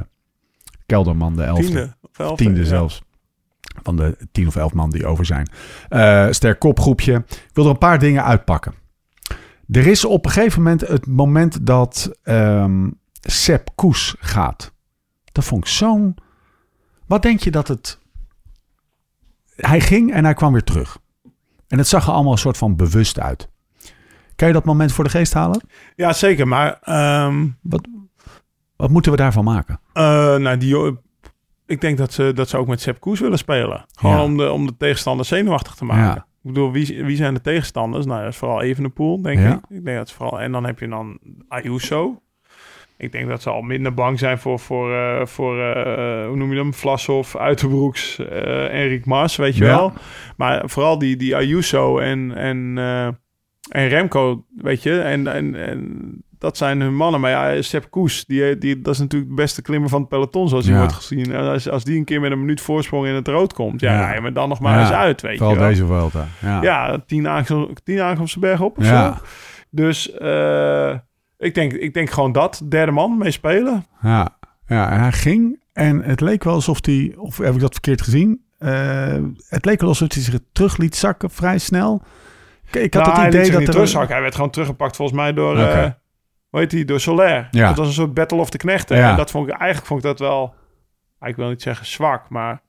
Kelderman 0.85 1.35
de 1.35 1.43
elfde. 1.43 1.65
Tiende. 1.65 1.95
Elfde, 2.13 2.43
Tiende 2.43 2.59
ja. 2.59 2.65
zelfs. 2.65 3.01
Van 3.83 3.95
de 3.95 4.17
tien 4.31 4.47
of 4.47 4.55
elf 4.55 4.73
man 4.73 4.89
die 4.89 5.05
over 5.05 5.25
zijn. 5.25 5.49
Sterk 6.33 6.59
kopgroepje. 6.59 7.13
Ik 7.27 7.49
wil 7.53 7.63
er 7.63 7.69
een 7.69 7.77
paar 7.77 7.99
dingen 7.99 8.23
uitpakken. 8.23 8.73
Er 9.71 9.87
is 9.87 10.05
op 10.05 10.25
een 10.25 10.31
gegeven 10.31 10.61
moment 10.61 10.81
het 10.81 11.07
moment 11.07 11.65
dat 11.65 12.11
ehm 12.23 12.89
Sepp 13.21 13.69
Koes 13.75 14.15
gaat. 14.19 14.73
Dat 15.31 15.45
vond 15.45 15.63
ik 15.63 15.69
zo'n... 15.69 16.15
Wat 17.07 17.21
denk 17.21 17.39
je 17.39 17.51
dat 17.51 17.67
het... 17.67 17.99
Hij 19.55 19.81
ging 19.81 20.13
en 20.13 20.23
hij 20.23 20.33
kwam 20.33 20.51
weer 20.51 20.63
terug. 20.63 20.99
En 21.67 21.77
het 21.77 21.87
zag 21.87 22.07
er 22.07 22.13
allemaal 22.13 22.31
een 22.31 22.37
soort 22.37 22.57
van 22.57 22.75
bewust 22.75 23.19
uit. 23.19 23.49
Kan 24.35 24.47
je 24.47 24.53
dat 24.53 24.65
moment 24.65 24.91
voor 24.91 25.03
de 25.03 25.09
geest 25.09 25.33
halen? 25.33 25.61
Ja, 25.95 26.13
zeker. 26.13 26.47
Maar 26.47 26.79
ehm, 26.81 27.47
Wat 28.75 28.89
moeten 28.89 29.11
we 29.11 29.17
daarvan 29.17 29.43
maken? 29.43 29.79
eh, 29.93 30.03
nou, 30.35 30.57
die, 30.57 30.97
ik 31.65 31.81
denk 31.81 31.97
dat 31.97 32.13
ze, 32.13 32.31
dat 32.33 32.49
ze 32.49 32.57
ook 32.57 32.67
met 32.67 32.81
Sepp 32.81 32.99
Koes 32.99 33.19
willen 33.19 33.37
spelen. 33.37 33.85
Gewoon 33.95 34.15
Ja. 34.15 34.23
om, 34.23 34.37
de, 34.37 34.51
om 34.51 34.65
de 34.65 34.77
tegenstander 34.77 35.25
zenuwachtig 35.25 35.75
te 35.75 35.85
maken. 35.85 36.03
Ja. 36.03 36.15
Ik 36.15 36.53
bedoel, 36.53 36.71
wie, 36.71 37.03
wie 37.03 37.15
zijn 37.15 37.33
de 37.33 37.41
tegenstanders? 37.41 38.05
Nou, 38.05 38.21
dat 38.23 38.29
is 38.31 38.37
vooral 38.37 38.61
Evenepoel, 38.61 39.21
denk 39.21 39.39
Ja. 39.39 39.53
ik. 39.53 39.77
Ik 39.77 39.85
denk 39.85 39.97
dat 39.97 40.11
vooral... 40.11 40.41
En 40.41 40.51
dan 40.51 40.65
heb 40.65 40.79
je 40.79 40.87
dan 40.87 41.19
Ayuso. 41.47 42.21
Ik 42.97 43.11
denk 43.11 43.27
dat 43.27 43.41
ze 43.41 43.49
al 43.49 43.61
minder 43.61 43.93
bang 43.93 44.19
zijn 44.19 44.37
voor, 44.37 44.59
voor, 44.59 44.93
eh, 44.95 45.25
voor 45.25 45.61
eh, 45.61 46.25
hoe 46.27 46.35
noem 46.35 46.51
je 46.53 46.57
hem? 46.57 46.73
Vlasov, 46.73 47.35
Uiterbroeks, 47.35 48.19
eh 48.19 48.73
Enric 48.81 49.05
Mars, 49.05 49.35
weet 49.35 49.57
je 49.57 49.63
Ja. 49.65 49.75
wel. 49.75 49.93
Maar 50.37 50.61
vooral 50.69 50.97
die, 50.97 51.15
die 51.17 51.35
Ayuso 51.35 51.99
en, 51.99 52.35
en, 52.35 52.73
eh, 52.77 53.05
en 53.69 53.87
Remco, 53.87 54.45
weet 54.55 54.83
je. 54.83 54.99
En, 54.99 55.27
en, 55.27 55.55
en 55.67 56.11
dat 56.39 56.57
zijn 56.57 56.81
hun 56.81 56.95
mannen. 56.95 57.19
Maar 57.21 57.29
ja, 57.31 57.61
Sepp 57.61 57.89
Koes, 57.89 58.25
die, 58.25 58.57
die, 58.57 58.81
dat 58.81 58.93
is 58.93 58.99
natuurlijk 58.99 59.29
de 59.29 59.35
beste 59.41 59.61
klimmer 59.61 59.89
van 59.89 59.99
het 59.99 60.09
peloton, 60.09 60.49
zoals 60.49 60.65
hij 60.65 60.73
Ja. 60.73 60.79
wordt 60.79 60.93
gezien. 60.95 61.33
En 61.33 61.41
Als, 61.51 61.69
als 61.69 61.83
die 61.83 61.97
een 61.97 62.05
keer 62.05 62.19
met 62.21 62.31
een 62.31 62.39
minuut 62.39 62.61
voorsprong 62.61 63.07
in 63.07 63.13
het 63.13 63.27
rood 63.27 63.53
komt, 63.53 63.81
ja, 63.81 63.91
Ja. 63.93 64.05
rij 64.05 64.15
je 64.15 64.21
me 64.21 64.31
dan 64.31 64.49
nog 64.49 64.59
maar 64.59 64.73
Ja. 64.73 64.79
eens 64.81 64.91
uit, 64.91 65.21
weet 65.21 65.37
je 65.37 65.43
wel. 65.45 65.55
deze 65.57 65.85
Vuelta. 65.85 66.27
Ja. 66.41 66.61
Ja, 66.61 67.03
tien, 67.07 67.27
aankom, 67.27 67.73
tien 67.83 68.01
aankomsten 68.01 68.41
berg 68.41 68.61
op 68.61 68.77
of 68.77 68.85
zo. 68.85 69.13
Dus 69.69 70.11
eh, 70.11 70.95
ik, 71.37 71.55
denk, 71.55 71.73
ik 71.73 71.93
denk 71.93 72.09
gewoon 72.09 72.31
dat. 72.31 72.61
Derde 72.65 72.91
man 72.91 73.17
mee 73.17 73.31
spelen. 73.31 73.85
Ja, 74.01 74.37
ja, 74.67 74.91
en 74.91 74.99
hij 74.99 75.11
ging 75.11 75.59
en 75.73 76.03
het 76.03 76.21
leek 76.21 76.43
wel 76.43 76.53
alsof 76.53 76.85
hij, 76.85 77.13
of 77.17 77.37
heb 77.37 77.53
ik 77.53 77.59
dat 77.59 77.71
verkeerd 77.71 78.01
gezien? 78.01 78.45
Eh, 78.57 79.17
het 79.47 79.65
leek 79.65 79.79
wel 79.79 79.89
alsof 79.89 80.13
hij 80.13 80.23
zich 80.23 80.39
terug 80.51 80.77
liet 80.77 80.95
zakken 80.95 81.29
vrij 81.29 81.57
snel. 81.57 82.01
Ik, 82.67 82.75
ik 82.75 82.93
had 82.93 83.03
Nou, 83.05 83.15
hij 83.15 83.25
het 83.25 83.35
idee 83.35 83.51
dat 83.51 83.61
er... 83.61 83.67
terugzakken. 83.69 84.11
Hij 84.13 84.21
werd 84.21 84.35
gewoon 84.35 84.49
teruggepakt 84.49 84.95
volgens 84.95 85.17
mij 85.17 85.33
door... 85.33 85.57
eh 85.57 85.63
Oké. 85.63 85.97
hoe 86.49 86.59
heet 86.59 86.69
die? 86.69 86.85
Door 86.85 86.99
Soler. 86.99 87.47
Ja. 87.51 87.67
Dat 87.67 87.77
was 87.77 87.87
een 87.87 87.93
soort 87.93 88.13
battle 88.13 88.39
of 88.39 88.49
the 88.49 88.57
knechten. 88.57 88.97
Ja. 88.97 89.09
En 89.09 89.17
dat 89.17 89.31
vond 89.31 89.47
ik... 89.47 89.53
Eigenlijk 89.55 89.87
vond 89.87 89.99
ik 89.99 90.05
dat 90.05 90.19
wel... 90.19 90.53
Ik 91.21 91.35
wil 91.35 91.49
niet 91.49 91.61
zeggen 91.61 91.85
zwak, 91.85 92.29
maar... 92.29 92.61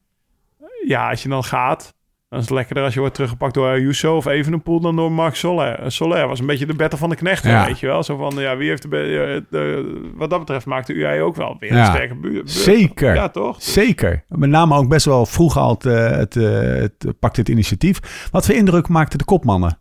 Ja, 0.86 1.08
als 1.10 1.22
je 1.22 1.28
dan 1.28 1.44
gaat... 1.44 1.94
Dan 2.28 2.38
is 2.38 2.44
het 2.44 2.54
lekkerder 2.54 2.84
als 2.84 2.94
je 2.94 3.00
wordt 3.00 3.14
teruggepakt 3.14 3.54
door 3.54 3.68
Ayuso 3.68 4.16
of 4.16 4.26
Evenepoel 4.26 4.80
dan 4.80 4.96
door 4.96 5.12
Max 5.12 5.38
Soler. 5.38 5.78
Eh, 5.78 5.88
Soler 5.88 6.28
was 6.28 6.40
een 6.40 6.46
beetje 6.46 6.66
de 6.66 6.74
battle 6.74 6.98
van 6.98 7.08
de 7.10 7.16
knechten, 7.16 7.50
Ja. 7.50 7.66
weet 7.66 7.78
je 7.80 7.86
wel. 7.86 8.02
Zo 8.02 8.16
van, 8.16 8.34
ja, 8.36 8.56
wie 8.56 8.68
heeft 8.68 8.90
de, 8.90 8.96
eh, 8.98 9.42
de... 9.50 10.10
Wat 10.14 10.30
dat 10.30 10.38
betreft 10.38 10.66
maakte 10.66 10.92
UAE 10.92 11.22
ook 11.22 11.36
wel 11.36 11.56
weer 11.58 11.72
Ja. 11.72 11.78
een 11.80 11.94
sterke 11.94 12.14
buurt. 12.14 12.50
Zeker. 12.50 13.14
Ja, 13.14 13.28
toch? 13.28 13.62
Zeker. 13.62 14.24
Met 14.28 14.50
name 14.50 14.74
ook 14.76 14.88
best 14.88 15.04
wel 15.06 15.26
vroeg 15.26 15.56
al 15.56 15.70
het, 15.70 15.86
eh, 15.86 16.10
het, 16.10 16.34
het 16.34 17.18
pakte 17.18 17.40
het 17.40 17.48
initiatief. 17.48 18.28
Wat 18.30 18.46
voor 18.46 18.54
indruk 18.54 18.88
maakten 18.88 19.18
de 19.18 19.24
kopmannen 19.24 19.78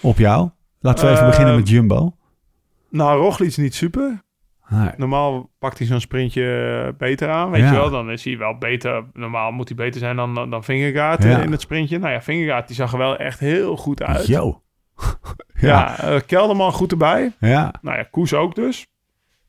op 0.00 0.18
jou? 0.18 0.50
Laten 0.80 1.06
we 1.06 1.12
even 1.12 1.26
beginnen 1.26 1.54
met 1.56 1.68
Jumbo. 1.68 2.14
Nou, 2.90 3.20
Roglic 3.20 3.56
niet 3.56 3.74
super. 3.74 4.22
Nee. 4.68 4.90
Normaal 4.96 5.50
pakt 5.58 5.78
hij 5.78 5.86
zo'n 5.86 6.00
sprintje 6.00 6.42
eh, 6.86 6.98
beter 6.98 7.28
aan, 7.30 7.50
weet 7.50 7.60
Ja. 7.60 7.70
je 7.72 7.76
wel. 7.78 7.90
Dan 7.90 8.10
is 8.10 8.24
hij 8.24 8.38
wel 8.38 8.58
beter. 8.58 9.04
Normaal 9.12 9.50
moet 9.50 9.68
hij 9.68 9.76
beter 9.76 10.00
zijn 10.00 10.16
dan, 10.16 10.34
dan, 10.34 10.50
dan 10.50 10.64
Vingegaard 10.64 11.22
Ja. 11.22 11.40
in, 11.42 11.52
het 11.52 11.60
sprintje. 11.60 11.98
Nou 11.98 12.12
ja, 12.12 12.22
Vingegaard 12.22 12.66
die 12.66 12.76
zag 12.76 12.92
er 12.92 12.98
wel 12.98 13.16
echt 13.16 13.38
heel 13.38 13.76
goed 13.76 14.02
uit. 14.02 14.26
Yo. 14.26 14.62
ja. 15.54 15.68
Ja, 15.68 15.98
eh, 15.98 16.20
Kelderman 16.26 16.72
goed 16.72 16.90
erbij. 16.90 17.32
Ja. 17.38 17.72
Nou 17.82 17.96
ja, 17.96 18.06
Koes 18.10 18.34
ook 18.34 18.54
dus. 18.54 18.86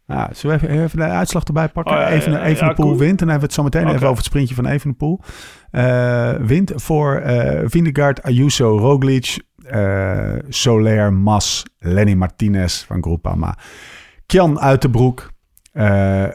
Ja, 0.06 0.30
zullen 0.32 0.60
we 0.60 0.68
even, 0.70 0.84
even 0.84 0.98
de 1.00 1.04
uitslag 1.06 1.44
erbij 1.44 1.68
pakken? 1.70 1.94
Oh, 1.94 2.00
ja, 2.00 2.08
even 2.10 2.32
ja, 2.32 2.44
Evenepoel 2.44 2.92
ja, 2.92 2.98
wint. 2.98 3.10
En 3.22 3.28
dan 3.28 3.30
hebben 3.30 3.40
we 3.40 3.46
het 3.46 3.54
zo 3.54 3.64
meteen 3.64 3.88
even 3.88 4.04
over 4.08 4.16
het 4.18 4.26
sprintje 4.26 4.56
van 4.56 4.66
Evenepoel. 4.66 5.22
Eh 5.72 6.34
wint 6.34 6.72
voor 6.76 7.16
eh 7.16 7.64
Vingegaard, 7.66 8.24
Ayuso, 8.24 8.78
Roglic, 8.78 9.38
eh, 9.66 10.34
Soler, 10.50 11.14
Mas, 11.14 11.66
Lenny 11.80 12.14
Martinez 12.14 12.84
van 12.86 13.02
Groupama. 13.04 13.58
Kjan 14.28 14.60
Uitenbroek, 14.60 15.30
eh 15.74 16.26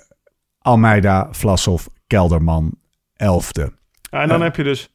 Almeida, 0.59 1.29
Vlasov, 1.31 1.87
Kelderman, 2.07 2.75
elfde. 3.17 3.73
Ja, 4.11 4.21
en 4.23 4.29
dan 4.29 4.39
Ja. 4.39 4.45
heb 4.45 4.57
je 4.57 4.63
dus... 4.63 4.95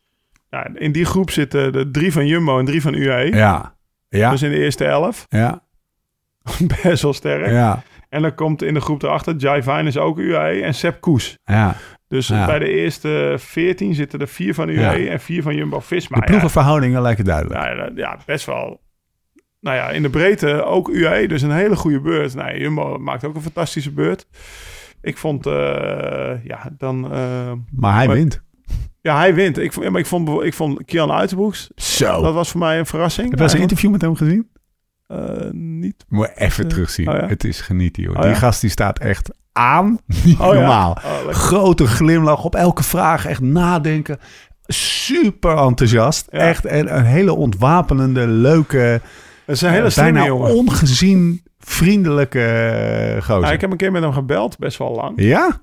Ja, 0.50 0.68
in 0.74 0.91
die 0.91 1.06
groep 1.06 1.30
zitten 1.32 1.72
de 1.74 1.91
drie 1.91 2.12
van 2.12 2.28
Jumbo 2.28 2.60
en 2.60 2.66
drie 2.66 2.82
van 2.82 2.93
UAE. 2.93 3.36
Ja, 3.36 3.76
ja, 4.10 4.30
Dus 4.32 4.41
in 4.41 4.50
de 4.50 4.58
eerste 4.58 4.86
elf. 4.86 5.26
ja, 5.30 5.62
Best 6.84 7.02
wel 7.02 7.14
sterk. 7.14 7.50
ja, 7.52 7.84
En 8.10 8.22
dan 8.22 8.36
komt 8.36 8.62
in 8.62 8.74
de 8.74 8.80
groep 8.82 9.02
erachter... 9.04 9.36
Jai 9.36 9.64
Vine 9.64 9.84
is 9.84 9.98
ook 9.98 10.18
UAE 10.18 10.62
en 10.64 10.74
Sepp 10.74 11.02
Koes. 11.02 11.38
ja. 11.43 11.76
Dus 12.08 12.28
Ja. 12.28 12.45
bij 12.45 12.60
de 12.60 12.70
eerste 12.70 13.36
veertien 13.38 13.93
zitten 13.95 14.20
er 14.20 14.28
vier 14.28 14.54
van 14.54 14.70
UAE 14.70 15.10
en 15.10 15.20
vier 15.20 15.41
van 15.43 15.56
Jumbo-Visma. 15.56 16.16
De 16.18 16.22
Ja, 16.24 16.28
ploegenverhoudingen 16.30 17.02
lijken 17.02 17.26
duidelijk. 17.26 17.60
Nou 17.60 17.76
ja, 17.78 17.89
ja, 17.95 18.18
best 18.26 18.45
wel. 18.45 18.82
Nou 19.68 19.80
ja, 19.80 19.89
in 19.89 20.01
de 20.01 20.09
breedte 20.09 20.63
ook 20.63 20.89
UAE, 20.89 21.28
dus 21.28 21.41
een 21.41 21.51
hele 21.51 21.76
goede 21.76 22.01
beurt. 22.01 22.36
Nou, 22.36 22.49
ja, 22.49 22.57
Jumbo 22.57 22.97
maakt 22.97 23.24
ook 23.26 23.36
een 23.36 23.41
fantastische 23.41 23.91
beurt. 23.91 24.26
Ik 25.01 25.18
vond, 25.18 25.45
eh, 25.45 25.53
ja, 26.43 26.70
dan... 26.78 27.11
eh, 27.11 27.51
Maar 27.76 27.95
hij 27.95 28.05
Maar- 28.07 28.15
wint. 28.15 28.41
ja, 29.01 29.18
hij 29.18 29.34
wint. 29.36 29.57
Ik, 29.57 29.74
vond- 29.74 29.86
ja, 29.86 29.91
maar 29.91 29.99
ik 30.01 30.05
vond, 30.07 30.43
ik 30.43 30.53
vond 30.53 30.86
Kian 30.86 31.11
Uitenbroeks, 31.11 31.70
Zo. 31.76 32.22
dat 32.22 32.34
was 32.34 32.49
voor 32.51 32.59
mij 32.59 32.80
een 32.80 32.86
verrassing. 32.86 33.30
Heb 33.39 33.49
je 33.49 33.55
een 33.55 33.61
interview 33.61 33.91
met 33.91 34.01
hem 34.01 34.15
gezien? 34.15 34.49
Eh, 35.07 35.18
niet. 35.51 36.05
Moet 36.07 36.32
even 36.36 36.68
terugzien. 36.68 37.07
oh 37.09 37.15
ja? 37.15 37.28
Het 37.28 37.43
is 37.43 37.61
genieten, 37.61 38.03
joh. 38.03 38.15
Oh 38.15 38.22
Die 38.22 38.30
ja? 38.32 38.36
gast 38.38 38.61
die 38.61 38.70
staat 38.70 38.99
echt 38.99 39.30
aan. 39.51 39.99
Niet 40.26 40.39
Oh 40.39 40.53
ja? 40.53 40.59
normaal. 40.59 40.91
Oh, 40.91 41.11
lekker. 41.15 41.34
Grote 41.34 41.88
glimlach 41.88 42.43
op 42.43 42.55
elke 42.55 42.84
vraag. 42.84 43.26
Echt 43.26 43.41
nadenken. 43.41 44.20
Super 44.68 45.57
enthousiast. 45.57 46.28
Ja. 46.32 46.38
Echt 46.39 46.65
en 46.65 46.97
een 46.97 47.05
hele 47.05 47.34
ontwapenende, 47.34 48.28
leuke, 48.28 49.01
Dat 49.48 49.56
is 49.56 49.62
een 49.62 49.70
hele 49.70 49.86
eh, 49.86 49.91
slimme 49.91 50.24
jongen. 50.24 50.54
ongezien 50.56 51.43
vriendelijke 51.60 52.43
eh, 52.45 53.22
gozer. 53.22 53.41
Nou, 53.41 53.54
ik 53.54 53.62
heb 53.62 53.72
een 53.72 53.78
keer 53.78 53.91
met 53.91 54.02
hem 54.02 54.12
gebeld, 54.14 54.58
best 54.58 54.78
wel 54.78 54.91
lang. 54.91 55.14
Ja? 55.22 55.62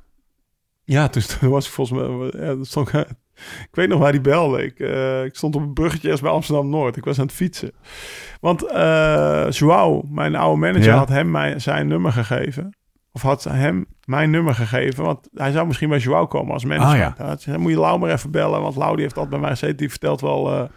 Ja, 0.85 1.09
dus 1.09 1.27
toen 1.39 1.51
was 1.51 1.67
ik 1.67 1.73
volgens 1.73 1.99
mij... 2.01 2.31
Ja, 2.45 2.57
stond, 2.65 2.93
ik 3.69 3.69
weet 3.71 3.89
nog 3.89 3.99
waar 3.99 4.13
die 4.13 4.21
belde. 4.21 4.65
Ik, 4.65 4.79
eh, 4.79 5.25
ik 5.25 5.37
stond 5.37 5.57
op 5.57 5.63
een 5.63 5.73
bruggetje 5.73 6.19
bij 6.21 6.31
Amsterdam-Noord. 6.31 6.97
Ik 6.97 7.05
was 7.05 7.19
aan 7.19 7.27
het 7.27 7.35
fietsen. 7.35 7.73
Want 8.41 8.61
Joao, 9.57 10.03
mijn 10.09 10.35
oude 10.37 10.61
manager, 10.61 10.85
Ja. 10.85 10.97
had 10.97 11.09
hem 11.09 11.31
mijn, 11.31 11.61
zijn 11.61 11.87
nummer 11.87 12.13
gegeven. 12.13 12.77
Of 13.13 13.23
had 13.23 13.45
hem 13.45 13.87
mijn 14.05 14.31
nummer 14.31 14.55
gegeven. 14.55 15.05
Want 15.05 15.29
hij 15.35 15.53
zou 15.53 15.67
misschien 15.67 15.89
bij 15.89 15.99
Joao 15.99 16.27
komen 16.27 16.53
als 16.53 16.65
manager. 16.65 17.05
Ah, 17.05 17.15
ja. 17.19 17.27
Had 17.27 17.47
moet 17.59 17.71
je 17.73 17.79
Lau 17.79 17.99
maar 17.99 18.11
even 18.11 18.31
bellen. 18.31 18.63
Want 18.63 18.77
Lau 18.77 18.93
die 18.93 19.03
heeft 19.03 19.17
altijd 19.17 19.33
bij 19.33 19.41
mij 19.41 19.51
gezeten. 19.51 19.77
Die 19.77 19.91
vertelt 19.91 20.21
wel... 20.21 20.71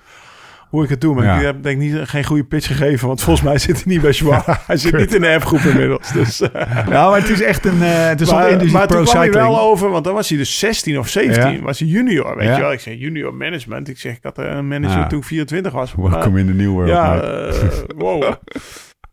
hoe 0.70 0.84
ik 0.84 0.90
het 0.90 1.02
doe. 1.02 1.16
Maar 1.16 1.26
Ja. 1.26 1.36
ik 1.38 1.42
heb 1.46 1.64
denk 1.64 1.82
ik 1.82 1.92
niet, 1.92 2.08
geen 2.10 2.24
goede 2.24 2.44
pitch 2.44 2.68
gegeven. 2.68 3.08
Want 3.08 3.22
volgens 3.22 3.46
mij 3.46 3.58
zit 3.58 3.76
hij 3.76 3.84
niet 3.86 4.02
bij 4.02 4.12
Schwab. 4.12 4.46
hij 4.68 4.78
zit 4.78 4.98
niet 4.98 5.14
in 5.14 5.22
de 5.22 5.34
appgroep 5.34 5.60
inmiddels. 5.60 6.12
Dus, 6.12 6.42
eh, 6.42 6.88
Nou, 6.88 7.12
maar 7.12 7.20
het 7.20 7.30
is 7.30 7.42
echt 7.42 7.66
een... 7.66 7.82
eh, 7.82 8.08
het 8.08 8.22
is 8.22 8.32
maar, 8.32 8.50
Indie 8.50 8.72
maar 8.72 8.88
toen 8.88 9.04
kwam 9.04 9.18
hij 9.18 9.32
wel 9.32 9.60
over, 9.60 9.90
want 9.90 10.04
dan 10.04 10.14
was 10.14 10.30
hij 10.30 10.38
dus 10.38 10.60
16 10.60 11.00
of 11.00 11.08
17. 11.08 11.52
Ja. 11.52 11.60
Was 11.62 11.80
hij 11.80 11.88
junior, 11.88 12.36
weet 12.38 12.48
Ja. 12.48 12.56
je 12.56 12.62
wel. 12.62 12.72
Ik 12.72 12.80
zeg 12.80 12.94
junior 12.98 13.34
management. 13.34 13.90
Ik 13.90 13.98
zeg, 14.00 14.16
ik 14.16 14.24
had 14.24 14.38
een 14.38 14.68
manager 14.68 14.98
Ja. 15.00 15.08
toen 15.08 15.20
ik 15.20 15.26
24 15.26 15.72
was. 15.74 15.94
Welcome 15.98 16.40
in 16.40 16.46
the 16.46 16.54
new 16.54 16.72
world. 16.72 16.90
Ja, 16.90 17.20
eh, 17.22 17.54
wow. 17.98 18.24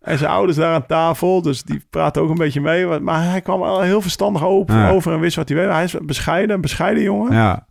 En 0.00 0.18
zijn 0.18 0.30
ouders 0.30 0.56
daar 0.56 0.74
aan 0.74 0.86
tafel, 0.86 1.42
dus 1.42 1.62
die 1.62 1.86
praten 1.90 2.22
ook 2.22 2.28
een 2.28 2.34
beetje 2.34 2.60
mee. 2.60 2.86
Maar 2.86 3.30
hij 3.30 3.40
kwam 3.40 3.60
wel 3.60 3.80
heel 3.80 4.00
verstandig 4.00 4.44
open, 4.44 4.76
Ja. 4.76 4.90
over 4.90 5.12
en 5.12 5.20
wist 5.20 5.36
wat 5.36 5.48
hij 5.48 5.58
weet. 5.58 5.68
Hij 5.68 5.84
is 5.84 5.94
bescheiden, 6.02 6.54
een 6.54 6.60
bescheiden 6.60 7.02
jongen. 7.02 7.32
ja. 7.32 7.66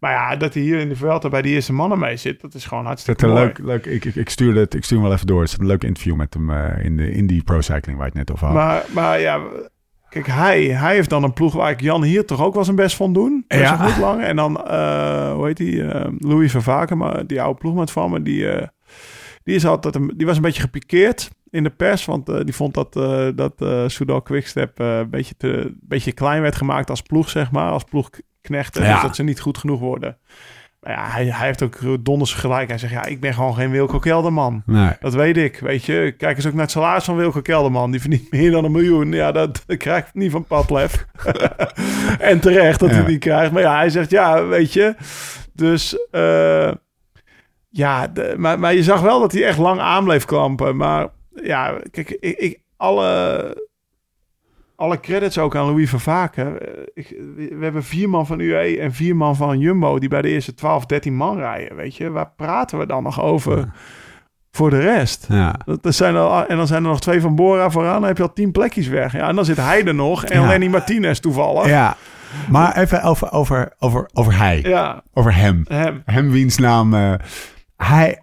Maar 0.00 0.12
ja, 0.12 0.36
dat 0.36 0.54
hij 0.54 0.62
hier 0.62 0.78
in 0.78 0.88
de 0.88 0.96
Vuelta 0.96 1.28
bij 1.28 1.42
die 1.42 1.54
eerste 1.54 1.72
mannen 1.72 1.98
mee 1.98 2.16
zit, 2.16 2.40
dat 2.40 2.54
is 2.54 2.64
gewoon 2.64 2.84
hartstikke 2.86 3.26
mooi. 3.26 3.38
leuk, 3.44 3.58
leuk 3.58 3.86
ik, 3.86 4.04
ik, 4.04 4.14
ik, 4.14 4.28
stuurde 4.28 4.60
het, 4.60 4.74
ik 4.74 4.84
stuur 4.84 4.98
hem 4.98 5.06
wel 5.06 5.14
even 5.16 5.26
door. 5.26 5.40
Het 5.40 5.50
is 5.50 5.58
een 5.58 5.66
leuk 5.66 5.82
interview 5.84 6.14
met 6.14 6.34
hem 6.34 6.50
eh, 6.50 6.84
in 6.84 6.96
de 6.96 7.10
Indie 7.10 7.42
Pro 7.42 7.60
Cycling 7.60 7.96
waar 7.98 8.06
het 8.06 8.14
net 8.14 8.32
over 8.32 8.46
had. 8.46 8.54
Maar, 8.56 8.84
maar 8.94 9.20
ja, 9.20 9.40
kijk, 10.08 10.26
hij, 10.26 10.62
hij 10.64 10.94
heeft 10.94 11.10
dan 11.10 11.22
een 11.22 11.32
ploeg 11.32 11.54
waar 11.54 11.70
ik 11.70 11.80
Jan 11.80 12.02
hier 12.02 12.24
toch 12.24 12.42
ook 12.42 12.54
wel 12.54 12.64
zijn 12.64 12.76
best 12.76 12.96
van 12.96 13.12
doen. 13.12 13.44
Dat 13.48 13.58
Ja. 13.58 13.76
goed 13.76 13.98
lang. 14.02 14.22
En 14.22 14.36
dan, 14.36 14.66
eh, 14.66 15.32
hoe 15.32 15.46
heet 15.46 15.56
die? 15.56 15.82
eh, 15.88 16.10
Louis 16.18 16.50
Vervaken, 16.50 16.98
maar 16.98 17.26
die 17.26 17.42
oude 17.42 17.58
ploegmaat 17.58 17.90
van 17.90 18.10
me, 18.10 18.22
die, 18.22 18.46
die, 19.42 19.54
is 19.54 19.66
altijd 19.66 19.94
een, 19.94 20.12
die 20.16 20.26
was 20.26 20.36
een 20.36 20.42
beetje 20.42 20.62
gepikeerd 20.62 21.30
in 21.50 21.62
de 21.62 21.70
pers. 21.70 22.04
Want 22.04 22.28
eh, 22.28 22.40
die 22.44 22.54
vond 22.54 22.74
dat, 22.74 22.96
eh 22.96 23.28
dat 23.34 23.52
eh 23.58 23.82
Soudal 23.86 24.22
Quickstep 24.22 24.78
een 24.78 25.10
beetje, 25.10 25.34
te, 25.36 25.48
een 25.48 25.78
beetje 25.82 26.12
klein 26.12 26.42
werd 26.42 26.56
gemaakt 26.56 26.90
als 26.90 27.02
ploeg, 27.02 27.28
zeg 27.28 27.50
maar. 27.50 27.70
Als 27.70 27.84
ploegknechten. 27.84 28.82
Ja. 28.84 28.92
Dus 28.92 29.02
dat 29.02 29.16
ze 29.16 29.22
niet 29.22 29.40
goed 29.40 29.58
genoeg 29.58 29.80
worden. 29.80 30.18
Maar 30.80 30.92
ja, 30.92 31.06
hij, 31.10 31.24
hij 31.26 31.46
heeft 31.46 31.62
ook 31.62 31.78
donders 32.00 32.32
gelijk. 32.34 32.68
Hij 32.68 32.78
zegt, 32.78 32.92
ja, 32.92 33.04
ik 33.04 33.20
ben 33.20 33.34
gewoon 33.34 33.54
geen 33.54 33.70
Wilco 33.70 33.98
Kelderman. 33.98 34.62
nee. 34.66 34.90
Dat 35.00 35.14
weet 35.14 35.36
ik, 35.36 35.58
weet 35.58 35.84
je. 35.84 36.14
Kijk 36.18 36.36
eens 36.36 36.46
ook 36.46 36.52
naar 36.52 36.62
het 36.62 36.70
salaris 36.70 37.04
van 37.04 37.16
Wilco 37.16 37.40
Kelderman. 37.40 37.90
Die 37.90 38.00
verdient 38.00 38.30
meer 38.30 38.50
dan 38.50 38.64
een 38.64 38.72
miljoen. 38.72 39.12
Ja, 39.12 39.32
dat, 39.32 39.62
dat 39.66 39.76
krijgt 39.76 40.14
niet 40.14 40.30
van 40.30 40.44
Padlef. 40.44 41.06
en 42.18 42.40
terecht 42.40 42.80
dat 42.80 42.90
hij 42.90 43.04
die 43.04 43.18
krijgt. 43.18 43.52
Maar 43.52 43.62
ja, 43.62 43.76
hij 43.76 43.90
zegt, 43.90 44.10
ja, 44.10 44.44
weet 44.46 44.72
je. 44.72 44.94
Dus, 45.52 45.96
ja, 47.68 48.06
de- 48.06 48.34
maar, 48.36 48.58
maar 48.58 48.74
je 48.74 48.82
zag 48.82 49.00
wel 49.00 49.20
dat 49.20 49.32
hij 49.32 49.44
echt 49.44 49.58
lang 49.58 49.80
aan 49.80 50.04
bleef 50.04 50.24
klampen. 50.24 50.76
Maar 50.76 51.08
ja, 51.42 51.78
kijk, 51.90 52.10
ik, 52.20 52.38
ik, 52.38 52.60
alle, 52.76 53.66
alle 54.76 55.00
credits 55.00 55.38
ook 55.38 55.56
aan 55.56 55.66
Louis 55.66 55.88
Vervaken. 55.88 56.60
Eh, 56.94 57.04
we 57.36 57.58
hebben 57.60 57.84
vier 57.84 58.08
man 58.08 58.26
van 58.26 58.40
UE 58.40 58.78
en 58.80 58.92
vier 58.92 59.16
man 59.16 59.36
van 59.36 59.58
Jumbo... 59.58 59.98
die 59.98 60.08
bij 60.08 60.22
de 60.22 60.28
eerste 60.28 60.54
12, 60.54 60.86
13 60.86 61.14
man 61.14 61.38
rijden, 61.38 61.76
weet 61.76 61.96
je. 61.96 62.10
Waar 62.10 62.32
praten 62.36 62.78
we 62.78 62.86
dan 62.86 63.02
nog 63.02 63.20
over 63.22 63.72
voor 64.50 64.70
de 64.70 64.80
rest? 64.80 65.26
Ja. 65.28 65.54
Dat, 65.64 65.82
dat 65.82 65.94
zijn 65.94 66.16
al, 66.16 66.46
en 66.46 66.56
dan 66.56 66.66
zijn 66.66 66.82
er 66.82 66.88
nog 66.88 67.00
twee 67.00 67.20
van 67.20 67.34
Bora 67.34 67.70
vooraan. 67.70 67.98
Dan 68.00 68.08
heb 68.08 68.16
je 68.16 68.22
al 68.22 68.32
tien 68.32 68.52
plekjes 68.52 68.86
weg. 68.88 69.12
Ja, 69.12 69.28
en 69.28 69.34
dan 69.36 69.44
zit 69.44 69.56
hij 69.56 69.84
er 69.84 69.94
nog. 69.94 70.24
En 70.24 70.40
Ja. 70.40 70.46
Lenny 70.48 70.66
Martinez 70.68 71.18
toevallig. 71.18 71.66
ja. 71.66 71.96
Maar 72.50 72.76
even 72.76 73.02
over, 73.02 73.32
over, 73.32 73.72
over, 73.78 74.08
over 74.12 74.36
hij. 74.38 74.60
Ja, 74.62 75.02
Over 75.12 75.34
hem. 75.34 75.64
hem. 75.68 76.02
Hem 76.04 76.30
wiens 76.30 76.58
naam... 76.58 76.94
eh, 76.94 77.14
hij... 77.76 78.22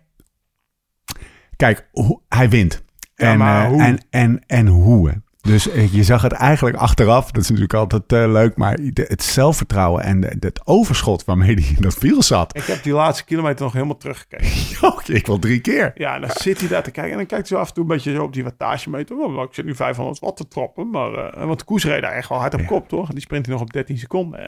Kijk, 1.56 1.90
hij 2.30 2.50
wint. 2.50 2.84
Ja, 3.16 3.32
en, 3.32 3.38
maar 3.38 3.64
eh, 3.66 3.70
hoe? 3.72 3.82
En, 3.82 4.00
en, 4.10 4.44
en 4.48 4.68
hoe. 4.68 5.24
Dus 5.42 5.70
eh, 5.70 5.94
je 5.94 6.04
zag 6.04 6.22
het 6.22 6.32
eigenlijk 6.32 6.78
achteraf. 6.78 7.32
Dat 7.32 7.42
is 7.44 7.48
natuurlijk 7.50 7.74
altijd 7.74 8.12
eh, 8.14 8.32
leuk. 8.32 8.58
Maar 8.58 8.78
de- 8.94 9.06
het 9.08 9.24
zelfvertrouwen 9.24 10.04
en 10.04 10.20
de- 10.22 10.36
het 10.40 10.62
overschot 10.64 11.26
waarmee 11.26 11.54
hij 11.54 11.64
in 11.76 11.82
dat 11.82 12.00
wiel 12.00 12.24
zat. 12.24 12.58
Ik 12.58 12.64
heb 12.64 12.84
die 12.84 12.94
laatste 12.94 13.26
kilometer 13.26 13.64
nog 13.64 13.74
helemaal 13.74 13.98
teruggekeken. 13.98 14.48
Oh, 14.90 15.00
ik 15.06 15.26
wil 15.26 15.40
drie 15.40 15.60
keer. 15.60 15.92
Ja, 15.96 16.16
en 16.16 16.22
dan 16.22 16.30
zit 16.34 16.60
hij 16.60 16.70
daar 16.70 16.84
te 16.84 16.92
kijken. 16.92 17.12
En 17.12 17.18
dan 17.18 17.26
kijkt 17.28 17.50
hij 17.50 17.58
zo 17.58 17.64
af 17.64 17.68
en 17.68 17.74
toe 17.74 17.84
een 17.84 17.90
beetje 17.90 18.14
zo 18.14 18.24
op 18.24 18.34
die 18.34 18.44
wattagemeter. 18.44 19.18
Oh, 19.18 19.44
ik 19.44 19.54
zit 19.54 19.66
nu 19.66 19.76
500 19.76 20.20
watt 20.20 20.38
te 20.38 20.48
trappen. 20.48 20.90
Maar, 20.90 21.14
eh, 21.14 21.46
want 21.46 21.60
de 21.60 21.66
koers 21.66 21.84
reed 21.86 22.02
daar 22.02 22.12
echt 22.12 22.30
wel 22.30 22.38
hard 22.40 22.54
op 22.54 22.60
Ja. 22.60 22.66
kop, 22.66 22.88
toch? 22.90 23.10
Die 23.10 23.22
sprint 23.22 23.46
hij 23.46 23.54
nog 23.56 23.64
op 23.64 23.74
13 23.74 23.98
seconden. 23.98 24.40
hè. 24.40 24.46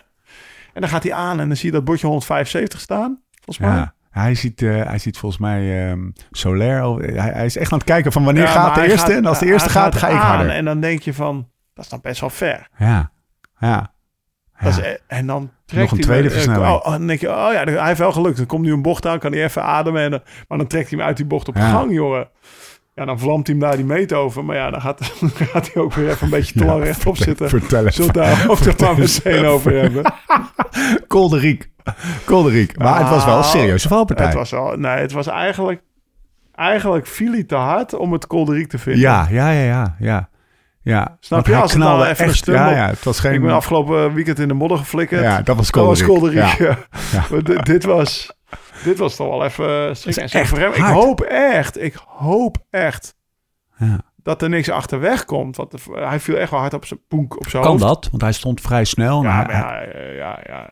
En 0.74 0.82
dan 0.82 0.90
gaat 0.90 1.04
hij 1.04 1.14
aan 1.14 1.40
en 1.40 1.48
dan 1.48 1.58
zie 1.58 1.66
je 1.66 1.72
dat 1.76 1.84
bordje 1.86 2.08
175 2.08 2.80
staan. 2.80 3.22
Volgens 3.32 3.58
mij. 3.68 3.76
Ja. 3.78 3.94
Hij 4.18 4.36
ziet, 4.36 4.62
eh, 4.62 4.84
hij 4.86 4.98
ziet 4.98 5.18
volgens 5.18 5.42
mij 5.42 5.90
ehm 5.92 6.10
Solaire. 6.32 6.82
over- 6.82 7.04
Hij, 7.22 7.32
hij 7.34 7.46
is 7.46 7.58
echt 7.58 7.72
aan 7.72 7.78
het 7.78 7.88
kijken 7.88 8.12
van 8.12 8.24
wanneer 8.24 8.44
Ja, 8.44 8.50
gaat 8.50 8.74
de 8.76 8.80
hij 8.82 8.90
eerste. 8.90 9.14
en 9.14 9.26
als 9.26 9.40
de 9.40 9.46
eerste 9.46 9.72
hij 9.72 9.82
gaat, 9.82 9.96
ga 9.96 10.08
ik 10.08 10.16
harder. 10.16 10.50
En 10.50 10.66
dan 10.66 10.80
denk 10.80 11.02
je 11.02 11.14
van, 11.14 11.50
dat 11.74 11.84
is 11.84 11.90
dan 11.90 12.00
best 12.02 12.20
wel 12.20 12.30
ver. 12.30 12.68
Ja, 12.78 13.12
ja. 13.60 13.96
Dat 14.60 14.76
Ja. 14.76 14.82
is, 14.84 14.88
e- 14.88 14.98
en 15.08 15.26
dan 15.26 15.52
trekt 15.66 15.92
een 15.92 15.98
hij 15.98 16.06
tweede 16.06 16.24
me- 16.24 16.30
eh, 16.30 16.36
versnelling. 16.36 16.68
Oh, 16.76 16.86
oh, 16.86 16.92
dan 16.92 17.08
denk 17.08 17.20
je, 17.20 17.30
oh 17.30 17.50
ja, 17.54 17.64
hij 17.64 17.88
heeft 17.88 18.00
wel 18.00 18.12
gelukt. 18.12 18.40
Er 18.40 18.46
komt 18.46 18.62
nu 18.66 18.72
een 18.74 18.82
bocht 18.82 19.06
aan, 19.06 19.20
kan 19.20 19.32
hij 19.32 19.44
even 19.44 19.64
ademen. 19.64 20.02
En, 20.02 20.24
maar 20.48 20.58
dan 20.58 20.68
trekt 20.68 20.90
hij 20.90 20.98
hem 20.98 21.08
uit 21.08 21.18
die 21.18 21.26
bocht 21.26 21.48
op 21.48 21.56
Ja. 21.56 21.70
gang, 21.70 21.94
jongen. 21.94 22.30
Ja, 22.98 23.06
dan 23.06 23.20
vlamt 23.20 23.48
hij 23.48 23.56
hem 23.56 23.66
daar 23.66 23.76
die 23.76 23.86
meet 23.86 24.14
over. 24.14 24.46
Maar 24.46 24.56
ja, 24.56 24.70
dan 24.70 24.82
gaat, 24.82 25.00
dan 25.20 25.30
gaat 25.30 25.74
hij 25.74 25.84
ook 25.84 25.94
weer 25.94 26.10
even 26.10 26.24
een 26.24 26.30
beetje 26.30 26.54
te 26.54 26.60
Ja, 26.60 26.66
lang 26.66 26.84
rechtop 26.84 27.18
zitten. 27.18 27.50
Vertel 27.50 27.86
het 27.86 28.14
daar 28.14 28.50
ook 28.50 28.66
nog 28.66 28.78
maar 28.80 28.98
meteen 28.98 29.46
over 29.46 29.74
hebben? 29.74 30.14
Kolderiek. 31.08 31.70
Kolderiek. 32.26 32.78
Maar 32.78 33.00
het 33.00 33.10
was 33.10 33.26
wel 33.26 33.38
een 33.38 33.44
serieuze 33.44 33.88
valpartij. 33.88 34.26
Het 34.26 34.36
was 34.36 34.52
wel, 34.52 34.76
nee, 34.78 34.98
het 34.98 35.12
was 35.12 35.28
eigenlijk, 35.28 35.82
eigenlijk 36.56 37.08
viel 37.08 37.32
hij 37.32 37.44
te 37.44 37.56
hard 37.56 37.94
om 37.94 38.14
het 38.14 38.28
kolderiek 38.28 38.70
te 38.70 38.78
vinden. 38.78 39.02
Ja, 39.02 39.28
ja, 39.30 39.52
ja, 39.52 39.64
ja. 39.64 39.96
ja. 40.00 40.30
ja. 40.82 41.18
Snap 41.20 41.48
je? 41.48 41.56
Als 41.56 41.72
het 41.72 41.82
nou 41.82 42.06
even 42.06 42.26
echt. 42.26 42.46
Ja, 42.46 42.72
ja, 42.72 42.88
het 42.88 43.04
was 43.04 43.20
geen... 43.20 43.34
Ik 43.34 43.42
ben 43.42 43.52
afgelopen 43.52 44.14
weekend 44.14 44.40
in 44.40 44.48
de 44.48 44.54
modder 44.54 44.78
geflikkerd. 44.78 45.22
Ja, 45.22 45.42
dat 45.42 45.56
was 45.56 45.72
Dat 45.72 45.86
was 45.86 46.04
Kolderiek. 46.04 46.58
Kolderiek, 46.58 46.78
Ja. 47.12 47.48
ja. 47.54 47.64
Dit 47.64 47.84
was... 47.84 48.37
Dit 48.84 48.98
was 48.98 49.16
toch 49.16 49.28
wel 49.30 49.44
even... 49.46 49.98
schrik. 49.98 50.16
En 50.16 50.30
zeker 50.30 50.40
echt 50.40 50.50
voor 50.50 50.60
hem. 50.60 50.72
Ik 50.72 50.78
hard. 50.78 50.94
hoop 50.94 51.22
echt, 51.22 51.82
ik 51.82 51.96
hoop 52.08 52.58
echt 52.70 53.16
Ja. 53.78 54.02
dat 54.16 54.42
er 54.42 54.50
niks 54.50 54.70
achterweg 54.70 55.26
komt. 55.26 55.56
Want 55.56 55.74
hij 55.94 56.20
viel 56.20 56.36
echt 56.38 56.52
wel 56.52 56.60
hard 56.60 56.74
op 56.74 56.86
zijn 56.86 57.00
poenk, 57.08 57.36
op 57.38 57.50
zijn 57.50 57.64
Kan 57.64 57.72
hoofd. 57.72 57.84
dat? 57.84 58.08
Want 58.12 58.22
hij 58.22 58.32
stond 58.32 58.62
vrij 58.62 58.84
snel. 58.84 59.24
Ja, 59.24 59.30
maar 59.30 59.46
maar 59.48 59.56
ja, 59.56 59.82
eh, 59.82 60.16
ja, 60.18 60.40
ja. 60.48 60.64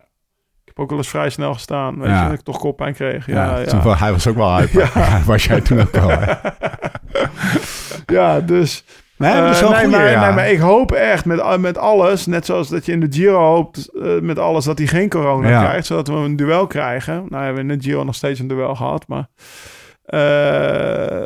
Ik 0.64 0.72
heb 0.72 0.80
ook 0.80 0.90
wel 0.90 0.98
eens 0.98 1.08
vrij 1.10 1.30
snel 1.30 1.54
gestaan. 1.54 2.00
Weet 2.00 2.10
Ja. 2.10 2.22
je, 2.22 2.30
dat 2.30 2.38
ik 2.40 2.46
toch 2.46 2.58
koppijn 2.60 2.94
kreeg. 2.94 3.26
ja, 3.28 3.34
Ja, 3.46 3.58
ja. 3.60 3.66
toen 3.66 3.84
wel- 3.84 3.98
hij 3.98 4.12
was 4.12 4.28
ook 4.28 4.36
wel. 4.36 4.62
Ja. 4.62 4.68
Ja. 4.94 5.22
Was 5.26 5.46
jij 5.46 5.62
toen 5.62 5.80
ook 5.82 5.98
al. 5.98 6.10
hè? 6.10 6.34
Ja, 8.06 8.40
dus... 8.42 8.84
Nee, 9.18 9.32
Eh, 9.32 9.42
dat 9.46 9.54
is 9.56 9.60
wel 9.62 9.70
nee, 9.70 9.80
goeie, 9.80 9.96
maar, 9.98 10.12
ja. 10.12 10.26
nee, 10.26 10.36
maar 10.36 10.50
ik 10.52 10.60
hoop 10.60 10.92
echt 10.92 11.26
met, 11.26 11.58
met 11.60 11.78
alles, 11.78 12.26
net 12.26 12.46
zoals 12.46 12.70
dat 12.70 12.86
je 12.86 12.92
in 12.92 13.00
de 13.00 13.08
Giro 13.10 13.40
hoopt 13.40 13.90
eh, 14.02 14.20
met 14.20 14.40
alles 14.40 14.66
dat 14.66 14.78
hij 14.78 14.88
geen 14.88 15.10
corona 15.10 15.50
Ja. 15.50 15.64
krijgt, 15.64 15.86
zodat 15.86 16.08
we 16.08 16.14
een 16.14 16.36
duel 16.36 16.68
krijgen. 16.68 17.26
Nou 17.30 17.44
hebben 17.44 17.66
we 17.66 17.72
in 17.74 17.78
de 17.80 17.84
Giro 17.84 18.04
nog 18.04 18.16
steeds 18.16 18.40
een 18.40 18.48
duel 18.48 18.76
gehad, 18.76 19.08
maar 19.08 19.28
eh, 20.06 21.26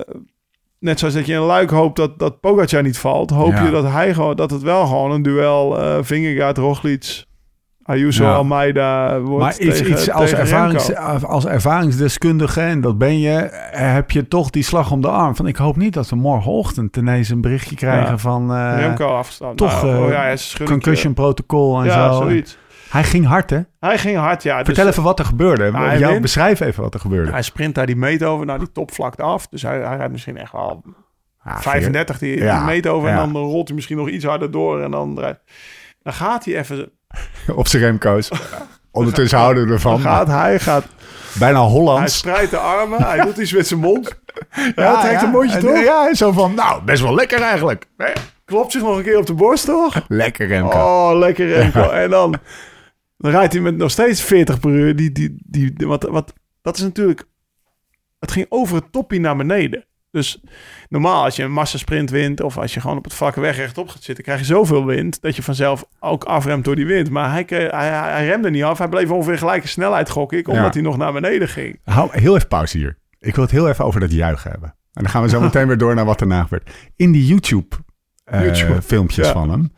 net 0.79 0.99
zoals 0.99 1.13
dat 1.13 1.25
je 1.25 1.33
in 1.33 1.39
Luik 1.39 1.69
hoopt 1.69 1.95
dat, 1.97 2.19
dat 2.19 2.39
Pogacar 2.39 2.83
niet 2.83 2.97
valt, 2.97 3.29
hoop 3.29 3.51
Ja. 3.51 3.63
je 3.63 3.71
dat 3.71 3.91
hij 3.91 4.13
gewoon, 4.13 4.35
dat 4.35 4.51
het 4.51 4.61
wel 4.61 4.85
gewoon 4.85 5.11
een 5.11 5.21
duel 5.21 5.79
eh 5.79 5.97
Vingegaard, 6.01 6.57
Roglic, 6.57 7.23
Ayuso, 7.89 8.23
Ja. 8.23 8.33
Almeida 8.33 9.19
wordt 9.19 9.43
Maar 9.43 9.57
iets, 9.67 9.77
tegen, 9.77 9.91
iets 9.91 10.11
als, 10.11 10.29
tegen 10.29 10.39
ervarings, 10.43 10.95
als 11.23 11.45
ervaringsdeskundige, 11.45 12.61
en 12.61 12.81
dat 12.81 12.97
ben 12.97 13.19
je, 13.19 13.49
heb 13.71 14.11
je 14.11 14.27
toch 14.27 14.49
die 14.49 14.63
slag 14.63 14.91
om 14.91 15.01
de 15.01 15.07
arm. 15.07 15.35
Van 15.35 15.47
ik 15.47 15.55
hoop 15.55 15.75
niet 15.75 15.93
dat 15.93 16.09
we 16.09 16.15
morgenochtend 16.15 16.97
ineens 16.97 17.29
een 17.29 17.41
berichtje 17.41 17.75
krijgen 17.75 18.11
Ja. 18.11 18.17
van 18.17 18.53
eh, 18.53 18.73
Remco 18.77 19.07
afgestaan. 19.07 19.55
toch, 19.55 19.83
Nou, 19.83 19.95
eh, 19.95 20.01
oh 20.03 20.09
ja, 20.11 20.35
concussion 20.65 21.13
protocol 21.13 21.79
en 21.79 21.85
Ja, 21.85 22.11
zo. 22.13 22.17
zoiets. 22.21 22.57
Hij 22.89 23.03
ging 23.03 23.25
hard, 23.25 23.49
hè? 23.49 23.59
Hij 23.79 23.97
ging 23.97 24.17
hard, 24.17 24.43
ja. 24.43 24.55
Vertel 24.63 24.83
dus- 24.83 24.91
even 24.91 25.03
wat 25.03 25.19
er 25.19 25.25
gebeurde. 25.25 25.71
Nou, 25.71 25.97
Jou, 25.97 26.09
wint. 26.11 26.21
beschrijf 26.21 26.59
even 26.59 26.83
wat 26.83 26.93
er 26.93 26.99
gebeurde. 26.99 27.31
Hij 27.31 27.41
sprint 27.41 27.75
daar 27.75 27.85
die 27.85 27.95
meet 27.95 28.23
over, 28.23 28.45
nou 28.45 28.59
die 28.59 28.71
top 28.71 28.91
vlakt 28.93 29.21
af. 29.21 29.47
Dus 29.47 29.61
hij, 29.61 29.79
hij 29.79 29.97
rijdt 29.97 30.11
misschien 30.11 30.37
echt 30.37 30.51
wel 30.51 30.83
Ah, 31.43 31.59
35 31.59 32.17
die, 32.19 32.35
die 32.39 32.53
meet 32.65 32.87
over. 32.87 33.09
ja. 33.09 33.21
En 33.23 33.33
dan 33.33 33.41
rolt 33.41 33.67
hij 33.67 33.75
misschien 33.75 33.97
nog 33.97 34.09
iets 34.09 34.25
harder 34.25 34.51
door. 34.51 34.81
En 34.81 34.91
dan, 34.91 35.15
draait- 35.15 35.39
dan 36.03 36.13
gaat 36.13 36.45
hij 36.45 36.57
even... 36.57 36.91
Op 37.55 37.67
zijn 37.67 37.83
remkoos. 37.83 38.29
Ondertussen 38.91 39.37
houden 39.39 39.67
we 39.67 39.73
ervan. 39.73 39.99
Gaat 39.99 40.27
hij, 40.27 40.59
gaat, 40.59 40.85
Bijna 41.39 41.59
hij 41.61 41.69
Hollands. 41.69 42.17
spreidt 42.17 42.51
de 42.51 42.57
armen. 42.57 43.01
hij 43.03 43.19
doet 43.25 43.37
iets 43.37 43.51
met 43.53 43.67
zijn 43.67 43.79
mond. 43.79 44.07
Ja, 44.75 45.01
trekt 45.01 45.21
een 45.21 45.29
mondje 45.29 45.59
toch? 45.59 45.83
Ja, 45.83 46.13
zo 46.13 46.31
van, 46.31 46.53
nou, 46.53 46.83
best 46.83 47.01
wel 47.01 47.13
lekker 47.15 47.41
eigenlijk. 47.41 47.85
Klopt 48.45 48.71
zich 48.71 48.81
nog 48.81 48.97
een 48.97 49.03
keer 49.03 49.17
op 49.17 49.25
de 49.25 49.33
borst 49.33 49.65
toch? 49.65 50.01
Lekker 50.07 50.47
Remco. 50.47 50.77
Oh, 50.77 51.17
lekker 51.17 51.47
Remco. 51.47 51.89
En 51.89 52.09
dan, 52.09 52.35
dan 53.17 53.31
rijdt 53.31 53.53
hij 53.53 53.61
met 53.61 53.77
nog 53.77 53.91
steeds 53.91 54.21
40 54.21 54.59
per 54.59 54.69
uur. 54.69 54.95
Die, 54.95 55.11
die, 55.11 55.37
die, 55.45 55.73
die- 55.73 55.87
wat, 55.87 56.03
wat, 56.03 56.33
dat 56.61 56.77
is 56.77 56.81
natuurlijk... 56.83 57.23
Het 58.19 58.31
ging 58.31 58.45
over 58.49 58.75
het 58.75 58.91
toppie 58.91 59.19
naar 59.19 59.35
beneden. 59.35 59.85
Dus 60.11 60.41
normaal 60.89 61.23
als 61.23 61.35
je 61.35 61.43
een 61.43 61.51
massasprint 61.51 62.09
wint... 62.09 62.41
of 62.41 62.57
als 62.57 62.73
je 62.73 62.79
gewoon 62.81 62.97
op 62.97 63.03
het 63.03 63.13
vlakke 63.13 63.39
weg 63.39 63.55
rechtop 63.55 63.89
gaat 63.89 64.03
zitten... 64.03 64.23
krijg 64.23 64.39
je 64.39 64.45
zoveel 64.45 64.85
wind 64.85 65.21
dat 65.21 65.35
je 65.35 65.43
vanzelf 65.43 65.85
ook 65.99 66.23
afremt 66.23 66.65
door 66.65 66.75
die 66.75 66.85
wind. 66.85 67.09
Maar 67.09 67.31
hij, 67.31 67.45
hij, 67.47 68.25
remde 68.25 68.49
niet 68.49 68.63
af. 68.63 68.77
Hij 68.77 68.87
bleef 68.87 69.11
ongeveer 69.11 69.37
gelijke 69.37 69.67
snelheid, 69.67 70.09
gok 70.09 70.33
ik... 70.33 70.47
omdat 70.47 70.65
Ja. 70.65 70.71
hij 70.71 70.81
nog 70.81 70.97
naar 70.97 71.13
beneden 71.13 71.47
ging. 71.47 71.79
Hou 71.83 72.09
heel 72.11 72.35
even 72.35 72.47
pauze 72.47 72.77
hier. 72.77 72.97
Ik 73.19 73.35
wil 73.35 73.43
het 73.43 73.53
heel 73.53 73.69
even 73.69 73.85
over 73.85 73.99
dat 73.99 74.11
juichen 74.11 74.51
hebben. 74.51 74.69
En 74.69 75.03
dan 75.03 75.09
gaan 75.09 75.21
we 75.21 75.29
zo 75.29 75.41
meteen 75.49 75.67
weer 75.67 75.77
door 75.77 75.95
naar 75.95 76.05
wat 76.05 76.21
erna 76.21 76.43
gebeurt. 76.43 76.69
In 76.95 77.11
die 77.11 77.25
YouTube, 77.25 77.75
eh, 78.23 78.41
YouTube, 78.41 78.81
filmpjes 78.93 79.27
ja. 79.27 79.33
van 79.33 79.49
hem 79.49 79.71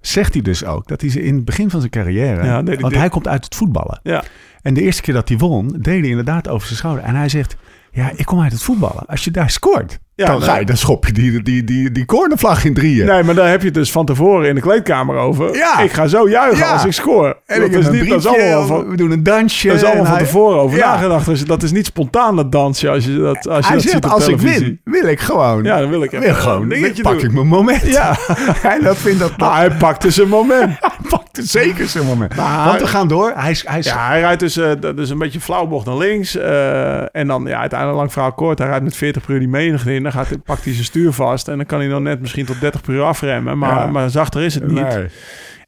zegt 0.00 0.32
hij 0.32 0.42
dus 0.42 0.64
ook 0.64 0.88
dat 0.88 1.00
hij 1.00 1.10
ze 1.10 1.22
in 1.22 1.34
het 1.34 1.44
begin 1.44 1.70
van 1.70 1.80
zijn 1.80 1.92
carrière, 1.92 2.44
Ja, 2.44 2.62
want 2.62 2.94
hij 2.94 3.08
komt 3.08 3.28
uit 3.28 3.44
het 3.44 3.54
voetballen. 3.54 4.00
Ja. 4.02 4.24
En 4.62 4.74
de 4.74 4.82
eerste 4.82 5.02
keer 5.02 5.14
dat 5.14 5.28
hij 5.28 5.38
won, 5.38 5.68
deed 5.68 6.00
hij 6.00 6.08
inderdaad 6.08 6.48
over 6.48 6.66
zijn 6.66 6.78
schouder. 6.78 7.04
En 7.04 7.14
hij 7.14 7.28
zegt, 7.28 7.56
Ja, 7.90 8.10
ik 8.16 8.24
kom 8.24 8.40
uit 8.40 8.52
het 8.52 8.62
voetballen. 8.62 9.06
Als 9.06 9.24
je 9.24 9.30
daar 9.30 9.50
scoort, 9.50 9.98
Ja, 10.18 10.26
dan, 10.26 10.42
ga 10.42 10.56
je, 10.58 10.64
dan 10.64 10.76
schop 10.76 11.06
je 11.06 11.12
die, 11.12 11.42
die, 11.42 11.64
die, 11.64 11.92
die 11.92 12.04
cornervlag 12.04 12.64
in 12.64 12.74
drieën. 12.74 13.06
Nee, 13.06 13.22
maar 13.22 13.34
daar 13.34 13.48
heb 13.50 13.60
je 13.60 13.64
het 13.66 13.74
dus 13.74 13.90
van 13.92 14.04
tevoren 14.06 14.48
in 14.48 14.54
de 14.54 14.60
kleedkamer 14.60 15.16
over. 15.16 15.54
Ja. 15.56 15.80
Ik 15.80 15.92
ga 15.92 16.06
zo 16.06 16.28
juichen 16.28 16.58
Ja. 16.66 16.72
als 16.72 16.84
ik 16.84 16.92
score. 16.92 17.36
en 17.46 17.60
dat 17.60 17.68
ik 17.70 17.76
is 17.76 17.88
niet, 17.90 18.08
dat 18.08 18.18
is 18.18 18.26
allemaal 18.26 18.66
van, 18.66 18.88
we 18.88 18.96
doen 18.96 19.10
een 19.10 19.22
dansje. 19.22 19.68
dat 19.68 19.76
is 19.76 19.84
allemaal 19.84 20.04
van 20.04 20.14
hij- 20.14 20.24
tevoren 20.24 20.60
over 20.60 20.78
Ja. 20.78 20.90
nagedacht. 20.94 21.26
Dus 21.26 21.44
dat 21.44 21.62
is 21.62 21.72
niet 21.72 21.86
spontaan 21.86 22.36
dat 22.36 22.52
dansje 22.52 22.88
als 22.90 23.04
je 23.04 23.16
dat, 23.18 23.36
als 23.36 23.44
je 23.44 23.50
Hij 23.50 23.60
dat 23.60 23.82
zegt, 23.82 23.82
ziet 23.94 24.04
op 24.04 24.10
als 24.10 24.28
ik 24.28 24.36
televisie. 24.38 24.80
win, 24.84 25.00
wil 25.00 25.06
ik 25.10 25.20
gewoon. 25.20 25.62
Ja, 25.64 25.78
dan 25.80 25.90
wil 25.90 26.02
ik 26.02 26.10
wil 26.10 26.34
gewoon. 26.34 26.68
dingetje 26.68 27.02
pak 27.02 27.12
doen. 27.12 27.24
ik 27.24 27.32
mijn 27.32 27.46
moment. 27.46 27.82
Ja. 27.86 28.16
en 28.74 28.82
dat 28.82 28.96
vindt 28.96 29.18
dat... 29.20 29.36
Nou, 29.38 29.54
hij 29.56 29.70
pakte 29.70 30.10
zijn 30.10 30.28
moment. 30.28 30.76
Hij 30.98 31.08
pakte 31.08 31.42
zeker 31.42 31.86
zijn 31.88 32.04
moment. 32.06 32.36
Maar- 32.36 32.64
Want 32.64 32.80
we 32.80 32.86
gaan 32.86 33.08
door. 33.08 33.32
Hij. 33.36 33.56
Hij 33.64 33.80
Ja, 33.82 34.06
hij 34.08 34.20
rijdt 34.20 34.40
dus, 34.40 34.56
eh, 34.56 34.70
dat 34.80 34.98
is 34.98 35.10
een 35.10 35.18
beetje 35.18 35.40
flauw 35.40 35.66
bocht 35.66 35.86
naar 35.86 35.96
links. 35.96 36.36
eh, 36.36 37.16
en 37.16 37.26
dan, 37.26 37.44
ja, 37.46 37.58
uiteindelijk 37.60 37.98
lang 37.98 38.12
verhaal 38.12 38.32
kort. 38.32 38.58
Hij 38.58 38.68
rijdt 38.68 38.84
met 38.84 38.96
40 38.96 39.22
per 39.24 39.32
uur 39.34 39.38
die 39.38 39.48
menigte 39.48 39.94
in. 39.94 40.06
Dan 40.12 40.20
gaat, 40.20 40.28
hij- 40.28 40.38
pakt 40.38 40.64
hij 40.64 40.72
zijn 40.72 40.84
stuur 40.84 41.12
vast. 41.12 41.48
En 41.48 41.56
dan 41.56 41.66
kan 41.66 41.78
hij 41.78 41.88
dan 41.88 42.02
net 42.02 42.20
misschien 42.20 42.44
tot 42.46 42.60
30 42.60 42.80
per 42.80 42.94
uur 42.94 43.02
afremmen. 43.02 43.58
Maar, 43.58 43.74
Ja. 43.74 43.86
maar 43.86 44.10
zachter 44.10 44.42
is 44.42 44.54
het 44.54 44.66
niet. 44.66 44.88
Nee. 44.94 45.06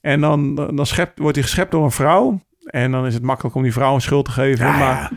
En 0.01 0.21
dan, 0.21 0.55
dan 0.55 0.87
schept, 0.87 1.19
wordt 1.19 1.37
hij 1.37 1.45
geschept 1.45 1.71
door 1.71 1.85
een 1.85 1.91
vrouw. 1.91 2.41
En 2.65 2.91
dan 2.91 3.07
is 3.07 3.15
het 3.15 3.23
makkelijk 3.23 3.55
om 3.55 3.63
die 3.63 3.73
vrouw 3.73 3.95
een 3.95 4.01
schuld 4.01 4.25
te 4.25 4.31
geven. 4.31 4.67
Ja, 4.67 4.77
maar 4.79 5.11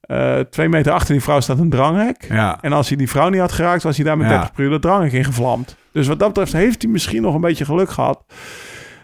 eh, 0.00 0.40
twee 0.44 0.68
meter 0.68 0.92
achter 0.92 1.12
die 1.12 1.22
vrouw 1.22 1.40
staat 1.40 1.58
een 1.58 1.70
dranghek. 1.70 2.26
Ja. 2.28 2.58
En 2.60 2.72
als 2.72 2.88
hij 2.88 2.96
die 2.96 3.08
vrouw 3.08 3.28
niet 3.28 3.40
had 3.40 3.52
geraakt, 3.52 3.82
was 3.82 3.96
hij 3.96 4.04
daar 4.04 4.16
met 4.16 4.26
Ja. 4.26 4.32
30 4.32 4.52
per 4.52 4.64
uur 4.64 4.70
dat 4.70 4.82
dranghek 4.82 5.12
in 5.12 5.24
gevlamd. 5.24 5.76
Dus 5.92 6.06
wat 6.06 6.18
dat 6.18 6.28
betreft 6.28 6.52
heeft 6.52 6.82
hij 6.82 6.90
misschien 6.90 7.22
nog 7.22 7.34
een 7.34 7.40
beetje 7.40 7.64
geluk 7.64 7.90
gehad. 7.90 8.24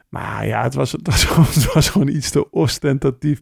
Maar 0.08 0.46
ja, 0.46 0.62
het 0.62 0.74
was, 0.74 0.92
het 0.92 1.06
was, 1.06 1.24
gewoon, 1.24 1.46
het 1.54 1.72
was 1.72 1.88
gewoon 1.88 2.08
iets 2.08 2.30
te 2.30 2.50
ostentatief. 2.50 3.40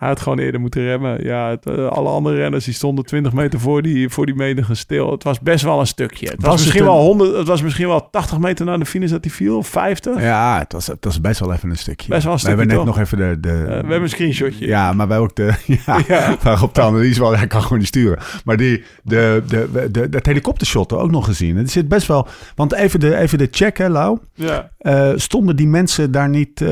Hij 0.00 0.08
had 0.08 0.20
gewoon 0.20 0.38
eerder 0.38 0.60
moeten 0.60 0.82
remmen. 0.82 1.24
Ja, 1.24 1.48
het, 1.50 1.66
eh, 1.66 1.86
alle 1.86 2.08
andere 2.08 2.36
renners 2.36 2.64
die 2.64 2.74
stonden 2.74 3.04
20 3.04 3.32
meter 3.32 3.60
voor 3.60 3.82
die, 3.82 4.08
voor 4.08 4.26
die 4.26 4.34
menige 4.34 4.74
stil. 4.74 5.10
Het 5.10 5.22
was 5.24 5.40
best 5.40 5.64
wel 5.64 5.80
een 5.80 5.86
stukje. 5.86 6.26
Het 6.26 6.34
was, 6.36 6.44
Was 6.44 6.54
het 6.54 6.60
misschien 6.64 6.80
een- 6.88 6.92
wel 6.94 7.02
100, 7.04 7.36
het 7.36 7.46
was 7.46 7.62
misschien 7.62 7.86
wel 7.88 8.10
80 8.10 8.38
meter 8.38 8.66
naar 8.66 8.78
de 8.78 8.86
finish 8.86 9.10
dat 9.10 9.24
hij 9.24 9.32
viel, 9.32 9.56
of 9.56 9.68
50. 9.68 10.22
Ja, 10.22 10.58
het 10.58 10.72
was, 10.72 10.86
het 10.86 11.04
was 11.04 11.20
best 11.20 11.40
wel 11.40 11.52
even 11.52 11.70
een 11.70 11.76
stukje. 11.76 12.08
Best 12.08 12.24
wel 12.24 12.32
een 12.32 12.38
We 12.40 12.46
hebben 12.48 12.66
net 12.66 12.76
stukje, 12.76 12.92
nog 12.94 13.04
even 13.06 13.18
de... 13.18 13.40
de 13.40 13.48
Eh, 13.58 13.64
we 13.66 13.72
hebben 13.72 14.02
een 14.02 14.08
screenshotje. 14.08 14.66
Ja, 14.66 14.92
maar 14.92 15.08
wij 15.08 15.18
ook 15.18 15.36
de... 15.36 15.52
Ja, 15.86 15.98
Ja. 16.08 16.36
waarop 16.42 16.74
de 16.74 16.80
analyse 16.80 17.20
wel... 17.20 17.36
Hij 17.36 17.46
kan 17.46 17.62
gewoon 17.62 17.78
niet 17.78 17.86
sturen. 17.86 18.18
Maar 18.44 18.56
die, 18.56 18.82
de, 19.02 19.42
de, 19.46 19.68
de, 19.72 19.90
de, 19.90 20.08
dat 20.08 20.26
helikoptershot 20.26 20.92
ook 20.92 21.10
nog 21.10 21.24
gezien. 21.24 21.56
Het 21.56 21.70
zit 21.70 21.88
best 21.88 22.06
wel... 22.06 22.28
Want 22.54 22.72
even 22.74 23.00
de, 23.00 23.16
even 23.16 23.38
de 23.38 23.48
check, 23.50 23.78
hè, 23.78 23.88
Lau. 23.88 24.18
Ja. 24.34 24.70
Eh, 24.78 25.10
stonden 25.14 25.56
die 25.56 25.66
mensen 25.68 26.10
daar 26.10 26.28
niet 26.28 26.60
eh, 26.60 26.68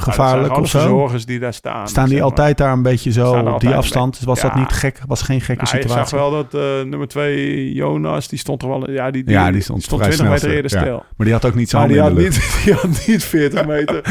gevaarlijk 0.00 0.56
of 0.58 0.68
zo? 0.68 0.78
verzorgers 0.78 1.26
die 1.26 1.38
daar 1.38 1.54
staan. 1.54 1.88
Staan 1.88 2.08
die 2.08 2.16
zeg 2.18 2.26
daar 2.56 2.72
een 2.72 2.82
beetje 2.82 3.12
zo 3.12 3.32
op 3.32 3.60
die 3.60 3.74
afstand? 3.74 4.20
Was 4.24 4.40
dat 4.40 4.54
niet 4.54 4.72
gek? 4.72 5.00
Was 5.06 5.22
geen 5.22 5.40
gekke 5.40 5.64
Nou, 5.64 5.76
je 5.76 5.82
situatie? 5.82 6.08
zag 6.08 6.20
wel 6.20 6.30
dat 6.30 6.54
eh, 6.54 6.60
nummer 6.88 7.08
twee, 7.08 7.72
Jonas, 7.72 8.28
die 8.28 8.38
stond 8.38 8.62
er 8.62 8.68
wel... 8.68 8.90
Ja, 8.90 9.10
die, 9.10 9.24
die, 9.24 9.34
ja, 9.34 9.50
die 9.50 9.60
stond, 9.60 9.84
vrij 9.84 9.98
20 9.98 10.18
snel 10.18 10.30
meter 10.30 10.50
eerder 10.50 10.72
Ja. 10.72 10.80
stil. 10.80 11.04
Maar 11.16 11.26
die 11.26 11.32
had 11.32 11.44
ook 11.44 11.54
niet 11.54 11.72
Maar 11.72 11.88
die 11.88 12.00
had, 12.00 12.14
niet, 12.14 12.60
die 12.64 12.74
had 12.74 13.06
niet 13.06 13.24
40 13.24 13.66
meter. 13.66 14.02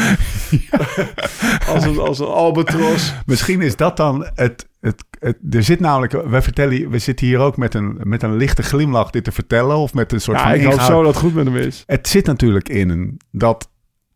als, 1.68 1.84
een, 1.86 2.00
als 2.00 2.20
een 2.20 2.26
albatros. 2.26 3.14
Misschien 3.26 3.62
is 3.62 3.76
dat 3.76 3.98
dan 3.98 4.28
het, 4.36 4.68
het, 4.82 5.04
het... 5.20 5.38
Er 5.52 5.64
zit 5.64 5.80
namelijk... 5.80 6.12
We, 6.12 6.42
vertellen, 6.42 6.90
we 6.90 7.00
zitten 7.00 7.26
hier 7.28 7.40
ook 7.40 7.58
met 7.58 7.74
een, 7.74 7.98
met 8.04 8.24
een 8.24 8.36
lichte 8.36 8.64
glimlach 8.64 9.10
dit 9.10 9.24
te 9.24 9.32
vertellen. 9.32 9.76
Of 9.78 9.94
met 9.94 10.12
een 10.12 10.22
soort 10.22 10.38
Ja, 10.38 10.44
van 10.44 10.54
ik 10.54 10.64
hoop 10.66 10.80
zo 10.80 11.04
dat 11.04 11.14
het 11.14 11.24
goed 11.24 11.34
met 11.34 11.46
hem 11.46 11.56
is. 11.56 11.84
Het 11.86 12.08
zit 12.08 12.26
natuurlijk 12.26 12.70
in 12.70 13.20
dat 13.32 13.70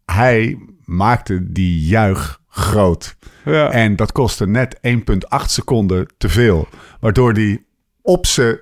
hij 0.05 0.57
maakte 0.86 1.51
die 1.51 1.80
juich 1.80 2.39
groot. 2.47 3.15
Ja. 3.47 3.71
En 3.71 3.95
dat 3.95 4.11
kostte 4.11 4.47
net 4.47 4.77
1,8 4.87 5.45
seconden 5.45 6.07
te 6.17 6.29
veel. 6.29 6.67
Waardoor 6.99 7.33
die 7.33 7.65
op 8.01 8.25
zijn 8.25 8.59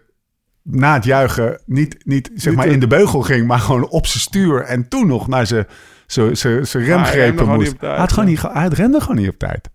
na 0.62 0.94
het 0.94 1.04
juichen 1.04 1.62
niet, 1.66 2.06
niet 2.06 2.30
zeg 2.34 2.46
Niet 2.46 2.56
maar 2.56 2.68
in 2.68 2.80
de 2.80 2.88
beugel 2.88 3.22
ging, 3.22 3.48
maar 3.48 3.60
gewoon 3.60 3.88
op 3.90 4.06
zijn 4.08 4.22
stuur 4.24 4.62
en 4.62 4.88
toen 4.88 5.08
nog 5.08 5.28
naar 5.28 5.48
zijn, 5.48 5.66
zijn, 6.08 6.38
zijn, 6.38 6.68
zijn 6.68 6.84
hij 6.84 6.94
remde 6.94 7.10
remgrepen 7.12 7.54
moest. 7.54 7.80
tijd, 7.80 7.82
hij, 7.82 8.00
had 8.00 8.12
gewoon 8.14 8.30
niet, 8.30 8.42
hij 8.42 8.68
rende 8.68 9.02
gewoon 9.02 9.16
niet 9.16 9.30
op 9.30 9.38
tijd. 9.38 9.70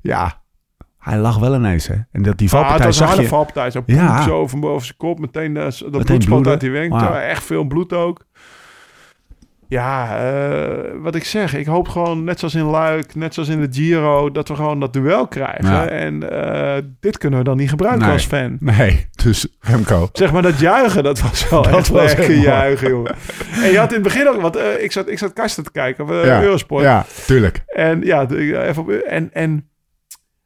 Ja, 0.00 0.40
hij 0.98 1.18
lag 1.18 1.38
wel 1.38 1.54
ineens 1.54 1.86
hè. 1.86 1.94
En 2.12 2.22
dat 2.22 2.38
die 2.38 2.48
Ah, 2.48 2.54
valpartij 2.54 2.86
was 2.86 3.00
een 3.00 3.06
zag 3.08 3.16
je. 3.20 3.26
valpartij. 3.26 3.70
Zo, 3.70 3.82
Ja. 3.86 4.22
zo 4.22 4.46
van 4.48 4.60
boven 4.60 4.84
zijn 4.86 4.96
kop. 4.96 5.18
Meteen 5.18 5.56
eh, 5.56 5.62
dat 5.62 5.78
bloed 5.90 6.04
bloeden. 6.04 6.22
spat 6.22 6.46
uit 6.46 6.60
die 6.60 6.70
wenk. 6.70 6.92
Echt 7.02 7.42
veel 7.42 7.64
bloed 7.64 7.92
ook. 7.92 8.24
Ja, 9.72 10.16
eh, 10.16 10.90
wat 11.02 11.14
ik 11.14 11.24
zeg. 11.24 11.54
Ik 11.54 11.66
hoop 11.66 11.88
gewoon, 11.88 12.24
net 12.24 12.38
zoals 12.38 12.54
in 12.54 12.62
Luik, 12.64 13.14
net 13.14 13.34
zoals 13.34 13.48
in 13.48 13.60
de 13.60 13.68
Giro... 13.70 14.30
dat 14.30 14.48
we 14.48 14.54
gewoon 14.54 14.80
dat 14.80 14.92
duel 14.92 15.26
krijgen. 15.26 15.64
Ja. 15.64 15.86
En 15.86 16.30
eh, 16.30 16.82
dit 17.00 17.18
kunnen 17.18 17.38
we 17.38 17.44
dan 17.44 17.56
niet 17.56 17.68
gebruiken 17.68 18.02
Nee. 18.04 18.12
als 18.12 18.24
fan. 18.26 18.56
Nee, 18.60 19.06
dus 19.24 19.46
Remco. 19.60 20.08
Zeg 20.12 20.32
maar 20.32 20.42
dat 20.42 20.58
juichen, 20.58 21.02
dat 21.02 21.20
was 21.20 21.48
wel 21.48 21.62
Dat 21.70 21.74
echt 21.76 21.88
was 21.88 22.14
lekker 22.14 22.34
juichen, 22.34 22.88
jongen. 22.88 23.14
En 23.62 23.70
je 23.70 23.78
had 23.78 23.88
in 23.88 23.94
het 23.94 24.02
begin 24.02 24.28
ook... 24.28 24.40
Want 24.40 24.56
eh, 24.56 24.82
ik 24.82 24.92
zat, 24.92 25.08
ik 25.08 25.18
zat 25.18 25.32
kasten 25.32 25.64
te 25.64 25.72
kijken 25.72 26.04
op 26.04 26.10
Ja, 26.10 26.42
Eurosport. 26.42 26.84
Ja, 26.84 27.06
tuurlijk. 27.26 27.62
En 27.66 28.00
ja, 28.04 28.26
even 28.28 28.82
op, 28.82 28.90
en, 28.90 29.30
en 29.32 29.70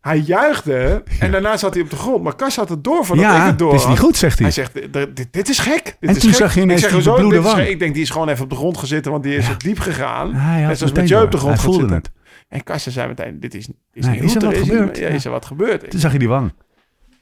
hij 0.07 0.19
juichte 0.19 1.03
en 1.19 1.31
daarna 1.31 1.57
zat 1.57 1.75
hij 1.75 1.83
op 1.83 1.91
de 1.91 1.97
grond. 1.97 2.23
Maar 2.23 2.35
Kas 2.37 2.57
had 2.57 2.69
het 2.69 2.85
door 2.85 3.05
ik 3.13 3.15
Ja, 3.15 3.47
het 3.47 3.59
door 3.59 3.73
het 3.73 3.81
is 3.81 3.87
niet 3.87 3.99
goed, 3.99 4.17
zegt 4.17 4.39
hij. 4.39 4.47
Hij 4.47 4.55
zegt, 4.65 4.73
"D- 4.93 5.17
dit, 5.17 5.29
dit 5.31 5.49
is 5.49 5.59
gek. 5.59 5.85
Dit 5.85 5.97
En 6.01 6.09
is 6.17 6.19
toen 6.19 6.31
gek." 6.31 6.39
zag 6.39 6.55
je 6.55 6.61
ineens 6.61 6.83
ik 6.83 6.89
zeg, 6.91 7.03
Dit 7.05 7.45
is 7.45 7.53
gek. 7.53 7.69
Ik 7.69 7.79
denk, 7.79 7.95
die 7.95 8.03
is 8.03 8.11
gewoon 8.11 8.29
even 8.29 8.45
op 8.45 8.51
de 8.51 8.57
grond 8.57 8.79
gezeten, 8.79 9.11
want 9.11 9.23
die 9.23 9.37
is 9.37 9.51
op 9.51 9.61
diep 9.63 9.79
gegaan. 9.79 10.33
Had 10.35 10.67
Net 10.69 10.79
zoals 10.79 10.93
met 10.93 11.09
je 11.09 11.23
op 11.23 11.31
de 11.31 11.37
grond 11.39 11.61
voelde 11.61 11.95
het. 11.95 12.11
En 12.49 12.63
Kassen 12.63 12.93
zei 12.93 13.09
meteen, 13.09 13.41
dit 13.41 13.55
is, 13.55 13.69
is 13.93 14.07
Nee, 14.07 14.15
niet 14.15 14.23
is 14.25 14.33
goed. 14.33 14.43
er 14.43 14.53
is, 14.53 14.59
gebeurd? 14.59 14.99
Ja, 14.99 15.09
Ja. 15.09 15.15
is 15.15 15.25
er 15.25 15.31
wat 15.31 15.45
gebeurd? 15.45 15.91
Toen 15.91 16.01
zag 16.01 16.13
je 16.13 16.19
die 16.19 16.29
wang. 16.29 16.53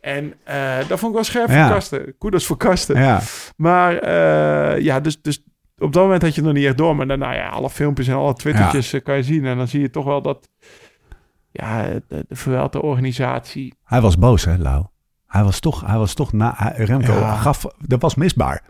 En 0.00 0.34
eh, 0.44 0.76
dat 0.88 0.98
vond 0.98 1.02
ik 1.10 1.12
wel 1.14 1.24
scherp 1.24 1.48
Ja. 1.48 1.66
voor 1.66 1.74
Kasten. 1.74 2.14
Kudos 2.18 2.46
voor 2.46 2.56
Kasten. 2.56 2.98
Ja. 3.00 3.20
Maar 3.56 3.96
eh, 3.98 4.80
ja, 4.80 5.00
dus, 5.00 5.22
dus 5.22 5.42
op 5.78 5.92
dat 5.92 6.02
moment 6.02 6.22
had 6.22 6.30
je 6.34 6.36
het 6.40 6.44
nog 6.50 6.54
niet 6.58 6.66
echt 6.66 6.76
door. 6.78 6.96
Maar 6.96 7.06
daarna, 7.06 7.32
ja, 7.34 7.48
alle 7.48 7.70
filmpjes 7.70 8.08
en 8.08 8.14
alle 8.14 8.34
twittertjes 8.34 8.92
eh, 8.92 9.02
kan 9.02 9.16
je 9.16 9.22
zien. 9.22 9.46
En 9.46 9.56
dan 9.56 9.68
zie 9.68 9.80
je 9.80 9.90
toch 9.90 10.04
wel 10.04 10.22
dat... 10.22 10.48
Ja, 11.56 11.82
de, 12.08 12.24
de 12.28 12.36
Vuelta-organisatie... 12.36 13.74
Hij 13.84 14.00
was 14.00 14.18
boos, 14.18 14.44
hè, 14.44 14.56
Lau? 14.58 14.84
Hij 15.26 15.42
was 15.44 15.60
toch, 15.60 15.82
hij 15.86 15.98
was 15.98 16.14
toch 16.14 16.32
na 16.32 16.72
Remco 16.76 17.12
Ja. 17.12 17.34
gaf, 17.36 17.64
dat 17.78 18.02
was 18.02 18.14
misbaar. 18.14 18.62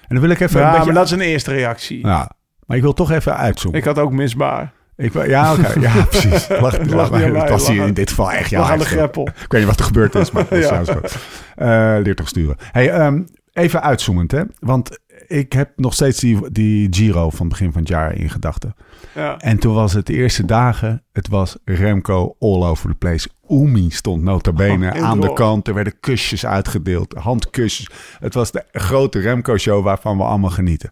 En 0.00 0.08
dan 0.08 0.20
wil 0.20 0.30
ik 0.30 0.40
even 0.40 0.60
Ja, 0.60 0.66
een 0.66 0.72
beetje... 0.72 0.86
maar 0.86 0.94
dat 0.94 1.04
is 1.04 1.10
een 1.10 1.20
eerste 1.20 1.50
reactie. 1.50 2.06
Ja, 2.06 2.30
maar 2.66 2.76
ik 2.76 2.82
wil 2.82 2.92
toch 2.92 3.10
even 3.10 3.36
uitzoomen. 3.36 3.78
Ik 3.80 3.86
had 3.86 3.98
ook 3.98 4.12
misbaar. 4.12 4.72
Ik, 4.96 5.26
ja, 5.26 5.52
oké. 5.52 5.80
Ja, 5.80 6.04
precies. 6.10 6.48
Lach, 6.48 6.86
lach, 6.86 7.10
mij, 7.10 7.30
dat 7.30 7.48
was 7.48 7.68
hier 7.68 7.86
in 7.86 7.94
dit 7.94 8.08
geval 8.08 8.32
echt 8.32 8.50
jouw 8.50 8.60
Lag 8.60 8.70
aan 8.70 8.78
de 8.78 8.84
schuld. 8.84 8.98
greppel. 8.98 9.26
Ik 9.28 9.52
weet 9.52 9.60
niet 9.60 9.70
wat 9.70 9.78
er 9.78 9.84
gebeurd 9.84 10.14
is, 10.14 10.30
maar 10.30 10.56
Ja. 10.58 10.84
schuld. 10.84 11.16
Eh, 11.56 11.66
leer 12.02 12.14
toch 12.14 12.28
sturen. 12.28 12.56
Hey, 12.72 12.90
ehm, 12.90 13.22
even 13.52 13.82
uitzoomend, 13.82 14.30
hè. 14.32 14.42
Want 14.58 14.98
ik 15.26 15.52
heb 15.52 15.72
nog 15.76 15.94
steeds 15.94 16.20
die, 16.20 16.50
die 16.50 16.88
Giro 16.90 17.30
van 17.30 17.38
het 17.38 17.48
begin 17.48 17.72
van 17.72 17.80
het 17.80 17.90
jaar 17.90 18.14
in 18.16 18.30
gedachten. 18.30 18.74
Ja. 19.14 19.38
En 19.38 19.58
toen 19.58 19.74
was 19.74 19.92
het 19.92 20.06
de 20.06 20.12
eerste 20.12 20.44
dagen, 20.44 21.02
het 21.12 21.28
was 21.28 21.56
Remco 21.64 22.36
all 22.38 22.62
over 22.62 22.88
the 22.88 22.94
place. 22.94 23.28
Oemi 23.48 23.90
stond 23.90 24.22
nota 24.22 24.52
bene 24.52 24.90
Oh, 24.90 24.96
in 24.96 25.02
aan 25.04 25.20
de 25.20 25.32
kant. 25.32 25.68
Er 25.68 25.74
werden 25.74 26.00
kusjes 26.00 26.46
uitgedeeld, 26.46 27.12
handkusjes. 27.12 27.90
Het 28.18 28.34
was 28.34 28.50
de 28.50 28.64
grote 28.72 29.18
Remco-show 29.18 29.84
waarvan 29.84 30.16
we 30.16 30.22
allemaal 30.22 30.50
genieten. 30.50 30.90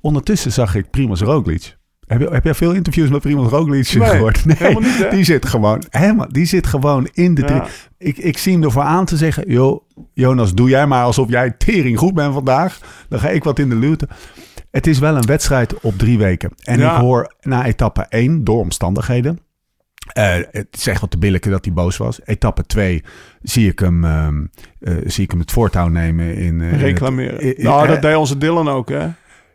Ondertussen 0.00 0.52
zag 0.52 0.74
ik 0.74 0.90
Primoz 0.90 1.20
Roglic. 1.20 1.78
Heb, 2.10 2.20
je, 2.20 2.28
heb 2.30 2.44
jij 2.44 2.54
veel 2.54 2.72
interviews 2.72 3.08
met 3.08 3.20
Primoz 3.20 3.50
Roglic 3.50 3.92
Nee, 3.94 4.08
gehoord? 4.08 4.42
helemaal 4.48 4.82
niet, 4.82 4.98
hè? 4.98 5.08
Die 5.10 5.24
zit 5.24 5.46
gewoon, 5.46 5.82
helemaal, 5.90 6.28
die 6.28 6.44
zit 6.44 6.66
gewoon 6.66 7.08
in 7.12 7.34
de... 7.34 7.42
Ja. 7.46 7.66
Ik, 7.98 8.18
ik 8.18 8.38
zie 8.38 8.52
hem 8.52 8.62
ervoor 8.62 8.82
aan 8.82 9.04
te 9.04 9.16
zeggen... 9.16 9.44
joh, 9.52 9.82
Jonas, 10.14 10.54
doe 10.54 10.68
jij 10.68 10.86
maar 10.86 11.04
alsof 11.04 11.28
jij 11.28 11.50
tering 11.50 11.98
goed 11.98 12.14
bent 12.14 12.32
vandaag. 12.34 12.78
Dan 13.08 13.20
ga 13.20 13.28
ik 13.28 13.44
wat 13.44 13.58
in 13.58 13.68
de 13.68 13.74
luwte. 13.76 14.08
Het 14.70 14.86
is 14.86 14.98
wel 14.98 15.16
een 15.16 15.26
wedstrijd 15.26 15.80
op 15.80 15.98
drie 15.98 16.18
weken. 16.18 16.50
En 16.62 16.78
Ja. 16.78 16.94
ik 16.94 17.00
hoor 17.00 17.34
na 17.40 17.64
etappe 17.66 18.06
1, 18.08 18.44
door 18.44 18.58
omstandigheden... 18.58 19.38
eh, 20.12 20.34
het 20.50 20.66
zegt 20.70 21.00
wat 21.00 21.10
te 21.10 21.18
billijken 21.18 21.50
dat 21.50 21.64
hij 21.64 21.74
boos 21.74 21.96
was. 21.96 22.20
Etappe 22.24 22.66
2 22.66 23.04
zie 23.42 23.68
ik 23.70 23.78
hem, 23.78 24.04
ehm, 24.04 24.44
eh, 24.80 24.94
zie 25.04 25.24
ik 25.24 25.30
hem 25.30 25.40
het 25.40 25.52
voortouw 25.52 25.88
nemen 25.88 26.34
in... 26.36 26.60
eh, 26.60 26.66
in 26.66 26.72
het- 26.72 26.80
Reclameren. 26.80 27.40
in- 27.56 27.64
nou, 27.64 27.86
dat 27.86 28.02
deed 28.02 28.16
onze 28.16 28.38
Dylan 28.38 28.68
ook, 28.68 28.88
hè? 28.88 29.08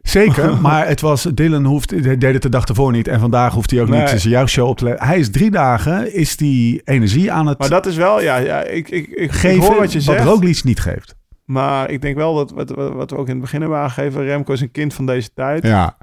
Zeker, 0.09 0.57
maar 0.61 0.87
het 0.87 1.01
was, 1.01 1.23
Dylan 1.33 1.65
hoeft, 1.65 2.03
deed 2.03 2.21
het 2.33 2.41
de 2.41 2.49
dag 2.49 2.65
ervoor 2.65 2.91
niet. 2.91 3.07
En 3.07 3.19
vandaag 3.19 3.53
hoeft 3.53 3.71
hij 3.71 3.81
ook 3.81 3.87
Nee. 3.87 3.99
niet 3.99 4.09
zijn 4.09 4.33
jouwshow 4.33 4.67
op 4.67 4.77
te 4.77 4.83
leggen. 4.83 5.07
Hij 5.07 5.19
is 5.19 5.31
drie 5.31 5.51
dagen, 5.51 6.13
is 6.13 6.37
die 6.37 6.81
energie 6.83 7.31
aan 7.31 7.47
het 7.47 7.57
Maar 7.57 7.69
dat 7.69 7.85
is 7.85 7.95
wel, 7.95 8.21
ja, 8.21 8.37
ja 8.37 8.63
ik, 8.63 8.89
ik, 8.89 9.07
ik, 9.07 9.17
ik 9.17 9.31
geven 9.31 9.63
hoor 9.63 9.79
wat 9.79 9.91
je 9.91 10.01
zegt. 10.01 10.23
Roglic 10.23 10.63
niet 10.63 10.79
geeft. 10.79 11.15
Maar 11.45 11.89
ik 11.89 12.01
denk 12.01 12.15
wel 12.15 12.35
dat, 12.35 12.51
wat, 12.51 12.69
wat 12.69 12.93
wat 12.93 13.09
we 13.09 13.17
ook 13.17 13.25
in 13.25 13.31
het 13.31 13.41
begin 13.41 13.61
hebben 13.61 13.79
aangegeven... 13.79 14.23
Remco 14.23 14.53
is 14.53 14.61
een 14.61 14.71
kind 14.71 14.93
van 14.93 15.05
deze 15.05 15.29
tijd. 15.33 15.63
Ja, 15.63 15.97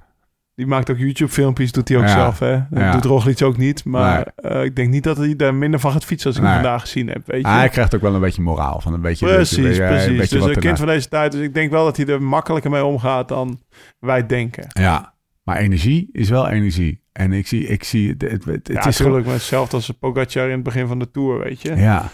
Die 0.62 0.70
maakt 0.70 0.90
ook 0.90 0.98
YouTube-filmpjes, 0.98 1.72
doet 1.72 1.88
hij 1.88 1.96
ook 1.98 2.02
Ja. 2.04 2.08
zelf, 2.08 2.38
hè? 2.38 2.50
Dat 2.70 2.80
Ja. 2.80 2.92
doet 2.92 3.04
Roglic 3.04 3.42
ook 3.42 3.56
niet. 3.56 3.84
Maar 3.84 4.32
eh, 4.36 4.64
ik 4.64 4.76
denk 4.76 4.90
niet 4.90 5.04
dat 5.04 5.16
hij 5.16 5.36
daar 5.36 5.54
minder 5.54 5.80
van 5.80 5.92
gaat 5.92 6.04
fietsen 6.04 6.28
als 6.30 6.38
ik 6.38 6.44
Nee. 6.44 6.52
vandaag 6.54 6.80
gezien 6.80 7.08
heb, 7.08 7.22
weet 7.26 7.40
je? 7.42 7.48
hij 7.48 7.68
krijgt 7.68 7.94
ook 7.94 8.00
wel 8.00 8.14
een 8.14 8.20
beetje 8.20 8.42
moraal 8.42 8.80
van 8.80 8.92
een 8.92 9.00
beetje... 9.00 9.26
Precies, 9.26 9.56
een 9.56 9.62
beetje, 9.62 9.86
precies. 9.86 10.06
Een 10.06 10.16
beetje 10.16 10.38
dus 10.38 10.46
een 10.46 10.60
kind 10.62 10.78
van 10.78 10.86
deze 10.86 11.08
tijd. 11.08 11.32
Dus 11.32 11.40
ik 11.40 11.54
denk 11.54 11.70
wel 11.70 11.84
dat 11.84 11.96
hij 11.96 12.06
er 12.06 12.22
makkelijker 12.22 12.70
mee 12.70 12.84
omgaat 12.84 13.28
dan 13.28 13.60
wij 13.98 14.26
denken. 14.26 14.64
Ja, 14.68 15.14
maar 15.42 15.56
energie 15.56 16.08
is 16.12 16.28
wel 16.28 16.48
energie. 16.48 17.02
En 17.12 17.32
ik 17.32 17.46
zie, 17.46 17.66
ik 17.66 17.84
zie 17.84 18.08
het, 18.08 18.22
het, 18.22 18.44
het, 18.44 18.44
ja, 18.44 18.52
is 18.52 18.66
gewoon... 18.66 18.82
natuurlijk. 18.92 19.24
Maar 19.24 19.34
hetzelfde 19.34 19.76
als 19.76 19.90
Pogacar 19.90 20.46
in 20.46 20.54
het 20.54 20.62
begin 20.62 20.86
van 20.86 20.98
de 20.98 21.10
Tour, 21.10 21.38
weet 21.42 21.62
je. 21.62 21.76
Ja, 21.76 22.08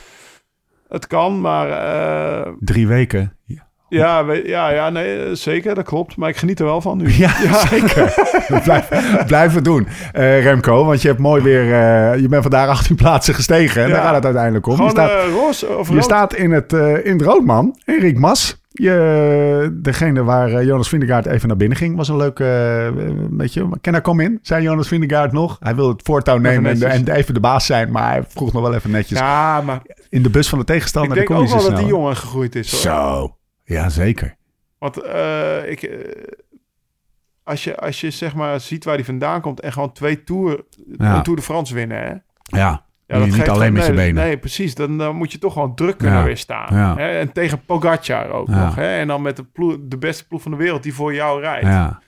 Het 0.88 1.06
kan, 1.06 1.40
maar 1.40 1.70
eh, 1.70 2.52
Drie 2.60 2.86
weken. 2.86 3.32
Ja, 3.44 3.67
ja, 3.88 4.24
we- 4.24 4.42
ja, 4.46 4.70
ja, 4.70 4.90
nee, 4.90 5.34
zeker, 5.34 5.74
dat 5.74 5.84
klopt. 5.84 6.16
Maar 6.16 6.28
ik 6.28 6.36
geniet 6.36 6.58
er 6.58 6.64
wel 6.64 6.80
van 6.80 6.96
nu. 6.98 7.10
Ja, 7.24 7.30
zeker. 7.66 8.14
Blijf, 8.64 8.88
blijf 9.26 9.54
het 9.54 9.64
doen, 9.64 9.86
eh, 10.12 10.42
Remco. 10.42 10.84
Want 10.84 11.02
je 11.02 11.08
hebt 11.08 11.20
mooi 11.20 11.42
weer... 11.42 11.62
eh, 11.62 12.20
je 12.20 12.28
bent 12.28 12.42
vandaag 12.42 12.68
18 12.78 12.96
plaatsen 12.96 13.34
gestegen. 13.34 13.82
En 13.82 13.88
Ja. 13.88 13.94
daar 13.94 14.04
gaat 14.04 14.14
het 14.14 14.24
uiteindelijk 14.24 14.66
om. 14.66 14.82
Je 14.82 14.90
staat, 14.90 15.10
roze 15.32 15.76
of 15.76 15.92
je 15.92 16.02
staat 16.02 16.34
in 16.34 16.50
het, 16.50 16.72
in 17.02 17.12
het 17.12 17.22
rood, 17.22 17.44
man. 17.44 17.76
Mas. 18.14 18.60
Je, 18.70 19.78
degene 19.82 20.24
waar 20.24 20.64
Jonas 20.64 20.88
Vindegaard 20.88 21.26
even 21.26 21.48
naar 21.48 21.56
binnen 21.56 21.76
ging. 21.78 21.96
Was 21.96 22.08
een 22.08 22.16
leuke... 22.16 22.92
beetje, 23.30 23.68
ken 23.80 23.92
hij 23.92 24.02
kom 24.02 24.20
in? 24.20 24.38
Zei 24.42 24.62
Jonas 24.62 24.88
Vindegaard 24.88 25.32
nog. 25.32 25.56
Hij 25.60 25.74
wilde 25.74 25.92
het 25.92 26.02
voortouw 26.04 26.38
nemen 26.38 26.70
en, 26.70 26.82
en 26.90 27.08
even 27.14 27.34
de 27.34 27.40
baas 27.40 27.66
zijn. 27.66 27.90
Maar 27.90 28.10
hij 28.10 28.22
vroeg 28.28 28.52
nog 28.52 28.62
wel 28.62 28.74
even 28.74 28.90
netjes. 28.90 29.18
Ja, 29.18 29.60
maar 29.60 29.82
In 30.08 30.22
de 30.22 30.30
bus 30.30 30.48
van 30.48 30.58
de 30.58 30.64
tegenstander. 30.64 31.10
ik 31.18 31.26
denk 31.28 31.40
ook 31.40 31.48
wel 31.48 31.62
dat 31.70 31.76
die 31.76 31.86
jongen 31.86 32.16
gegroeid 32.16 32.54
is. 32.54 32.70
Hoor. 32.72 32.80
Zo. 32.80 33.36
Ja, 33.68 33.88
zeker. 33.88 34.34
Want 34.78 35.02
eh, 35.02 35.70
ik, 35.70 35.82
eh, 35.82 35.98
als, 37.42 37.64
je, 37.64 37.76
als 37.76 38.00
je 38.00 38.10
zeg 38.10 38.34
maar 38.34 38.60
ziet 38.60 38.84
waar 38.84 38.94
hij 38.94 39.04
vandaan 39.04 39.40
komt 39.40 39.60
en 39.60 39.72
gewoon 39.72 39.92
twee 39.92 40.24
Tour, 40.24 40.64
Ja. 40.98 41.16
een 41.16 41.22
Tour 41.22 41.38
de 41.38 41.44
France 41.44 41.74
winnen, 41.74 41.98
hè? 41.98 42.08
Ja. 42.58 42.86
Ja, 43.06 43.16
je 43.16 43.24
niet 43.24 43.34
geeft 43.34 43.48
alleen 43.48 43.72
met 43.72 43.86
je 43.86 43.92
benen. 43.92 44.14
Nee, 44.24 44.38
precies. 44.38 44.74
Dan, 44.74 44.98
dan 44.98 45.16
moet 45.16 45.32
je 45.32 45.38
toch 45.38 45.52
gewoon 45.52 45.74
druk 45.74 45.98
kunnen 45.98 46.18
Ja. 46.18 46.24
weerstaan. 46.24 46.76
Ja. 46.76 46.96
Hè? 46.96 47.18
En 47.18 47.32
tegen 47.32 47.64
Pogacar 47.64 48.28
ook 48.30 48.48
nog. 48.48 48.74
Hè? 48.74 48.96
En 48.98 49.06
dan 49.06 49.22
met 49.22 49.36
de, 49.36 49.44
ploeg, 49.44 49.76
de 49.80 49.98
beste 49.98 50.26
ploeg 50.26 50.42
van 50.42 50.50
de 50.50 50.56
wereld 50.56 50.82
die 50.82 50.94
voor 50.94 51.14
jou 51.14 51.40
rijdt. 51.40 51.66
Ja. 51.66 52.00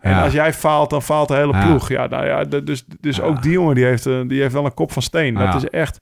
En 0.00 0.14
als 0.22 0.32
jij 0.32 0.52
faalt, 0.52 0.90
dan 0.90 1.02
faalt 1.02 1.28
de 1.28 1.34
hele 1.34 1.58
ploeg. 1.58 1.88
Ja, 1.88 2.06
nou 2.06 2.26
ja, 2.26 2.44
dus, 2.44 2.84
dus 3.00 3.20
ook 3.20 3.42
die 3.42 3.52
jongen 3.52 3.74
die 3.74 3.84
heeft, 3.84 4.04
die 4.04 4.40
heeft 4.40 4.52
wel 4.52 4.64
een 4.64 4.74
kop 4.74 4.92
van 4.92 5.02
steen. 5.02 5.34
Dat 5.34 5.54
is 5.54 5.68
echt... 5.68 5.98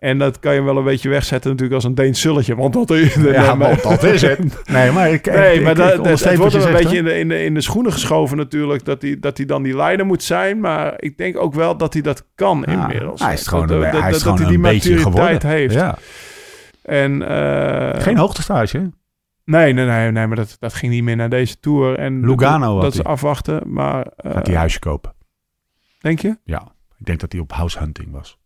En 0.00 0.18
dat 0.18 0.38
kan 0.38 0.54
je 0.54 0.62
wel 0.62 0.76
een 0.76 0.84
beetje 0.84 1.08
wegzetten 1.08 1.50
natuurlijk 1.50 1.74
als 1.76 1.84
een 1.84 1.94
Deens 1.94 2.20
sulletje. 2.20 2.56
Want 2.56 2.72
dat, 2.72 2.88
Ja, 3.14 3.54
maar- 3.54 3.68
want 3.70 3.82
dat 3.82 4.02
is 4.02 4.22
het. 4.22 4.38
Nee, 4.68 4.90
maar 4.90 5.10
ik, 5.10 5.26
Nee, 5.26 5.54
ik- 5.54 5.62
maar 5.62 5.70
ik- 5.70 5.76
dat, 5.76 5.88
ik 5.94 6.04
dat- 6.04 6.20
het 6.24 6.36
wordt 6.36 6.54
een 6.54 6.60
zegt, 6.60 6.78
beetje 6.82 6.96
in 6.96 7.04
de, 7.04 7.18
in, 7.18 7.28
de, 7.28 7.44
in 7.44 7.54
de 7.54 7.60
schoenen 7.60 7.92
geschoven 7.92 8.36
natuurlijk... 8.36 8.84
Dat 8.84 9.02
hij, 9.02 9.16
dat 9.20 9.36
hij 9.36 9.46
dan 9.46 9.62
die 9.62 9.76
leider 9.76 10.06
moet 10.06 10.22
zijn. 10.22 10.60
Maar 10.60 10.94
ik 10.96 11.16
denk 11.18 11.36
ook 11.38 11.54
wel 11.54 11.76
dat 11.76 11.92
hij 11.92 12.02
dat 12.02 12.26
kan. 12.34 12.64
Ja, 12.66 12.72
inmiddels. 12.82 13.20
Hij 13.22 13.32
is 13.32 13.46
gewoon, 13.46 13.66
dat, 13.66 13.76
een, 13.76 13.90
dat- 13.90 14.00
hij 14.00 14.10
is 14.10 14.14
dat 14.14 14.22
gewoon 14.22 14.38
hij 14.38 14.48
die 14.48 14.58
maturiteit 14.58 15.42
heeft. 15.42 15.74
Ja. 15.74 15.98
En, 16.82 17.28
eh, 17.28 18.02
Geen 18.02 18.16
hoogtestage. 18.16 18.90
Nee, 19.44 19.72
nee, 19.72 19.86
nee, 19.86 20.10
nee, 20.10 20.26
maar 20.26 20.36
dat, 20.36 20.56
dat 20.60 20.74
ging 20.74 20.92
niet 20.92 21.02
meer 21.02 21.16
naar 21.16 21.28
deze 21.30 21.60
Tour. 21.60 21.98
En 21.98 22.20
Lugano 22.26 22.72
dat, 22.72 22.82
dat 22.82 22.94
is 22.94 23.04
afwachten. 23.04 23.62
Maar 23.66 24.06
eh, 24.16 24.32
Gaat 24.32 24.46
hij 24.46 24.56
huisje 24.56 24.78
kopen. 24.78 25.12
denk 25.98 26.18
je? 26.18 26.38
Ja. 26.44 26.62
Ik 26.98 27.06
denk 27.06 27.20
dat 27.20 27.32
hij 27.32 27.40
op 27.40 27.52
house 27.52 27.78
hunting 27.78 28.10
was. 28.12 28.38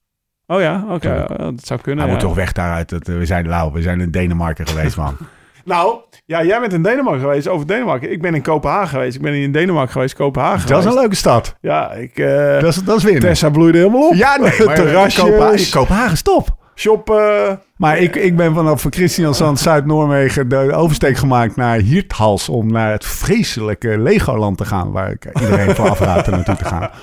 Oh 0.47 0.61
ja, 0.61 0.85
oké. 0.89 1.09
Eh, 1.09 1.39
dat 1.39 1.53
zou 1.67 1.81
kunnen. 1.81 2.05
hij 2.05 2.13
ja. 2.13 2.19
moet 2.19 2.29
toch 2.29 2.37
weg 2.37 2.53
daaruit. 2.53 2.91
Het, 2.91 3.09
eh, 3.09 3.17
we 3.17 3.27
zijn 3.27 3.49
lauw. 3.49 3.73
We 3.73 3.83
zijn 3.83 4.01
in 4.01 4.11
Denemarken 4.11 4.67
geweest, 4.67 4.97
man. 4.97 5.17
Nou, 5.65 5.97
ja, 6.27 6.43
jij 6.45 6.61
bent 6.61 6.73
in 6.73 6.83
Denemarken 6.83 7.21
geweest. 7.21 7.49
Over 7.49 7.67
Denemarken. 7.67 8.13
Ik 8.13 8.23
ben 8.23 8.35
in 8.35 8.43
Kopenhagen 8.43 8.89
geweest. 8.89 9.17
Ik 9.17 9.23
ben 9.23 9.35
in 9.35 9.53
Denemarken 9.53 9.93
geweest, 9.93 10.15
Kopenhagen 10.15 10.69
dat 10.69 10.79
is 10.79 10.85
een 10.85 10.95
leuke 10.95 11.15
stad. 11.15 11.57
Ja, 11.61 11.93
ik... 11.93 12.19
eh, 12.19 12.61
Dat 12.61 12.65
is, 12.65 12.77
dat 12.77 12.97
is 12.97 13.03
winnen. 13.03 13.23
Tessa 13.23 13.51
bloeide 13.51 13.79
helemaal 13.79 14.09
op. 14.09 14.15
Ja, 14.15 14.37
nee. 14.37 14.53
Maar 14.67 14.75
Terrasjes. 14.75 15.23
Kopenhagen, 15.23 15.71
Kopenhagen, 15.71 16.17
stop. 16.17 16.57
Shoppen. 16.75 17.61
Maar 17.77 17.99
ik, 17.99 18.17
ik 18.17 18.37
ben 18.37 18.55
vanaf 18.55 18.87
Christiansand, 18.91 19.59
Zuid-Noorwegen, 19.59 20.49
de 20.49 20.73
oversteek 20.73 21.17
gemaakt 21.17 21.57
naar 21.57 21.77
Hirthals 21.77 22.49
om 22.49 22.73
naar 22.73 22.93
het 22.93 23.05
vreselijke 23.05 23.99
Legoland 23.99 24.57
te 24.59 24.65
gaan, 24.65 24.91
waar 24.93 25.11
ik 25.11 25.27
iedereen 25.41 25.75
voor 25.75 25.89
afraad 25.91 26.27
er 26.27 26.33
naartoe 26.33 26.57
te 26.57 26.65
gaan. 26.65 26.91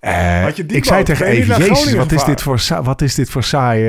Eh, 0.00 0.48
ik 0.66 0.84
zei 0.84 1.02
tegen 1.04 1.26
Even, 1.26 1.58
jezus, 1.58 1.94
wat 1.94 2.12
is, 2.12 2.24
dit 2.24 2.42
voor, 2.42 2.60
wat 2.82 3.02
is 3.02 3.14
dit 3.14 3.30
voor 3.30 3.42
saai, 3.42 3.88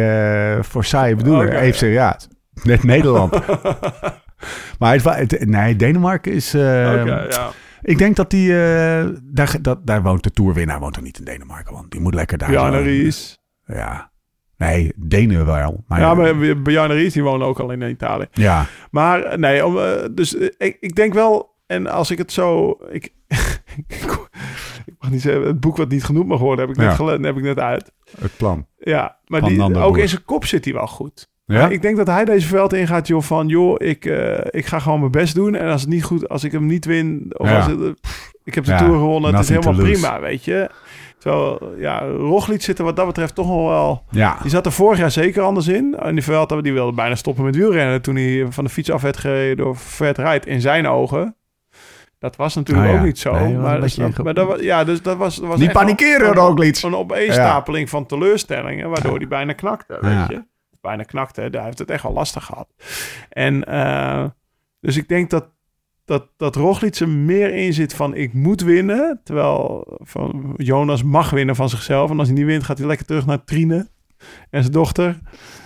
eh, 0.58 0.64
voor 0.64 0.86
saaie 0.86 1.16
bedoeling? 1.16 1.50
Oké. 1.50 1.60
Even 1.60 1.78
zei, 1.78 1.92
ja, 1.92 2.20
net 2.64 2.84
Nederland. 2.84 3.32
maar 4.80 4.94
het, 4.94 5.32
het- 5.32 5.46
nee, 5.46 5.76
Denemarken 5.76 6.32
is... 6.32 6.54
eh, 6.54 6.62
Oké, 7.02 7.28
ja. 7.30 7.50
Ik 7.82 7.98
denk 7.98 8.16
dat 8.16 8.30
die... 8.30 8.52
eh, 8.52 9.06
daar, 9.24 9.56
dat, 9.62 9.88
daar 9.88 10.02
woont 10.02 10.24
de 10.24 10.32
toerwinnaar, 10.32 10.80
woont 10.80 10.96
er 10.96 11.02
niet 11.02 11.20
in 11.20 11.26
Denemarken, 11.26 11.74
want 11.74 11.92
die 11.92 12.02
moet 12.02 12.14
lekker 12.14 12.38
daar... 12.38 12.82
Ries. 12.82 13.40
Ja. 13.66 14.12
Nee, 14.58 14.94
Denen 14.96 15.46
wel. 15.46 15.84
Maar, 15.88 16.00
Ja, 16.00 16.14
maar 16.14 16.62
Bjarne 16.62 16.94
Ries, 16.94 17.14
die 17.14 17.24
woont 17.24 17.44
ook 17.44 17.60
al 17.60 17.72
in 17.72 17.82
Italië. 17.82 18.26
Ja, 18.32 18.66
Maar 18.92 19.40
nee, 19.40 19.66
om, 19.66 19.78
eh, 19.80 19.92
dus 20.12 20.34
ik, 20.58 20.78
ik 20.80 20.96
denk 20.96 21.14
wel... 21.14 21.56
En 21.68 21.88
als 21.88 22.12
ik 22.12 22.18
het 22.18 22.32
zo... 22.32 22.78
Ik 22.92 23.14
mag 25.00 25.12
niet 25.12 25.22
zeggen, 25.22 25.48
het 25.48 25.60
boek 25.60 25.78
wat 25.78 25.90
niet 25.90 26.04
genoemd 26.04 26.28
mag 26.28 26.40
worden, 26.40 26.68
heb 26.68 26.76
ik 26.78 26.82
net, 26.84 26.98
Ja. 26.98 27.20
heb 27.28 27.38
ik 27.38 27.44
net 27.44 27.60
uit. 27.60 27.92
het 28.20 28.38
plan. 28.38 28.66
Ja, 28.78 29.18
maar 29.26 29.42
die, 29.42 29.76
ook 29.76 29.98
in 29.98 30.10
zijn 30.10 30.24
kop 30.26 30.46
zit 30.46 30.66
hij 30.66 30.74
wel 30.74 30.88
goed. 30.88 31.28
Ja? 31.46 31.70
Ik 31.70 31.82
denk 31.82 31.98
dat 31.98 32.08
hij 32.08 32.26
deze 32.26 32.48
veld 32.48 32.74
ingaat, 32.74 33.08
joh, 33.08 33.22
van 33.22 33.48
joh, 33.48 33.76
ik, 33.78 34.06
eh, 34.06 34.38
ik 34.50 34.66
ga 34.66 34.80
gewoon 34.80 35.00
mijn 35.00 35.12
best 35.12 35.36
doen. 35.36 35.56
En 35.56 35.72
als 35.72 35.82
het 35.82 35.90
niet 35.90 36.04
goed, 36.04 36.30
als 36.30 36.44
ik 36.44 36.52
hem 36.52 36.66
niet 36.66 36.86
win, 36.86 37.26
of 37.38 37.50
Ja. 37.50 37.56
als 37.58 37.66
het, 37.66 38.02
pff, 38.02 38.32
ik 38.44 38.56
heb 38.56 38.64
de 38.66 38.72
Ja, 38.72 38.78
Tour 38.78 38.94
gewonnen, 38.94 39.32
het 39.34 39.44
is 39.44 39.50
helemaal 39.50 39.74
prima, 39.74 40.20
weet 40.20 40.44
je. 40.46 40.70
Zo, 41.18 41.58
ja, 41.78 42.00
Roglic 42.00 42.62
zit 42.62 42.80
er 42.80 42.86
wat 42.86 42.96
dat 42.96 43.06
betreft 43.06 43.36
toch 43.36 43.48
nog 43.48 43.68
wel... 43.68 44.04
Ja. 44.12 44.38
Die 44.42 44.50
zat 44.52 44.66
er 44.66 44.72
vorig 44.72 45.00
jaar 45.00 45.12
zeker 45.12 45.42
anders 45.44 45.68
in. 45.68 45.96
En 46.00 46.14
die 46.16 46.24
veld, 46.24 46.64
die 46.64 46.74
wilde 46.74 46.92
bijna 46.96 47.16
stoppen 47.16 47.44
met 47.44 47.56
wielrennen 47.56 48.02
toen 48.02 48.16
hij 48.16 48.46
van 48.50 48.64
de 48.64 48.70
fiets 48.70 48.92
af 48.92 49.02
werd 49.02 49.18
gereden 49.18 49.58
door 49.58 49.76
Fred 49.76 50.18
Wright 50.18 50.46
in 50.46 50.62
zijn 50.62 50.88
ogen. 50.88 51.36
Dat 52.20 52.36
was 52.36 52.56
natuurlijk 52.56 52.88
Ah, 52.88 52.94
ja. 52.94 53.00
ook 53.00 53.06
niet 53.06 53.20
zo. 53.20 53.34
Nee, 53.34 53.54
maar, 53.56 53.76
een 53.76 53.82
beetje 53.82 54.24
maar, 54.24 54.34
dat 54.34 54.48
was, 54.48 54.60
ja, 54.60 54.84
dus 54.84 55.02
dat 55.02 55.18
was, 55.18 55.36
dat 55.36 55.48
was 55.48 55.58
Niet 55.60 55.68
echt 55.70 55.78
panikeren, 55.78 56.28
een- 56.28 56.34
Roglic. 56.34 56.82
Een 56.82 56.96
opeenstapeling 56.96 57.90
van 57.90 58.06
teleurstellingen, 58.06 58.90
waardoor 58.90 59.12
Ja. 59.12 59.18
hij 59.18 59.28
bijna 59.28 59.54
knakte, 59.54 59.98
weet 60.02 60.28
je. 60.28 60.46
Bijna 60.82 61.04
knakte, 61.04 61.42
hij 61.52 61.64
heeft 61.64 61.80
het 61.80 61.90
echt 61.92 62.04
wel 62.04 62.14
lastig 62.14 62.44
gehad. 62.46 62.68
En 63.30 63.64
eh, 63.64 64.26
dus 64.80 64.98
ik 64.98 65.08
denk 65.08 65.30
dat, 65.30 65.50
dat, 66.06 66.28
dat 66.38 66.56
Roglic 66.56 66.96
er 66.96 67.10
meer 67.10 67.54
in 67.54 67.74
zit 67.74 67.94
van 67.94 68.16
ik 68.16 68.34
moet 68.34 68.62
winnen. 68.62 69.20
Terwijl 69.24 69.88
van 70.04 70.54
Jonas 70.58 71.04
mag 71.04 71.30
winnen 71.30 71.56
van 71.56 71.70
zichzelf. 71.70 72.10
En 72.12 72.20
als 72.20 72.28
hij 72.28 72.38
niet 72.38 72.46
wint, 72.46 72.64
gaat 72.64 72.78
hij 72.78 72.88
lekker 72.88 73.06
terug 73.06 73.26
naar 73.26 73.44
Trine 73.44 73.88
en 74.50 74.62
zijn 74.62 74.74
dochter. 74.74 75.18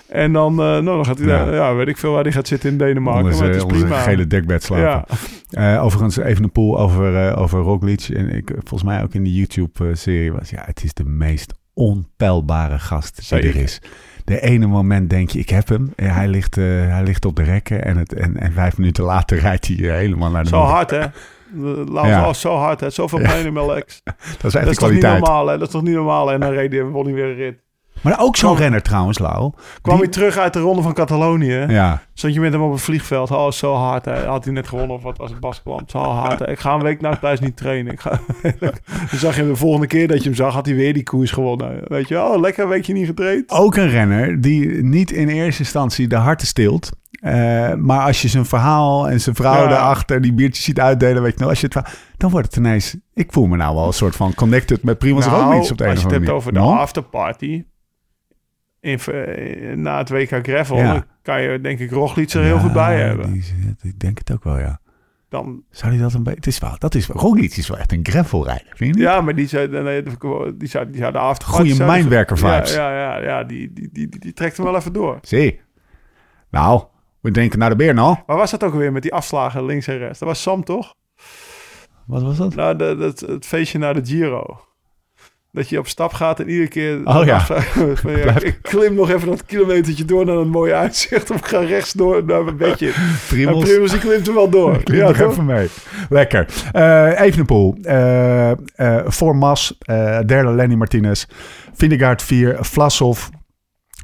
En 0.07 0.33
dan, 0.33 0.51
eh, 0.51 0.57
nou, 0.57 0.83
dan 0.85 1.05
gaat 1.05 1.17
hij 1.17 1.27
Ja. 1.27 1.45
daar, 1.45 1.53
ja, 1.53 1.75
weet 1.75 1.87
ik 1.87 1.97
veel 1.97 2.11
waar 2.13 2.23
hij 2.23 2.31
gaat 2.31 2.47
zitten 2.47 2.69
in 2.69 2.77
Denemarken. 2.77 3.23
Onder 3.23 3.37
maar 3.39 3.47
het 3.47 3.55
is 3.55 3.61
zijn 3.61 3.81
prima. 3.81 3.99
gele 4.01 4.27
dekbed 4.27 4.63
slapen. 4.63 5.15
ja. 5.49 5.75
Eh, 5.75 5.83
overigens 5.83 6.17
even 6.17 6.43
een 6.43 6.51
pool 6.51 6.79
over, 6.79 7.27
eh, 7.27 7.41
over 7.41 7.59
Roglic. 7.59 8.01
En 8.09 8.29
ik, 8.35 8.49
volgens 8.53 8.83
mij 8.83 9.03
ook 9.03 9.13
in 9.13 9.23
de 9.23 9.33
YouTube-serie 9.33 10.31
was... 10.31 10.49
Ja, 10.49 10.61
het 10.65 10.83
is 10.83 10.93
de 10.93 11.03
meest 11.03 11.53
onpeilbare 11.73 12.79
gast 12.79 13.15
die 13.15 13.25
Zeker. 13.25 13.49
er 13.49 13.55
is. 13.61 13.81
De 14.25 14.41
ene 14.41 14.65
moment 14.67 15.09
denk 15.09 15.29
je, 15.29 15.39
ik 15.39 15.49
heb 15.49 15.67
hem. 15.67 15.93
En 15.95 16.13
hij, 16.13 16.27
ligt, 16.27 16.57
eh, 16.57 16.63
hij 16.65 17.03
ligt 17.03 17.25
op 17.25 17.35
de 17.35 17.43
rekken. 17.43 17.85
En, 17.85 17.97
het, 17.97 18.13
en, 18.13 18.37
en 18.37 18.51
vijf 18.51 18.77
minuten 18.77 19.03
later 19.03 19.37
rijdt 19.39 19.67
hij 19.67 19.75
eh, 19.77 19.95
helemaal 19.95 20.31
naar 20.31 20.43
de 20.43 20.49
Zo 20.49 20.59
hard, 20.61 20.89
hè? 20.89 20.99
Laat 21.95 22.05
Ja. 22.05 22.33
zo 22.33 22.55
hard, 22.55 22.79
hè? 22.79 22.89
Zoveel 22.89 23.19
pijn 23.21 23.45
in 23.45 23.53
mijn 23.53 23.65
legs. 23.65 24.01
Dat 24.03 24.15
is 24.15 24.25
echt 24.43 24.53
Dat 24.53 24.63
de 24.63 24.69
is 24.69 24.77
toch 24.77 24.89
niet 24.89 24.99
kwaliteit. 24.99 25.19
normaal, 25.23 25.47
hè? 25.47 25.57
Dat 25.57 25.67
is 25.67 25.73
toch 25.73 25.83
niet 25.83 25.93
normaal? 25.95 26.31
En 26.31 26.39
dan 26.39 26.51
reed 26.51 26.71
hij, 26.71 26.83
won 26.83 27.05
hij 27.05 27.13
weer 27.13 27.25
een 27.25 27.35
rit. 27.35 27.57
Maar 28.01 28.19
ook 28.19 28.35
zo'n 28.37 28.55
renner 28.55 28.81
trouwens, 28.81 29.19
Lau. 29.19 29.51
Kwam 29.81 29.95
Die- 29.95 30.03
hij 30.03 30.13
terug 30.13 30.37
uit 30.37 30.53
de 30.53 30.59
ronde 30.59 30.81
van 30.81 30.93
Catalonië. 30.93 31.65
Ja, 31.67 32.01
Stond 32.13 32.33
je 32.33 32.39
met 32.39 32.53
hem 32.53 32.61
op 32.61 32.71
het 32.71 32.81
vliegveld. 32.81 33.31
Oh, 33.31 33.51
zo 33.51 33.73
hard. 33.73 34.05
Had 34.05 34.43
hij 34.43 34.53
net 34.53 34.67
gewonnen 34.67 34.95
of 34.95 35.03
wat 35.03 35.19
als 35.19 35.31
het 35.31 35.39
Bas 35.39 35.61
kwam. 35.61 35.79
Zo 35.85 35.97
hard. 35.99 36.39
Hè. 36.39 36.49
Ik 36.49 36.59
ga 36.59 36.73
een 36.73 36.81
week 36.83 37.01
nou 37.01 37.15
thuis 37.21 37.39
niet 37.39 37.57
trainen. 37.57 37.93
Ik 37.93 37.99
ga... 37.99 38.09
Dan 39.09 39.19
zag 39.19 39.35
je 39.35 39.41
hem 39.41 39.49
de 39.49 39.55
volgende 39.55 39.87
keer 39.87 40.07
dat 40.07 40.17
je 40.17 40.23
hem 40.23 40.33
zag, 40.35 40.53
had 40.53 40.65
hij 40.65 40.75
weer 40.75 40.93
die 40.93 41.03
koers 41.03 41.31
gewonnen. 41.31 41.81
Weet 41.87 42.07
je, 42.07 42.21
oh, 42.21 42.39
lekker 42.39 42.67
weekje 42.67 42.93
niet 42.93 43.05
getraind. 43.05 43.49
ook 43.51 43.75
een 43.75 43.89
renner 43.89 44.41
die 44.41 44.83
niet 44.83 45.11
in 45.11 45.27
eerste 45.27 45.61
instantie 45.61 46.07
de 46.07 46.15
harten 46.15 46.47
stilt. 46.47 46.89
Eh, 47.11 47.73
maar 47.73 48.05
als 48.05 48.21
je 48.21 48.27
zijn 48.27 48.45
verhaal 48.45 49.09
en 49.09 49.21
zijn 49.21 49.35
vrouw 49.35 49.63
Ja. 49.63 49.67
daarachter 49.69 50.21
die 50.21 50.33
biertjes 50.33 50.65
ziet 50.65 50.79
uitdelen, 50.79 51.21
weet 51.21 51.31
je 51.31 51.37
nou, 51.37 51.49
als 51.49 51.59
je 51.59 51.65
het 51.65 51.75
verhaal- 51.75 51.93
dan 52.17 52.29
wordt 52.31 52.47
het 52.47 52.55
ineens. 52.55 52.95
Ik 53.13 53.31
voel 53.31 53.45
me 53.45 53.57
nou 53.57 53.75
wel 53.75 53.87
een 53.87 53.93
soort 53.93 54.15
van 54.15 54.33
connected 54.33 54.83
met 54.83 54.97
Primoz 54.97 55.25
Nou, 55.25 55.41
Roglic 55.43 55.71
op 55.71 55.77
de 55.77 55.83
een 55.83 55.89
als 55.89 55.97
of 55.99 56.03
je 56.03 56.03
andere 56.03 56.03
het 56.03 56.11
hebt 56.11 56.19
manier. 56.19 56.33
over 56.33 56.53
de 56.53 56.59
No? 56.59 56.81
afterparty. 56.81 57.63
In, 58.81 58.99
eh, 58.99 59.75
na 59.75 59.97
het 59.97 60.09
WK 60.09 60.39
Gravel, 60.47 60.77
Ja. 60.77 60.93
dan 60.93 61.03
kan 61.21 61.41
je 61.41 61.61
denk 61.61 61.79
ik 61.79 61.91
Roglic 61.91 62.29
er 62.31 62.43
heel 62.43 62.59
goed 62.59 62.73
bij 62.73 62.99
hebben. 62.99 63.31
die- 63.33 63.75
ik 63.81 63.99
denk 63.99 64.17
het 64.17 64.31
ook 64.31 64.43
wel, 64.43 64.59
ja. 64.59 64.79
Dan, 65.29 65.63
Zou 65.69 65.91
hij 65.93 66.01
dat 66.01 66.13
een 66.13 66.23
beetje... 66.23 66.37
Het 66.37 66.47
is 66.47 66.59
wel, 66.59 66.75
dat 66.77 66.95
is 66.95 67.07
wel... 67.07 67.17
Roglic 67.17 67.55
is 67.57 67.67
wel 67.67 67.77
echt 67.77 67.91
een 67.91 67.99
gravelrijder, 68.09 68.71
vind 68.75 68.95
je 68.95 69.01
ja, 69.01 69.21
maar 69.21 69.35
die 69.35 69.47
zou, 69.47 69.67
nee, 69.67 70.03
die 70.03 70.67
zou, 70.67 70.89
die 70.89 70.97
zou 70.99 71.11
de 71.11 71.17
afterparty... 71.17 71.61
Goeie 71.61 71.73
zou- 71.75 71.89
mijnwerker-vibes. 71.89 72.73
Ja, 72.73 72.91
ja, 72.93 73.17
ja, 73.17 73.23
ja 73.23 73.43
die, 73.43 73.73
die, 73.73 73.89
die, 73.91 74.19
die, 74.19 74.33
trekt 74.33 74.57
hem 74.57 74.65
wel 74.65 74.75
even 74.75 74.93
door. 74.93 75.17
Zie. 75.21 75.61
Nou, 76.49 76.83
we 77.19 77.31
denken 77.31 77.59
naar 77.59 77.69
de 77.69 77.75
beer 77.75 77.93
nou. 77.93 78.15
Maar 78.27 78.37
was 78.37 78.51
dat 78.51 78.63
ook 78.63 78.73
weer 78.73 78.91
met 78.91 79.01
die 79.01 79.13
afslagen 79.13 79.65
links 79.65 79.87
en 79.87 79.97
rechts? 79.97 80.19
Dat 80.19 80.27
was 80.27 80.41
Sam, 80.41 80.63
toch? 80.63 80.95
Wat 82.05 82.21
was 82.21 82.37
dat? 82.37 82.55
Nou, 82.55 82.75
de, 82.77 82.95
dat, 82.95 83.19
het 83.19 83.45
feestje 83.45 83.77
naar 83.77 83.93
de 83.93 84.05
Giro. 84.05 84.61
Dat 85.51 85.69
je 85.69 85.79
op 85.79 85.87
stap 85.87 86.13
gaat 86.13 86.39
en 86.39 86.49
iedere 86.49 86.67
keer... 86.67 86.99
Oh 87.03 87.25
ja. 87.25 87.39
Van, 88.01 88.11
ja, 88.17 88.41
ik 88.41 88.59
klim 88.61 88.93
nog 88.93 89.09
even 89.09 89.27
dat 89.27 89.45
kilometertje 89.45 90.05
door 90.05 90.25
naar 90.25 90.35
een 90.35 90.49
mooi 90.49 90.71
uitzicht. 90.73 91.31
Of 91.31 91.37
ik 91.37 91.45
ga 91.45 91.59
rechts 91.59 91.91
door 91.93 92.23
naar 92.25 92.43
mijn 92.43 92.57
bedje. 92.57 92.87
En 92.87 92.93
Primoz. 93.27 93.63
Primus, 93.69 93.91
die 93.91 93.99
klimt 93.99 94.27
er 94.27 94.33
wel 94.33 94.49
door. 94.49 94.77
Klim 94.83 94.99
ja, 94.99 95.07
nog 95.07 95.19
even 95.19 95.45
mee. 95.45 95.67
Lekker. 96.09 96.45
Eh 96.71 97.19
Evenepoel. 97.21 97.75
eh 97.81 98.51
voor 99.05 99.35
Mas. 99.35 99.77
derde 100.25 100.51
Lenny 100.51 100.75
Martinez. 100.75 101.25
Vindegaard 101.73 102.21
4. 102.21 102.57
Vlasov. 102.59 103.27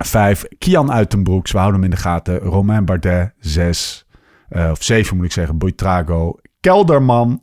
Vijf, 0.05 0.43
Kian 0.57 0.91
Uitenbroeks, 0.91 1.51
we 1.51 1.57
houden 1.57 1.81
hem 1.81 1.89
in 1.89 1.95
de 1.95 2.01
gaten. 2.01 2.37
Romain 2.39 2.85
Bardet, 2.85 3.33
zes. 3.39 4.05
eh, 4.49 4.69
of 4.71 4.83
zeven 4.83 5.15
moet 5.17 5.25
ik 5.25 5.31
zeggen. 5.31 5.57
Boitrago, 5.57 6.35
Kelderman 6.59 7.41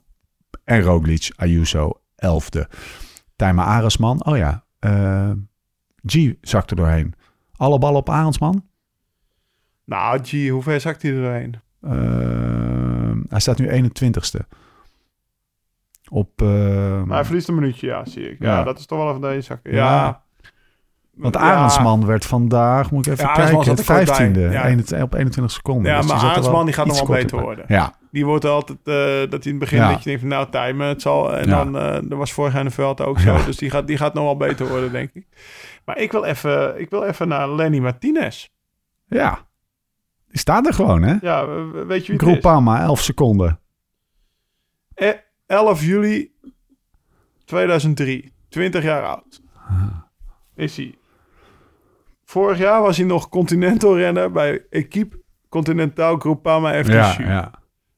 en 0.64 0.82
Roglic, 0.82 1.31
Ayuso, 1.36 1.90
elfde. 2.16 2.68
Tijma 3.44 3.64
Aresman, 3.64 4.24
oh 4.24 4.36
ja. 4.36 4.64
eh, 4.78 5.30
G 6.06 6.32
zakt 6.40 6.70
er 6.70 6.76
doorheen. 6.76 7.14
Alle 7.56 7.78
ballen 7.78 7.98
op 7.98 8.08
Arendsman. 8.10 8.64
Nou, 9.84 10.18
gee, 10.24 10.50
hoe 10.52 10.62
ver 10.62 10.80
zakt 10.80 11.02
hij 11.02 11.10
er 11.12 11.22
doorheen? 11.22 11.54
Eh, 11.80 13.22
hij 13.28 13.40
staat 13.40 13.58
nu 13.58 13.68
21ste. 13.68 14.40
Op... 16.10 16.42
eh, 16.42 16.48
Maar 17.02 17.16
hij 17.16 17.24
verliest 17.24 17.48
een 17.48 17.54
minuutje, 17.54 17.86
ja, 17.86 18.04
zie 18.04 18.30
ik. 18.30 18.36
Ja, 18.42 18.58
Ja. 18.58 18.62
dat 18.62 18.78
is 18.78 18.86
toch 18.86 18.98
wel 18.98 19.08
even 19.08 19.20
deze 19.20 19.40
zakken. 19.40 19.72
Ja. 19.72 19.84
Ja. 19.94 20.22
want 21.14 21.34
Ja. 21.34 21.40
Arendsman 21.40 22.06
werd 22.06 22.24
vandaag, 22.26 22.90
moet 22.90 23.06
ik 23.06 23.12
even 23.12 23.32
kijken, 23.32 23.64
zat 23.64 23.78
er 23.78 23.84
kort 23.84 24.18
bij. 24.18 24.30
15e. 24.34 24.38
Ja. 24.52 24.64
21 24.66 25.02
op 25.02 25.14
21 25.14 25.54
seconden. 25.54 25.92
Ja, 25.92 26.00
Dus 26.00 26.10
maar 26.10 26.16
Arendsman 26.20 26.64
die 26.64 26.74
gaat 26.74 26.86
nog 26.86 26.96
wel 26.96 27.04
korter 27.06 27.22
beter 27.24 27.40
worden. 27.40 27.64
Ja, 27.68 27.94
Die 28.15 28.24
wordt 28.27 28.45
altijd, 28.45 28.78
eh, 28.78 29.31
dat 29.31 29.45
hij 29.45 29.53
in 29.53 29.59
het 29.59 29.59
begin 29.59 29.78
Ja. 29.78 29.89
dat 29.91 29.99
je 29.99 30.05
denkt 30.05 30.20
van 30.20 30.28
nou, 30.31 30.51
timen, 30.51 30.86
het 30.86 31.03
zal. 31.03 31.36
En 31.36 31.49
Ja. 31.49 31.65
dan, 31.65 31.73
dat 32.09 32.19
was 32.19 32.32
vorig 32.32 32.53
jaar 32.53 32.62
in 32.62 32.69
de 32.69 32.74
veld 32.74 33.01
ook 33.01 33.19
zo. 33.20 33.32
Ja. 33.32 33.45
Dus 33.45 33.57
die 33.57 33.70
gaat, 33.70 33.86
die 33.86 33.97
gaat 33.97 34.15
nog 34.15 34.24
wel 34.24 34.36
beter 34.36 34.69
worden, 34.69 34.93
denk 34.93 35.11
ik. 35.12 35.27
Maar 35.85 35.99
ik 35.99 36.12
wil 36.12 36.24
even, 36.24 36.81
ik 36.81 36.91
wil 36.91 37.03
even 37.05 37.28
naar 37.28 37.51
Lenny 37.51 37.78
Martinez. 37.78 38.49
ja. 39.07 39.47
Die 40.28 40.39
staat 40.39 40.66
er 40.66 40.74
gewoon, 40.74 41.03
hè? 41.03 41.15
Ja, 41.20 41.47
we- 41.47 41.65
we- 41.73 41.85
weet 41.85 42.07
je 42.07 42.12
wie? 42.12 42.20
Groupama, 42.20 42.82
11 42.82 43.01
seconden. 43.01 43.61
Eh, 44.95 45.09
11 45.47 45.82
juli 45.85 46.32
2003. 47.45 48.32
20 48.49 48.82
jaar 48.82 49.03
oud. 49.07 49.41
Is 50.55 50.77
hij. 50.77 50.95
Vorig 52.24 52.59
jaar 52.59 52.81
was 52.82 52.97
hij 52.97 53.07
nog 53.07 53.28
Continental 53.28 53.97
renner 53.97 54.31
bij 54.31 54.65
Equipe 54.70 55.20
Continental 55.49 56.16
Groupama 56.19 56.82
FTC. 56.85 56.93
Ja, 56.93 57.15
ja. 57.19 57.51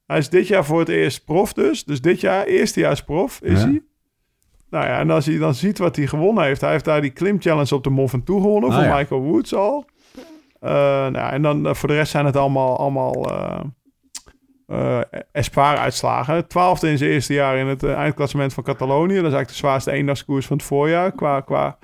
Hij 0.06 0.18
is 0.18 0.28
dit 0.28 0.46
jaar 0.46 0.64
voor 0.64 0.78
het 0.78 0.88
eerst 0.88 1.24
prof 1.24 1.52
dus. 1.52 1.84
Dus 1.84 2.00
dit 2.00 2.20
jaar 2.20 2.44
eerstejaars 2.44 3.02
prof 3.02 3.40
is 3.42 3.60
Ja. 3.60 3.66
hij. 3.68 3.82
Nou 4.70 4.84
ja, 4.86 4.98
en 4.98 5.10
als 5.10 5.24
je 5.24 5.38
dan 5.38 5.54
ziet 5.54 5.78
wat 5.78 5.96
hij 5.96 6.06
gewonnen 6.06 6.44
heeft. 6.44 6.60
Hij 6.60 6.70
heeft 6.70 6.84
daar 6.84 7.00
die 7.00 7.10
klim 7.10 7.40
challenge 7.40 7.74
op 7.74 7.84
de 7.84 7.90
Mont 7.90 8.10
Ventoux 8.10 8.42
gewonnen. 8.42 8.70
Ah, 8.70 8.76
voor 8.76 8.84
ja. 8.84 8.96
Michael 8.96 9.20
Woods 9.20 9.54
al. 9.54 9.84
Eh, 10.60 10.70
nou, 11.06 11.32
en 11.32 11.42
dan 11.42 11.66
eh, 11.66 11.74
voor 11.74 11.88
de 11.88 11.94
rest 11.94 12.10
zijn 12.10 12.26
het 12.26 12.36
allemaal, 12.36 12.78
allemaal 12.78 13.30
eh, 14.66 15.00
Espoir-uitslagen. 15.32 16.46
Twaalfde 16.48 16.90
in 16.90 16.98
zijn 16.98 17.10
eerste 17.10 17.32
jaar 17.32 17.56
in 17.56 17.66
het 17.66 17.82
eindklassement 17.84 18.54
van 18.54 18.62
Catalonië. 18.64 19.06
Dat 19.06 19.16
is 19.16 19.20
eigenlijk 19.22 19.48
de 19.48 19.54
zwaarste 19.54 19.90
eendagskoers 19.90 20.46
van 20.46 20.56
het 20.56 20.66
voorjaar. 20.66 21.12
Qua, 21.12 21.40
qua 21.40 21.78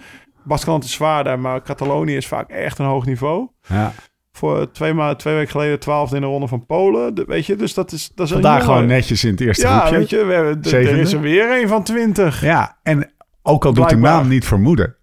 Baskeland 0.45 0.85
is 0.85 0.93
zwaarder, 0.93 1.39
maar 1.39 1.63
Catalonië 1.63 2.17
is 2.17 2.27
vaak 2.29 2.51
echt 2.51 2.79
een 2.79 2.87
hoog 2.87 3.07
niveau. 3.07 3.49
ja. 3.69 3.93
Voor 4.33 4.71
twee, 4.73 4.93
ma 4.95 5.15
twee 5.15 5.35
weken 5.35 5.51
geleden 5.51 5.79
twaalfde 5.79 6.15
in 6.17 6.23
de 6.23 6.29
ronde 6.29 6.49
van 6.49 6.67
Polen. 6.67 7.15
De- 7.15 7.25
weet 7.27 7.47
je, 7.47 7.57
dus 7.57 7.75
dat 7.75 7.93
is, 7.93 8.11
dat 8.15 8.27
is 8.27 8.33
Vandaag 8.33 8.65
gewoon 8.65 8.87
netjes 8.87 9.25
in 9.25 9.31
het 9.31 9.41
eerste 9.41 9.67
Ja, 9.67 9.79
groepje. 9.79 9.99
weet 9.99 10.11
je, 10.11 10.25
we 10.25 10.33
hebben, 10.33 10.63
er 10.63 10.99
is 10.99 11.13
er 11.13 11.21
weer 11.21 11.61
een 11.63 11.69
van 11.69 11.83
twintig. 11.83 12.41
Ja, 12.41 12.79
en 12.83 13.13
ook 13.43 13.65
al 13.65 13.73
doet 13.73 13.89
de 13.89 13.97
naam 13.97 14.29
niet 14.29 14.45
vermoeden. 14.45 14.97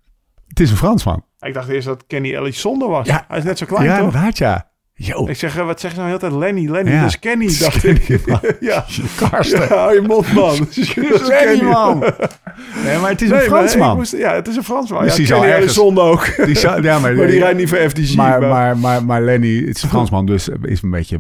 Het 0.48 0.60
is 0.60 0.72
een 0.72 0.78
Fransman. 0.78 1.24
Ik 1.40 1.54
dacht 1.54 1.70
eerst 1.70 1.88
dat 1.88 2.04
Kenny 2.08 2.36
Elizondo 2.36 2.90
was. 2.90 3.08
Ja. 3.08 3.26
Hij 3.28 3.38
is 3.38 3.44
net 3.44 3.58
zo 3.58 3.66
klein, 3.66 3.84
ja, 3.86 3.98
toch? 3.98 4.06
inderdaad, 4.06 4.38
ja. 4.38 4.69
Yo, 5.02 5.28
Ik 5.28 5.36
zeg, 5.36 5.58
eh, 5.58 5.66
wat 5.66 5.80
zeg 5.80 5.92
je 5.92 5.98
nou 5.98 6.10
de 6.12 6.18
hele 6.18 6.32
tijd? 6.32 6.42
Lenny, 6.54 6.70
Lenny, 6.72 6.92
Ja. 6.92 7.06
is 7.06 7.20
Kenny, 7.20 7.58
dacht 7.60 7.84
ik. 7.84 8.08
ja. 8.60 8.86
Karsten. 9.18 9.60
ja, 9.62 9.68
hou 9.68 9.94
je 9.94 10.02
mond, 10.02 10.34
man. 10.34 10.68
Kenny, 11.28 11.62
man. 11.64 12.00
Nee, 12.86 12.98
maar 12.98 13.10
het 13.10 13.22
is 13.22 13.30
een 13.30 13.36
Nee, 13.38 13.50
maar 13.50 13.58
Fransman. 13.60 13.98
moest- 13.98 14.18
ja, 14.18 14.34
het 14.34 14.48
is 14.48 14.56
een 14.56 14.64
Fransman. 14.64 15.02
Dus 15.02 15.12
ja, 15.12 15.18
die 15.18 15.26
zal 15.26 15.44
ergens- 15.46 15.64
Elizondo 15.64 16.02
ook. 16.12 16.46
Die 16.46 16.58
zou- 16.58 16.82
ja, 16.84 17.00
maar, 17.00 17.16
maar 17.16 17.28
die 17.28 17.40
rijdt 17.40 17.58
niet 17.58 17.70
voor 17.70 17.78
FDG. 17.78 18.16
maar, 18.16 18.42
maar, 18.42 18.78
maar, 18.78 19.04
maar 19.06 19.22
Lenny, 19.22 19.64
het 19.66 19.76
is 19.76 19.84
een 19.84 19.90
Fransman, 19.90 20.26
dus 20.26 20.50
is 20.62 20.82
een 20.82 20.90
beetje 20.92 21.20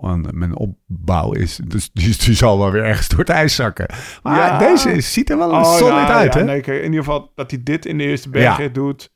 mijn, 0.00 0.26
mijn 0.30 0.56
opbouw 0.56 1.32
is. 1.32 1.60
Dus 1.66 1.90
die, 1.92 2.16
die 2.24 2.34
zal 2.34 2.58
wel 2.58 2.70
weer 2.72 2.84
ergens 2.84 3.08
door 3.08 3.18
het 3.18 3.28
ijs 3.28 3.54
zakken. 3.54 3.86
Maar 4.22 4.36
Ja. 4.36 4.58
deze 4.58 4.92
is- 4.92 5.12
ziet 5.12 5.30
er 5.30 5.38
wel 5.38 5.50
Oh, 5.50 5.76
solid 5.76 6.08
uit, 6.08 6.32
ja, 6.34 6.38
hè? 6.40 6.44
nee, 6.46 6.60
kijk, 6.60 6.78
in 6.78 6.84
ieder 6.84 7.04
geval 7.04 7.32
dat 7.34 7.50
hij 7.50 7.60
dit 7.62 7.86
in 7.86 7.98
de 7.98 8.04
eerste 8.04 8.28
bergrit 8.30 8.74
doet. 8.74 9.12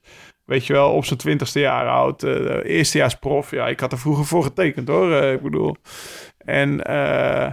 Weet 0.48 0.66
je 0.66 0.72
wel, 0.72 0.92
op 0.92 1.04
zijn 1.04 1.18
twintigste 1.18 1.60
jaar 1.60 1.88
oud. 1.88 2.22
eh 2.22 2.64
eerstejaars 2.76 3.14
prof. 3.14 3.50
Ja, 3.50 3.68
ik 3.68 3.80
had 3.80 3.92
er 3.92 3.98
vroeger 3.98 4.24
voor 4.24 4.42
getekend 4.42 4.88
hoor. 4.88 5.12
eh, 5.12 5.32
ik 5.32 5.42
bedoel. 5.42 5.76
En 6.38 6.84
eh 6.84 7.52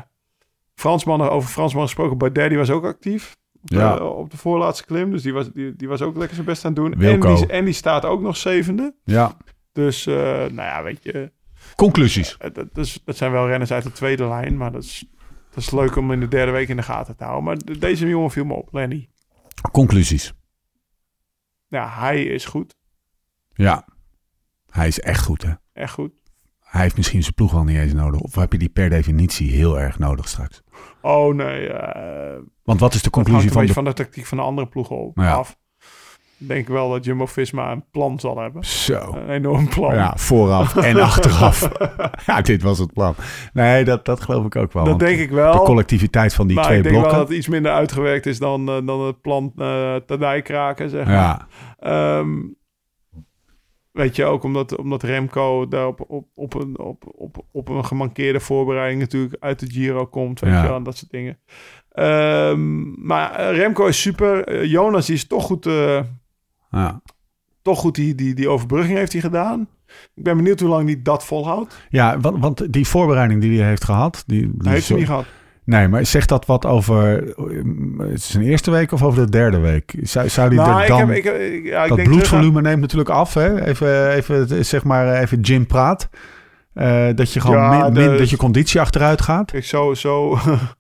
Fransman, 0.75 1.21
over 1.21 1.49
Fransman 1.49 1.83
gesproken. 1.83 2.17
Baudet, 2.17 2.49
die 2.49 2.57
was 2.57 2.69
ook 2.69 2.85
actief. 2.85 3.35
Op, 3.61 3.69
Ja. 3.69 3.95
de, 3.95 4.03
op 4.03 4.29
de 4.31 4.37
voorlaatste 4.37 4.85
klim. 4.85 5.11
Dus 5.11 5.21
die 5.21 5.33
was, 5.33 5.51
die, 5.51 5.75
die 5.75 5.87
was 5.87 6.01
ook 6.01 6.15
lekker 6.15 6.35
zijn 6.35 6.47
best 6.47 6.65
aan 6.65 6.71
het 6.73 6.79
doen. 6.81 7.01
En 7.01 7.19
die, 7.19 7.47
en 7.47 7.65
die 7.65 7.73
staat 7.73 8.05
ook 8.05 8.21
nog 8.21 8.37
zevende. 8.37 8.95
Ja. 9.03 9.37
Dus, 9.71 10.05
nou 10.05 10.53
ja, 10.55 10.83
weet 10.83 11.03
je. 11.03 11.31
Conclusies. 11.75 12.37
Dat, 12.53 12.67
is- 12.77 13.01
dat 13.05 13.17
zijn 13.17 13.31
wel 13.31 13.47
renners 13.47 13.71
uit 13.71 13.83
de 13.83 13.91
tweede 13.91 14.27
lijn. 14.27 14.57
Maar 14.57 14.71
dat 14.71 14.83
is, 14.83 15.05
dat 15.49 15.57
is 15.63 15.71
leuk 15.71 15.95
om 15.95 16.11
in 16.11 16.19
de 16.19 16.27
derde 16.27 16.51
week 16.51 16.67
in 16.69 16.75
de 16.75 16.83
gaten 16.83 17.15
te 17.15 17.23
houden. 17.23 17.43
Maar 17.45 17.57
de- 17.57 17.77
deze 17.77 18.07
jongen 18.07 18.31
viel 18.31 18.45
me 18.45 18.53
op, 18.53 18.67
Lenny. 18.73 19.09
Conclusies. 19.71 20.33
Ja, 21.67 21.89
hij 21.89 22.23
is 22.23 22.45
goed. 22.45 22.75
Ja. 23.55 23.85
Hij 24.71 24.87
is 24.87 24.99
echt 24.99 25.23
goed, 25.23 25.41
hè? 25.43 25.51
Echt 25.73 25.93
goed. 25.93 26.11
Hij 26.59 26.81
heeft 26.81 26.97
misschien 26.97 27.21
zijn 27.21 27.33
ploeg 27.33 27.53
al 27.53 27.63
niet 27.63 27.77
eens 27.77 27.93
nodig. 27.93 28.19
Of 28.21 28.35
heb 28.35 28.51
je 28.51 28.57
die 28.57 28.69
per 28.69 28.89
definitie 28.89 29.51
heel 29.51 29.79
erg 29.79 29.99
nodig 29.99 30.27
straks? 30.27 30.63
Oh 31.01 31.35
nee, 31.35 31.67
eh 31.67 32.39
Want 32.63 32.79
wat 32.79 32.93
is 32.93 33.01
de 33.01 33.09
conclusie 33.09 33.51
van 33.51 33.65
de... 33.65 33.73
van 33.73 33.83
de 33.83 33.93
tactiek 33.93 34.25
van 34.25 34.37
de 34.37 34.43
andere 34.43 34.67
ploegen 34.67 34.95
op, 34.97 35.17
Ja. 35.17 35.33
af. 35.33 35.57
Ik 36.39 36.47
denk 36.47 36.67
wel 36.67 36.89
dat 36.89 37.05
Jumbo-Visma 37.05 37.71
een 37.71 37.85
plan 37.91 38.19
zal 38.19 38.37
hebben. 38.39 38.63
Zo. 38.65 39.13
Een 39.15 39.29
enorm 39.29 39.69
plan. 39.69 39.93
Ja, 39.95 40.13
vooraf 40.17 40.75
en 40.75 40.99
achteraf. 41.11 41.69
ja, 42.27 42.41
dit 42.41 42.61
was 42.61 42.79
het 42.79 42.93
plan. 42.93 43.15
Nee, 43.53 43.83
dat, 43.83 44.05
dat 44.05 44.21
geloof 44.21 44.45
ik 44.45 44.55
ook 44.55 44.73
wel. 44.73 44.83
dat 44.83 44.99
denk 44.99 45.19
ik 45.19 45.29
De 45.29 45.35
wel. 45.35 45.63
collectiviteit 45.63 46.33
van 46.33 46.47
die 46.47 46.55
maar 46.55 46.65
twee 46.65 46.77
ik 46.77 46.83
denk 46.83 46.95
blokken. 46.95 47.15
wel 47.15 47.21
dat 47.25 47.29
het 47.29 47.39
iets 47.39 47.47
minder 47.47 47.71
uitgewerkt 47.71 48.25
is 48.25 48.39
dan, 48.39 48.69
eh, 48.69 48.77
dan 48.85 49.01
het 49.01 49.21
plan 49.21 49.53
eh 49.57 49.95
te 49.95 50.17
dijkraken, 50.17 50.89
zeg 50.89 51.05
maar. 51.05 51.13
Ja, 51.13 51.47
Ehm, 51.79 52.29
weet 53.95 54.15
je, 54.15 54.25
ook 54.25 54.43
omdat, 54.43 54.77
omdat 54.77 55.03
Remco 55.03 55.67
daar 55.67 55.87
op, 55.87 56.03
op, 56.07 56.27
op, 56.35 56.53
een, 56.53 56.79
op, 56.79 57.03
op, 57.15 57.45
op 57.51 57.69
een 57.69 57.85
gemankeerde 57.85 58.39
voorbereiding 58.39 58.99
natuurlijk 59.01 59.35
uit 59.39 59.59
de 59.59 59.71
Giro 59.71 60.05
komt. 60.05 60.39
Weet 60.39 60.51
Ja. 60.51 60.61
je 60.61 60.67
wel, 60.67 60.77
en 60.77 60.83
dat 60.83 60.97
soort 60.97 61.11
dingen. 61.11 61.39
Ehm, 61.91 63.05
maar 63.07 63.31
eh, 63.31 63.55
Remco 63.57 63.85
is 63.85 64.01
super. 64.01 64.47
Eh, 64.47 64.63
Jonas 64.71 65.05
die 65.05 65.15
is 65.15 65.27
toch 65.27 65.43
goed... 65.43 65.65
eh, 65.65 66.01
ja. 66.69 67.01
toch 67.61 67.79
goed 67.79 67.95
die, 67.95 68.15
die, 68.15 68.33
die 68.33 68.49
overbrugging 68.49 68.97
heeft 68.97 69.11
hij 69.11 69.21
gedaan. 69.21 69.67
Ik 70.15 70.23
ben 70.23 70.35
benieuwd 70.37 70.59
hoe 70.59 70.69
lang 70.69 70.85
hij 70.87 71.01
dat 71.01 71.25
volhoudt. 71.25 71.85
ja 71.89 72.19
want, 72.19 72.39
want 72.39 72.73
die 72.73 72.87
voorbereiding 72.87 73.41
die 73.41 73.59
hij 73.59 73.67
heeft 73.67 73.83
gehad... 73.83 74.23
Die, 74.25 74.51
die 74.57 74.69
heeft 74.69 74.87
hij 74.87 74.97
niet 74.97 75.05
gehad. 75.07 75.25
Nee, 75.65 75.87
maar 75.87 76.05
zegt 76.05 76.29
dat 76.29 76.45
wat 76.45 76.65
over 76.65 77.27
eh, 77.37 77.61
zijn 78.13 78.43
eerste 78.43 78.71
week 78.71 78.91
of 78.91 79.03
over 79.03 79.25
de 79.25 79.31
derde 79.31 79.57
week? 79.59 79.95
Zou, 80.01 80.29
zou 80.29 80.49
die 80.49 80.59
Nou, 80.59 80.75
er 80.77 80.81
ik 80.81 80.87
dan... 80.87 81.11
ik 81.11 81.23
heb, 81.23 81.39
ik- 81.39 81.65
ja, 81.65 81.81
ik 81.83 81.87
dat 81.89 81.97
denk 81.97 82.09
bloedvolume 82.09 82.61
neemt 82.61 82.81
natuurlijk 82.81 83.09
af, 83.09 83.33
hè? 83.33 83.61
Even, 83.65 84.09
even 84.11 84.65
zeg 84.65 84.83
maar, 84.83 85.21
even 85.21 85.45
gym 85.45 85.65
praat. 85.65 86.09
Eh, 86.73 87.07
dat 87.15 87.33
je 87.33 87.39
gewoon 87.39 87.57
Ja, 87.57 87.69
min, 87.83 87.93
de- 87.93 87.99
min- 88.09 88.17
dat 88.17 88.29
je 88.29 88.37
conditie 88.37 88.79
achteruit 88.79 89.21
gaat. 89.21 89.51
Kijk, 89.51 89.63
zo, 89.65 89.93
zo, 89.93 90.37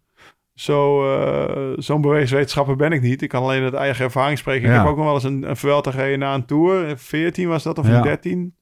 zo, 0.53 1.11
eh, 1.19 1.73
zo'n 1.77 2.01
bewezen 2.01 2.35
wetenschapper 2.35 2.75
ben 2.75 2.91
ik 2.91 3.01
niet. 3.01 3.21
Ik 3.21 3.29
kan 3.29 3.43
alleen 3.43 3.63
uit 3.63 3.73
eigen 3.73 4.05
ervaring 4.05 4.37
spreken. 4.37 4.69
Ik 4.69 4.75
heb 4.75 4.85
ook 4.85 4.95
nog 4.95 5.05
wel 5.05 5.13
eens 5.13 5.23
een, 5.23 5.49
een 5.49 5.57
Vuelta 5.57 5.91
gereden 5.91 6.19
na 6.19 6.33
een 6.33 6.45
Tour. 6.45 6.87
In 6.87 6.97
14 6.97 7.47
was 7.47 7.63
dat, 7.63 7.77
of 7.79 7.87
Ja. 7.87 7.95
in 7.97 8.01
13. 8.03 8.55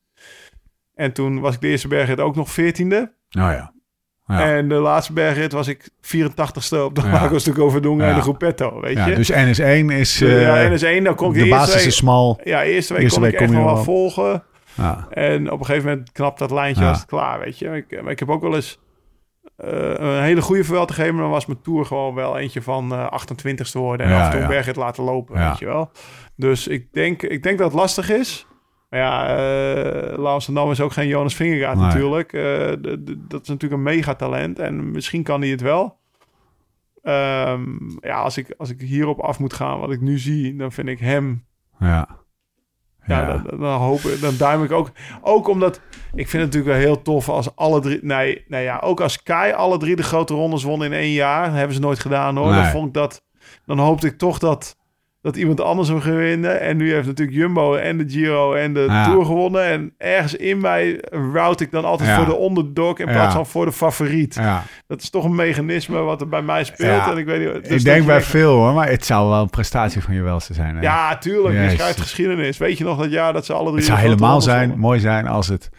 En 0.95 1.13
toen 1.13 1.39
was 1.39 1.55
ik 1.55 1.61
de 1.61 1.67
eerste 1.67 1.87
bergrit 1.87 2.19
ook 2.19 2.35
nog 2.35 2.49
14e. 2.59 2.87
Nou 3.29 3.51
ja. 3.51 3.73
Ja. 4.25 4.55
En 4.55 4.69
de 4.69 4.75
laatste 4.75 5.13
bergrit 5.13 5.51
was 5.51 5.67
ik 5.67 5.89
84ste 6.01 6.77
op 6.83 6.95
de 6.95 7.01
Ja. 7.01 7.11
Lagos 7.11 7.43
de 7.43 7.51
en 7.51 8.15
de 8.15 8.21
Gruppetto, 8.21 8.81
weet 8.81 8.97
ja 8.97 9.05
je. 9.07 9.15
dus 9.15 9.31
NS1 9.31 9.93
is... 9.99 10.17
De- 10.17 10.25
ja, 10.27 10.63
eh, 10.63 10.71
NS1, 10.99 11.03
dan 11.03 11.15
kon 11.15 11.27
ik 11.29 11.37
de 11.37 11.43
de, 11.43 11.49
basis 11.49 11.85
is 11.85 11.95
smal. 11.95 12.39
Ja, 12.43 12.63
eerste 12.63 12.93
week 12.93 13.01
Eerste 13.01 13.19
kon 13.19 13.27
week 13.29 13.35
ik 13.35 13.41
echt 13.41 13.51
kom 13.51 13.59
je 13.59 13.65
nog 13.65 13.73
wel 13.75 13.83
volgen. 13.83 14.43
Ja. 14.73 15.07
En 15.09 15.51
op 15.51 15.59
een 15.59 15.65
gegeven 15.65 15.89
moment 15.89 16.11
knapt 16.11 16.39
dat 16.39 16.51
lijntje 16.51 16.85
als 16.85 16.97
het 16.97 17.07
klaar, 17.07 17.39
weet 17.39 17.59
je. 17.59 17.67
Ik, 17.69 18.01
maar 18.01 18.11
ik 18.11 18.19
heb 18.19 18.29
ook 18.29 18.41
wel 18.41 18.55
eens 18.55 18.79
eh, 19.57 19.69
een 19.93 20.21
hele 20.23 20.41
goede 20.41 20.63
verwel 20.63 20.85
te 20.85 20.93
geven. 20.93 21.13
Maar 21.13 21.23
dan 21.23 21.31
was 21.31 21.45
mijn 21.45 21.61
tour 21.61 21.85
gewoon 21.85 22.13
wel 22.15 22.37
eentje 22.37 22.61
van 22.61 22.93
eh 22.93 23.19
28ste 23.21 23.71
worden. 23.71 24.05
En 24.07 24.13
af 24.13 24.33
en 24.33 24.39
toe 24.39 24.47
bergrit 24.47 24.75
laten 24.75 25.03
lopen, 25.03 25.47
weet 25.47 25.59
je 25.59 25.65
wel. 25.65 25.91
Dus 26.35 26.67
ik 26.67 26.93
denk, 26.93 27.21
ik 27.23 27.43
denk 27.43 27.57
dat 27.57 27.71
het 27.71 27.79
lastig 27.79 28.09
is. 28.09 28.47
Maar 28.93 29.01
ja, 29.01 29.27
eh 29.27 30.17
Laurens 30.17 30.45
Dam 30.45 30.71
is 30.71 30.81
ook 30.81 30.91
geen 30.91 31.07
Jonas 31.07 31.35
Vingegaard 31.35 31.77
Nee. 31.77 31.85
natuurlijk. 31.85 32.33
Eh, 32.33 32.67
dat 33.27 33.41
is 33.41 33.47
natuurlijk 33.47 33.73
een 33.73 33.83
megatalent. 33.83 34.59
En 34.59 34.91
misschien 34.91 35.23
kan 35.23 35.41
hij 35.41 35.49
het 35.49 35.61
wel. 35.61 35.97
Ehm, 37.03 37.63
ja, 37.99 38.15
als 38.21 38.37
ik, 38.37 38.53
als 38.57 38.69
ik 38.69 38.81
hierop 38.81 39.19
af 39.19 39.39
moet 39.39 39.53
gaan, 39.53 39.79
wat 39.79 39.91
ik 39.91 40.01
nu 40.01 40.17
zie, 40.19 40.55
dan 40.55 40.71
vind 40.71 40.87
ik 40.87 40.99
hem 40.99 41.45
Ja. 41.79 42.07
ja, 43.05 43.21
Ja. 43.21 43.37
Dan, 43.37 43.59
dan, 43.59 43.79
hoop 43.79 43.99
ik, 43.99 44.21
dan 44.21 44.37
duim 44.37 44.63
ik 44.63 44.71
ook. 44.71 44.91
Ook 45.21 45.47
omdat 45.47 45.75
ik 46.13 46.29
vind 46.29 46.43
het 46.43 46.53
natuurlijk 46.53 46.65
wel 46.65 46.85
heel 46.93 47.01
tof 47.01 47.29
als 47.29 47.55
alle 47.55 47.79
drie. 47.79 47.99
Nee, 48.01 48.43
nee 48.47 48.63
ja, 48.63 48.79
ook 48.83 49.01
als 49.01 49.23
Kai 49.23 49.53
alle 49.53 49.77
drie 49.77 49.95
de 49.95 50.03
grote 50.03 50.33
rondes 50.33 50.63
won 50.63 50.83
in 50.83 50.93
één 50.93 51.11
jaar. 51.11 51.53
Hebben 51.53 51.75
ze 51.75 51.81
nooit 51.81 51.99
gedaan 51.99 52.37
hoor. 52.37 52.51
Dan 52.51 52.65
vond 52.65 52.87
ik 52.87 52.93
dat. 52.93 53.23
Dan 53.65 53.79
hoopte 53.79 54.07
ik 54.07 54.17
toch 54.17 54.39
dat. 54.39 54.77
Dat 55.23 55.35
iemand 55.35 55.61
anders 55.61 55.87
hem 55.87 55.99
ging 56.01 56.15
winnen. 56.17 56.61
En 56.61 56.77
nu 56.77 56.93
heeft 56.93 57.07
natuurlijk 57.07 57.37
Jumbo 57.37 57.75
en 57.75 57.97
de 57.97 58.03
Giro 58.09 58.53
en 58.53 58.73
de 58.73 58.79
Ja. 58.79 59.05
Tour 59.05 59.25
gewonnen. 59.25 59.63
En 59.65 59.93
ergens 59.97 60.35
in 60.35 60.59
mij 60.61 61.01
route 61.09 61.63
ik 61.63 61.71
dan 61.71 61.85
altijd 61.85 62.09
Ja. 62.09 62.15
voor 62.15 62.25
de 62.25 62.41
underdog 62.45 62.99
in 62.99 63.05
plaats 63.05 63.23
Ja. 63.25 63.31
van 63.31 63.45
voor 63.45 63.65
de 63.65 63.71
favoriet. 63.71 64.39
Dat 64.87 65.01
is 65.01 65.09
toch 65.09 65.23
een 65.23 65.35
mechanisme 65.35 65.99
wat 65.99 66.21
er 66.21 66.29
bij 66.29 66.41
mij 66.41 66.63
speelt. 66.63 67.07
En 67.07 67.17
ik 67.17 67.25
weet 67.25 67.53
niet, 67.53 67.63
dus 67.69 67.77
ik 67.77 67.83
denk 67.83 68.05
bij 68.05 68.21
veel 68.21 68.53
hoor, 68.55 68.73
maar 68.73 68.89
het 68.89 69.05
zou 69.05 69.29
wel 69.29 69.41
een 69.41 69.49
prestatie 69.49 70.01
van 70.01 70.13
je 70.13 70.21
welste 70.21 70.53
zijn. 70.53 70.75
Hè? 70.75 70.81
Ja, 70.81 71.17
tuurlijk. 71.17 71.69
Je 71.69 71.75
schrijft 71.77 71.99
geschiedenis. 72.01 72.57
Weet 72.57 72.77
je 72.77 72.83
nog 72.83 72.97
dat 72.99 73.11
jaar 73.11 73.33
dat 73.33 73.45
ze 73.45 73.53
alle 73.53 73.63
drie... 73.65 73.75
het 73.75 73.85
zou 73.85 73.99
helemaal 73.99 74.41
zijn, 74.41 74.73
mooi 74.77 74.99
zijn 74.99 75.27
als 75.27 75.47
het, 75.47 75.69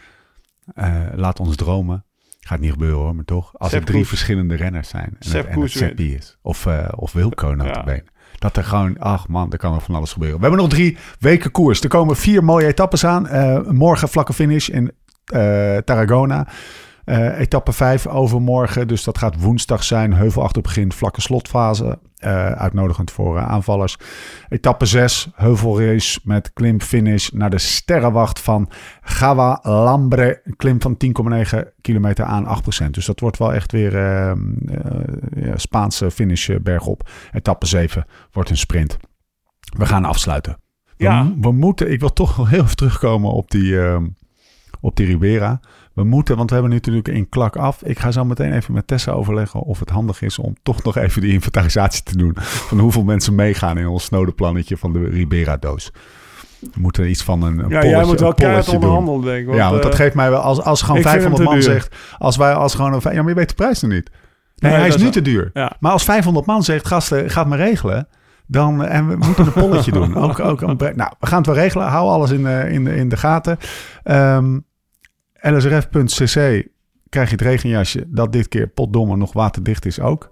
eh, 0.75 0.95
laat 1.15 1.39
ons 1.39 1.55
dromen, 1.55 2.04
gaat 2.47 2.59
niet 2.59 2.71
gebeuren 2.71 2.99
hoor, 2.99 3.15
maar 3.15 3.25
toch, 3.25 3.51
als 3.57 3.69
Sepp 3.69 3.81
er 3.81 3.87
drie 3.87 3.99
Koes. 3.99 4.09
verschillende 4.09 4.55
renners 4.55 4.89
zijn 4.89 5.05
en, 5.05 5.15
Sepp 5.19 5.45
het, 5.45 5.55
en 5.55 5.61
het. 5.61 5.71
Seppi 5.71 6.15
is, 6.15 6.37
of, 6.41 6.65
eh 6.65 6.87
of 6.95 7.13
Wilco 7.13 7.47
notabene. 7.47 8.03
Dat 8.39 8.57
er 8.57 8.63
gewoon, 8.63 8.99
ach 8.99 9.27
man, 9.27 9.51
er 9.51 9.57
kan 9.57 9.73
er 9.73 9.81
van 9.81 9.95
alles 9.95 10.11
gebeuren. 10.11 10.37
We 10.37 10.41
hebben 10.41 10.61
nog 10.61 10.69
drie 10.69 10.97
weken 11.19 11.51
koers. 11.51 11.81
Er 11.81 11.89
komen 11.89 12.15
vier 12.15 12.43
mooie 12.43 12.67
etappes 12.67 13.05
aan. 13.05 13.27
Eh, 13.27 13.61
morgen 13.61 14.09
vlakke 14.09 14.33
finish 14.33 14.69
in 14.69 14.91
eh, 15.25 15.77
Tarragona. 15.77 16.47
Eh, 17.05 17.39
etappe 17.39 17.71
5 17.71 18.07
overmorgen, 18.07 18.87
dus 18.87 19.03
dat 19.03 19.17
gaat 19.17 19.41
woensdag 19.41 19.83
zijn. 19.83 20.13
Heuvelachtig 20.13 20.61
begin, 20.61 20.91
vlakke 20.91 21.21
slotfase. 21.21 21.99
Eh, 22.25 22.51
uitnodigend 22.51 23.11
voor 23.11 23.37
eh, 23.37 23.47
aanvallers. 23.47 23.97
Etappe 24.49 24.85
6, 24.85 25.27
heuvelrace 25.33 26.19
met 26.23 26.53
klimfinish 26.53 27.29
naar 27.29 27.49
de 27.49 27.57
sterrenwacht 27.57 28.39
van 28.39 28.69
Gava 29.01 29.59
Lambre. 29.61 30.41
Een 30.43 30.55
klim 30.55 30.81
van 30.81 30.97
10,9 30.97 31.73
kilometer 31.81 32.25
aan 32.25 32.45
8%. 32.45 32.93
Dus 32.93 33.05
dat 33.05 33.19
wordt 33.19 33.37
wel 33.37 33.53
echt 33.53 33.71
weer 33.71 33.95
eh, 33.95 34.31
eh, 34.31 34.37
ja, 35.35 35.57
Spaanse 35.57 36.11
finish 36.11 36.49
bergop. 36.61 37.09
Etappe 37.31 37.65
7 37.65 38.05
wordt 38.31 38.49
een 38.49 38.57
sprint. 38.57 38.97
We 39.77 39.85
gaan 39.85 40.05
afsluiten. 40.05 40.57
Ja. 40.97 41.33
we 41.41 41.51
moeten, 41.51 41.91
ik 41.91 41.99
wil 41.99 42.13
toch 42.13 42.35
wel 42.35 42.47
heel 42.47 42.63
even 42.63 42.75
terugkomen 42.75 43.31
op 43.31 43.51
die, 43.51 43.81
ehm, 43.81 44.07
op 44.79 44.95
die 44.95 45.05
Ribera. 45.05 45.59
We 45.95 46.03
moeten, 46.03 46.37
want 46.37 46.49
we 46.49 46.53
hebben 46.55 46.71
nu 46.73 46.77
natuurlijk 46.77 47.07
een 47.07 47.29
klak 47.29 47.55
af. 47.55 47.83
Ik 47.83 47.99
ga 47.99 48.11
zo 48.11 48.25
meteen 48.25 48.53
even 48.53 48.73
met 48.73 48.87
Tessa 48.87 49.11
overleggen 49.11 49.59
of 49.59 49.79
het 49.79 49.89
handig 49.89 50.21
is 50.21 50.39
om 50.39 50.55
toch 50.63 50.83
nog 50.83 50.97
even 50.97 51.21
die 51.21 51.33
inventarisatie 51.33 52.03
te 52.03 52.17
doen. 52.17 52.31
Van 52.39 52.79
hoeveel 52.79 53.03
mensen 53.03 53.35
meegaan 53.35 53.77
in 53.77 53.87
ons 53.87 54.03
snode 54.03 54.31
plannetje 54.31 54.77
van 54.77 54.93
de 54.93 55.09
Ribera-doos. 55.09 55.91
We 56.59 56.79
moeten 56.79 57.09
iets 57.09 57.23
van 57.23 57.43
een, 57.43 57.59
een 57.59 57.69
Ja, 57.69 57.85
jij 57.85 58.05
moet 58.05 58.19
wel 58.19 58.33
keihard 58.33 58.67
onderhandelen, 58.67 59.21
denk 59.21 59.47
ik. 59.47 59.53
ja, 59.53 59.69
want 59.69 59.83
dat 59.83 59.91
eh, 59.91 59.97
geeft 59.97 60.15
mij 60.15 60.29
wel, 60.29 60.39
als, 60.39 60.61
als 60.61 60.81
gewoon 60.81 60.97
ik 60.97 61.07
vind 61.07 61.23
hem 61.23 61.31
500 61.35 61.43
man 61.49 61.53
duur. 61.59 61.81
zegt, 61.81 61.95
als 62.17 62.37
wij 62.37 62.53
als 62.53 62.75
gewoon 62.75 62.93
een, 62.93 62.99
ja, 63.03 63.19
maar 63.21 63.27
je 63.29 63.35
weet 63.35 63.49
de 63.49 63.55
prijs 63.55 63.81
nog 63.81 63.91
niet. 63.91 64.09
Nee, 64.55 64.71
Nee, 64.71 64.79
hij 64.79 64.89
is 64.89 64.97
nu 64.97 65.09
te 65.09 65.21
duur. 65.21 65.49
Ja. 65.53 65.75
Maar 65.79 65.91
als 65.91 66.03
500 66.03 66.45
man 66.45 66.63
zegt, 66.63 66.87
gasten, 66.87 67.29
gaat 67.29 67.47
maar 67.47 67.57
regelen. 67.57 68.07
Dan, 68.47 68.83
eh, 68.83 68.95
en 68.95 69.07
we 69.07 69.15
moeten 69.15 69.45
een 69.45 69.51
polletje 69.53 69.91
doen. 69.99 70.15
Ook, 70.15 70.39
ook 70.39 70.61
een 70.61 70.77
nou, 70.77 71.11
we 71.19 71.27
gaan 71.27 71.37
het 71.37 71.45
wel 71.45 71.55
regelen. 71.55 71.87
Hou 71.87 72.07
alles 72.09 72.31
in 72.31 72.43
de, 72.43 72.67
in 72.69 72.83
de, 72.83 72.95
in 72.95 73.09
de 73.09 73.17
gaten. 73.17 73.57
Ehm 74.03 74.57
lsrf.cc 75.51 76.67
krijg 77.09 77.29
je 77.29 77.35
het 77.35 77.41
regenjasje. 77.41 78.03
Dat 78.07 78.31
dit 78.31 78.47
keer 78.47 78.67
potdomme 78.67 79.15
nog 79.15 79.33
waterdicht 79.33 79.85
is 79.85 79.99
ook. 79.99 80.29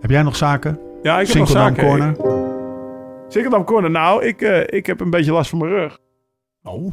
Heb 0.00 0.10
jij 0.10 0.22
nog 0.22 0.36
zaken? 0.36 0.78
Ja, 1.02 1.20
ik 1.20 1.26
heb 1.26 1.36
nog 1.36 1.48
zaken. 1.48 1.84
Corner. 1.84 2.16
Sinkeldam 3.28 3.64
Corner. 3.64 3.90
Nou, 3.90 4.24
ik, 4.24 4.42
eh, 4.42 4.78
ik 4.78 4.86
heb 4.86 5.00
een 5.00 5.10
beetje 5.10 5.32
last 5.32 5.50
van 5.50 5.58
mijn 5.58 5.70
rug. 5.70 5.98
Oh. 6.62 6.92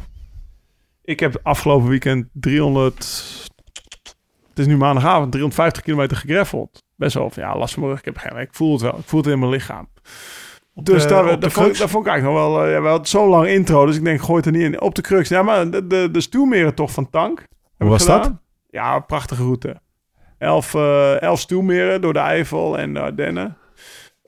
Ik 1.04 1.20
heb 1.20 1.40
afgelopen 1.42 1.88
weekend 1.88 2.26
300... 2.32 2.96
Het 4.48 4.58
is 4.58 4.66
nu 4.66 4.76
maandagavond, 4.76 5.32
350 5.32 5.82
kilometer 5.82 6.16
gegreffeld. 6.16 6.84
Best 6.96 7.14
wel, 7.14 7.30
van, 7.30 7.42
ja, 7.42 7.56
last 7.56 7.74
van 7.74 7.82
mijn 7.82 7.94
rug. 7.94 8.04
Ik, 8.04 8.14
heb 8.14 8.16
geen, 8.16 8.40
ik 8.40 8.54
voel 8.54 8.72
het 8.72 8.80
wel. 8.80 8.98
Ik 8.98 9.04
voel 9.04 9.20
het 9.20 9.30
in 9.30 9.38
mijn 9.38 9.50
lichaam. 9.50 9.88
Dus 10.82 11.02
de- 11.02 11.08
daar, 11.08 11.24
de 11.40 11.50
vond, 11.50 11.64
crux? 11.64 11.78
daar 11.78 11.88
vond 11.88 12.06
ik 12.06 12.10
eigenlijk 12.10 12.40
nog 12.40 12.48
wel... 12.52 12.64
eh, 12.64 12.72
ja, 12.72 12.82
we 12.82 12.88
hadden 12.88 13.06
zo 13.08 13.28
lang 13.28 13.46
intro, 13.46 13.86
dus 13.86 13.96
ik 13.96 14.04
denk, 14.04 14.20
gooi 14.20 14.36
het 14.36 14.46
er 14.46 14.52
niet 14.52 14.62
in. 14.62 14.80
Op 14.80 14.94
de 14.94 15.02
crux. 15.02 15.28
Ja, 15.28 15.42
maar 15.42 15.70
de, 15.70 15.86
de, 15.86 16.08
de 16.12 16.20
stuwmeren 16.20 16.74
toch 16.74 16.90
van 16.92 17.10
Tank. 17.10 17.46
Hoe 17.78 17.88
was 17.88 18.06
dat? 18.06 18.32
Ja, 18.70 18.98
prachtige 19.00 19.42
route. 19.42 19.80
Elf, 20.38 20.74
eh 20.74 21.22
elf 21.22 21.40
stuwmeren 21.40 22.00
door 22.00 22.12
de 22.12 22.18
Eifel 22.18 22.78
en 22.78 22.92
de 22.94 23.00
Ardennen. 23.00 23.56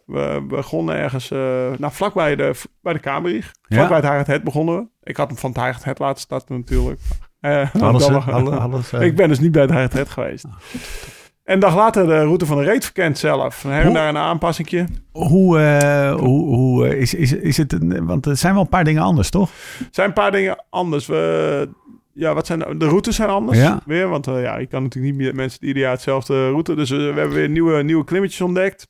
We 0.07 0.45
begonnen 0.49 0.95
ergens, 0.97 1.31
eh 1.31 1.39
nou, 1.79 1.93
vlakbij 1.93 2.37
de, 2.37 2.53
bij 2.83 2.93
de 2.93 2.99
Kamerich. 2.99 3.51
Ja? 3.67 3.77
Vlakbij 3.77 3.97
het 3.97 4.07
Hagert 4.07 4.27
Het 4.27 4.45
begonnen 4.45 4.77
we. 4.79 4.87
Ik 5.11 5.17
had 5.17 5.29
hem 5.29 5.37
van 5.37 5.55
het 5.63 5.85
Het 5.85 5.99
laten 5.99 6.21
starten 6.21 6.57
natuurlijk. 6.57 7.01
Eh, 7.41 7.75
Alles, 7.83 8.09
Alle- 8.09 8.57
alles, 8.57 8.93
eh. 8.93 9.01
Ik 9.03 9.17
ben 9.17 9.29
dus 9.29 9.39
niet 9.41 9.53
bij 9.53 9.63
het 9.63 9.93
Het 9.93 10.09
geweest. 10.09 10.45
En 10.45 10.51
een 11.53 11.59
dag 11.59 11.75
later 11.77 12.07
de 12.07 12.23
route 12.23 12.47
van 12.47 12.57
de 12.57 12.65
reet 12.65 12.85
verkend 12.85 13.19
zelf. 13.19 13.63
Her 13.63 13.85
en 13.85 13.93
daar 13.93 14.09
een 14.09 14.17
aanpassingje. 14.17 14.87
Hoe, 15.13 15.59
eh, 15.59 16.15
hoe, 16.15 16.55
hoe 16.57 16.87
eh, 16.89 17.01
is, 17.01 17.15
is, 17.15 17.33
is 17.33 17.57
het... 17.57 17.73
Een, 17.73 18.07
want 18.07 18.27
er 18.27 18.37
zijn 18.37 18.53
wel 18.53 18.63
een 18.63 18.69
paar 18.69 18.85
dingen 18.85 19.03
anders, 19.03 19.31
toch? 19.31 19.51
zijn 19.91 20.09
een 20.09 20.15
paar 20.15 20.31
dingen 20.33 20.65
anders. 20.71 21.07
We, 21.07 21.69
ja, 22.13 22.35
wat 22.35 22.47
zijn 22.47 22.59
de, 22.59 22.87
routes 22.87 23.17
zijn 23.17 23.29
anders 23.29 23.59
Ja. 23.59 23.81
weer. 23.87 24.09
Want 24.09 24.27
eh, 24.27 24.43
ja, 24.43 24.59
je 24.59 24.67
kan 24.67 24.83
natuurlijk 24.83 25.15
niet 25.15 25.25
met 25.27 25.35
mensen 25.35 25.59
die 25.59 25.69
ieder 25.69 25.83
jaar 25.83 25.93
hetzelfde 25.93 26.49
route. 26.51 26.75
Dus 26.75 26.91
we 26.91 26.97
hebben 26.97 27.31
weer 27.33 27.49
nieuwe, 27.49 27.83
nieuwe 27.83 28.05
klimmetjes 28.05 28.41
ontdekt. 28.41 28.89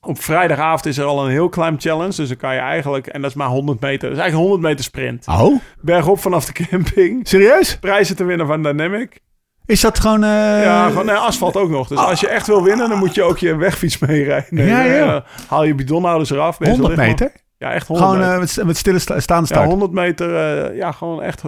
Op 0.00 0.20
vrijdagavond 0.22 0.86
is 0.86 0.98
er 0.98 1.04
al 1.04 1.24
een 1.24 1.30
heel 1.30 1.48
klein 1.48 1.80
challenge. 1.80 2.16
Dus 2.16 2.28
dan 2.28 2.36
kan 2.36 2.54
je 2.54 2.60
eigenlijk, 2.60 3.06
en 3.06 3.20
dat 3.20 3.30
is 3.30 3.36
maar 3.36 3.48
100 3.48 3.80
meter. 3.80 4.08
Dat 4.08 4.16
is 4.16 4.22
eigenlijk 4.22 4.34
een 4.34 4.50
100 4.50 4.62
meter 4.62 4.84
sprint. 4.84 5.26
Oh, 5.28 5.60
Bergop 5.80 6.18
vanaf 6.18 6.44
de 6.44 6.66
camping. 6.68 7.28
serieus? 7.28 7.78
Prijzen 7.78 8.16
te 8.16 8.24
winnen 8.24 8.46
van 8.46 8.62
Dynamic. 8.62 9.20
Is 9.66 9.80
dat 9.80 10.00
gewoon... 10.00 10.24
eh, 10.24 10.62
ja, 10.62 10.88
gewoon 10.88 11.06
nee, 11.06 11.14
asfalt 11.14 11.56
ook 11.56 11.70
nog. 11.70 11.88
Dus 11.88 11.98
als 11.98 12.20
je 12.20 12.28
echt 12.28 12.46
wil 12.46 12.62
winnen, 12.62 12.88
dan 12.88 12.98
moet 12.98 13.14
je 13.14 13.22
ook 13.22 13.38
je 13.38 13.56
wegfiets 13.56 13.98
meerijden. 14.06 14.66
Ja, 14.66 14.82
ja. 14.82 14.94
En, 15.02 15.06
eh, 15.14 15.20
haal 15.48 15.64
je 15.64 15.74
bidonhouders 15.74 16.30
eraf. 16.30 16.58
Wees 16.58 16.68
100 16.68 16.88
licht, 16.88 17.00
man. 17.00 17.08
meter? 17.08 17.32
Ja, 17.58 17.72
echt 17.72 17.86
100 17.86 18.08
Gewoon 18.08 18.20
meter. 18.22 18.34
eh, 18.34 18.56
met, 18.56 18.66
met 18.66 18.76
stille 18.76 18.98
sta- 18.98 19.20
staande 19.20 19.46
Ja, 19.48 19.54
start? 19.54 19.68
100 19.70 19.92
meter, 19.92 20.74
ja, 20.74 20.92
gewoon 20.92 21.22
echt 21.22 21.42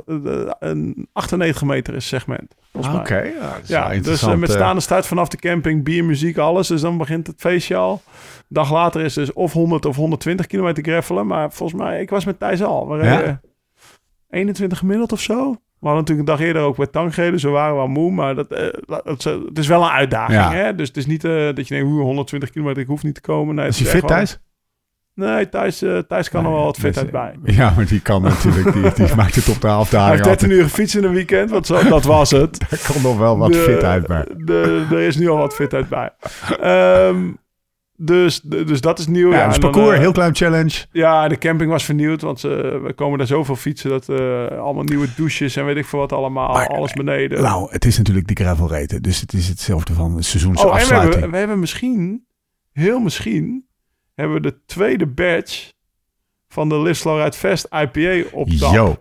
een 0.59 1.09
98 1.13 1.63
meter 1.63 1.95
is 1.95 2.09
segment. 2.09 2.55
mij. 2.73 2.95
Oké, 2.95 3.17
ja, 3.19 3.57
Ja, 3.65 3.89
dus 4.01 4.23
met 4.37 4.51
staande 4.51 4.81
start 4.81 5.07
vanaf 5.07 5.29
de 5.29 5.37
camping, 5.37 5.85
bier, 5.85 6.05
muziek, 6.05 6.39
alles. 6.39 6.69
Dus 6.69 6.81
dan 6.81 6.99
begint 6.99 7.27
het 7.27 7.41
feestje 7.41 7.77
al. 7.77 7.93
Een 7.93 8.45
dag 8.49 8.73
later 8.73 9.01
is 9.01 9.15
dus 9.15 9.33
of 9.33 9.53
100 9.53 9.85
of 9.87 9.97
120 9.97 10.47
kilometer 10.47 10.83
greffelen. 10.83 11.27
Maar 11.27 11.53
volgens 11.53 11.81
mij, 11.81 12.01
ik 12.01 12.11
was 12.11 12.25
met 12.25 12.39
Thijs 12.39 12.63
al. 12.63 12.89
We 12.89 13.05
Ja? 13.05 13.17
reden 13.17 13.41
21 14.31 14.79
gemiddeld 14.79 15.13
of 15.13 15.21
zo. 15.21 15.57
We 15.81 15.87
hadden 15.87 16.05
natuurlijk 16.05 16.29
een 16.29 16.37
dag 16.37 16.47
eerder 16.47 16.63
ook 16.63 16.77
met 16.79 16.93
tank 16.93 17.15
gereden. 17.15 17.41
Ze 17.41 17.49
waren 17.49 17.75
wel 17.75 17.87
moe, 17.89 18.11
maar 18.13 18.35
dat, 18.35 18.53
eh, 18.53 18.67
dat, 18.87 19.25
het 19.25 19.59
is 19.59 19.67
wel 19.67 19.83
een 19.83 19.91
uitdaging. 19.91 20.39
Ja. 20.41 20.53
Hè? 20.53 20.75
Dus 20.75 20.89
het 20.89 20.97
is 20.97 21.07
niet 21.07 21.25
eh, 21.25 21.33
dat 21.55 21.69
je 21.69 21.75
denkt, 21.75 21.91
hoe 21.91 22.01
120 22.03 22.51
kilometer, 22.51 22.83
ik 22.83 22.89
hoef 22.89 23.03
niet 23.03 23.15
te 23.15 23.21
komen. 23.21 23.55
Nee, 23.55 23.67
Is 23.69 23.77
hij 23.79 23.87
echt 23.87 23.97
fit 23.99 24.07
thuis? 24.07 24.39
Nee, 25.15 25.49
Thijs, 25.49 25.83
eh, 25.83 25.99
Thijs 25.99 26.29
kan 26.31 26.45
er 26.45 26.51
wel 26.51 26.65
wat 26.65 26.77
fitheid 26.79 27.11
bij. 27.11 27.35
Ja, 27.43 27.73
maar 27.77 27.87
die 27.87 28.01
kan 28.01 28.23
natuurlijk, 28.23 28.73
die, 28.73 29.07
die 29.07 29.15
maakt 29.23 29.35
het 29.35 29.49
op 29.49 29.61
de 29.61 29.67
Hij 29.67 29.77
afdaling 29.77 30.25
heeft 30.25 30.39
13 30.41 30.51
uur 30.51 30.63
gefietst 30.63 30.97
in 30.97 31.05
een 31.05 31.13
weekend, 31.13 31.51
want 31.51 31.67
zo, 31.67 31.89
dat 31.89 32.05
was 32.05 32.31
het. 32.31 32.59
Daar 32.71 32.81
komt 32.93 33.03
nog 33.03 33.19
wel 33.19 33.39
wat 33.39 33.53
De- 33.53 33.59
fitheid 33.59 34.07
bij. 34.07 34.25
De, 34.37 34.87
er 34.91 35.01
is 35.01 35.17
nu 35.17 35.29
al 35.29 35.37
wat 35.37 35.55
fitheid 35.55 35.89
bij. 35.89 36.11
Ehm, 36.61 37.31
dus, 38.01 38.41
dus 38.41 38.81
dat 38.81 38.99
is 38.99 39.07
nieuw. 39.07 39.31
Ja, 39.31 39.39
Ja, 39.39 39.49
dus 39.49 39.59
dan, 39.59 39.71
parcours, 39.71 39.95
eh, 39.95 40.01
heel 40.01 40.13
klein 40.13 40.35
challenge. 40.35 40.87
Ja, 40.93 41.29
de 41.29 41.39
camping 41.39 41.71
was 41.71 41.85
vernieuwd, 41.85 42.21
want 42.21 42.41
ze, 42.41 42.81
we 42.83 42.93
komen 42.93 43.19
daar 43.19 43.27
zoveel 43.27 43.57
fietsen. 43.57 43.91
Dat 43.91 44.09
eh, 44.09 44.47
allemaal 44.47 44.83
nieuwe 44.85 45.09
douches 45.17 45.57
en 45.57 45.65
weet 45.65 45.77
ik 45.77 45.87
veel 45.87 45.99
wat 45.99 46.13
allemaal. 46.13 46.53
Maar, 46.53 46.67
alles 46.67 46.93
beneden. 46.93 47.43
Nou, 47.43 47.71
het 47.71 47.85
is 47.85 47.99
natuurlijk 47.99 48.27
die 48.27 48.37
gravel 48.37 48.69
rate, 48.71 49.01
dus 49.01 49.21
het 49.21 49.33
is 49.33 49.49
hetzelfde 49.49 49.93
van 49.93 50.05
de 50.05 50.09
oh, 50.09 50.13
en 50.13 50.17
we 50.17 50.23
seizoensafsluiting. 50.25 51.11
hebben, 51.13 51.31
we 51.31 51.37
hebben 51.37 51.59
misschien, 51.59 52.27
heel 52.73 53.01
misschien, 53.01 53.67
hebben 54.15 54.37
we 54.37 54.43
de 54.43 54.59
tweede 54.67 55.07
badge 55.07 55.73
van 56.49 56.69
de 56.69 56.81
Live 56.81 56.95
Slow 57.01 57.19
Ride 57.23 57.37
Fest 57.37 57.69
IPA 57.71 58.29
op. 58.33 58.49
Yo, 58.49 58.97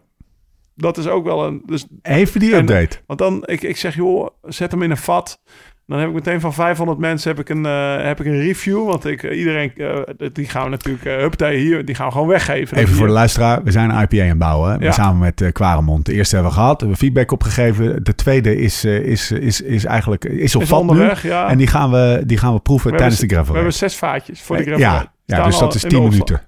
Dat 0.76 0.98
is 0.98 1.08
ook 1.08 1.24
wel 1.26 1.46
een... 1.46 1.62
Dus 1.66 1.86
even 2.02 2.40
die 2.40 2.54
En- 2.54 2.60
update. 2.60 2.98
Want 3.06 3.20
dan, 3.20 3.44
ik, 3.46 3.62
ik 3.62 3.78
zeg, 3.78 3.96
joh, 3.96 4.28
zet 4.42 4.72
hem 4.72 4.82
in 4.84 4.92
een 4.92 4.98
vat. 4.98 5.42
Dan 5.88 6.00
heb 6.00 6.08
ik 6.08 6.14
meteen 6.14 6.40
van 6.40 6.54
500 6.54 7.00
mensen 7.00 7.30
heb 7.30 7.40
ik 7.40 7.50
een, 7.50 7.66
eh, 7.66 7.96
heb 8.06 8.20
ik 8.20 8.26
een 8.26 8.38
review. 8.42 8.86
Want 8.86 9.06
ik, 9.06 9.24
eh, 9.24 9.38
iedereen, 9.38 9.72
eh, 9.76 10.28
die 10.34 10.46
gaan 10.46 10.64
we 10.64 10.70
natuurlijk, 10.70 11.42
uh, 11.42 11.48
hier, 11.48 11.86
die 11.86 11.96
gaan 11.96 12.06
we 12.06 12.12
gewoon 12.12 12.28
weggeven. 12.28 12.78
Even 12.78 12.96
voor 12.96 13.08
de 13.08 13.14
luisteraar, 13.14 13.64
we 13.64 13.72
zijn 13.72 13.90
een 13.90 14.02
IPA 14.02 14.22
aan 14.22 14.28
het 14.30 14.38
bouwen. 14.38 14.80
Ja. 14.80 14.92
Samen 14.92 15.20
met 15.20 15.42
eh 15.42 15.52
Quaremont. 15.52 16.06
De 16.06 16.14
eerste 16.14 16.36
hebben 16.36 16.54
we 16.54 16.60
gehad, 16.60 16.80
hebben 16.80 16.98
we 17.00 17.04
feedback 17.06 17.32
opgegeven. 17.32 18.04
De 18.04 18.16
tweede 18.16 18.56
is, 18.58 18.86
is, 18.86 19.32
is, 19.32 19.62
is 19.62 19.86
eigenlijk 19.86 20.26
is 20.26 20.56
op 20.56 20.62
is 20.62 20.70
nu. 20.72 21.10
ja. 21.30 21.50
En 21.50 21.58
die 21.58 21.68
gaan 21.68 21.92
we, 21.92 22.24
die 22.26 22.38
gaan 22.38 22.54
we 22.54 22.60
proeven 22.60 22.92
We 22.92 22.98
tijdens 22.98 23.20
de 23.20 23.26
hebben- 23.26 23.46
gravel 23.46 23.54
we 23.54 23.70
hebben 23.70 23.90
zes 23.90 23.96
vaatjes 23.98 24.42
voor 24.42 24.58
de 24.58 24.64
gravel. 24.64 25.10
Ja, 25.26 25.44
dus 25.46 25.60
dat 25.60 25.76
is 25.76 25.84
in 25.84 25.90
de 25.90 25.96
10 25.96 26.06
opslag. 26.06 26.28
minuten. 26.28 26.42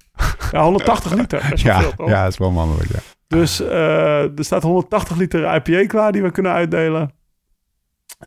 Ja, 0.51 0.63
180 0.63 1.13
liter. 1.13 1.41
Dat 1.49 1.53
is 1.53 1.63
wel 1.63 1.73
Ja, 1.73 1.81
veel, 1.95 2.07
ja, 2.09 2.23
dat 2.23 2.31
is 2.31 2.37
wel 2.37 2.51
mannelijk. 2.51 2.89
Ja. 2.91 2.99
Dus 3.27 3.59
er 3.59 4.31
staat 4.35 4.63
180 4.63 5.17
liter 5.17 5.55
IPA 5.55 5.85
klaar 5.87 6.11
die 6.11 6.21
we 6.21 6.31
kunnen 6.31 6.51
uitdelen. 6.51 7.11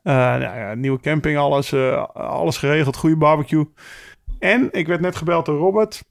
Eh, 0.03 0.15
nou 0.15 0.41
ja, 0.43 0.75
nieuwe 0.75 1.01
camping, 1.01 1.39
alles, 1.39 1.73
eh, 1.73 2.05
alles 2.15 2.57
geregeld, 2.57 2.97
goede 2.97 3.17
barbecue. 3.17 3.65
En 4.39 4.69
ik 4.71 4.87
werd 4.87 5.01
net 5.01 5.17
gebeld 5.17 5.47
door 5.47 5.59
Robert. 5.59 6.03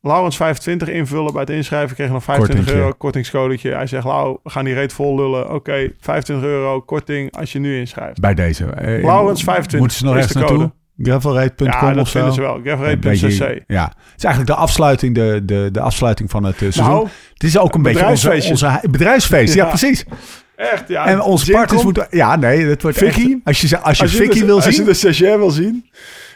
Laurens 0.00 0.36
25 0.36 0.88
invullen 0.88 1.32
bij 1.32 1.40
het 1.40 1.50
inschrijven. 1.50 1.96
Kreeg 1.96 2.10
nog 2.10 2.22
25 2.24 2.56
Kortingje. 2.64 2.84
euro 2.86 2.96
kortingscodetje. 2.98 3.70
Hij 3.74 3.86
zegt, 3.86 4.04
Lau, 4.04 4.38
we 4.42 4.50
gaan 4.50 4.64
die 4.64 4.74
reet 4.74 4.92
vol 4.92 5.16
lullen. 5.16 5.50
Oké, 5.54 5.92
25 6.00 6.48
euro 6.48 6.80
korting 6.80 7.36
als 7.36 7.52
je 7.52 7.58
nu 7.58 7.78
inschrijft. 7.78 8.20
Bij 8.20 8.34
deze. 8.34 8.64
Eh, 8.66 9.04
Laurens 9.04 9.42
25 9.44 9.78
Moeten 9.78 9.96
ze 9.98 10.04
nog 10.04 10.14
is 10.16 10.20
ergens 10.20 10.38
de 10.38 10.44
code. 10.44 10.58
naartoe? 10.58 10.80
Gravelrate.com 11.02 11.66
Ja, 11.66 11.88
of 11.88 11.94
dat 11.94 12.08
vinden 12.10 12.32
ze 12.32 12.40
wel. 12.40 12.60
Beetje- 13.00 13.62
Ja, 13.66 13.84
het 13.84 14.18
is 14.18 14.24
eigenlijk 14.24 14.54
de 14.54 14.60
afsluiting, 14.62 15.14
de, 15.14 15.40
de, 15.44 15.68
de 15.72 15.80
afsluiting 15.80 16.30
van 16.30 16.44
het 16.44 16.54
eh, 16.54 16.58
seizoen. 16.60 16.84
Nou, 16.84 17.08
het 17.32 17.42
is 17.44 17.58
ook 17.58 17.74
een 17.74 17.82
beetje 17.82 18.06
onze, 18.06 18.46
onze 18.50 18.80
bedrijfsfeest. 18.90 19.54
Ja, 19.54 19.62
Ja. 19.62 19.68
precies. 19.68 20.04
echt, 20.56 20.88
ja. 20.88 21.06
en 21.06 21.20
onze 21.20 21.44
Jim 21.44 21.54
partners 21.54 21.82
komt- 21.82 21.96
moeten... 21.96 22.18
Ja, 22.18 22.36
nee, 22.36 22.66
dat 22.68 22.82
wordt 22.82 22.98
Vicky? 22.98 23.20
echt- 23.20 23.40
Als 23.44 23.60
je, 23.60 23.78
als 23.78 23.96
je 23.96 24.02
Als 24.02 24.12
je, 24.12 24.18
Vicky 24.18 24.38
de, 24.38 24.44
wil 24.44 24.54
als 24.54 24.64
zien... 24.64 24.74
je 24.74 24.84
de 24.84 24.94
stagiair 24.94 25.38
wil 25.38 25.50
zien. 25.50 25.90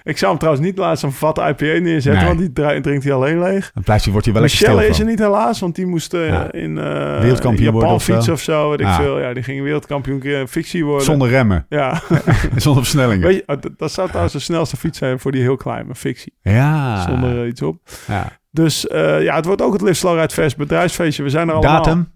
Ik 0.06 0.18
zou 0.18 0.30
hem 0.30 0.40
trouwens 0.40 0.66
niet 0.66 0.78
laten 0.78 0.98
zo'n 0.98 1.12
vat 1.12 1.38
IPA 1.38 1.64
neerzetten, 1.64 2.14
Nee. 2.14 2.24
want 2.24 2.38
die 2.38 2.80
drinkt 2.82 3.04
hij 3.04 3.12
alleen 3.12 3.38
leeg. 3.42 3.72
Hij, 3.84 3.98
wordt 4.10 4.24
hij 4.24 4.34
wel 4.34 4.42
Michelle 4.42 4.78
stil 4.78 4.88
is 4.90 4.98
er 4.98 5.04
niet 5.06 5.18
helaas, 5.18 5.60
want 5.60 5.74
die 5.74 5.86
moest 5.86 6.14
eh, 6.14 6.28
Ja. 6.28 6.52
in 6.52 6.78
eh 6.78 6.84
Wereldkampioen 7.20 7.64
Japan 7.64 7.72
worden 7.72 7.90
of 7.94 8.02
zo. 8.02 8.12
fietsen 8.14 8.32
of 8.32 8.40
zo, 8.40 8.70
weet 8.70 8.80
ik 8.80 8.86
Ah. 8.86 8.96
veel. 8.96 9.20
Ja, 9.20 9.34
die 9.34 9.42
ging 9.42 9.62
wereldkampioen 9.62 10.26
een 10.26 10.48
fictie 10.48 10.84
worden. 10.84 11.04
Zonder 11.04 11.28
remmen. 11.28 11.66
Ja, 11.68 12.02
Zonder 12.56 12.82
versnellingen. 12.82 13.26
weet 13.26 13.36
je, 13.36 13.42
oh, 13.46 13.56
dat- 13.76 13.92
zou 13.92 14.06
trouwens 14.06 14.34
de 14.34 14.40
snelste 14.40 14.76
fiets 14.76 14.98
zijn 14.98 15.18
voor 15.18 15.32
die 15.32 15.40
heel 15.42 15.56
klein, 15.56 15.88
een 15.88 15.96
fictie. 15.96 16.34
Ja. 16.40 17.02
Zonder 17.08 17.40
eh, 17.42 17.48
iets 17.48 17.62
op. 17.62 17.80
ja. 18.06 18.32
Dus 18.50 18.86
eh, 18.86 19.22
ja, 19.22 19.34
het 19.36 19.44
wordt 19.44 19.62
ook 19.62 19.72
het 19.72 19.82
Live 19.82 19.94
Slow 19.94 20.18
Ride 20.20 20.34
Fest 20.34 20.56
bedrijfsfeestje. 20.56 21.22
We 21.22 21.30
zijn 21.30 21.48
er 21.48 21.54
allemaal. 21.54 21.82
Datum? 21.82 22.08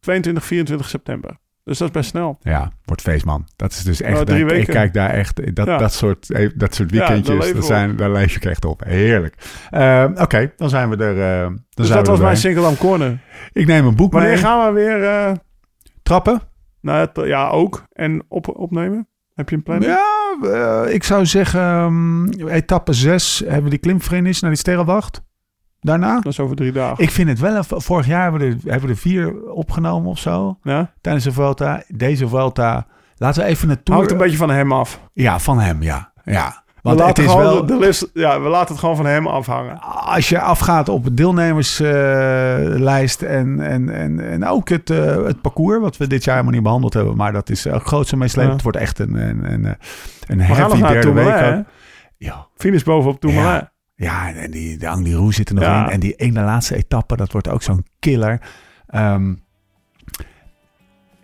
22, 0.00 0.44
24 0.44 0.88
september. 0.88 1.36
Dus 1.64 1.78
dat 1.78 1.88
is 1.88 1.94
best 1.94 2.10
snel. 2.10 2.38
Ja, 2.40 2.72
wordt 2.84 3.02
feestman. 3.02 3.46
Dat 3.56 3.70
is 3.72 3.82
dus 3.82 4.00
echt... 4.02 4.26
Nou, 4.26 4.54
ik- 4.54 4.66
kijk 4.66 4.92
daar 4.92 5.10
echt... 5.10 5.54
Dat, 5.56 5.66
Ja. 5.66 5.76
dat, 5.78 5.92
soort, 5.92 6.30
eh, 6.32 6.50
dat 6.54 6.74
soort 6.74 6.90
weekendjes, 6.90 7.52
dat 7.52 7.64
zijn, 7.64 7.96
daar 7.96 8.10
leef 8.10 8.36
ik 8.36 8.44
echt 8.44 8.64
op. 8.64 8.82
Heerlijk. 8.84 9.34
Eh, 9.70 10.06
Oké, 10.14 10.52
dan 10.56 10.68
zijn 10.68 10.88
we 10.90 10.96
er. 11.04 11.20
eh, 11.20 11.42
dan 11.46 11.58
Dus 11.74 11.86
zijn 11.86 11.98
dat 11.98 12.06
we 12.06 12.12
was 12.12 12.20
mijn 12.20 12.36
single 12.36 12.66
am 12.66 12.76
corner. 12.76 13.18
Ik 13.52 13.66
neem 13.66 13.86
een 13.86 13.96
boek 13.96 14.12
Wanneer 14.12 14.30
mee. 14.30 14.40
gaan 14.40 14.66
we 14.74 14.80
weer 14.80 15.04
eh 15.04 15.32
Trappen? 16.02 16.40
het, 16.82 17.10
ja, 17.24 17.48
ook. 17.48 17.84
En 17.92 18.22
op, 18.28 18.48
opnemen? 18.58 19.08
Heb 19.34 19.48
je 19.48 19.56
een 19.56 19.62
planning? 19.62 19.92
Ja, 20.42 20.84
ik 20.84 21.04
zou 21.04 21.26
zeggen, 21.26 21.60
ehm, 21.60 22.48
etappe 22.48 22.92
6 22.92 23.38
hebben 23.44 23.64
we 23.64 23.70
die 23.70 23.78
klimfinish 23.78 24.40
naar 24.40 24.50
die 24.50 24.58
sterrenwacht. 24.58 25.22
Daarna? 25.80 26.14
Dat 26.14 26.26
is 26.32 26.40
over 26.40 26.56
drie 26.56 26.72
dagen. 26.72 27.04
Ik 27.04 27.10
vind 27.10 27.28
het 27.28 27.38
wel, 27.38 27.62
vorig 27.64 28.06
jaar 28.06 28.22
hebben 28.22 28.40
we, 28.40 28.46
er, 28.46 28.56
hebben 28.70 28.88
we 28.88 28.94
er 28.94 29.00
vier 29.00 29.42
opgenomen 29.42 30.10
of 30.10 30.18
zo. 30.18 30.58
ja? 30.62 30.92
Tijdens 31.00 31.24
de 31.24 31.32
Vuelta. 31.32 31.82
Deze 31.88 32.28
Vuelta, 32.28 32.86
laten 33.16 33.42
we 33.42 33.48
even 33.48 33.70
een 33.70 33.82
tour... 33.82 33.98
Hangt 33.98 34.12
een 34.12 34.18
beetje 34.18 34.36
van 34.36 34.50
hem 34.50 34.72
af. 34.72 35.00
Ja, 35.12 35.38
van 35.38 35.60
hem, 35.60 35.82
ja. 35.82 36.12
ja. 36.24 36.62
We 36.66 36.72
Want 36.82 36.98
het 36.98 37.06
laten, 37.08 37.24
is 37.24 37.30
gewoon 37.30 37.44
wel... 37.44 37.66
de, 37.66 37.72
de 37.72 37.78
list, 37.78 38.10
ja, 38.14 38.40
we 38.40 38.48
laten 38.48 38.68
het 38.68 38.78
gewoon 38.78 38.96
van 38.96 39.06
hem 39.06 39.26
afhangen. 39.26 39.80
Als 40.04 40.28
je 40.28 40.40
afgaat 40.40 40.88
op 40.88 41.04
de 41.04 41.14
deelnemerslijst 41.14 43.22
en, 43.22 43.60
en, 43.60 43.88
en, 43.88 44.30
en 44.30 44.46
ook 44.46 44.68
het, 44.68 44.90
eh, 44.90 45.24
het 45.24 45.40
parcours, 45.40 45.80
wat 45.80 45.96
we 45.96 46.06
dit 46.06 46.24
jaar 46.24 46.34
helemaal 46.34 46.54
niet 46.54 46.64
behandeld 46.64 46.94
hebben, 46.94 47.16
maar 47.16 47.32
dat 47.32 47.50
is 47.50 47.66
ook 47.66 47.86
grootste 47.86 48.16
meeslepend. 48.16 48.48
Ja. 48.48 48.54
Het 48.54 48.62
wordt 48.62 48.78
echt 48.78 48.98
een, 48.98 49.14
een, 49.14 49.52
een, 49.52 49.64
een 50.26 50.38
We 50.38 50.44
heavy 50.44 50.80
derde 50.82 51.12
week. 51.12 51.38
Hè? 51.38 51.60
Ja, 52.16 52.46
Finish 52.56 52.82
bovenop 52.82 53.20
Tourmalet. 53.20 53.60
Ja. 53.60 53.72
Ja, 54.00 54.32
en 54.34 54.50
die, 54.50 54.78
de 54.78 54.88
Angliru 54.88 55.32
zit 55.32 55.48
er 55.48 55.54
nog 55.54 55.64
Ja. 55.64 55.84
in. 55.86 55.90
En 55.90 56.00
die 56.00 56.14
ene 56.14 56.42
laatste 56.42 56.76
etappe, 56.76 57.16
dat 57.16 57.32
wordt 57.32 57.48
ook 57.48 57.62
zo'n 57.62 57.84
killer. 57.98 58.40
Ehm, 58.86 59.34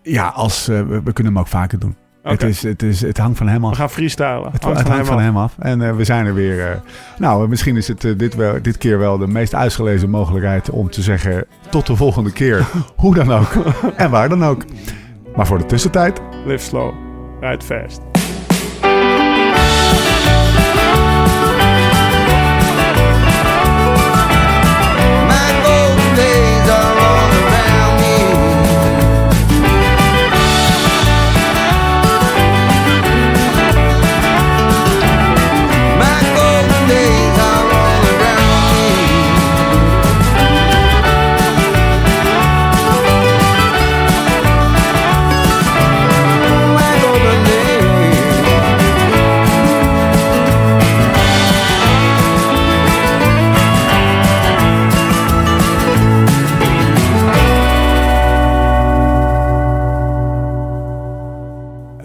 ja, 0.02 0.28
als, 0.28 0.68
eh, 0.68 0.80
we, 0.80 1.02
we 1.02 1.12
kunnen 1.12 1.32
hem 1.32 1.38
ook 1.42 1.48
vaker 1.48 1.78
doen. 1.78 1.96
Het, 2.22 2.42
is, 2.42 2.62
het, 2.62 2.82
is, 2.82 3.00
het 3.00 3.18
hangt 3.18 3.38
van 3.38 3.48
hem 3.48 3.64
af. 3.64 3.70
We 3.70 3.76
gaan 3.76 3.90
freestylen. 3.90 4.52
Het, 4.52 4.62
Hangt 4.62 4.78
het 4.78 4.86
van 4.86 4.96
hem 4.96 5.04
van 5.04 5.16
af. 5.16 5.22
hem 5.22 5.36
af. 5.36 5.54
En 5.58 5.82
eh, 5.82 5.96
we 5.96 6.04
zijn 6.04 6.26
er 6.26 6.34
weer. 6.34 6.70
eh, 6.70 6.76
nou, 7.18 7.48
misschien 7.48 7.76
is 7.76 7.88
het 7.88 8.00
dit, 8.16 8.34
wel, 8.34 8.62
dit 8.62 8.78
keer 8.78 8.98
wel 8.98 9.18
de 9.18 9.26
meest 9.26 9.54
uitgelezen 9.54 10.10
mogelijkheid 10.10 10.70
om 10.70 10.90
te 10.90 11.02
zeggen: 11.02 11.44
tot 11.70 11.86
de 11.86 11.96
volgende 11.96 12.32
keer. 12.32 12.66
Hoe 12.96 13.14
dan 13.14 13.32
ook. 13.32 13.52
en 13.96 14.10
waar 14.10 14.28
dan 14.28 14.44
ook. 14.44 14.64
Maar 15.36 15.46
voor 15.46 15.58
de 15.58 15.66
tussentijd. 15.66 16.20
Live 16.46 16.64
slow. 16.64 16.94
Ride 17.40 17.64
fast. 17.64 18.00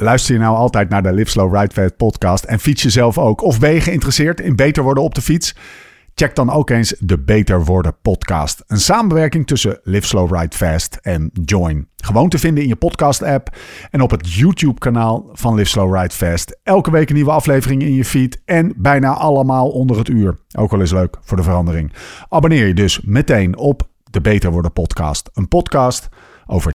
Luister 0.01 0.33
je 0.33 0.39
nou 0.39 0.55
altijd 0.55 0.89
naar 0.89 1.03
de 1.03 1.13
Live 1.13 1.29
Slow 1.29 1.55
Ride 1.55 1.73
Fast 1.73 1.97
podcast 1.97 2.43
en 2.43 2.59
fiets 2.59 2.81
je 2.81 2.89
zelf 2.89 3.17
ook? 3.17 3.41
Of 3.41 3.59
ben 3.59 3.73
je 3.73 3.81
geïnteresseerd 3.81 4.39
in 4.39 4.55
beter 4.55 4.83
worden 4.83 5.03
op 5.03 5.15
de 5.15 5.21
fiets? 5.21 5.55
Check 6.15 6.35
dan 6.35 6.49
ook 6.49 6.69
eens 6.69 6.95
de 6.99 7.19
Beter 7.19 7.65
Worden 7.65 7.95
podcast. 8.01 8.63
Een 8.67 8.79
samenwerking 8.79 9.47
tussen 9.47 9.79
Live 9.83 10.07
Slow 10.07 10.35
Ride 10.35 10.55
Fast 10.55 10.95
en 11.01 11.31
Join. 11.45 11.87
Gewoon 11.97 12.29
te 12.29 12.39
vinden 12.39 12.63
in 12.63 12.69
je 12.69 12.75
podcast 12.75 13.23
app 13.23 13.55
en 13.89 14.01
op 14.01 14.11
het 14.11 14.33
YouTube 14.33 14.79
kanaal 14.79 15.29
van 15.31 15.55
Live 15.55 15.69
Slow 15.69 15.95
Ride 15.95 16.15
Fast. 16.15 16.59
Elke 16.63 16.91
week 16.91 17.09
een 17.09 17.15
nieuwe 17.15 17.31
aflevering 17.31 17.81
in 17.81 17.93
je 17.93 18.05
feed 18.05 18.41
en 18.45 18.73
bijna 18.77 19.13
allemaal 19.13 19.69
onder 19.69 19.97
het 19.97 20.09
uur. 20.09 20.37
Ook 20.57 20.71
wel 20.71 20.79
eens 20.79 20.91
leuk 20.91 21.17
voor 21.21 21.37
de 21.37 21.43
verandering. 21.43 21.93
Abonneer 22.29 22.67
je 22.67 22.73
dus 22.73 23.01
meteen 23.01 23.57
op 23.57 23.89
de 24.03 24.21
Beter 24.21 24.51
Worden 24.51 24.73
podcast. 24.73 25.29
Een 25.33 25.47
podcast 25.47 26.09
over 26.51 26.69